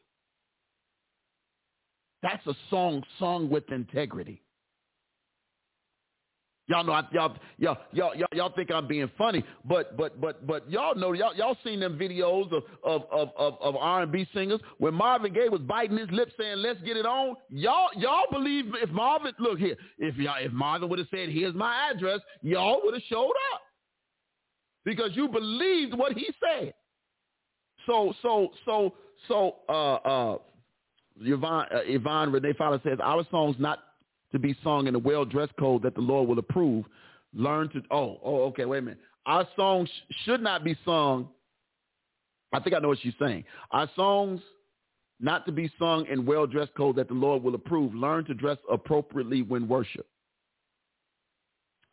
That's 2.22 2.46
a 2.48 2.56
song 2.70 3.04
sung 3.20 3.50
with 3.50 3.70
integrity 3.72 4.43
Y'all 6.68 6.84
know, 6.86 6.94
I, 6.94 7.04
y'all, 7.12 7.36
y'all, 7.58 7.78
y'all, 7.92 8.14
y'all, 8.34 8.54
think 8.56 8.72
I'm 8.72 8.88
being 8.88 9.12
funny, 9.18 9.44
but, 9.66 9.98
but, 9.98 10.22
but, 10.22 10.48
but 10.48 10.70
y'all 10.72 10.96
know, 10.96 11.12
y'all, 11.12 11.36
y'all 11.36 11.58
seen 11.62 11.82
them 11.82 12.00
videos 12.00 12.54
of, 12.54 12.64
of, 12.86 13.02
of, 13.12 13.30
of, 13.38 13.56
of 13.60 13.76
R&B 13.76 14.26
singers 14.34 14.62
when 14.78 14.94
Marvin 14.94 15.34
Gaye 15.34 15.50
was 15.50 15.60
biting 15.60 15.98
his 15.98 16.10
lip 16.12 16.30
saying, 16.40 16.60
"Let's 16.60 16.80
get 16.82 16.96
it 16.96 17.06
on." 17.06 17.36
Y'all, 17.50 17.90
y'all 17.98 18.28
believe 18.32 18.68
if 18.82 18.90
Marvin, 18.92 19.34
look 19.40 19.60
here, 19.60 19.76
if 19.98 20.16
y'all, 20.16 20.36
if 20.40 20.54
Marvin 20.54 20.88
would 20.88 21.00
have 21.00 21.10
said, 21.12 21.28
"Here's 21.30 21.54
my 21.54 21.92
address," 21.92 22.22
y'all 22.42 22.80
would 22.86 22.94
have 22.94 23.04
showed 23.10 23.34
up 23.54 23.62
because 24.86 25.12
you 25.16 25.28
believed 25.28 25.98
what 25.98 26.14
he 26.14 26.30
said. 26.40 26.74
So, 27.86 28.14
so, 28.22 28.52
so, 28.66 28.94
so, 29.28 29.56
uh, 29.68 29.96
uh, 29.96 30.38
Yvonne, 31.22 31.68
uh, 31.74 31.80
Yvonne 31.86 32.32
Renee 32.32 32.54
Fowler 32.54 32.82
says, 32.84 32.98
our 33.04 33.26
song's 33.30 33.56
not 33.60 33.80
to 34.34 34.40
be 34.40 34.56
sung 34.64 34.88
in 34.88 34.96
a 34.96 35.00
well-dressed 35.00 35.54
code 35.58 35.84
that 35.84 35.96
the 35.96 36.02
Lord 36.02 36.28
will 36.28 36.40
approve. 36.40 36.86
Learn 37.34 37.70
to, 37.70 37.82
oh, 37.90 38.20
oh, 38.24 38.44
okay, 38.46 38.66
wait 38.66 38.80
a 38.80 38.82
minute. 38.82 39.00
Our 39.26 39.48
songs 39.56 39.90
should 40.26 40.42
not 40.42 40.64
be 40.64 40.76
sung. 40.84 41.30
I 42.52 42.60
think 42.60 42.76
I 42.76 42.80
know 42.80 42.90
what 42.90 43.00
she's 43.02 43.14
saying. 43.20 43.46
Our 43.72 43.90
songs 43.96 44.42
not 45.20 45.46
to 45.46 45.52
be 45.52 45.72
sung 45.80 46.06
in 46.08 46.26
well-dressed 46.26 46.74
code 46.76 46.98
that 46.98 47.08
the 47.08 47.14
Lord 47.14 47.42
will 47.42 47.56
approve. 47.56 47.96
Learn 47.96 48.26
to 48.26 48.34
dress 48.34 48.58
appropriately 48.70 49.42
when 49.42 49.68
worship. 49.68 50.06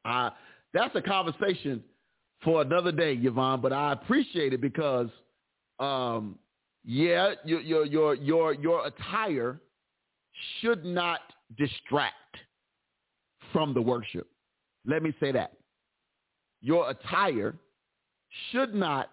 Uh, 0.05 0.31
that's 0.75 0.95
a 0.97 1.03
conversation 1.03 1.83
for 2.43 2.63
another 2.63 2.91
day, 2.91 3.15
Yvonne, 3.15 3.61
but 3.61 3.73
I 3.73 3.93
appreciate 3.93 4.53
it 4.53 4.61
because, 4.61 5.09
um, 5.79 6.39
yeah, 6.85 7.35
your, 7.45 7.61
your, 7.61 7.85
your, 7.87 8.15
your, 8.15 8.55
your 8.55 8.87
attire 8.87 9.61
should 10.61 10.85
not 10.85 11.21
distract 11.57 12.15
from 13.53 13.75
the 13.75 13.83
worship. 13.83 14.29
Let 14.87 15.03
me 15.03 15.15
say 15.21 15.33
that. 15.33 15.53
Your 16.61 16.91
attire 16.91 17.55
should 18.51 18.75
not 18.75 19.11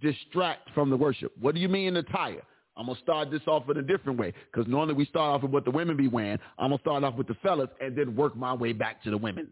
distract 0.00 0.70
from 0.74 0.90
the 0.90 0.96
worship. 0.96 1.32
What 1.40 1.54
do 1.54 1.60
you 1.60 1.68
mean 1.68 1.96
attire? 1.96 2.42
I'm 2.76 2.86
going 2.86 2.96
to 2.96 3.02
start 3.02 3.30
this 3.30 3.42
off 3.46 3.68
in 3.68 3.76
a 3.76 3.82
different 3.82 4.18
way 4.18 4.32
because 4.50 4.70
normally 4.70 4.94
we 4.94 5.04
start 5.04 5.34
off 5.34 5.42
with 5.42 5.50
what 5.50 5.64
the 5.64 5.70
women 5.70 5.96
be 5.96 6.08
wearing. 6.08 6.38
I'm 6.58 6.70
going 6.70 6.78
to 6.78 6.82
start 6.82 7.04
off 7.04 7.14
with 7.14 7.26
the 7.26 7.34
fellas 7.42 7.68
and 7.80 7.96
then 7.96 8.16
work 8.16 8.36
my 8.36 8.54
way 8.54 8.72
back 8.72 9.02
to 9.02 9.10
the 9.10 9.18
women's. 9.18 9.50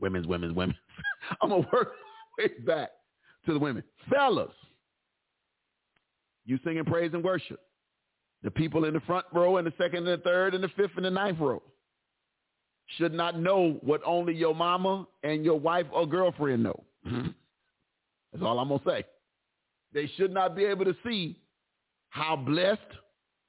Women's, 0.00 0.26
women's, 0.26 0.54
women. 0.54 0.76
I'm 1.42 1.48
going 1.48 1.62
to 1.62 1.68
work 1.72 1.92
my 2.38 2.44
way 2.44 2.50
back 2.64 2.90
to 3.46 3.52
the 3.52 3.58
women. 3.58 3.82
Fellas, 4.12 4.52
you 6.44 6.58
singing 6.64 6.84
praise 6.84 7.10
and 7.14 7.24
worship. 7.24 7.60
The 8.42 8.50
people 8.50 8.84
in 8.84 8.94
the 8.94 9.00
front 9.00 9.26
row 9.32 9.58
and 9.58 9.66
the 9.66 9.72
second 9.78 10.06
and 10.06 10.18
the 10.18 10.22
third 10.22 10.54
and 10.54 10.64
the 10.64 10.68
fifth 10.68 10.92
and 10.96 11.04
the 11.04 11.10
ninth 11.10 11.38
row 11.38 11.62
should 12.98 13.14
not 13.14 13.38
know 13.38 13.78
what 13.82 14.00
only 14.04 14.34
your 14.34 14.54
mama 14.54 15.06
and 15.22 15.44
your 15.44 15.58
wife 15.58 15.86
or 15.92 16.06
girlfriend 16.06 16.62
know. 16.62 16.84
Mm-hmm. 17.06 17.28
That's 18.32 18.44
all 18.44 18.58
I'm 18.58 18.68
going 18.68 18.80
to 18.80 18.88
say. 18.88 19.04
They 19.94 20.10
should 20.16 20.32
not 20.32 20.56
be 20.56 20.64
able 20.64 20.86
to 20.86 20.96
see 21.04 21.38
how 22.08 22.36
blessed 22.36 22.80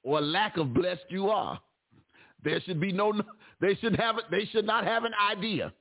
or 0.02 0.20
lack 0.20 0.56
of 0.56 0.72
blessed 0.72 1.04
you 1.08 1.28
are. 1.28 1.60
There 2.44 2.60
should 2.60 2.80
be 2.80 2.92
no, 2.92 3.12
they 3.60 3.74
should 3.76 3.96
have, 3.96 4.16
they 4.30 4.44
should 4.52 4.66
not 4.66 4.84
have 4.84 5.04
an 5.04 5.14
idea. 5.30 5.72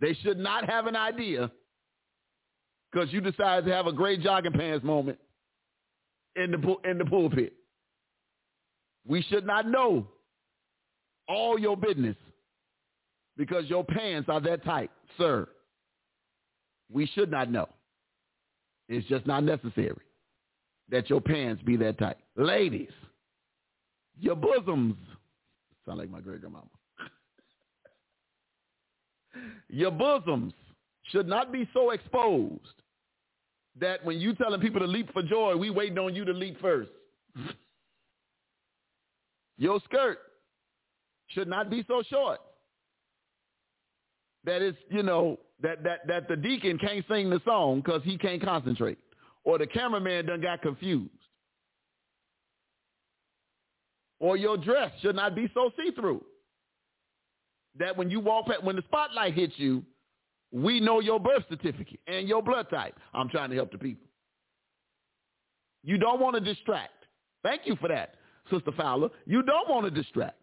They 0.00 0.14
should 0.22 0.38
not 0.38 0.68
have 0.68 0.86
an 0.86 0.96
idea 0.96 1.50
because 2.92 3.12
you 3.12 3.20
decided 3.20 3.64
to 3.66 3.72
have 3.72 3.86
a 3.86 3.92
great 3.92 4.20
jogging 4.20 4.52
pants 4.52 4.84
moment 4.84 5.18
in 6.36 6.50
the, 6.50 6.76
in 6.88 6.98
the 6.98 7.04
pulpit. 7.04 7.52
We 9.06 9.22
should 9.22 9.46
not 9.46 9.68
know 9.68 10.08
all 11.28 11.58
your 11.58 11.76
business 11.76 12.16
because 13.36 13.66
your 13.66 13.84
pants 13.84 14.28
are 14.28 14.40
that 14.40 14.64
tight, 14.64 14.90
sir. 15.18 15.48
We 16.90 17.06
should 17.06 17.30
not 17.30 17.50
know. 17.50 17.68
It's 18.88 19.06
just 19.08 19.26
not 19.26 19.44
necessary 19.44 20.04
that 20.90 21.08
your 21.08 21.20
pants 21.20 21.62
be 21.62 21.76
that 21.76 21.98
tight. 21.98 22.18
Ladies, 22.36 22.90
your 24.18 24.36
bosoms, 24.36 24.96
sound 25.86 25.98
like 25.98 26.10
my 26.10 26.20
great 26.20 26.40
grandmama. 26.40 26.66
your 29.68 29.90
bosoms 29.90 30.52
should 31.10 31.26
not 31.26 31.52
be 31.52 31.68
so 31.72 31.90
exposed 31.90 32.82
that 33.80 34.04
when 34.04 34.20
you 34.20 34.34
telling 34.34 34.60
people 34.60 34.80
to 34.80 34.86
leap 34.86 35.12
for 35.12 35.22
joy, 35.22 35.56
we 35.56 35.70
waiting 35.70 35.98
on 35.98 36.14
you 36.14 36.24
to 36.24 36.32
leap 36.32 36.60
first. 36.60 36.90
Your 39.56 39.80
skirt 39.84 40.18
should 41.28 41.48
not 41.48 41.70
be 41.70 41.84
so 41.88 42.02
short 42.08 42.40
that 44.44 44.62
it's, 44.62 44.78
you 44.90 45.02
know, 45.02 45.38
that, 45.62 45.82
that, 45.84 46.06
that 46.06 46.28
the 46.28 46.36
deacon 46.36 46.78
can't 46.78 47.04
sing 47.08 47.30
the 47.30 47.40
song 47.44 47.80
because 47.80 48.02
he 48.04 48.18
can't 48.18 48.42
concentrate 48.42 48.98
or 49.44 49.58
the 49.58 49.66
cameraman 49.66 50.26
done 50.26 50.40
got 50.40 50.62
confused. 50.62 51.10
Or 54.18 54.36
your 54.36 54.56
dress 54.56 54.90
should 55.02 55.16
not 55.16 55.34
be 55.34 55.50
so 55.52 55.70
see-through 55.76 56.24
that 57.78 57.96
when 57.96 58.10
you 58.10 58.20
walk, 58.20 58.46
when 58.62 58.76
the 58.76 58.82
spotlight 58.82 59.34
hits 59.34 59.54
you, 59.56 59.84
we 60.54 60.78
know 60.78 61.00
your 61.00 61.18
birth 61.18 61.42
certificate 61.50 61.98
and 62.06 62.28
your 62.28 62.40
blood 62.40 62.70
type. 62.70 62.94
I'm 63.12 63.28
trying 63.28 63.50
to 63.50 63.56
help 63.56 63.72
the 63.72 63.78
people. 63.78 64.06
You 65.82 65.98
don't 65.98 66.20
want 66.20 66.36
to 66.36 66.40
distract. 66.40 66.92
Thank 67.42 67.62
you 67.64 67.76
for 67.76 67.88
that, 67.88 68.14
Sister 68.50 68.70
Fowler. 68.76 69.08
You 69.26 69.42
don't 69.42 69.68
want 69.68 69.84
to 69.84 69.90
distract. 69.90 70.38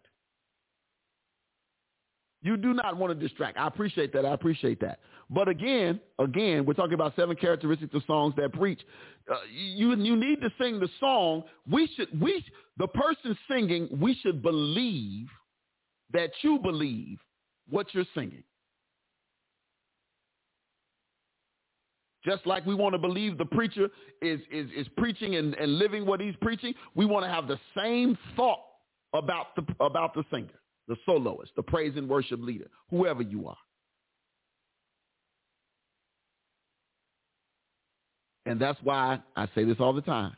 You 2.42 2.58
do 2.58 2.74
not 2.74 2.96
want 2.98 3.18
to 3.18 3.28
distract. 3.28 3.56
I 3.56 3.66
appreciate 3.66 4.12
that. 4.12 4.26
I 4.26 4.34
appreciate 4.34 4.80
that. 4.80 4.98
But 5.30 5.48
again, 5.48 5.98
again, 6.18 6.66
we're 6.66 6.74
talking 6.74 6.94
about 6.94 7.16
seven 7.16 7.34
characteristics 7.34 7.94
of 7.94 8.02
songs 8.06 8.34
that 8.36 8.52
preach. 8.52 8.82
Uh, 9.30 9.36
you 9.50 9.94
you 9.94 10.14
need 10.14 10.42
to 10.42 10.50
sing 10.60 10.78
the 10.78 10.88
song. 11.00 11.44
We 11.70 11.88
should 11.96 12.20
we 12.20 12.44
the 12.76 12.88
person 12.88 13.36
singing. 13.50 13.88
We 13.98 14.14
should 14.22 14.42
believe 14.42 15.28
that 16.12 16.32
you 16.42 16.58
believe 16.58 17.18
what 17.70 17.86
you're 17.94 18.04
singing. 18.14 18.42
Just 22.24 22.46
like 22.46 22.64
we 22.64 22.74
want 22.74 22.92
to 22.94 22.98
believe 22.98 23.36
the 23.36 23.44
preacher 23.44 23.88
is, 24.20 24.40
is, 24.50 24.68
is 24.76 24.86
preaching 24.96 25.36
and, 25.36 25.54
and 25.54 25.78
living 25.78 26.06
what 26.06 26.20
he's 26.20 26.36
preaching, 26.40 26.72
we 26.94 27.04
want 27.04 27.24
to 27.24 27.30
have 27.30 27.48
the 27.48 27.58
same 27.76 28.16
thought 28.36 28.60
about 29.12 29.56
the, 29.56 29.64
about 29.84 30.14
the 30.14 30.22
singer, 30.30 30.60
the 30.86 30.96
soloist, 31.04 31.50
the 31.56 31.62
praise 31.62 31.94
and 31.96 32.08
worship 32.08 32.40
leader, 32.40 32.66
whoever 32.90 33.22
you 33.22 33.48
are. 33.48 33.56
And 38.46 38.60
that's 38.60 38.78
why 38.82 39.20
I 39.36 39.48
say 39.54 39.64
this 39.64 39.76
all 39.80 39.92
the 39.92 40.00
time. 40.00 40.36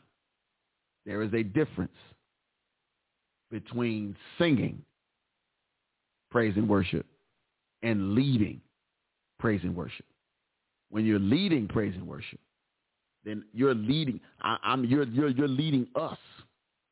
There 1.05 1.21
is 1.21 1.33
a 1.33 1.43
difference 1.43 1.95
between 3.51 4.15
singing 4.39 4.81
praise 6.31 6.53
and 6.55 6.67
worship 6.67 7.05
and 7.83 8.13
leading 8.13 8.61
praise 9.39 9.61
and 9.63 9.75
worship 9.75 10.05
when 10.89 11.05
you're 11.05 11.19
leading 11.19 11.67
praise 11.67 11.93
and 11.95 12.07
worship, 12.07 12.39
then 13.23 13.43
you're 13.53 13.73
leading. 13.75 14.19
I, 14.41 14.57
am 14.63 14.85
you're 14.85 15.03
you're 15.03 15.29
you're 15.29 15.47
leading 15.47 15.87
us 15.95 16.17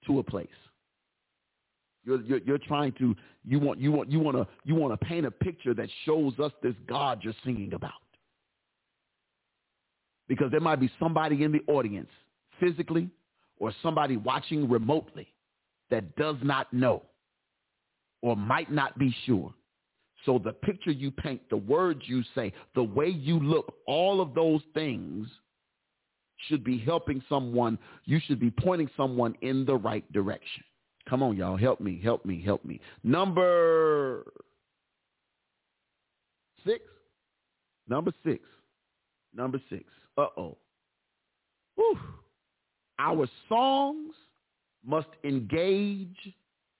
to 0.07 0.19
a 0.19 0.23
place. 0.23 0.47
You're, 2.05 2.21
you're 2.21 2.39
you're 2.39 2.57
trying 2.57 2.91
to 2.93 3.15
you 3.45 3.59
want 3.59 3.79
you 3.79 3.91
want 3.91 4.11
you 4.11 4.19
want 4.19 4.37
to 4.37 4.47
you 4.63 4.75
want 4.75 4.99
to 4.99 5.05
paint 5.05 5.25
a 5.25 5.31
picture 5.31 5.73
that 5.73 5.89
shows 6.05 6.33
us 6.39 6.51
this 6.61 6.75
God 6.87 7.19
you're 7.23 7.33
singing 7.43 7.73
about. 7.73 7.91
Because 10.27 10.51
there 10.51 10.61
might 10.61 10.79
be 10.79 10.89
somebody 10.99 11.43
in 11.43 11.51
the 11.51 11.61
audience 11.67 12.09
physically 12.59 13.09
or 13.59 13.73
somebody 13.83 14.17
watching 14.17 14.69
remotely 14.69 15.27
that 15.89 16.15
does 16.15 16.37
not 16.41 16.71
know 16.73 17.03
or 18.21 18.35
might 18.35 18.71
not 18.71 18.97
be 18.97 19.15
sure 19.25 19.53
So 20.25 20.39
the 20.39 20.53
picture 20.53 20.91
you 20.91 21.11
paint, 21.11 21.41
the 21.49 21.57
words 21.57 22.01
you 22.05 22.23
say, 22.33 22.53
the 22.75 22.83
way 22.83 23.09
you 23.09 23.39
look, 23.39 23.73
all 23.87 24.21
of 24.21 24.33
those 24.33 24.61
things 24.73 25.27
should 26.47 26.63
be 26.63 26.77
helping 26.77 27.21
someone. 27.29 27.77
You 28.05 28.19
should 28.25 28.39
be 28.39 28.51
pointing 28.51 28.89
someone 28.95 29.35
in 29.41 29.65
the 29.65 29.75
right 29.75 30.09
direction. 30.13 30.63
Come 31.09 31.21
on, 31.21 31.35
y'all. 31.35 31.57
Help 31.57 31.81
me, 31.81 31.99
help 32.01 32.25
me, 32.25 32.41
help 32.41 32.63
me. 32.63 32.79
Number 33.03 34.23
six. 36.65 36.83
Number 37.87 38.13
six. 38.25 38.41
Number 39.35 39.61
six. 39.69 39.83
Uh-oh. 40.17 40.57
Whew. 41.75 41.99
Our 42.99 43.27
songs 43.49 44.13
must 44.85 45.09
engage 45.25 46.33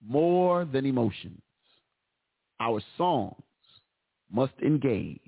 more 0.06 0.66
than 0.66 0.86
emotions. 0.86 1.42
Our 2.64 2.82
songs 2.98 3.44
must 4.32 4.54
engage 4.64 5.20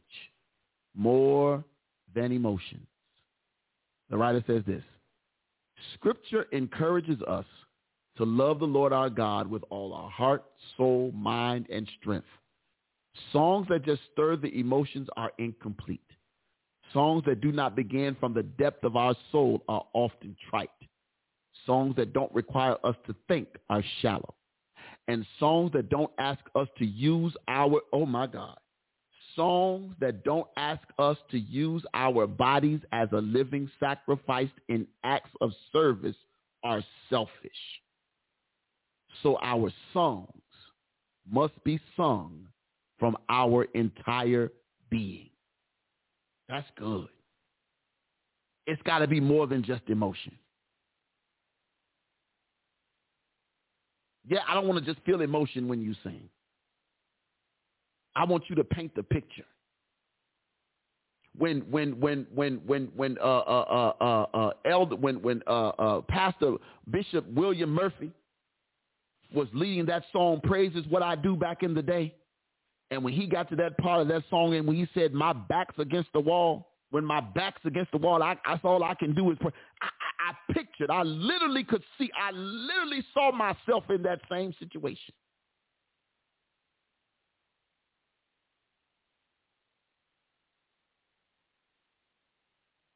more 0.96 1.66
than 2.16 2.32
emotions. 2.32 2.88
The 4.10 4.16
writer 4.16 4.42
says 4.48 4.64
this, 4.66 4.84
Scripture 5.96 6.48
encourages 6.54 7.22
us 7.24 7.44
to 8.16 8.24
love 8.24 8.60
the 8.60 8.66
Lord 8.66 8.94
our 8.94 9.10
God 9.10 9.48
with 9.48 9.64
all 9.70 9.94
our 9.94 10.10
heart, 10.10 10.46
soul, 10.78 11.12
mind, 11.14 11.68
and 11.70 11.90
strength. 12.00 12.26
Songs 13.34 13.68
that 13.68 13.84
just 13.84 14.02
stir 14.14 14.38
the 14.38 14.58
emotions 14.58 15.10
are 15.18 15.34
incomplete. 15.38 16.00
Songs 16.94 17.24
that 17.26 17.42
do 17.42 17.52
not 17.52 17.76
begin 17.76 18.16
from 18.18 18.34
the 18.34 18.44
depth 18.44 18.86
of 18.86 18.96
our 18.96 19.14
soul 19.34 19.62
are 19.68 19.86
often 19.92 20.38
trite. 20.50 20.70
Songs 21.66 21.98
that 21.98 22.14
don't 22.14 22.34
require 22.34 22.78
us 22.86 22.96
to 23.08 23.16
think 23.28 23.50
are 23.70 23.84
shallow. 24.02 24.36
And 25.08 25.26
songs 25.40 25.72
that 25.74 25.90
don't 25.90 26.12
ask 26.18 26.40
us 26.56 26.68
to 26.80 26.86
use 26.86 27.36
our, 27.48 27.82
oh 27.94 28.06
my 28.06 28.28
God, 28.28 28.58
songs 29.36 29.94
that 30.00 30.24
don't 30.24 30.48
ask 30.58 30.82
us 30.98 31.18
to 31.32 31.40
use 31.40 31.84
our 31.94 32.26
bodies 32.26 32.80
as 32.92 33.10
a 33.12 33.22
living 33.22 33.70
sacrifice 33.80 34.50
in 34.70 34.88
acts 35.04 35.30
of 35.42 35.52
service 35.72 36.16
are 36.64 36.84
selfish. 37.10 37.32
So 39.22 39.38
our 39.42 39.72
songs 39.94 40.30
must 41.30 41.54
be 41.64 41.80
sung 41.96 42.48
from 43.00 43.18
our 43.30 43.66
entire 43.76 44.52
being. 44.90 45.30
That's 46.50 46.68
good. 46.78 47.08
It's 48.68 48.82
got 48.84 49.00
to 49.00 49.08
be 49.08 49.20
more 49.20 49.48
than 49.48 49.64
just 49.64 49.84
emotion. 49.88 50.38
Yeah, 54.28 54.40
I 54.48 54.54
don't 54.54 54.68
want 54.68 54.84
to 54.84 54.94
just 54.94 55.06
feel 55.06 55.22
emotion 55.22 55.68
when 55.68 55.82
you 55.82 55.94
sing. 56.04 56.30
I 58.16 58.24
want 58.26 58.44
you 58.50 58.56
to 58.56 58.64
paint 58.64 58.96
the 58.96 59.04
picture. 59.04 59.46
When 61.38 61.62
when 61.70 62.00
when 62.00 62.26
when 62.34 62.62
when 62.66 62.90
when 62.96 63.18
uh 63.20 63.24
uh 63.24 63.94
uh 64.00 64.04
uh, 64.04 64.38
uh 64.38 64.52
elder 64.66 64.96
when 64.96 65.22
when 65.22 65.44
uh 65.48 65.70
uh 65.70 66.02
Pastor 66.02 66.56
Bishop 66.90 67.28
William 67.34 67.70
Murphy 67.70 68.12
was 69.34 69.48
leading 69.54 69.86
that 69.88 70.04
song 70.14 70.40
"Praise 70.44 70.72
Is 70.76 70.86
What 70.88 71.04
I 71.04 71.16
Do" 71.16 71.36
back 71.36 71.62
in 71.62 71.74
the 71.74 71.82
day, 71.82 72.16
and 72.90 73.04
when 73.04 73.14
he 73.14 73.28
got 73.28 73.50
to 73.50 73.56
that 73.58 73.78
part 73.80 74.02
of 74.02 74.08
that 74.08 74.24
song 74.30 74.56
and 74.56 74.66
when 74.66 74.78
he 74.78 74.88
said, 74.94 75.14
"My 75.14 75.34
back's 75.34 75.78
against 75.78 76.14
the 76.14 76.22
wall," 76.22 76.70
when 76.92 77.04
my 77.04 77.20
back's 77.20 77.62
against 77.66 77.92
the 77.92 77.98
wall, 77.98 78.24
I, 78.24 78.38
that's 78.48 78.64
all 78.64 78.82
I 78.82 78.94
can 78.96 79.14
do 79.14 79.30
is 79.32 79.38
pray. 79.42 79.52
I 79.82 79.90
pictured, 80.52 80.90
I 80.90 81.04
literally 81.04 81.64
could 81.64 81.84
see, 81.98 82.10
I 82.20 82.32
literally 82.32 83.04
saw 83.14 83.32
myself 83.32 83.84
in 83.90 84.02
that 84.04 84.22
same 84.30 84.54
situation. 84.60 85.14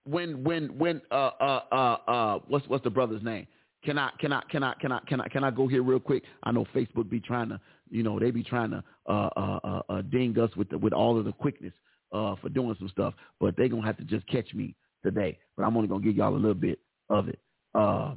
When 0.06 0.44
when 0.44 0.78
when 0.80 1.02
uh 1.12 1.30
uh 1.40 1.62
uh 1.72 1.98
uh 2.08 2.40
what's 2.48 2.68
what's 2.68 2.84
the 2.84 2.90
brother's 2.90 3.22
name? 3.22 3.46
Can 3.84 4.00
I 4.00 4.10
can 4.20 4.34
I 4.34 4.42
can 4.50 4.64
I 4.64 4.74
can 4.82 4.92
I 4.92 5.00
can 5.08 5.22
I 5.22 5.28
can 5.28 5.44
I 5.44 5.52
go 5.52 5.68
here 5.68 5.84
real 5.84 6.00
quick? 6.00 6.24
I 6.42 6.52
know 6.52 6.66
Facebook 6.74 7.10
be 7.10 7.20
trying 7.20 7.50
to 7.50 7.60
you 7.92 8.02
know 8.02 8.20
they 8.20 8.32
be 8.32 8.44
trying 8.44 8.72
to 8.72 8.84
uh 9.08 9.30
uh 9.38 9.60
uh, 9.64 9.82
uh 9.88 10.02
ding 10.02 10.40
us 10.40 10.50
with 10.56 10.70
the, 10.70 10.80
with 10.80 10.94
all 10.94 11.20
of 11.20 11.26
the 11.26 11.32
quickness 11.32 11.74
uh, 12.12 12.36
for 12.42 12.50
doing 12.50 12.76
some 12.80 12.90
stuff, 12.90 13.14
but 13.40 13.56
they're 13.56 13.70
going 13.70 13.82
to 13.82 13.88
have 13.88 13.98
to 13.98 14.04
just 14.04 14.26
catch 14.28 14.54
me 14.54 14.76
today. 15.04 15.38
But 15.56 15.64
I'm 15.64 15.78
only 15.78 15.88
to 15.88 16.00
give 16.00 16.16
y'all 16.16 16.34
a 16.34 16.36
little 16.36 16.54
bit 16.54 16.80
of 17.10 17.28
it. 17.28 17.40
Uh, 17.76 18.14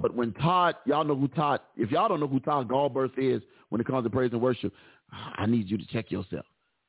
but 0.00 0.14
when 0.14 0.32
Todd, 0.34 0.76
y'all 0.86 1.04
know 1.04 1.16
who 1.16 1.28
Todd, 1.28 1.60
if 1.76 1.90
y'all 1.90 2.08
don't 2.08 2.20
know 2.20 2.26
who 2.26 2.40
Todd 2.40 2.68
Galberth 2.68 3.18
is 3.18 3.42
when 3.68 3.80
it 3.80 3.86
comes 3.86 4.04
to 4.04 4.10
praise 4.10 4.30
and 4.32 4.40
worship, 4.40 4.72
I 5.10 5.46
need 5.46 5.68
you 5.68 5.78
to 5.78 5.86
check 5.86 6.10
yourself. 6.10 6.46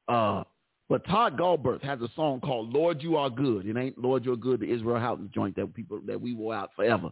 Uh, 0.08 0.44
but 0.90 1.06
Todd 1.06 1.38
Galberth 1.38 1.84
has 1.84 2.02
a 2.02 2.10
song 2.16 2.41
called 2.41 2.74
Lord 2.74 3.02
You 3.02 3.16
Are 3.16 3.30
Good. 3.30 3.66
It 3.66 3.78
ain't 3.78 3.98
Lord 3.98 4.26
You're 4.26 4.36
Good, 4.36 4.62
the 4.62 4.72
Israel 4.72 5.00
Houghton 5.00 5.30
joint 5.34 5.56
that 5.56 5.74
people 5.74 6.02
that 6.08 6.20
we 6.20 6.34
wore 6.34 6.54
out 6.54 6.72
forever. 6.76 7.10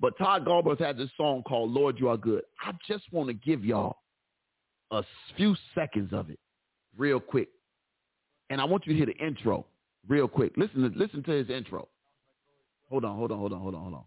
But 0.00 0.18
Todd 0.18 0.44
Galberth 0.44 0.80
has 0.80 0.96
a 0.96 1.10
song 1.16 1.42
called 1.46 1.70
Lord 1.70 1.98
You 1.98 2.08
Are 2.08 2.16
Good. 2.16 2.42
I 2.60 2.72
just 2.88 3.04
want 3.12 3.28
to 3.28 3.34
give 3.34 3.64
y'all 3.64 3.96
a 4.90 5.02
few 5.36 5.54
seconds 5.74 6.12
of 6.12 6.30
it 6.30 6.38
real 6.96 7.20
quick 7.20 7.48
and 8.52 8.60
I 8.60 8.64
want 8.64 8.86
you 8.86 8.92
to 8.92 8.96
hear 8.96 9.06
the 9.06 9.16
intro 9.16 9.64
real 10.06 10.28
quick. 10.28 10.52
Listen 10.58 10.82
to 10.82 10.98
listen 10.98 11.22
to 11.22 11.30
his 11.30 11.48
intro. 11.48 11.88
Hold 12.92 13.06
on, 13.06 13.16
hold 13.16 13.32
on, 13.32 13.38
hold 13.38 13.52
on, 13.54 13.60
hold 13.62 13.74
on, 13.74 13.80
hold 13.80 13.94
on. 13.94 14.04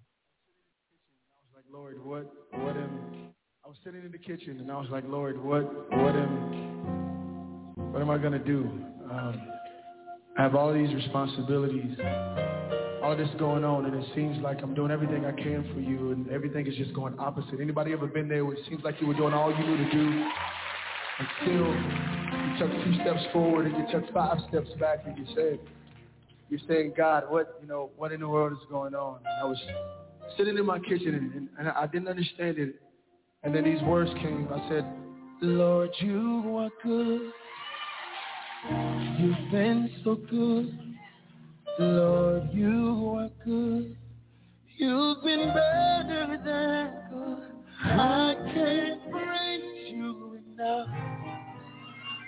I 1.34 1.42
was 1.42 1.56
like, 1.56 1.66
Lord, 1.74 2.06
what 2.06 2.32
what 2.64 2.78
am 2.78 3.34
I 3.66 3.68
was 3.68 3.78
sitting 3.84 4.06
in 4.06 4.12
the 4.12 4.20
kitchen 4.20 4.60
and 4.60 4.72
I 4.72 4.78
was 4.78 4.90
like, 4.92 5.04
Lord, 5.08 5.44
what 5.44 5.64
what 5.90 6.16
am 6.16 7.82
what 7.92 8.00
am 8.04 8.12
I 8.12 8.20
gonna 8.20 8.38
do? 8.38 8.70
Um, 9.10 9.42
I 10.38 10.44
have 10.44 10.54
all 10.54 10.72
these 10.72 10.94
responsibilities, 10.94 11.98
all 13.02 13.18
this 13.18 13.28
going 13.40 13.64
on, 13.64 13.86
and 13.86 13.96
it 13.96 14.06
seems 14.14 14.38
like 14.44 14.62
I'm 14.62 14.76
doing 14.76 14.92
everything 14.92 15.26
I 15.26 15.32
can 15.32 15.68
for 15.74 15.80
you, 15.80 16.12
and 16.12 16.30
everything 16.30 16.68
is 16.68 16.76
just 16.76 16.94
going 16.94 17.18
opposite. 17.18 17.60
Anybody 17.60 17.92
ever 17.92 18.06
been 18.06 18.30
there 18.30 18.46
where 18.46 18.56
it 18.56 18.66
seems 18.70 18.84
like 18.84 19.02
you 19.02 19.08
were 19.08 19.16
doing 19.16 19.34
all 19.34 19.50
you 19.50 19.66
knew 19.66 19.78
to 19.78 19.92
do, 19.92 20.26
and 21.18 21.28
still 21.42 21.74
you 21.74 22.60
took 22.60 22.72
two 22.86 22.94
steps 23.02 23.26
forward 23.34 23.66
and 23.66 23.76
you 23.78 23.86
took 23.92 24.14
five 24.14 24.38
steps 24.48 24.70
back 24.80 25.00
and 25.08 25.18
you 25.18 25.26
said, 25.34 25.60
you're 26.50 26.60
saying, 26.68 26.94
God, 26.96 27.24
what, 27.30 27.60
you 27.62 27.68
know, 27.68 27.92
what 27.98 28.12
in 28.12 28.20
the 28.22 28.28
world 28.28 28.54
is 28.54 28.66
going 28.70 28.94
on? 28.94 29.18
And 29.18 29.42
I 29.42 29.46
was 29.46 29.60
sitting 30.38 30.58
in 30.58 30.66
my 30.66 30.80
kitchen 30.80 31.16
and, 31.16 31.34
and, 31.34 31.50
and 31.58 31.70
I 31.70 31.88
didn't 31.88 32.08
understand 32.08 32.58
it. 32.58 32.76
And 33.44 33.54
then 33.54 33.64
these 33.64 33.82
words 33.84 34.12
came. 34.22 34.48
I 34.52 34.70
said, 34.70 34.86
Lord, 35.42 35.90
you 36.00 36.58
are 36.58 36.70
good. 36.84 37.32
You've 39.20 39.52
been 39.52 39.92
so 40.04 40.16
good. 40.16 40.96
Lord, 41.78 42.50
you 42.54 43.16
are 43.18 43.30
good. 43.44 43.98
You've 44.78 45.24
been 45.24 45.48
better 45.54 46.40
than 46.44 46.94
good. 47.12 47.56
I 47.84 48.36
can't 48.54 49.12
praise 49.12 49.92
you 49.92 50.40
enough. 50.54 50.88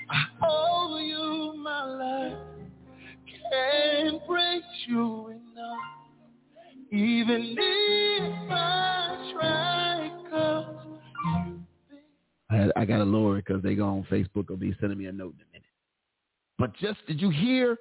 I 0.09 0.25
owe 0.43 0.97
you 0.99 1.61
my 1.61 1.83
life. 1.83 2.46
Praise 4.27 4.61
you 4.87 5.27
enough. 5.27 5.77
Even 6.91 7.55
if 7.57 8.51
I 8.51 9.33
try, 9.33 10.11
cause 10.29 10.75
I, 12.49 12.69
I 12.81 12.85
got 12.85 12.97
to 12.97 13.03
lower 13.03 13.37
it 13.37 13.45
because 13.45 13.61
they 13.61 13.75
go 13.75 13.85
on 13.85 14.05
Facebook. 14.09 14.49
Will 14.49 14.57
be 14.57 14.75
sending 14.79 14.97
me 14.97 15.05
a 15.05 15.11
note 15.11 15.35
in 15.35 15.41
a 15.41 15.51
minute. 15.51 15.67
But 16.57 16.73
just 16.77 17.05
did 17.07 17.21
you 17.21 17.29
hear 17.29 17.77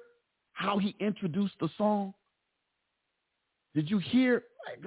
how 0.53 0.77
he 0.77 0.95
introduced 0.99 1.55
the 1.59 1.69
song? 1.77 2.13
Did 3.75 3.89
you 3.89 3.99
hear? 3.99 4.43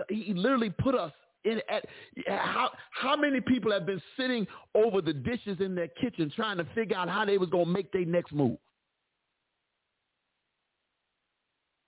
He 0.08 0.34
literally 0.34 0.70
put 0.70 0.94
us 0.94 1.12
in, 1.44 1.60
at, 1.70 1.86
how, 2.26 2.70
how 2.90 3.16
many 3.16 3.40
people 3.40 3.72
have 3.72 3.86
been 3.86 4.02
sitting 4.18 4.46
over 4.74 5.00
the 5.00 5.12
dishes 5.12 5.58
in 5.60 5.74
their 5.74 5.88
kitchen 5.88 6.30
trying 6.34 6.58
to 6.58 6.66
figure 6.74 6.96
out 6.96 7.08
how 7.08 7.24
they 7.24 7.38
was 7.38 7.48
going 7.48 7.64
to 7.66 7.70
make 7.70 7.90
their 7.92 8.04
next 8.04 8.32
move? 8.32 8.58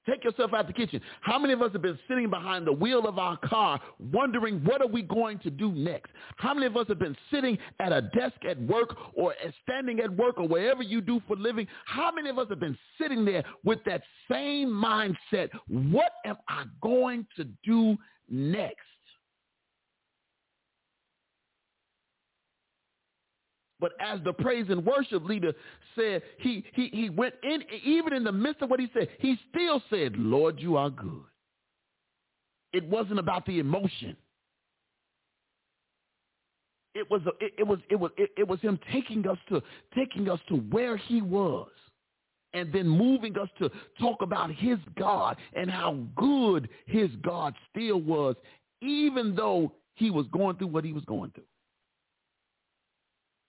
Take 0.09 0.25
yourself 0.25 0.53
out 0.53 0.67
the 0.67 0.73
kitchen. 0.73 1.01
How 1.21 1.39
many 1.39 1.53
of 1.53 1.63
us 1.63 1.73
have 1.73 1.83
been 1.83 1.99
sitting 2.09 2.29
behind 2.29 2.67
the 2.67 2.73
wheel 2.73 3.07
of 3.07 3.19
our 3.19 3.37
car 3.37 3.81
wondering 4.13 4.65
what 4.65 4.81
are 4.81 4.89
we 4.89 5.03
going 5.03 5.39
to 5.41 5.51
do 5.51 5.71
next? 5.73 6.11
How 6.37 6.53
many 6.55 6.67
of 6.67 6.77
us 6.77 6.87
have 6.89 6.99
been 6.99 7.17
sitting 7.31 7.57
at 7.79 7.93
a 7.93 8.03
desk 8.03 8.37
at 8.49 8.61
work 8.63 8.97
or 9.15 9.35
standing 9.63 10.01
at 10.01 10.11
work 10.11 10.39
or 10.39 10.49
wherever 10.49 10.83
you 10.83 11.01
do 11.01 11.23
for 11.29 11.37
living? 11.37 11.69
How 11.85 12.11
many 12.11 12.31
of 12.31 12.39
us 12.39 12.49
have 12.49 12.61
been 12.61 12.79
sitting 13.01 13.25
there 13.25 13.45
with 13.65 13.79
that 13.85 14.03
same 14.31 14.69
mindset? 14.69 15.51
What 15.69 16.13
am 16.25 16.37
I 16.49 16.65
going 16.81 17.27
to 17.37 17.45
do 17.65 17.97
next? 18.29 18.81
But 23.83 23.95
as 23.99 24.21
the 24.23 24.33
praise 24.33 24.67
and 24.69 24.87
worship 24.87 25.25
leader 25.25 25.53
said, 25.97 26.23
he, 26.39 26.65
he, 26.73 26.89
he 26.93 27.11
went 27.11 27.35
in, 27.43 27.65
even 27.85 28.13
in 28.13 28.23
the 28.23 28.31
midst 28.31 28.63
of 28.63 28.71
what 28.71 28.79
he 28.79 28.89
said, 28.95 29.09
he 29.19 29.37
still 29.51 29.83
said, 29.91 30.15
Lord, 30.17 30.61
you 30.61 30.77
are 30.77 30.89
good. 30.89 31.25
It 32.73 32.89
wasn't 32.89 33.19
about 33.19 33.45
the 33.45 33.59
emotion. 33.59 34.17
It 36.95 37.11
was 37.11 37.23
it, 37.41 37.55
it 37.59 37.67
was 37.67 37.79
it 37.91 37.97
was 37.97 38.11
it, 38.19 38.31
it 38.37 38.47
was 38.47 38.61
him 38.61 38.79
taking 38.93 39.27
us 39.27 39.39
to 39.49 39.63
taking 39.97 40.29
us 40.29 40.39
to 40.49 40.57
where 40.57 40.97
he 40.97 41.23
was 41.23 41.71
and 42.53 42.71
then 42.71 42.87
moving 42.87 43.37
us 43.39 43.49
to 43.59 43.71
talk 43.99 44.21
about 44.21 44.51
his 44.53 44.79
God 44.99 45.39
and 45.55 45.71
how 45.71 45.97
good 46.15 46.69
his 46.87 47.09
God 47.23 47.55
still 47.71 48.01
was, 48.01 48.37
even 48.83 49.35
though 49.35 49.73
he 49.95 50.11
was 50.11 50.27
going 50.33 50.57
through 50.57 50.69
what 50.69 50.85
he 50.85 50.93
was 50.93 51.05
going 51.07 51.31
through. 51.31 51.45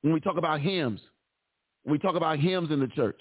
When 0.04 0.14
we 0.14 0.20
talk 0.20 0.38
about 0.38 0.62
hymns, 0.62 1.02
we 1.86 1.98
talk 1.98 2.16
about 2.16 2.38
hymns 2.38 2.72
in 2.72 2.80
the 2.80 2.88
church 2.88 3.20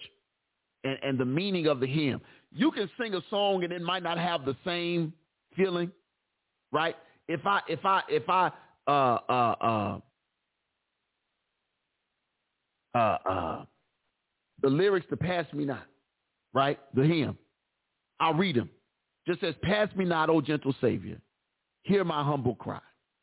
and, 0.85 0.99
and 1.03 1.19
the 1.19 1.25
meaning 1.25 1.67
of 1.67 1.81
the 1.81 1.87
hymn, 1.87 2.21
you 2.53 2.71
can 2.71 2.91
sing 3.01 3.15
a 3.15 3.23
song 3.31 3.65
and 3.65 3.73
it 3.73 3.81
might 3.81 4.03
not 4.03 4.19
have 4.19 4.45
the 4.45 4.55
same 4.65 5.13
feeling, 5.57 5.91
right? 6.71 6.97
If 7.29 7.47
I 7.47 7.61
if 7.69 7.81
I 7.85 8.03
if 8.09 8.29
I 8.29 8.51
uh 8.87 8.91
uh 8.91 9.55
uh 9.63 10.01
uh 12.95 12.99
uh 12.99 13.65
the 14.61 14.69
lyrics 14.69 15.07
to 15.11 15.17
Pass 15.17 15.47
Me 15.53 15.65
Not, 15.65 15.87
right? 16.53 16.79
The 16.95 17.05
hymn. 17.05 17.39
I'll 18.21 18.35
read 18.35 18.57
them. 18.57 18.71
Just 19.27 19.41
says, 19.41 19.55
Pass 19.63 19.89
me 19.97 20.05
not, 20.05 20.31
O 20.31 20.41
gentle 20.41 20.75
Savior. 20.81 21.19
Hear 21.83 22.05
my 22.05 22.23
humble 22.23 22.55
cry. 22.55 22.81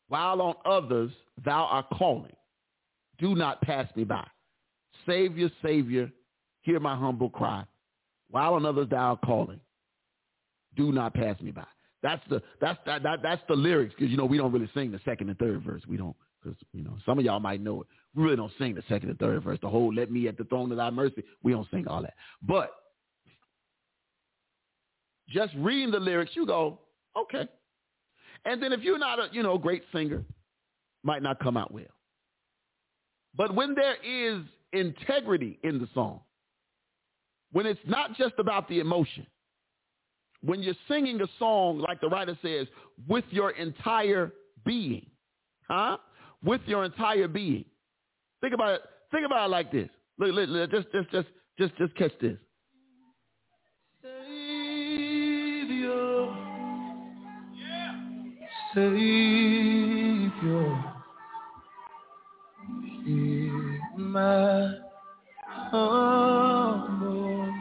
While 0.07 0.41
on 0.41 0.56
others 0.65 1.11
thou 1.45 1.65
art 1.65 1.86
calling, 1.94 2.36
do 3.20 3.36
not 3.36 3.62
pass 3.62 3.88
me 3.96 4.04
by. 4.04 4.26
Savior, 5.06 5.50
Savior, 5.64 6.12
hear 6.62 6.80
my 6.80 6.96
humble 6.96 7.30
cry. 7.30 7.64
While 8.30 8.56
on 8.56 8.66
others 8.66 8.88
thou 8.90 9.18
calling, 9.24 9.60
do 10.76 10.91
not 10.91 11.14
pass 11.14 11.40
me 11.41 11.52
by. 11.52 11.66
That's 12.02 12.22
the 12.30 12.41
that's 12.62 12.80
that, 12.86 13.04
that 13.04 13.22
that's 13.22 13.41
the 13.50 13.56
lyrics 13.56 13.94
because 13.98 14.10
you 14.10 14.18
know 14.18 14.26
we 14.26 14.38
don't 14.38 14.52
really 14.52 14.70
sing 14.74 14.91
the 14.91 15.00
second 15.04 15.30
and 15.30 15.38
third 15.38 15.64
verse. 15.64 15.82
We 15.88 15.98
don't 15.98 16.16
because 16.41 16.58
you 16.72 16.84
know 16.84 16.98
some 17.06 17.20
of 17.20 17.26
y'all 17.26 17.40
might 17.40 17.62
know 17.62 17.82
it. 17.82 17.88
We 18.16 18.24
really 18.24 18.38
don't 18.38 18.54
sing 18.58 18.76
the 18.76 18.84
second 18.88 19.10
and 19.10 19.20
third 19.20 19.44
verse. 19.44 19.60
The 19.62 19.70
whole 19.70 19.94
"Let 19.94 20.12
me 20.12 20.28
at 20.28 20.38
the 20.38 20.46
throne 20.46 20.72
of 20.72 20.78
Thy 20.78 20.90
mercy." 20.91 21.24
We 21.44 21.52
don't 21.52 21.68
sing 21.72 21.88
all 21.88 22.02
that. 22.02 22.14
But 22.41 22.72
just 25.28 25.54
reading 25.58 25.91
the 25.91 26.00
lyrics, 26.00 26.32
you 26.36 26.46
go 26.46 26.80
okay. 27.18 27.48
And 28.46 28.64
then 28.64 28.72
if 28.72 28.82
you're 28.82 28.98
not 28.98 29.20
a 29.20 29.28
you 29.34 29.44
know 29.44 29.58
great 29.58 29.84
singer, 29.91 30.24
might 31.04 31.22
not 31.22 31.40
come 31.41 31.58
out 31.58 31.74
well. 31.74 31.86
But 33.40 33.56
when 33.56 33.74
there 33.74 33.95
is 34.03 34.44
integrity 34.74 35.57
in 35.64 35.80
the 35.80 35.88
song, 35.94 36.20
when 37.53 37.66
it's 37.66 37.80
not 37.88 38.16
just 38.18 38.34
about 38.38 38.68
the 38.68 38.82
emotion, 38.82 39.26
when 40.44 40.61
you're 40.61 40.76
singing 40.90 41.22
a 41.22 41.28
song, 41.40 41.80
like 41.80 42.02
the 42.02 42.10
writer 42.10 42.38
says, 42.41 42.68
with 43.07 43.24
your 43.30 43.52
entire 43.52 44.34
being, 44.66 45.06
huh? 45.70 45.95
With 46.44 46.60
your 46.66 46.84
entire 46.84 47.30
being. 47.30 47.64
Think 48.41 48.53
about 48.53 48.74
it. 48.74 48.82
Think 49.10 49.26
about 49.26 49.45
it 49.45 49.52
like 49.52 49.72
this. 49.72 49.88
Look, 50.18 50.34
look, 50.36 50.49
look 50.49 50.70
just, 50.70 50.91
just, 50.91 51.10
just, 51.10 51.30
just, 51.57 51.78
just 51.78 51.95
catch 51.95 52.11
this. 52.20 52.38
Savior, 54.03 54.26
yeah. 57.56 57.95
Savior, 58.76 59.70
hear 63.10 63.81
my 63.98 64.73
humble 65.72 67.53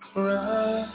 cry. 0.00 0.86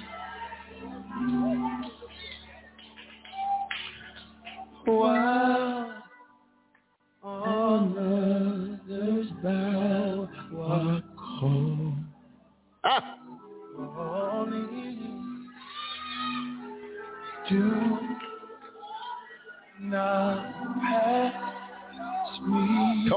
While 4.86 5.61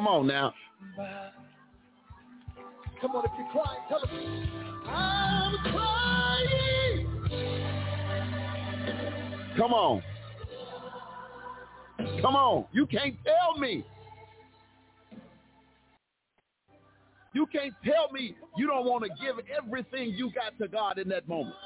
Come 0.04 0.12
on 0.12 0.26
now. 0.26 0.52
Come 3.00 3.12
on, 3.12 3.24
if 3.24 3.30
you're 3.38 3.48
crying, 3.52 3.80
tell 3.88 4.00
them. 4.00 4.10
I'm 4.86 5.56
crying. 5.72 7.06
Come 9.56 9.72
on. 9.72 10.02
Come 12.20 12.36
on. 12.36 12.66
You 12.72 12.86
can't 12.86 13.16
tell 13.24 13.58
me. 13.58 13.82
You 17.32 17.46
can't 17.46 17.72
tell 17.82 18.12
me 18.12 18.36
you 18.58 18.66
don't 18.66 18.84
want 18.84 19.04
to 19.04 19.10
give 19.24 19.36
everything 19.56 20.10
you 20.10 20.30
got 20.34 20.58
to 20.58 20.68
God 20.68 20.98
in 20.98 21.08
that 21.08 21.26
moment. 21.26 21.56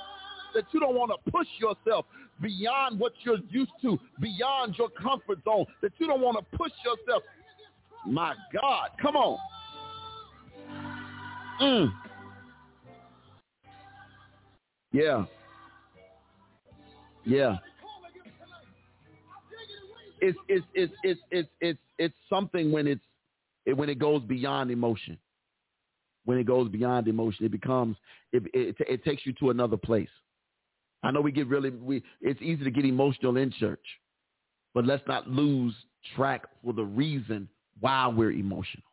That 0.54 0.66
you 0.70 0.78
don't 0.78 0.94
want 0.94 1.10
to 1.10 1.30
push 1.32 1.48
yourself 1.58 2.06
beyond 2.40 3.00
what 3.00 3.14
you're 3.24 3.40
used 3.50 3.72
to, 3.82 3.98
beyond 4.20 4.76
your 4.78 4.90
comfort 4.90 5.42
zone. 5.42 5.66
That 5.82 5.90
you 5.98 6.06
don't 6.06 6.20
want 6.20 6.38
to 6.38 6.56
push 6.56 6.72
yourself. 6.84 7.24
My 8.08 8.34
God, 8.54 8.90
come 9.02 9.16
on. 9.16 9.38
Mm. 11.60 11.92
Yeah. 14.92 15.24
Yeah. 17.26 17.56
It's 20.20 20.38
it's 20.48 20.64
it's 20.74 20.92
it's 21.02 21.20
it's 21.30 21.48
it's 21.60 21.78
it's 21.98 22.14
something 22.30 22.72
when 22.72 22.86
it's 22.86 23.02
it, 23.66 23.76
when 23.76 23.90
it 23.90 23.98
goes 23.98 24.22
beyond 24.22 24.70
emotion. 24.70 25.18
When 26.24 26.38
it 26.38 26.46
goes 26.46 26.68
beyond 26.68 27.08
emotion, 27.08 27.44
it 27.44 27.52
becomes 27.52 27.96
it, 28.32 28.42
it 28.54 28.76
it 28.80 29.04
takes 29.04 29.26
you 29.26 29.34
to 29.34 29.50
another 29.50 29.76
place. 29.76 30.08
I 31.02 31.10
know 31.10 31.20
we 31.20 31.30
get 31.30 31.46
really 31.46 31.70
we 31.70 32.02
it's 32.22 32.40
easy 32.40 32.64
to 32.64 32.70
get 32.70 32.86
emotional 32.86 33.36
in 33.36 33.52
church, 33.52 33.84
but 34.74 34.86
let's 34.86 35.06
not 35.06 35.28
lose 35.28 35.74
track 36.16 36.46
for 36.64 36.72
the 36.72 36.84
reason 36.84 37.48
why 37.80 38.08
we're 38.08 38.32
emotional. 38.32 38.84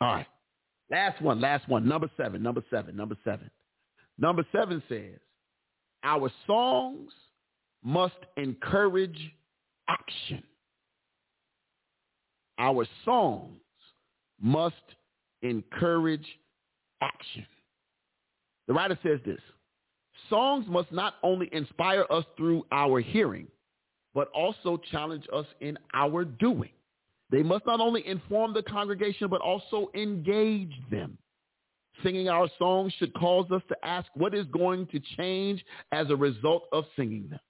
All 0.00 0.14
right. 0.14 0.26
Last 0.90 1.20
one, 1.20 1.40
last 1.40 1.68
one. 1.68 1.86
Number 1.86 2.10
seven, 2.16 2.42
number 2.42 2.62
seven, 2.70 2.96
number 2.96 3.16
seven. 3.24 3.50
Number 4.18 4.44
seven 4.52 4.82
says, 4.88 5.18
our 6.02 6.30
songs 6.46 7.12
must 7.84 8.16
encourage 8.36 9.18
action. 9.88 10.42
Our 12.58 12.86
songs 13.04 13.60
must 14.40 14.74
encourage 15.42 16.26
action. 17.00 17.46
The 18.66 18.74
writer 18.74 18.98
says 19.02 19.20
this, 19.24 19.40
songs 20.28 20.66
must 20.68 20.90
not 20.92 21.14
only 21.22 21.48
inspire 21.52 22.04
us 22.10 22.24
through 22.36 22.66
our 22.72 23.00
hearing, 23.00 23.46
but 24.14 24.28
also 24.34 24.80
challenge 24.90 25.24
us 25.32 25.46
in 25.60 25.78
our 25.94 26.24
doing. 26.24 26.70
They 27.30 27.42
must 27.42 27.66
not 27.66 27.80
only 27.80 28.06
inform 28.06 28.54
the 28.54 28.62
congregation, 28.62 29.28
but 29.28 29.40
also 29.40 29.90
engage 29.94 30.72
them. 30.90 31.18
Singing 32.02 32.28
our 32.28 32.48
songs 32.58 32.92
should 32.98 33.12
cause 33.14 33.50
us 33.50 33.62
to 33.68 33.76
ask 33.84 34.08
what 34.14 34.34
is 34.34 34.46
going 34.46 34.86
to 34.88 35.00
change 35.16 35.64
as 35.92 36.08
a 36.10 36.16
result 36.16 36.64
of 36.72 36.84
singing 36.96 37.28
them. 37.28 37.40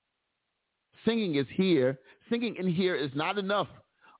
Singing 1.05 1.37
is 1.37 1.47
here. 1.55 1.99
Singing 2.31 2.57
in 2.57 2.67
here 2.67 2.97
is 2.97 3.11
not 3.15 3.39
enough 3.39 3.69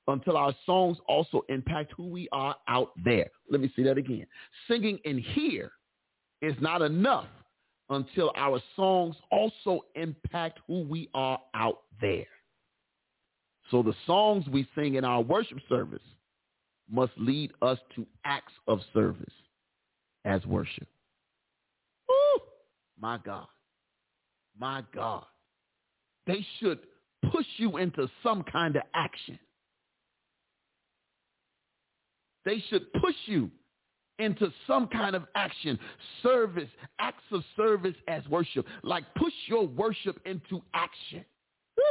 until 0.07 0.37
our 0.37 0.53
songs 0.65 0.97
also 1.07 1.41
impact 1.49 1.93
who 1.97 2.07
we 2.07 2.27
are 2.31 2.55
out 2.67 2.91
there. 3.03 3.27
Let 3.49 3.61
me 3.61 3.71
see 3.75 3.83
that 3.83 3.97
again. 3.97 4.25
Singing 4.67 4.99
in 5.03 5.17
here 5.17 5.71
is 6.41 6.55
not 6.61 6.81
enough 6.81 7.27
until 7.89 8.31
our 8.35 8.61
songs 8.75 9.15
also 9.31 9.81
impact 9.95 10.59
who 10.67 10.81
we 10.83 11.09
are 11.13 11.39
out 11.53 11.81
there. 12.01 12.27
So 13.71 13.83
the 13.83 13.93
songs 14.05 14.45
we 14.47 14.67
sing 14.75 14.95
in 14.95 15.05
our 15.05 15.21
worship 15.21 15.59
service 15.67 16.01
must 16.89 17.11
lead 17.17 17.51
us 17.61 17.77
to 17.95 18.05
acts 18.25 18.53
of 18.67 18.79
service 18.93 19.33
as 20.25 20.43
worship. 20.45 20.87
Woo! 22.07 22.41
My 22.99 23.19
God. 23.23 23.47
My 24.59 24.83
God. 24.93 25.25
They 26.25 26.45
should 26.59 26.79
push 27.31 27.45
you 27.57 27.77
into 27.77 28.09
some 28.23 28.43
kind 28.43 28.75
of 28.75 28.83
action. 28.93 29.37
They 32.45 32.63
should 32.69 32.91
push 32.93 33.15
you 33.25 33.51
into 34.17 34.51
some 34.67 34.87
kind 34.87 35.15
of 35.15 35.23
action, 35.35 35.79
service, 36.23 36.69
acts 36.99 37.23
of 37.31 37.43
service 37.55 37.95
as 38.07 38.27
worship. 38.27 38.65
Like 38.83 39.03
push 39.15 39.33
your 39.47 39.67
worship 39.67 40.19
into 40.25 40.61
action. 40.73 41.23
Woo! 41.77 41.83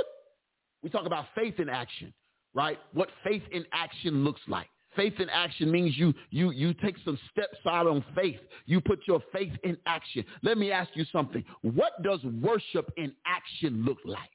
We 0.83 0.91
talk 0.91 1.07
about 1.07 1.27
faith 1.35 1.59
in 1.59 1.69
action, 1.69 2.13
right? 2.55 2.79
What 2.93 3.09
faith 3.25 3.43
in 3.53 3.65
action 3.73 4.25
looks 4.25 4.41
like. 4.47 4.69
Faith 4.97 5.15
in 5.21 5.29
action 5.29 5.71
means 5.71 5.97
you 5.97 6.15
you 6.31 6.51
you 6.51 6.75
take 6.75 6.97
some 7.05 7.19
steps 7.31 7.59
out 7.67 7.87
on 7.87 8.05
faith. 8.17 8.41
You 8.67 8.81
put 8.81 9.01
your 9.07 9.23
faith 9.33 9.53
in 9.63 9.77
action. 9.87 10.25
Let 10.43 10.59
me 10.59 10.73
ask 10.73 10.91
you 10.95 11.05
something. 11.13 11.45
What 11.63 12.03
does 12.03 12.21
worship 12.43 12.91
in 12.97 13.13
action 13.27 13.85
look 13.85 13.99
like? 14.05 14.31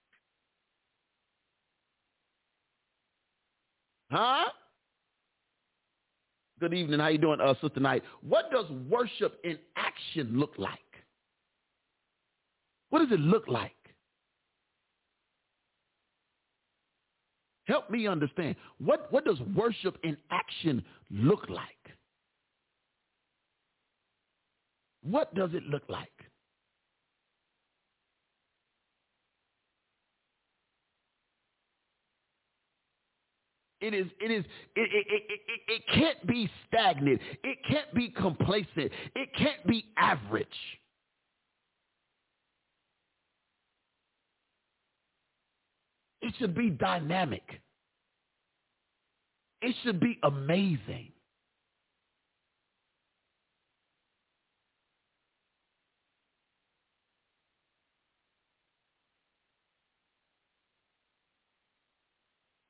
Huh? 4.11 4.45
Good 6.59 6.73
evening. 6.75 6.99
How 6.99 7.07
you 7.07 7.17
doing, 7.17 7.41
uh, 7.41 7.55
Sister 7.61 7.79
Knight? 7.79 8.03
What 8.21 8.51
does 8.51 8.65
worship 8.87 9.39
in 9.43 9.57
action 9.75 10.39
look 10.39 10.53
like? 10.57 10.79
What 12.89 12.99
does 12.99 13.11
it 13.11 13.19
look 13.19 13.47
like? 13.47 13.71
Help 17.65 17.89
me 17.89 18.07
understand. 18.07 18.55
What, 18.79 19.11
what 19.11 19.25
does 19.25 19.39
worship 19.55 19.97
in 20.03 20.17
action 20.31 20.83
look 21.09 21.49
like? 21.49 21.67
What 25.01 25.33
does 25.35 25.51
it 25.53 25.63
look 25.63 25.83
like? 25.89 26.09
It 33.83 33.93
is, 33.93 34.05
it 34.21 34.31
is, 34.31 34.45
it, 34.77 34.89
it, 34.93 35.07
it, 35.09 35.41
it, 35.67 35.81
can't 35.93 36.25
be 36.25 36.49
stagnant. 36.67 37.19
It 37.43 37.57
can't 37.67 37.93
be 37.93 38.07
complacent. 38.07 38.91
It 39.13 39.29
can't 39.37 39.67
be 39.67 39.83
average. 39.97 40.47
It 46.23 46.33
should 46.39 46.55
be 46.55 46.69
dynamic. 46.69 47.43
It 49.61 49.75
should 49.83 49.99
be 49.99 50.17
amazing. 50.23 51.11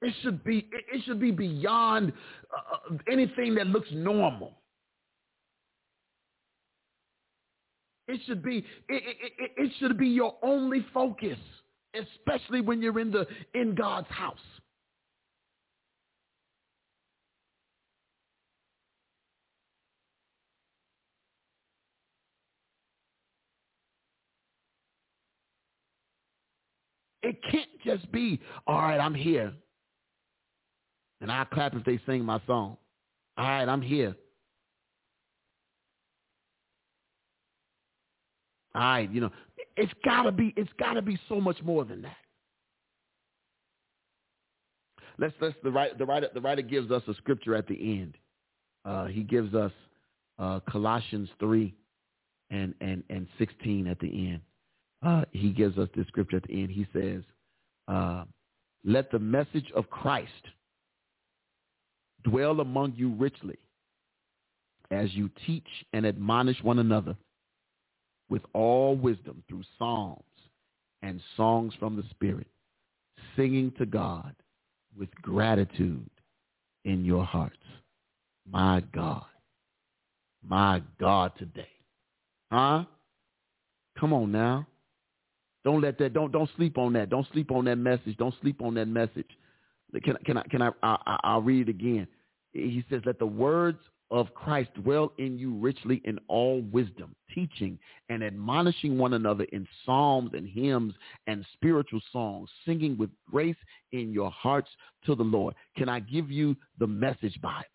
It 0.01 0.13
should 0.21 0.43
be 0.43 0.67
it 0.71 1.03
should 1.05 1.19
be 1.19 1.31
beyond 1.31 2.11
uh, 2.51 2.95
anything 3.09 3.55
that 3.55 3.67
looks 3.67 3.87
normal. 3.91 4.57
It 8.07 8.19
should 8.25 8.43
be 8.43 8.57
it, 8.57 8.63
it, 9.39 9.51
it 9.55 9.71
should 9.79 9.97
be 9.97 10.07
your 10.07 10.35
only 10.43 10.85
focus, 10.93 11.37
especially 11.93 12.61
when 12.61 12.81
you're 12.81 12.99
in 12.99 13.11
the 13.11 13.25
in 13.53 13.75
God's 13.75 14.07
house. 14.09 14.37
It 27.23 27.37
can't 27.49 27.69
just 27.85 28.11
be, 28.11 28.41
all 28.67 28.81
right, 28.81 28.99
I'm 28.99 29.15
here. 29.15 29.53
And 31.21 31.31
I 31.31 31.45
clap 31.45 31.73
if 31.73 31.85
they 31.85 31.97
sing 32.05 32.25
my 32.25 32.41
song. 32.45 32.75
All 33.37 33.47
right, 33.47 33.67
I'm 33.67 33.81
here. 33.81 34.13
All 38.75 38.81
right, 38.81 39.09
you 39.09 39.21
know, 39.21 39.29
it's 39.75 39.93
gotta 40.03 40.31
be, 40.31 40.53
it's 40.55 40.71
gotta 40.79 41.01
be 41.01 41.17
so 41.29 41.39
much 41.41 41.61
more 41.63 41.85
than 41.85 42.01
that. 42.03 42.17
Let's 45.19 45.33
let's 45.39 45.55
the 45.63 45.71
writer 45.71 45.95
the 45.97 46.05
writer 46.05 46.29
the 46.33 46.41
writer 46.41 46.63
gives 46.63 46.89
us 46.89 47.03
a 47.07 47.13
scripture 47.15 47.55
at 47.55 47.67
the 47.67 47.75
end. 47.75 48.17
Uh, 48.83 49.05
he 49.05 49.21
gives 49.21 49.53
us 49.53 49.71
uh, 50.39 50.59
Colossians 50.69 51.29
three 51.39 51.75
and 52.49 52.73
and 52.81 53.03
and 53.09 53.27
sixteen 53.37 53.87
at 53.87 53.99
the 53.99 54.07
end. 54.07 54.41
Uh, 55.05 55.25
he 55.31 55.51
gives 55.51 55.77
us 55.77 55.87
this 55.95 56.07
scripture 56.07 56.37
at 56.37 56.43
the 56.43 56.63
end. 56.63 56.71
He 56.71 56.87
says, 56.93 57.21
uh, 57.87 58.23
"Let 58.83 59.11
the 59.11 59.19
message 59.19 59.71
of 59.75 59.89
Christ." 59.89 60.31
dwell 62.23 62.61
among 62.61 62.93
you 62.95 63.13
richly 63.15 63.57
as 64.91 65.13
you 65.13 65.29
teach 65.45 65.67
and 65.93 66.05
admonish 66.05 66.61
one 66.63 66.79
another 66.79 67.15
with 68.29 68.41
all 68.53 68.95
wisdom 68.95 69.43
through 69.47 69.63
psalms 69.77 70.23
and 71.01 71.19
songs 71.35 71.73
from 71.79 71.95
the 71.95 72.03
Spirit, 72.11 72.47
singing 73.35 73.71
to 73.77 73.85
God 73.85 74.33
with 74.97 75.09
gratitude 75.21 76.09
in 76.85 77.05
your 77.05 77.25
hearts. 77.25 77.57
My 78.49 78.81
God. 78.93 79.25
My 80.47 80.81
God 80.99 81.31
today. 81.37 81.67
Huh? 82.51 82.85
Come 83.99 84.13
on 84.13 84.31
now. 84.31 84.67
Don't 85.63 85.81
let 85.81 85.97
that 85.99 86.13
don't 86.13 86.31
don't 86.31 86.49
sleep 86.57 86.77
on 86.77 86.93
that. 86.93 87.09
Don't 87.09 87.27
sleep 87.31 87.51
on 87.51 87.65
that 87.65 87.77
message. 87.77 88.17
Don't 88.17 88.35
sleep 88.41 88.61
on 88.61 88.73
that 88.73 88.87
message. 88.87 89.29
Can, 90.03 90.17
can 90.25 90.37
I, 90.37 90.43
can 90.49 90.61
I, 90.61 90.69
I, 90.81 91.19
I'll 91.23 91.41
read 91.41 91.69
it 91.69 91.71
again. 91.71 92.07
He 92.51 92.83
says, 92.89 93.01
let 93.05 93.19
the 93.19 93.25
words 93.25 93.77
of 94.13 94.31
Christ 94.35 94.69
dwell 94.75 95.11
in 95.17 95.39
you 95.39 95.55
richly 95.55 95.99
in 96.05 96.19
all 96.27 96.61
wisdom, 96.71 97.15
teaching 97.33 97.79
and 98.09 98.23
admonishing 98.23 98.97
one 98.97 99.13
another 99.13 99.45
in 99.45 99.67
psalms 99.83 100.29
and 100.33 100.47
hymns 100.47 100.93
and 101.25 101.43
spiritual 101.53 101.99
songs, 102.11 102.47
singing 102.63 102.95
with 102.95 103.09
grace 103.29 103.57
in 103.91 104.13
your 104.13 104.29
hearts 104.29 104.69
to 105.07 105.15
the 105.15 105.23
Lord. 105.23 105.55
Can 105.75 105.89
I 105.89 105.99
give 105.99 106.29
you 106.29 106.55
the 106.79 106.87
message 106.87 107.41
Bible? 107.41 107.65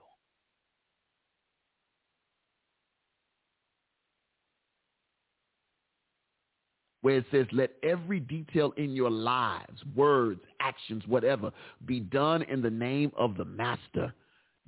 where 7.00 7.18
it 7.18 7.24
says, 7.30 7.46
let 7.52 7.70
every 7.84 8.18
detail 8.18 8.72
in 8.76 8.90
your 8.90 9.10
lives, 9.10 9.80
words, 9.94 10.40
actions, 10.60 11.04
whatever, 11.06 11.52
be 11.86 12.00
done 12.00 12.42
in 12.42 12.60
the 12.60 12.68
name 12.68 13.12
of 13.16 13.36
the 13.36 13.44
master. 13.44 14.12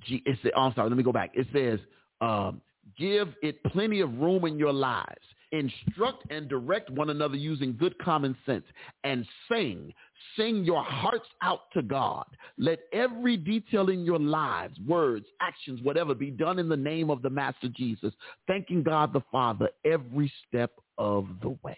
It 0.07 0.39
says, 0.41 0.51
oh, 0.55 0.61
I'm 0.61 0.73
sorry, 0.73 0.89
let 0.89 0.97
me 0.97 1.03
go 1.03 1.11
back. 1.11 1.31
It 1.33 1.47
says, 1.53 1.79
um, 2.21 2.61
give 2.97 3.29
it 3.41 3.63
plenty 3.65 4.01
of 4.01 4.13
room 4.19 4.45
in 4.45 4.57
your 4.57 4.73
lives. 4.73 5.21
Instruct 5.51 6.23
and 6.31 6.47
direct 6.47 6.89
one 6.91 7.09
another 7.09 7.35
using 7.35 7.75
good 7.75 7.97
common 7.99 8.37
sense 8.45 8.63
and 9.03 9.27
sing. 9.51 9.93
Sing 10.37 10.63
your 10.63 10.81
hearts 10.81 11.27
out 11.41 11.71
to 11.73 11.81
God. 11.81 12.25
Let 12.57 12.79
every 12.93 13.35
detail 13.35 13.89
in 13.89 14.05
your 14.05 14.19
lives, 14.19 14.79
words, 14.87 15.25
actions, 15.41 15.81
whatever, 15.83 16.15
be 16.15 16.31
done 16.31 16.57
in 16.57 16.69
the 16.69 16.77
name 16.77 17.09
of 17.09 17.21
the 17.21 17.29
Master 17.29 17.67
Jesus, 17.67 18.13
thanking 18.47 18.81
God 18.81 19.11
the 19.11 19.23
Father 19.29 19.69
every 19.83 20.31
step 20.47 20.71
of 20.97 21.27
the 21.41 21.57
way. 21.63 21.77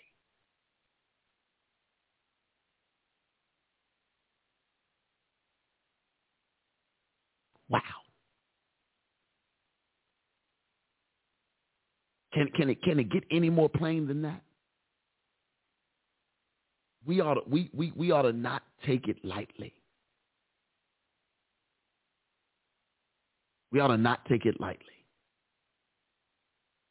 Wow. 7.69 8.02
Can, 12.33 12.47
can, 12.55 12.69
it, 12.69 12.81
can 12.81 12.99
it 12.99 13.11
get 13.11 13.23
any 13.31 13.49
more 13.49 13.69
plain 13.69 14.07
than 14.07 14.21
that? 14.23 14.41
We 17.05 17.21
ought 17.21 17.35
to, 17.35 17.41
we, 17.47 17.69
we, 17.73 17.91
we 17.95 18.11
ought 18.11 18.23
to 18.23 18.33
not 18.33 18.63
take 18.85 19.07
it 19.07 19.17
lightly. 19.23 19.73
We 23.71 23.79
ought 23.79 23.87
to 23.87 23.97
not 23.97 24.25
take 24.25 24.45
it 24.45 24.59
lightly. 24.59 24.85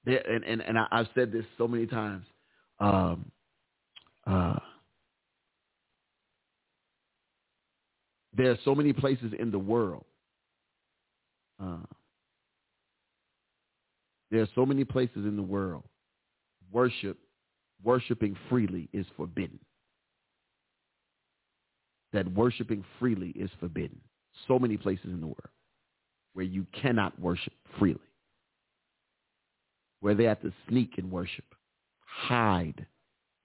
There, 0.05 0.20
and 0.28 0.44
and, 0.44 0.60
and 0.62 0.78
I, 0.78 0.86
have 0.90 1.06
said 1.14 1.31
this 1.31 1.44
so 1.56 1.69
many 1.69 1.86
times. 1.86 2.27
Um, 2.81 3.31
uh, 4.27 4.59
there 8.36 8.51
are 8.51 8.59
so 8.64 8.74
many 8.74 8.93
places 8.93 9.32
in 9.39 9.52
the 9.52 9.59
world 9.59 10.05
uh, 11.62 11.77
there 14.33 14.41
are 14.41 14.49
so 14.55 14.67
many 14.67 14.83
places 14.83 15.19
in 15.19 15.37
the 15.37 15.43
world 15.43 15.85
worship 16.73 17.19
worshiping 17.85 18.37
freely 18.49 18.89
is 18.93 19.07
forbidden. 19.17 19.59
That 22.13 22.33
worshiping 22.33 22.85
freely 22.99 23.31
is 23.31 23.51
forbidden. 23.61 24.01
So 24.49 24.59
many 24.59 24.77
places 24.77 25.07
in 25.07 25.21
the 25.21 25.27
world 25.27 25.51
where 26.35 26.45
you 26.45 26.67
cannot 26.81 27.19
worship 27.21 27.53
freely. 27.79 28.01
Where 30.01 30.15
they 30.15 30.25
have 30.25 30.41
to 30.43 30.53
sneak 30.69 30.99
and 30.99 31.11
worship, 31.11 31.45
hide 32.01 32.87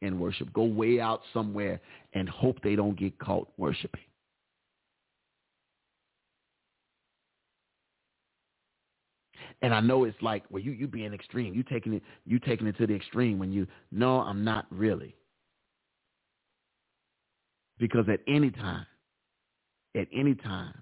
and 0.01 0.19
worship, 0.19 0.53
go 0.53 0.63
way 0.63 0.99
out 0.99 1.21
somewhere 1.33 1.81
and 2.13 2.29
hope 2.29 2.61
they 2.61 2.75
don't 2.75 2.97
get 2.97 3.17
caught 3.19 3.47
worshiping. 3.57 4.01
And 9.61 9.73
I 9.73 9.79
know 9.79 10.03
it's 10.03 10.21
like, 10.21 10.43
well, 10.49 10.61
you 10.61 10.71
you 10.71 10.87
being 10.87 11.13
extreme. 11.13 11.53
You 11.53 11.63
taking 11.63 11.93
it 11.93 12.03
you 12.25 12.39
taking 12.39 12.67
it 12.67 12.77
to 12.77 12.87
the 12.87 12.95
extreme 12.95 13.39
when 13.39 13.51
you 13.51 13.67
no, 13.91 14.19
I'm 14.19 14.43
not 14.43 14.65
really. 14.69 15.15
Because 17.79 18.07
at 18.09 18.19
any 18.27 18.51
time, 18.51 18.85
at 19.95 20.07
any 20.13 20.35
time, 20.35 20.73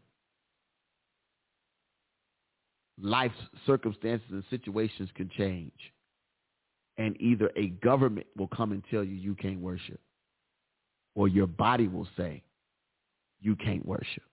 life's 3.02 3.36
circumstances 3.66 4.28
and 4.32 4.44
situations 4.50 5.10
can 5.16 5.30
change. 5.38 5.72
And 6.98 7.20
either 7.20 7.52
a 7.58 7.68
government 7.68 8.28
will 8.38 8.48
come 8.48 8.72
and 8.72 8.82
tell 8.90 9.04
you 9.04 9.16
you 9.16 9.36
can't 9.36 9.60
worship, 9.60 10.00
or 11.14 11.28
your 11.28 11.48
body 11.48 11.90
will 11.90 12.08
say 12.16 12.42
you 13.42 13.56
can't 13.58 13.86
worship. 13.86 14.24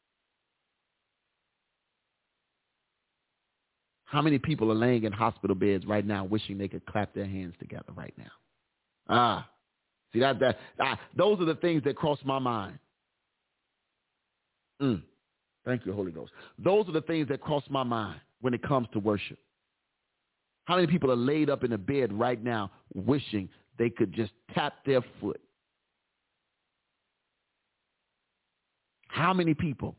How 4.13 4.21
many 4.21 4.39
people 4.39 4.71
are 4.71 4.75
laying 4.75 5.05
in 5.05 5.13
hospital 5.13 5.57
beds 5.57 5.87
right 5.87 6.05
now 6.05 6.23
wishing 6.23 6.59
they 6.59 6.69
could 6.69 6.85
clap 6.85 7.15
their 7.15 7.25
hands 7.25 7.55
together 7.59 7.95
right 7.97 8.13
now? 8.19 8.31
Ah, 9.09 9.49
see 10.13 10.21
that 10.21 10.39
that 10.39 10.59
ah, 10.79 11.01
those 11.17 11.41
are 11.41 11.47
the 11.47 11.55
things 11.55 11.83
that 11.85 11.97
cross 11.97 12.19
my 12.23 12.39
mind. 12.39 12.79
Mm. 14.83 15.03
Thank 15.65 15.87
you, 15.87 15.95
Holy 15.95 16.13
Ghost. 16.13 16.31
Those 16.59 16.87
are 16.91 16.93
the 16.93 17.01
things 17.01 17.27
that 17.29 17.41
cross 17.41 17.63
my 17.71 17.85
mind 17.85 18.21
when 18.43 18.53
it 18.53 18.63
comes 18.63 18.87
to 18.93 18.99
worship. 18.99 19.39
How 20.67 20.77
many 20.77 20.89
people 20.89 21.11
are 21.11 21.17
laid 21.17 21.49
up 21.49 21.65
in 21.65 21.73
a 21.73 21.79
bed 21.79 22.13
right 22.13 22.43
now 22.43 22.71
wishing 22.93 23.49
they 23.79 23.89
could 23.89 24.13
just 24.13 24.33
tap 24.55 24.75
their 24.85 25.01
foot? 25.23 25.41
How 29.09 29.33
many 29.33 29.55
people 29.55 29.97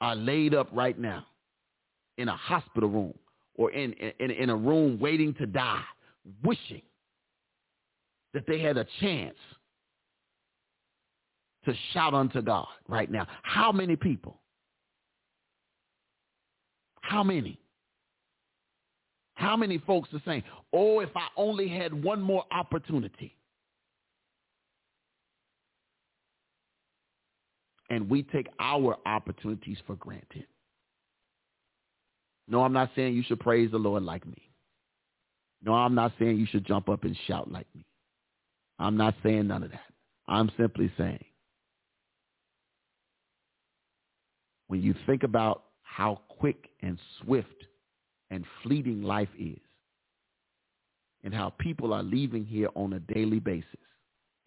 are 0.00 0.16
laid 0.16 0.52
up 0.52 0.68
right 0.72 0.98
now 0.98 1.26
in 2.18 2.28
a 2.28 2.36
hospital 2.36 2.88
room 2.88 3.14
or 3.56 3.70
in, 3.70 3.92
in, 3.92 4.30
in 4.30 4.50
a 4.50 4.56
room 4.56 4.98
waiting 4.98 5.34
to 5.34 5.46
die, 5.46 5.82
wishing 6.42 6.82
that 8.32 8.46
they 8.46 8.60
had 8.60 8.76
a 8.76 8.86
chance 9.00 9.36
to 11.64 11.74
shout 11.92 12.14
unto 12.14 12.42
God 12.42 12.66
right 12.88 13.10
now. 13.10 13.26
How 13.42 13.72
many 13.72 13.96
people? 13.96 14.40
How 17.00 17.22
many? 17.22 17.58
How 19.34 19.56
many 19.56 19.78
folks 19.78 20.08
are 20.12 20.22
saying, 20.24 20.42
oh, 20.72 21.00
if 21.00 21.10
I 21.16 21.28
only 21.36 21.68
had 21.68 22.02
one 22.02 22.20
more 22.20 22.44
opportunity? 22.50 23.36
And 27.90 28.08
we 28.08 28.22
take 28.22 28.48
our 28.58 28.96
opportunities 29.06 29.78
for 29.86 29.96
granted. 29.96 30.46
No, 32.46 32.62
I'm 32.62 32.72
not 32.72 32.90
saying 32.94 33.14
you 33.14 33.22
should 33.22 33.40
praise 33.40 33.70
the 33.70 33.78
Lord 33.78 34.02
like 34.02 34.26
me. 34.26 34.50
No, 35.62 35.72
I'm 35.72 35.94
not 35.94 36.12
saying 36.18 36.36
you 36.36 36.46
should 36.46 36.66
jump 36.66 36.88
up 36.88 37.04
and 37.04 37.16
shout 37.26 37.50
like 37.50 37.66
me. 37.74 37.86
I'm 38.78 38.96
not 38.96 39.14
saying 39.22 39.46
none 39.46 39.62
of 39.62 39.70
that. 39.70 39.80
I'm 40.26 40.50
simply 40.58 40.92
saying 40.98 41.24
when 44.68 44.82
you 44.82 44.94
think 45.06 45.22
about 45.22 45.64
how 45.82 46.20
quick 46.28 46.70
and 46.82 46.98
swift 47.22 47.64
and 48.30 48.44
fleeting 48.62 49.02
life 49.02 49.28
is 49.38 49.58
and 51.22 51.32
how 51.32 51.50
people 51.58 51.92
are 51.92 52.02
leaving 52.02 52.44
here 52.44 52.68
on 52.74 52.92
a 52.94 53.00
daily 53.00 53.38
basis, 53.38 53.68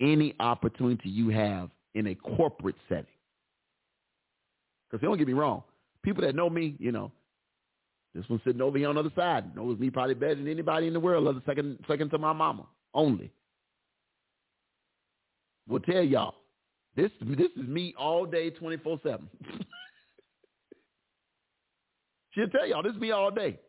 any 0.01 0.35
opportunity 0.39 1.09
you 1.09 1.29
have 1.29 1.69
in 1.95 2.07
a 2.07 2.15
corporate 2.15 2.75
setting. 2.89 3.05
Because 4.89 5.03
don't 5.03 5.17
get 5.17 5.27
me 5.27 5.33
wrong, 5.33 5.63
people 6.03 6.23
that 6.23 6.35
know 6.35 6.49
me, 6.49 6.75
you 6.79 6.91
know, 6.91 7.11
this 8.17 8.27
one 8.29 8.41
sitting 8.43 8.61
over 8.61 8.79
here 8.79 8.89
on 8.89 8.95
the 8.95 9.01
other 9.01 9.11
side 9.15 9.55
knows 9.55 9.77
me 9.77 9.91
probably 9.91 10.15
better 10.15 10.33
than 10.33 10.47
anybody 10.47 10.87
in 10.87 10.93
the 10.93 10.99
world, 10.99 11.27
other 11.27 11.41
second 11.45 11.77
second 11.87 12.09
to 12.09 12.17
my 12.17 12.33
mama 12.33 12.65
only. 12.95 13.31
Will 15.67 15.81
tell 15.81 16.01
y'all, 16.01 16.33
this 16.95 17.11
this 17.21 17.51
is 17.55 17.67
me 17.67 17.93
all 17.97 18.25
day, 18.25 18.49
twenty 18.49 18.77
four 18.77 18.99
seven. 19.03 19.29
She'll 22.31 22.49
tell 22.49 22.65
y'all 22.65 22.81
this 22.81 22.93
is 22.93 22.99
me 22.99 23.11
all 23.11 23.29
day, 23.29 23.59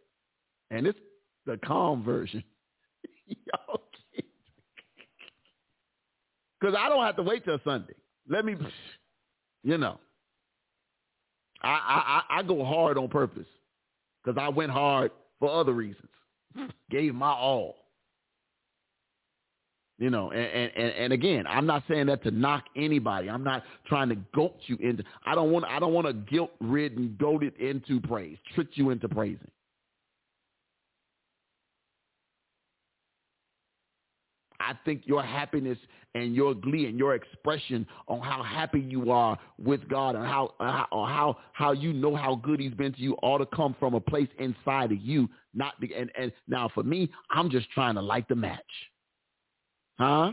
and 0.70 0.86
it's 0.86 0.98
the 1.44 1.58
calm 1.66 2.02
version. 2.02 2.42
y'all, 3.26 3.82
because 6.58 6.74
I 6.78 6.88
don't 6.88 7.04
have 7.04 7.16
to 7.16 7.22
wait 7.22 7.44
till 7.44 7.58
Sunday. 7.64 7.96
Let 8.26 8.46
me, 8.46 8.56
you 9.62 9.76
know, 9.76 10.00
I 11.60 12.22
I 12.30 12.38
I 12.38 12.42
go 12.44 12.64
hard 12.64 12.96
on 12.96 13.08
purpose 13.08 13.46
because 14.28 14.40
I 14.40 14.48
went 14.48 14.70
hard 14.70 15.10
for 15.40 15.48
other 15.48 15.72
reasons. 15.72 16.08
Hmm. 16.54 16.66
Gave 16.90 17.14
my 17.14 17.30
all. 17.30 17.76
You 19.98 20.10
know, 20.10 20.30
and, 20.30 20.70
and, 20.76 20.92
and 20.92 21.12
again, 21.12 21.44
I'm 21.48 21.66
not 21.66 21.82
saying 21.88 22.06
that 22.06 22.22
to 22.22 22.30
knock 22.30 22.64
anybody. 22.76 23.28
I'm 23.28 23.42
not 23.42 23.64
trying 23.88 24.08
to 24.10 24.16
goat 24.32 24.54
you 24.66 24.76
into 24.76 25.02
I 25.26 25.34
don't 25.34 25.50
want 25.50 25.64
I 25.64 25.80
don't 25.80 25.92
want 25.92 26.06
to 26.06 26.12
guilt 26.12 26.52
ridden, 26.60 27.16
goaded 27.18 27.56
into 27.56 28.00
praise, 28.00 28.36
trick 28.54 28.68
you 28.74 28.90
into 28.90 29.08
praising. 29.08 29.50
I 34.60 34.72
think 34.84 35.02
your 35.04 35.22
happiness 35.22 35.78
and 36.14 36.34
your 36.34 36.54
glee 36.54 36.86
and 36.86 36.98
your 36.98 37.14
expression 37.14 37.86
on 38.08 38.20
how 38.20 38.42
happy 38.42 38.80
you 38.80 39.10
are 39.10 39.38
with 39.58 39.88
God 39.88 40.16
and 40.16 40.24
uh, 40.24 40.28
how 40.28 40.86
or 40.90 41.08
how 41.08 41.36
how 41.52 41.72
you 41.72 41.92
know 41.92 42.14
how 42.16 42.34
good 42.36 42.60
He's 42.60 42.74
been 42.74 42.92
to 42.92 43.00
you 43.00 43.14
ought 43.22 43.38
to 43.38 43.46
come 43.46 43.76
from 43.78 43.94
a 43.94 44.00
place 44.00 44.28
inside 44.38 44.92
of 44.92 44.98
you. 44.98 45.28
Not 45.54 45.74
the, 45.80 45.94
and 45.94 46.10
and 46.18 46.32
now 46.46 46.68
for 46.74 46.82
me, 46.82 47.10
I'm 47.30 47.50
just 47.50 47.70
trying 47.70 47.94
to 47.94 48.02
light 48.02 48.28
the 48.28 48.36
match, 48.36 48.60
huh? 49.98 50.32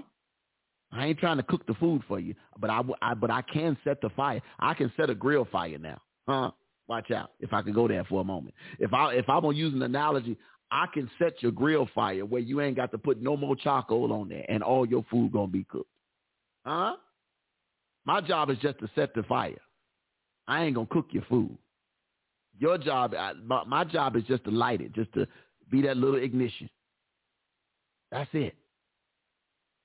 I 0.91 1.07
ain't 1.07 1.19
trying 1.19 1.37
to 1.37 1.43
cook 1.43 1.65
the 1.67 1.73
food 1.75 2.03
for 2.07 2.19
you, 2.19 2.35
but 2.59 2.69
I, 2.69 2.81
I 3.01 3.13
but 3.13 3.29
I 3.29 3.41
can 3.41 3.77
set 3.83 4.01
the 4.01 4.09
fire. 4.09 4.41
I 4.59 4.73
can 4.73 4.91
set 4.97 5.09
a 5.09 5.15
grill 5.15 5.47
fire 5.51 5.77
now, 5.77 6.01
huh? 6.27 6.51
Watch 6.87 7.09
out 7.11 7.31
if 7.39 7.51
I 7.51 7.61
could 7.63 7.73
go 7.73 7.87
there 7.87 8.03
for 8.05 8.21
a 8.21 8.23
moment. 8.23 8.55
If 8.79 8.93
I 8.93 9.13
if 9.13 9.27
I'm 9.27 9.41
gonna 9.41 9.57
use 9.57 9.73
an 9.73 9.81
analogy, 9.81 10.37
I 10.71 10.87
can 10.93 11.09
set 11.19 11.41
your 11.41 11.51
grill 11.51 11.87
fire 11.93 12.25
where 12.25 12.41
you 12.41 12.61
ain't 12.61 12.75
got 12.75 12.91
to 12.91 12.97
put 12.97 13.21
no 13.21 13.37
more 13.37 13.55
charcoal 13.55 14.11
on 14.11 14.29
there 14.29 14.45
and 14.49 14.63
all 14.63 14.85
your 14.85 15.05
food 15.09 15.31
gonna 15.31 15.47
be 15.47 15.63
cooked. 15.65 15.89
Huh? 16.65 16.95
My 18.05 18.21
job 18.21 18.49
is 18.49 18.57
just 18.59 18.79
to 18.79 18.89
set 18.95 19.13
the 19.13 19.23
fire. 19.23 19.61
I 20.47 20.63
ain't 20.63 20.75
gonna 20.75 20.87
cook 20.87 21.07
your 21.11 21.23
food. 21.29 21.57
Your 22.57 22.77
job, 22.77 23.13
my 23.45 23.83
job 23.83 24.15
is 24.15 24.23
just 24.23 24.43
to 24.45 24.51
light 24.51 24.81
it, 24.81 24.93
just 24.93 25.11
to 25.13 25.27
be 25.69 25.81
that 25.83 25.97
little 25.97 26.21
ignition. 26.21 26.69
That's 28.11 28.29
it. 28.33 28.55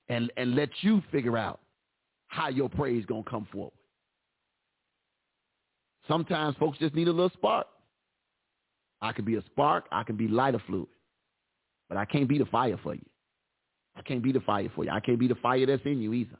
And 0.09 0.31
and 0.37 0.55
let 0.55 0.69
you 0.81 1.01
figure 1.11 1.37
out 1.37 1.59
how 2.27 2.49
your 2.49 2.69
praise 2.69 3.05
gonna 3.05 3.23
come 3.23 3.47
forward. 3.51 3.73
Sometimes 6.07 6.55
folks 6.57 6.77
just 6.77 6.95
need 6.95 7.07
a 7.07 7.11
little 7.11 7.29
spark. 7.31 7.67
I 9.01 9.11
can 9.11 9.25
be 9.25 9.35
a 9.35 9.41
spark. 9.43 9.85
I 9.91 10.03
can 10.03 10.15
be 10.15 10.27
lighter 10.27 10.61
fluid. 10.67 10.87
But 11.89 11.97
I 11.97 12.05
can't 12.05 12.27
be 12.27 12.37
the 12.37 12.45
fire 12.45 12.79
for 12.81 12.93
you. 12.93 13.05
I 13.95 14.01
can't 14.01 14.23
be 14.23 14.31
the 14.31 14.39
fire 14.41 14.71
for 14.73 14.85
you. 14.85 14.91
I 14.91 14.99
can't 14.99 15.19
be 15.19 15.27
the 15.27 15.35
fire 15.35 15.65
that's 15.65 15.81
in 15.85 16.01
you 16.01 16.13
either. 16.13 16.37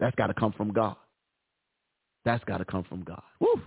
That's 0.00 0.16
got 0.16 0.28
to 0.28 0.34
come 0.34 0.52
from 0.52 0.72
God. 0.72 0.96
That's 2.24 2.42
got 2.44 2.58
to 2.58 2.64
come 2.64 2.84
from 2.84 3.02
God. 3.02 3.22
Woo! 3.38 3.60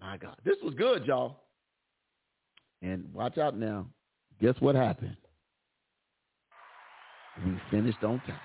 My 0.00 0.16
God. 0.16 0.36
This 0.44 0.56
was 0.62 0.74
good, 0.74 1.06
y'all. 1.06 1.36
And 2.82 3.12
watch 3.14 3.38
out 3.38 3.56
now. 3.56 3.86
Guess 4.40 4.56
what 4.60 4.74
happened? 4.74 5.16
We 7.44 7.58
finished 7.70 8.02
on 8.02 8.20
time. 8.20 8.40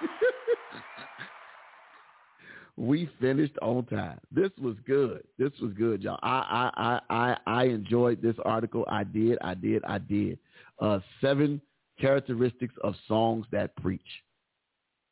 we 2.76 3.08
finished 3.20 3.56
on 3.60 3.84
time. 3.86 4.18
This 4.30 4.50
was 4.60 4.76
good. 4.86 5.22
This 5.38 5.52
was 5.60 5.72
good, 5.74 6.02
y'all. 6.02 6.18
I 6.22 6.70
I 6.76 7.00
I 7.10 7.36
I 7.46 7.60
I 7.60 7.64
enjoyed 7.64 8.22
this 8.22 8.36
article. 8.44 8.84
I 8.88 9.04
did. 9.04 9.38
I 9.42 9.54
did. 9.54 9.82
I 9.84 9.98
did. 9.98 10.38
Uh, 10.80 11.00
seven 11.20 11.60
characteristics 12.00 12.74
of 12.82 12.94
songs 13.06 13.46
that 13.52 13.76
preach. 13.76 14.00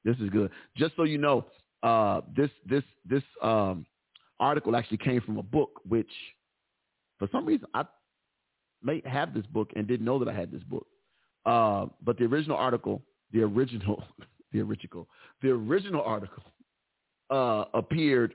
This 0.05 0.16
is 0.16 0.31
good. 0.31 0.51
Just 0.77 0.97
so 0.97 1.03
you 1.05 1.19
know, 1.19 1.47
uh, 1.82 2.23
this 2.35 2.51
this 2.66 2.85
this 3.05 3.23
um, 3.43 3.85
article 4.39 4.74
actually 4.74 4.99
came 4.99 5.20
from 5.20 5.37
a 5.37 5.43
book, 5.43 5.81
which 5.87 6.11
for 7.19 7.28
some 7.31 7.45
reason 7.45 7.66
I 7.74 7.85
may 8.82 9.03
have 9.05 9.35
this 9.35 9.47
book 9.47 9.70
and 9.77 9.87
didn't 9.87 10.07
know 10.07 10.19
that 10.19 10.28
I 10.28 10.35
had 10.35 10.51
this 10.51 10.62
book. 10.62 10.87
Uh, 11.45 11.87
but 12.03 12.16
the 12.19 12.24
original 12.24 12.57
article, 12.57 13.03
the 13.32 13.43
original, 13.43 14.03
the 14.53 14.61
original, 14.61 15.07
the 15.43 15.51
original 15.51 16.03
article 16.03 16.43
uh, 17.31 17.65
appeared 17.74 18.35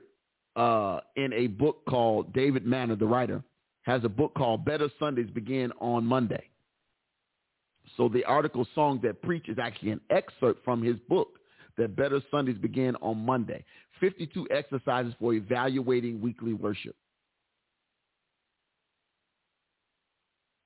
uh, 0.56 1.00
in 1.16 1.32
a 1.32 1.46
book 1.48 1.84
called 1.88 2.32
David 2.32 2.66
Manner, 2.66 2.96
the 2.96 3.06
writer, 3.06 3.42
has 3.82 4.02
a 4.04 4.08
book 4.08 4.34
called 4.34 4.64
Better 4.64 4.88
Sundays 4.98 5.30
Begin 5.30 5.72
on 5.80 6.04
Monday. 6.04 6.44
So 7.96 8.08
the 8.08 8.24
article 8.24 8.66
Song 8.74 9.00
That 9.02 9.22
Preach 9.22 9.48
is 9.48 9.58
actually 9.58 9.90
an 9.92 10.00
excerpt 10.10 10.64
from 10.64 10.82
his 10.82 10.96
book 11.08 11.28
that 11.78 11.94
Better 11.94 12.20
Sundays 12.30 12.58
Begin 12.58 12.96
on 12.96 13.18
Monday. 13.18 13.64
52 14.00 14.48
exercises 14.50 15.14
for 15.20 15.34
evaluating 15.34 16.20
weekly 16.20 16.52
worship. 16.52 16.96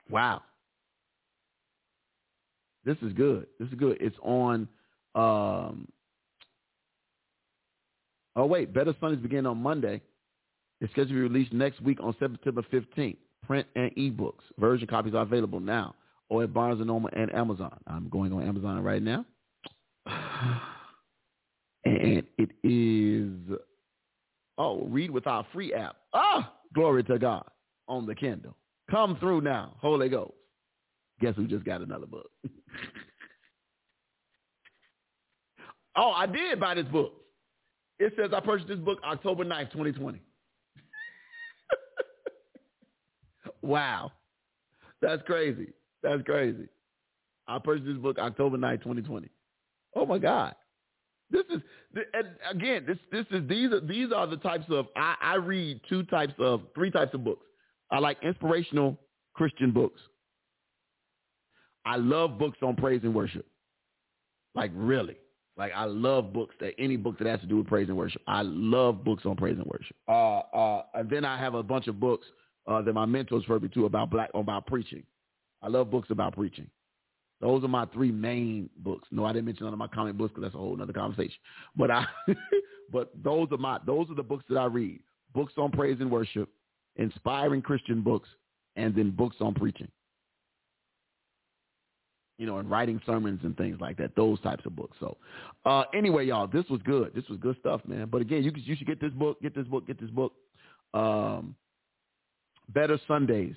Wow. 0.08 0.42
This 2.84 2.96
is 3.02 3.12
good. 3.12 3.46
This 3.58 3.68
is 3.68 3.74
good. 3.74 3.98
It's 4.00 4.16
on 4.22 4.66
um, 5.14 5.86
Oh, 8.36 8.46
wait. 8.46 8.72
Better 8.72 8.94
Sundays 9.00 9.22
begin 9.22 9.46
on 9.46 9.58
Monday. 9.58 10.00
It's 10.80 10.90
scheduled 10.92 11.08
to 11.08 11.14
be 11.14 11.20
released 11.20 11.52
next 11.52 11.80
week 11.82 11.98
on 12.02 12.14
September 12.18 12.62
15th. 12.72 13.16
Print 13.46 13.66
and 13.74 13.90
ebooks. 13.96 14.44
Version 14.58 14.86
copies 14.86 15.14
are 15.14 15.22
available 15.22 15.60
now 15.60 15.94
or 16.30 16.44
at 16.44 16.54
Barnes 16.54 16.80
& 16.84 16.86
Noble 16.86 17.10
and 17.12 17.34
Amazon. 17.34 17.76
I'm 17.86 18.08
going 18.08 18.32
on 18.32 18.42
Amazon 18.46 18.82
right 18.82 19.02
now. 19.02 19.26
And 21.82 22.24
it 22.36 22.50
is, 22.62 23.56
oh, 24.58 24.84
read 24.84 25.10
with 25.10 25.26
our 25.26 25.46
free 25.50 25.72
app. 25.72 25.96
Ah, 26.12 26.52
glory 26.74 27.02
to 27.04 27.18
God 27.18 27.42
on 27.88 28.04
the 28.04 28.14
Kindle. 28.14 28.54
Come 28.90 29.16
through 29.18 29.40
now, 29.40 29.76
Holy 29.80 30.10
Ghost. 30.10 30.34
Guess 31.22 31.36
who 31.36 31.46
just 31.46 31.64
got 31.64 31.80
another 31.80 32.04
book? 32.04 32.30
oh, 35.96 36.10
I 36.10 36.26
did 36.26 36.60
buy 36.60 36.74
this 36.74 36.84
book. 36.84 37.14
It 38.00 38.14
says 38.16 38.30
I 38.34 38.40
purchased 38.40 38.68
this 38.68 38.78
book 38.78 38.98
October 39.04 39.44
9th, 39.44 39.72
2020. 39.72 40.20
wow. 43.62 44.10
That's 45.02 45.22
crazy. 45.26 45.68
That's 46.02 46.22
crazy. 46.22 46.66
I 47.46 47.58
purchased 47.58 47.86
this 47.86 47.98
book 47.98 48.18
October 48.18 48.56
9th, 48.56 48.78
2020. 48.78 49.28
Oh 49.94 50.06
my 50.06 50.18
God. 50.18 50.54
This 51.30 51.44
is 51.50 51.60
and 52.14 52.26
again, 52.50 52.84
this 52.86 52.96
this 53.12 53.26
is 53.30 53.46
these 53.48 53.70
are 53.70 53.80
these 53.80 54.12
are 54.12 54.26
the 54.26 54.38
types 54.38 54.64
of 54.70 54.86
I, 54.96 55.14
I 55.20 55.34
read 55.34 55.80
two 55.88 56.02
types 56.04 56.34
of 56.38 56.62
three 56.74 56.90
types 56.90 57.12
of 57.14 57.22
books. 57.22 57.44
I 57.90 57.98
like 57.98 58.16
inspirational 58.22 58.98
Christian 59.34 59.72
books. 59.72 60.00
I 61.84 61.96
love 61.96 62.38
books 62.38 62.58
on 62.62 62.76
praise 62.76 63.02
and 63.04 63.14
worship. 63.14 63.46
Like 64.54 64.72
really. 64.74 65.18
Like 65.60 65.72
I 65.76 65.84
love 65.84 66.32
books 66.32 66.54
that 66.60 66.72
any 66.78 66.96
book 66.96 67.18
that 67.18 67.28
has 67.28 67.38
to 67.40 67.46
do 67.46 67.58
with 67.58 67.66
praise 67.66 67.88
and 67.88 67.96
worship. 67.96 68.22
I 68.26 68.40
love 68.40 69.04
books 69.04 69.26
on 69.26 69.36
praise 69.36 69.58
and 69.58 69.66
worship. 69.66 69.94
Uh, 70.08 70.38
uh, 70.56 70.84
and 70.94 71.10
then 71.10 71.26
I 71.26 71.38
have 71.38 71.52
a 71.52 71.62
bunch 71.62 71.86
of 71.86 72.00
books 72.00 72.26
uh, 72.66 72.80
that 72.80 72.94
my 72.94 73.04
mentors 73.04 73.42
referred 73.46 73.64
me 73.64 73.68
to 73.74 73.84
about 73.84 74.08
black 74.08 74.30
about 74.32 74.66
preaching. 74.66 75.02
I 75.60 75.68
love 75.68 75.90
books 75.90 76.08
about 76.10 76.34
preaching. 76.34 76.66
Those 77.42 77.62
are 77.62 77.68
my 77.68 77.84
three 77.86 78.10
main 78.10 78.70
books. 78.78 79.06
No, 79.10 79.26
I 79.26 79.34
didn't 79.34 79.44
mention 79.44 79.66
none 79.66 79.74
of 79.74 79.78
my 79.78 79.86
comic 79.86 80.16
books 80.16 80.30
because 80.30 80.44
that's 80.44 80.54
a 80.54 80.58
whole 80.58 80.80
other 80.80 80.94
conversation. 80.94 81.36
But 81.76 81.90
I, 81.90 82.06
but 82.90 83.12
those 83.22 83.48
are 83.52 83.58
my 83.58 83.80
those 83.84 84.10
are 84.10 84.14
the 84.14 84.22
books 84.22 84.44
that 84.48 84.56
I 84.56 84.64
read. 84.64 85.00
Books 85.34 85.52
on 85.58 85.70
praise 85.72 85.98
and 86.00 86.10
worship, 86.10 86.48
inspiring 86.96 87.60
Christian 87.60 88.00
books, 88.00 88.30
and 88.76 88.94
then 88.94 89.10
books 89.10 89.36
on 89.40 89.52
preaching. 89.52 89.88
You 92.40 92.46
know, 92.46 92.56
and 92.56 92.70
writing 92.70 93.00
sermons 93.04 93.40
and 93.44 93.54
things 93.56 93.78
like 93.80 93.98
that. 93.98 94.16
Those 94.16 94.40
types 94.40 94.64
of 94.64 94.74
books. 94.74 94.96
So, 94.98 95.18
uh, 95.66 95.84
anyway, 95.92 96.24
y'all, 96.24 96.46
this 96.46 96.64
was 96.70 96.80
good. 96.84 97.12
This 97.14 97.28
was 97.28 97.38
good 97.38 97.56
stuff, 97.60 97.82
man. 97.86 98.08
But 98.10 98.22
again, 98.22 98.42
you 98.42 98.50
you 98.54 98.76
should 98.76 98.86
get 98.86 98.98
this 98.98 99.12
book. 99.12 99.42
Get 99.42 99.54
this 99.54 99.66
book. 99.66 99.86
Get 99.86 100.00
this 100.00 100.08
book. 100.08 100.32
Um, 100.94 101.54
Better 102.70 102.98
Sundays 103.06 103.54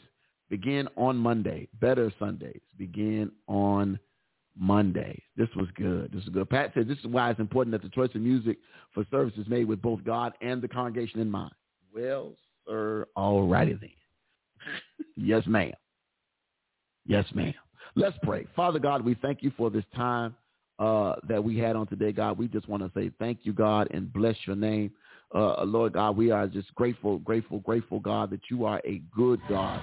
begin 0.50 0.90
on 0.98 1.16
Monday. 1.16 1.68
Better 1.80 2.12
Sundays 2.20 2.60
begin 2.78 3.32
on 3.48 3.98
Mondays. 4.58 5.22
This 5.38 5.50
was 5.56 5.68
good. 5.76 6.12
This 6.12 6.24
is 6.24 6.30
good. 6.30 6.50
Pat 6.50 6.72
said 6.74 6.88
this 6.88 6.98
is 7.00 7.08
why 7.08 7.32
it's 7.32 7.40
important 7.40 7.72
that 7.72 7.82
the 7.82 7.90
choice 7.90 8.14
of 8.16 8.22
music 8.22 8.58
for 8.94 9.06
service 9.12 9.34
is 9.38 9.48
made 9.48 9.66
with 9.66 9.82
both 9.82 10.04
God 10.04 10.34
and 10.42 10.62
the 10.62 10.68
congregation 10.68 11.20
in 11.20 11.30
mind. 11.30 11.54
Well, 11.94 12.34
sir, 12.68 13.08
all 13.16 13.48
righty 13.48 13.74
then. 13.74 13.90
yes, 15.16 15.44
ma'am. 15.48 15.72
Yes, 17.06 17.26
ma'am. 17.34 17.54
Let's 17.96 18.18
pray. 18.24 18.48
Father 18.56 18.80
God, 18.80 19.04
we 19.04 19.16
thank 19.16 19.44
you 19.44 19.52
for 19.56 19.70
this 19.70 19.84
time 19.96 20.36
uh, 20.80 21.16
that 21.28 21.44
we 21.44 21.58
had 21.58 21.76
on 21.76 21.86
today, 21.88 22.12
God. 22.12 22.38
We 22.38 22.48
just 22.48 22.68
want 22.68 22.84
to 22.84 22.92
say 23.00 23.12
thank 23.20 23.40
you, 23.44 23.54
God, 23.54 23.88
and 23.92 24.12
bless 24.12 24.36
your 24.46 24.56
name. 24.56 24.92
Uh, 25.34 25.64
Lord 25.64 25.94
God, 25.94 26.18
we 26.18 26.32
are 26.32 26.48
just 26.48 26.74
grateful, 26.76 27.20
grateful, 27.20 27.60
grateful, 27.60 28.00
God, 28.00 28.32
that 28.32 28.42
you 28.50 28.66
are 28.66 28.82
a 28.86 29.02
good 29.16 29.40
God, 29.48 29.80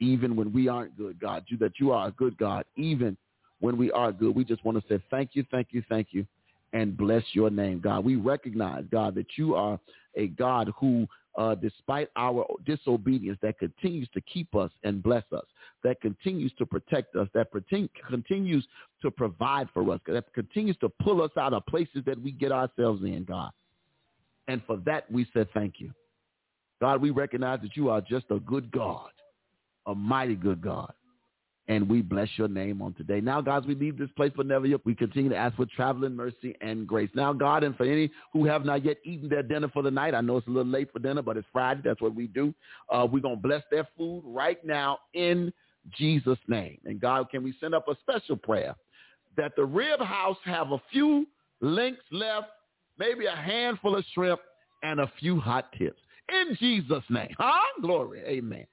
even 0.00 0.36
when 0.36 0.52
we 0.52 0.68
aren't 0.68 0.96
good, 0.96 1.18
God. 1.18 1.44
You 1.48 1.56
that 1.58 1.80
you 1.80 1.92
are 1.92 2.08
a 2.08 2.12
good 2.12 2.36
God, 2.36 2.64
even 2.76 3.16
when 3.60 3.78
we 3.78 3.90
are 3.92 4.12
good. 4.12 4.34
We 4.34 4.44
just 4.44 4.64
want 4.64 4.78
to 4.78 4.84
say 4.88 5.02
thank 5.10 5.30
you, 5.32 5.44
thank 5.50 5.68
you, 5.70 5.82
thank 5.88 6.08
you, 6.10 6.26
and 6.72 6.96
bless 6.96 7.22
your 7.32 7.50
name, 7.50 7.80
God. 7.80 8.04
We 8.04 8.16
recognize, 8.16 8.84
God, 8.90 9.14
that 9.14 9.26
you 9.36 9.54
are 9.54 9.78
a 10.16 10.28
God 10.28 10.70
who, 10.78 11.06
uh, 11.36 11.54
despite 11.54 12.08
our 12.16 12.46
disobedience, 12.64 13.38
that 13.42 13.58
continues 13.58 14.08
to 14.14 14.20
keep 14.22 14.54
us 14.54 14.70
and 14.84 15.02
bless 15.02 15.24
us, 15.32 15.44
that 15.82 16.00
continues 16.00 16.52
to 16.58 16.66
protect 16.66 17.14
us, 17.16 17.28
that 17.34 17.48
continues 18.08 18.66
to 19.02 19.10
provide 19.10 19.68
for 19.74 19.92
us, 19.92 20.00
that 20.06 20.32
continues 20.34 20.76
to 20.78 20.88
pull 20.88 21.22
us 21.22 21.30
out 21.38 21.52
of 21.52 21.64
places 21.66 22.02
that 22.06 22.20
we 22.20 22.32
get 22.32 22.52
ourselves 22.52 23.02
in, 23.02 23.24
God. 23.24 23.50
And 24.48 24.62
for 24.66 24.78
that, 24.86 25.10
we 25.10 25.26
said 25.34 25.48
thank 25.52 25.74
you. 25.78 25.92
God, 26.80 27.00
we 27.00 27.10
recognize 27.10 27.60
that 27.62 27.76
you 27.76 27.88
are 27.90 28.00
just 28.00 28.26
a 28.30 28.38
good 28.40 28.70
God, 28.70 29.10
a 29.86 29.94
mighty 29.94 30.36
good 30.36 30.60
God. 30.60 30.92
And 31.68 31.88
we 31.88 32.00
bless 32.00 32.28
your 32.36 32.46
name 32.46 32.80
on 32.80 32.94
today. 32.94 33.20
Now, 33.20 33.40
God, 33.40 33.66
we 33.66 33.74
leave 33.74 33.98
this 33.98 34.10
place 34.16 34.30
but 34.36 34.46
never 34.46 34.66
yet. 34.66 34.80
We 34.84 34.94
continue 34.94 35.30
to 35.30 35.36
ask 35.36 35.56
for 35.56 35.66
traveling 35.66 36.14
mercy 36.14 36.54
and 36.60 36.86
grace. 36.86 37.10
Now, 37.14 37.32
God, 37.32 37.64
and 37.64 37.76
for 37.76 37.84
any 37.84 38.10
who 38.32 38.44
have 38.44 38.64
not 38.64 38.84
yet 38.84 38.98
eaten 39.04 39.28
their 39.28 39.42
dinner 39.42 39.68
for 39.68 39.82
the 39.82 39.90
night, 39.90 40.14
I 40.14 40.20
know 40.20 40.36
it's 40.36 40.46
a 40.46 40.50
little 40.50 40.70
late 40.70 40.92
for 40.92 41.00
dinner, 41.00 41.22
but 41.22 41.36
it's 41.36 41.46
Friday. 41.52 41.80
That's 41.84 42.00
what 42.00 42.14
we 42.14 42.28
do. 42.28 42.54
Uh, 42.88 43.06
we're 43.10 43.20
going 43.20 43.36
to 43.36 43.42
bless 43.42 43.64
their 43.70 43.88
food 43.96 44.22
right 44.24 44.64
now 44.64 44.98
in 45.14 45.52
Jesus' 45.96 46.38
name. 46.46 46.78
And 46.84 47.00
God, 47.00 47.30
can 47.30 47.42
we 47.42 47.52
send 47.60 47.74
up 47.74 47.88
a 47.88 47.96
special 48.00 48.36
prayer 48.36 48.76
that 49.36 49.56
the 49.56 49.64
rib 49.64 50.00
house 50.00 50.38
have 50.44 50.70
a 50.70 50.80
few 50.92 51.26
links 51.60 52.02
left 52.12 52.48
maybe 52.98 53.26
a 53.26 53.36
handful 53.36 53.96
of 53.96 54.04
shrimp, 54.14 54.40
and 54.82 55.00
a 55.00 55.10
few 55.18 55.40
hot 55.40 55.72
tips. 55.78 56.00
In 56.28 56.56
Jesus' 56.58 57.04
name. 57.08 57.34
Huh? 57.38 57.60
Glory. 57.80 58.22
Amen. 58.26 58.66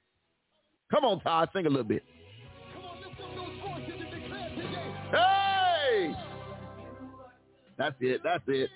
Come 0.91 1.05
on, 1.05 1.19
Todd. 1.21 1.49
Sing 1.53 1.65
a 1.65 1.69
little 1.69 1.83
bit. 1.83 2.03
Hey! 5.13 6.15
That's 7.77 7.95
it. 8.01 8.21
That's 8.23 8.43
it. 8.47 8.69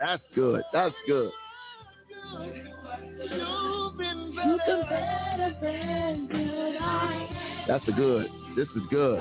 That's 0.00 0.22
good. 0.34 0.62
That's 0.72 0.94
good. 1.06 1.30
That's 7.68 7.86
a 7.86 7.92
good. 7.92 8.26
This 8.56 8.66
is 8.74 8.82
good. 8.90 9.20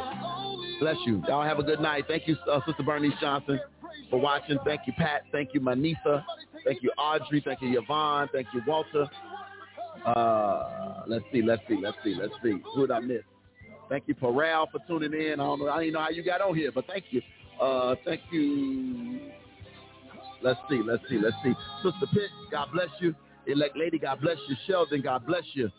Bless 0.80 0.96
you. 1.06 1.22
Y'all 1.28 1.44
have 1.44 1.60
a 1.60 1.64
good 1.64 1.82
night. 1.82 2.06
Thank 2.08 2.28
you, 2.28 2.38
uh, 2.50 2.62
Sister 2.66 2.84
Bernice 2.84 3.14
Johnson 3.20 3.60
for 4.10 4.20
watching. 4.20 4.58
Thank 4.64 4.82
you, 4.88 4.94
Pat. 4.94 5.24
Thank 5.32 5.54
you, 5.54 5.60
Manisa. 5.60 6.24
Thank 6.66 6.82
you, 6.82 6.92
Audrey. 6.98 7.42
Thank 7.44 7.62
you, 7.62 7.80
Yvonne. 7.80 8.30
Thank 8.32 8.48
you, 8.54 8.62
Walter. 8.66 9.08
Uh, 10.06 11.04
let's 11.08 11.26
see, 11.32 11.42
let's 11.42 11.62
see, 11.68 11.78
let's 11.82 11.98
see, 12.04 12.16
let's 12.20 12.34
see. 12.42 12.56
Who 12.76 12.88
did 12.88 12.92
I 12.92 13.00
miss? 13.02 13.22
Thank 13.90 14.04
you, 14.08 14.16
Paral, 14.16 14.68
for 14.72 14.80
tuning 14.88 15.14
in. 15.14 15.40
I 15.40 15.44
don't 15.44 15.60
know, 15.60 15.68
I 15.68 15.82
even 15.82 15.94
know 15.94 16.02
how 16.02 16.10
you 16.10 16.24
got 16.24 16.42
on 16.42 16.56
here, 16.56 16.72
but 16.72 16.86
thank 16.86 17.06
you. 17.10 17.22
Uh, 17.60 17.96
thank 18.06 18.22
you. 18.32 19.20
Let's 20.42 20.60
see, 20.70 20.82
let's 20.86 21.04
see, 21.10 21.18
let's 21.18 21.36
see. 21.44 21.54
Sister 21.84 22.06
Pitt, 22.14 22.30
God 22.52 22.70
bless 22.72 22.90
you. 23.00 23.16
Elect 23.48 23.76
Lady, 23.76 23.98
God 23.98 24.22
bless 24.22 24.38
you. 24.48 24.56
Sheldon, 24.68 25.02
God 25.02 25.26
bless 25.26 25.44
you. 25.54 25.70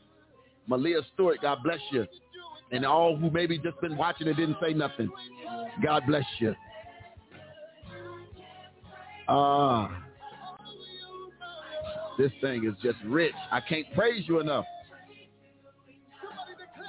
Malia 0.66 1.00
Stewart, 1.14 1.38
God 1.40 1.58
bless 1.62 1.78
you. 1.92 2.06
And 2.72 2.84
all 2.84 3.16
who 3.16 3.30
maybe 3.30 3.58
just 3.58 3.80
been 3.80 3.96
watching 3.96 4.28
and 4.28 4.36
didn't 4.36 4.56
say 4.60 4.74
nothing, 4.74 5.08
God 5.82 6.02
bless 6.06 6.24
you. 6.40 6.54
Ah. 9.28 9.86
Uh, 9.86 10.00
this 12.18 12.32
thing 12.40 12.66
is 12.66 12.74
just 12.82 12.98
rich. 13.06 13.32
I 13.50 13.60
can't 13.60 13.86
praise 13.94 14.24
you 14.26 14.40
enough. 14.40 14.66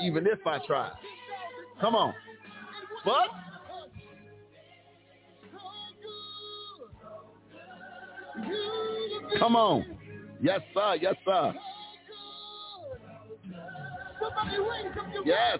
Even 0.01 0.27
if 0.27 0.39
I 0.45 0.59
try. 0.65 0.91
Come 1.81 1.95
on. 1.95 2.13
But 3.03 3.27
Come 9.39 9.55
on. 9.55 9.83
Yes, 10.39 10.59
sir. 10.73 10.95
Yes, 11.01 11.15
sir. 11.25 11.53
Yes. 15.25 15.57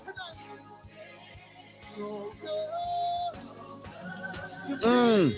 Mm. 4.84 5.34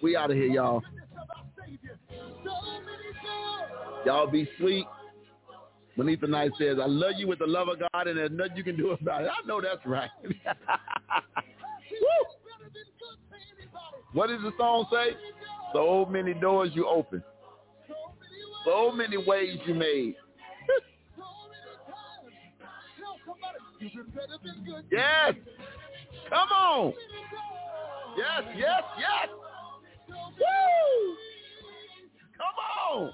We 0.00 0.16
out 0.16 0.30
of 0.30 0.36
here, 0.36 0.46
y'all. 0.46 0.82
Y'all 4.08 4.26
be 4.26 4.48
sweet. 4.56 4.86
Beneath 5.94 6.22
the 6.22 6.28
Night 6.28 6.52
says, 6.58 6.78
I 6.82 6.86
love 6.86 7.12
you 7.18 7.28
with 7.28 7.40
the 7.40 7.46
love 7.46 7.68
of 7.68 7.78
God 7.78 8.06
and 8.06 8.16
there's 8.16 8.30
nothing 8.32 8.56
you 8.56 8.64
can 8.64 8.74
do 8.74 8.92
about 8.92 9.24
it. 9.24 9.28
I 9.28 9.46
know 9.46 9.60
that's 9.60 9.84
right. 9.84 10.08
what 14.14 14.28
does 14.28 14.40
the 14.40 14.52
song 14.56 14.86
say? 14.90 15.14
So 15.74 16.06
many 16.06 16.32
doors 16.32 16.70
you 16.72 16.86
open. 16.86 17.22
So 18.64 18.90
many 18.92 19.18
ways 19.18 19.58
you 19.66 19.74
made. 19.74 20.14
yes. 24.90 25.34
Come 26.30 26.48
on. 26.48 26.94
Yes, 28.16 28.42
yes, 28.56 28.82
yes. 28.98 29.28
Woo! 30.08 31.14
Come 32.38 32.56
on. 32.94 33.12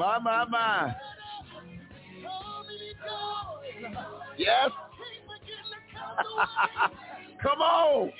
My, 0.00 0.18
my, 0.18 0.46
my. 0.46 0.94
Yes. 4.38 4.70
Come 7.42 7.60
on. 7.60 8.10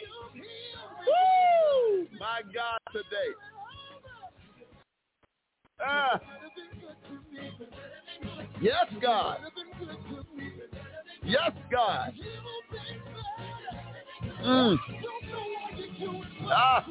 Woo! 1.07 2.07
My 2.20 2.43
God, 2.55 2.78
today. 2.93 3.32
Ah. 5.82 6.20
Yes, 8.61 8.86
God. 9.01 9.39
Yes, 11.24 11.52
God. 11.73 12.12
Mm. 14.44 14.77
Ah. 16.52 16.85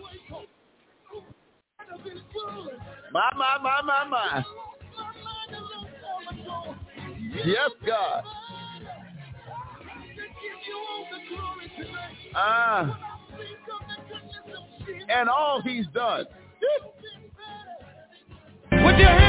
My, 3.13 3.29
my, 3.37 3.57
my, 3.61 3.81
my, 3.83 4.03
my. 4.09 4.43
Yes, 7.45 7.69
God. 7.85 8.23
Ah. 12.35 12.99
And 15.09 15.30
all 15.30 15.61
he's 15.61 15.85
done. 15.93 16.26
With 18.71 18.97
your 18.97 19.09
hands 19.09 19.28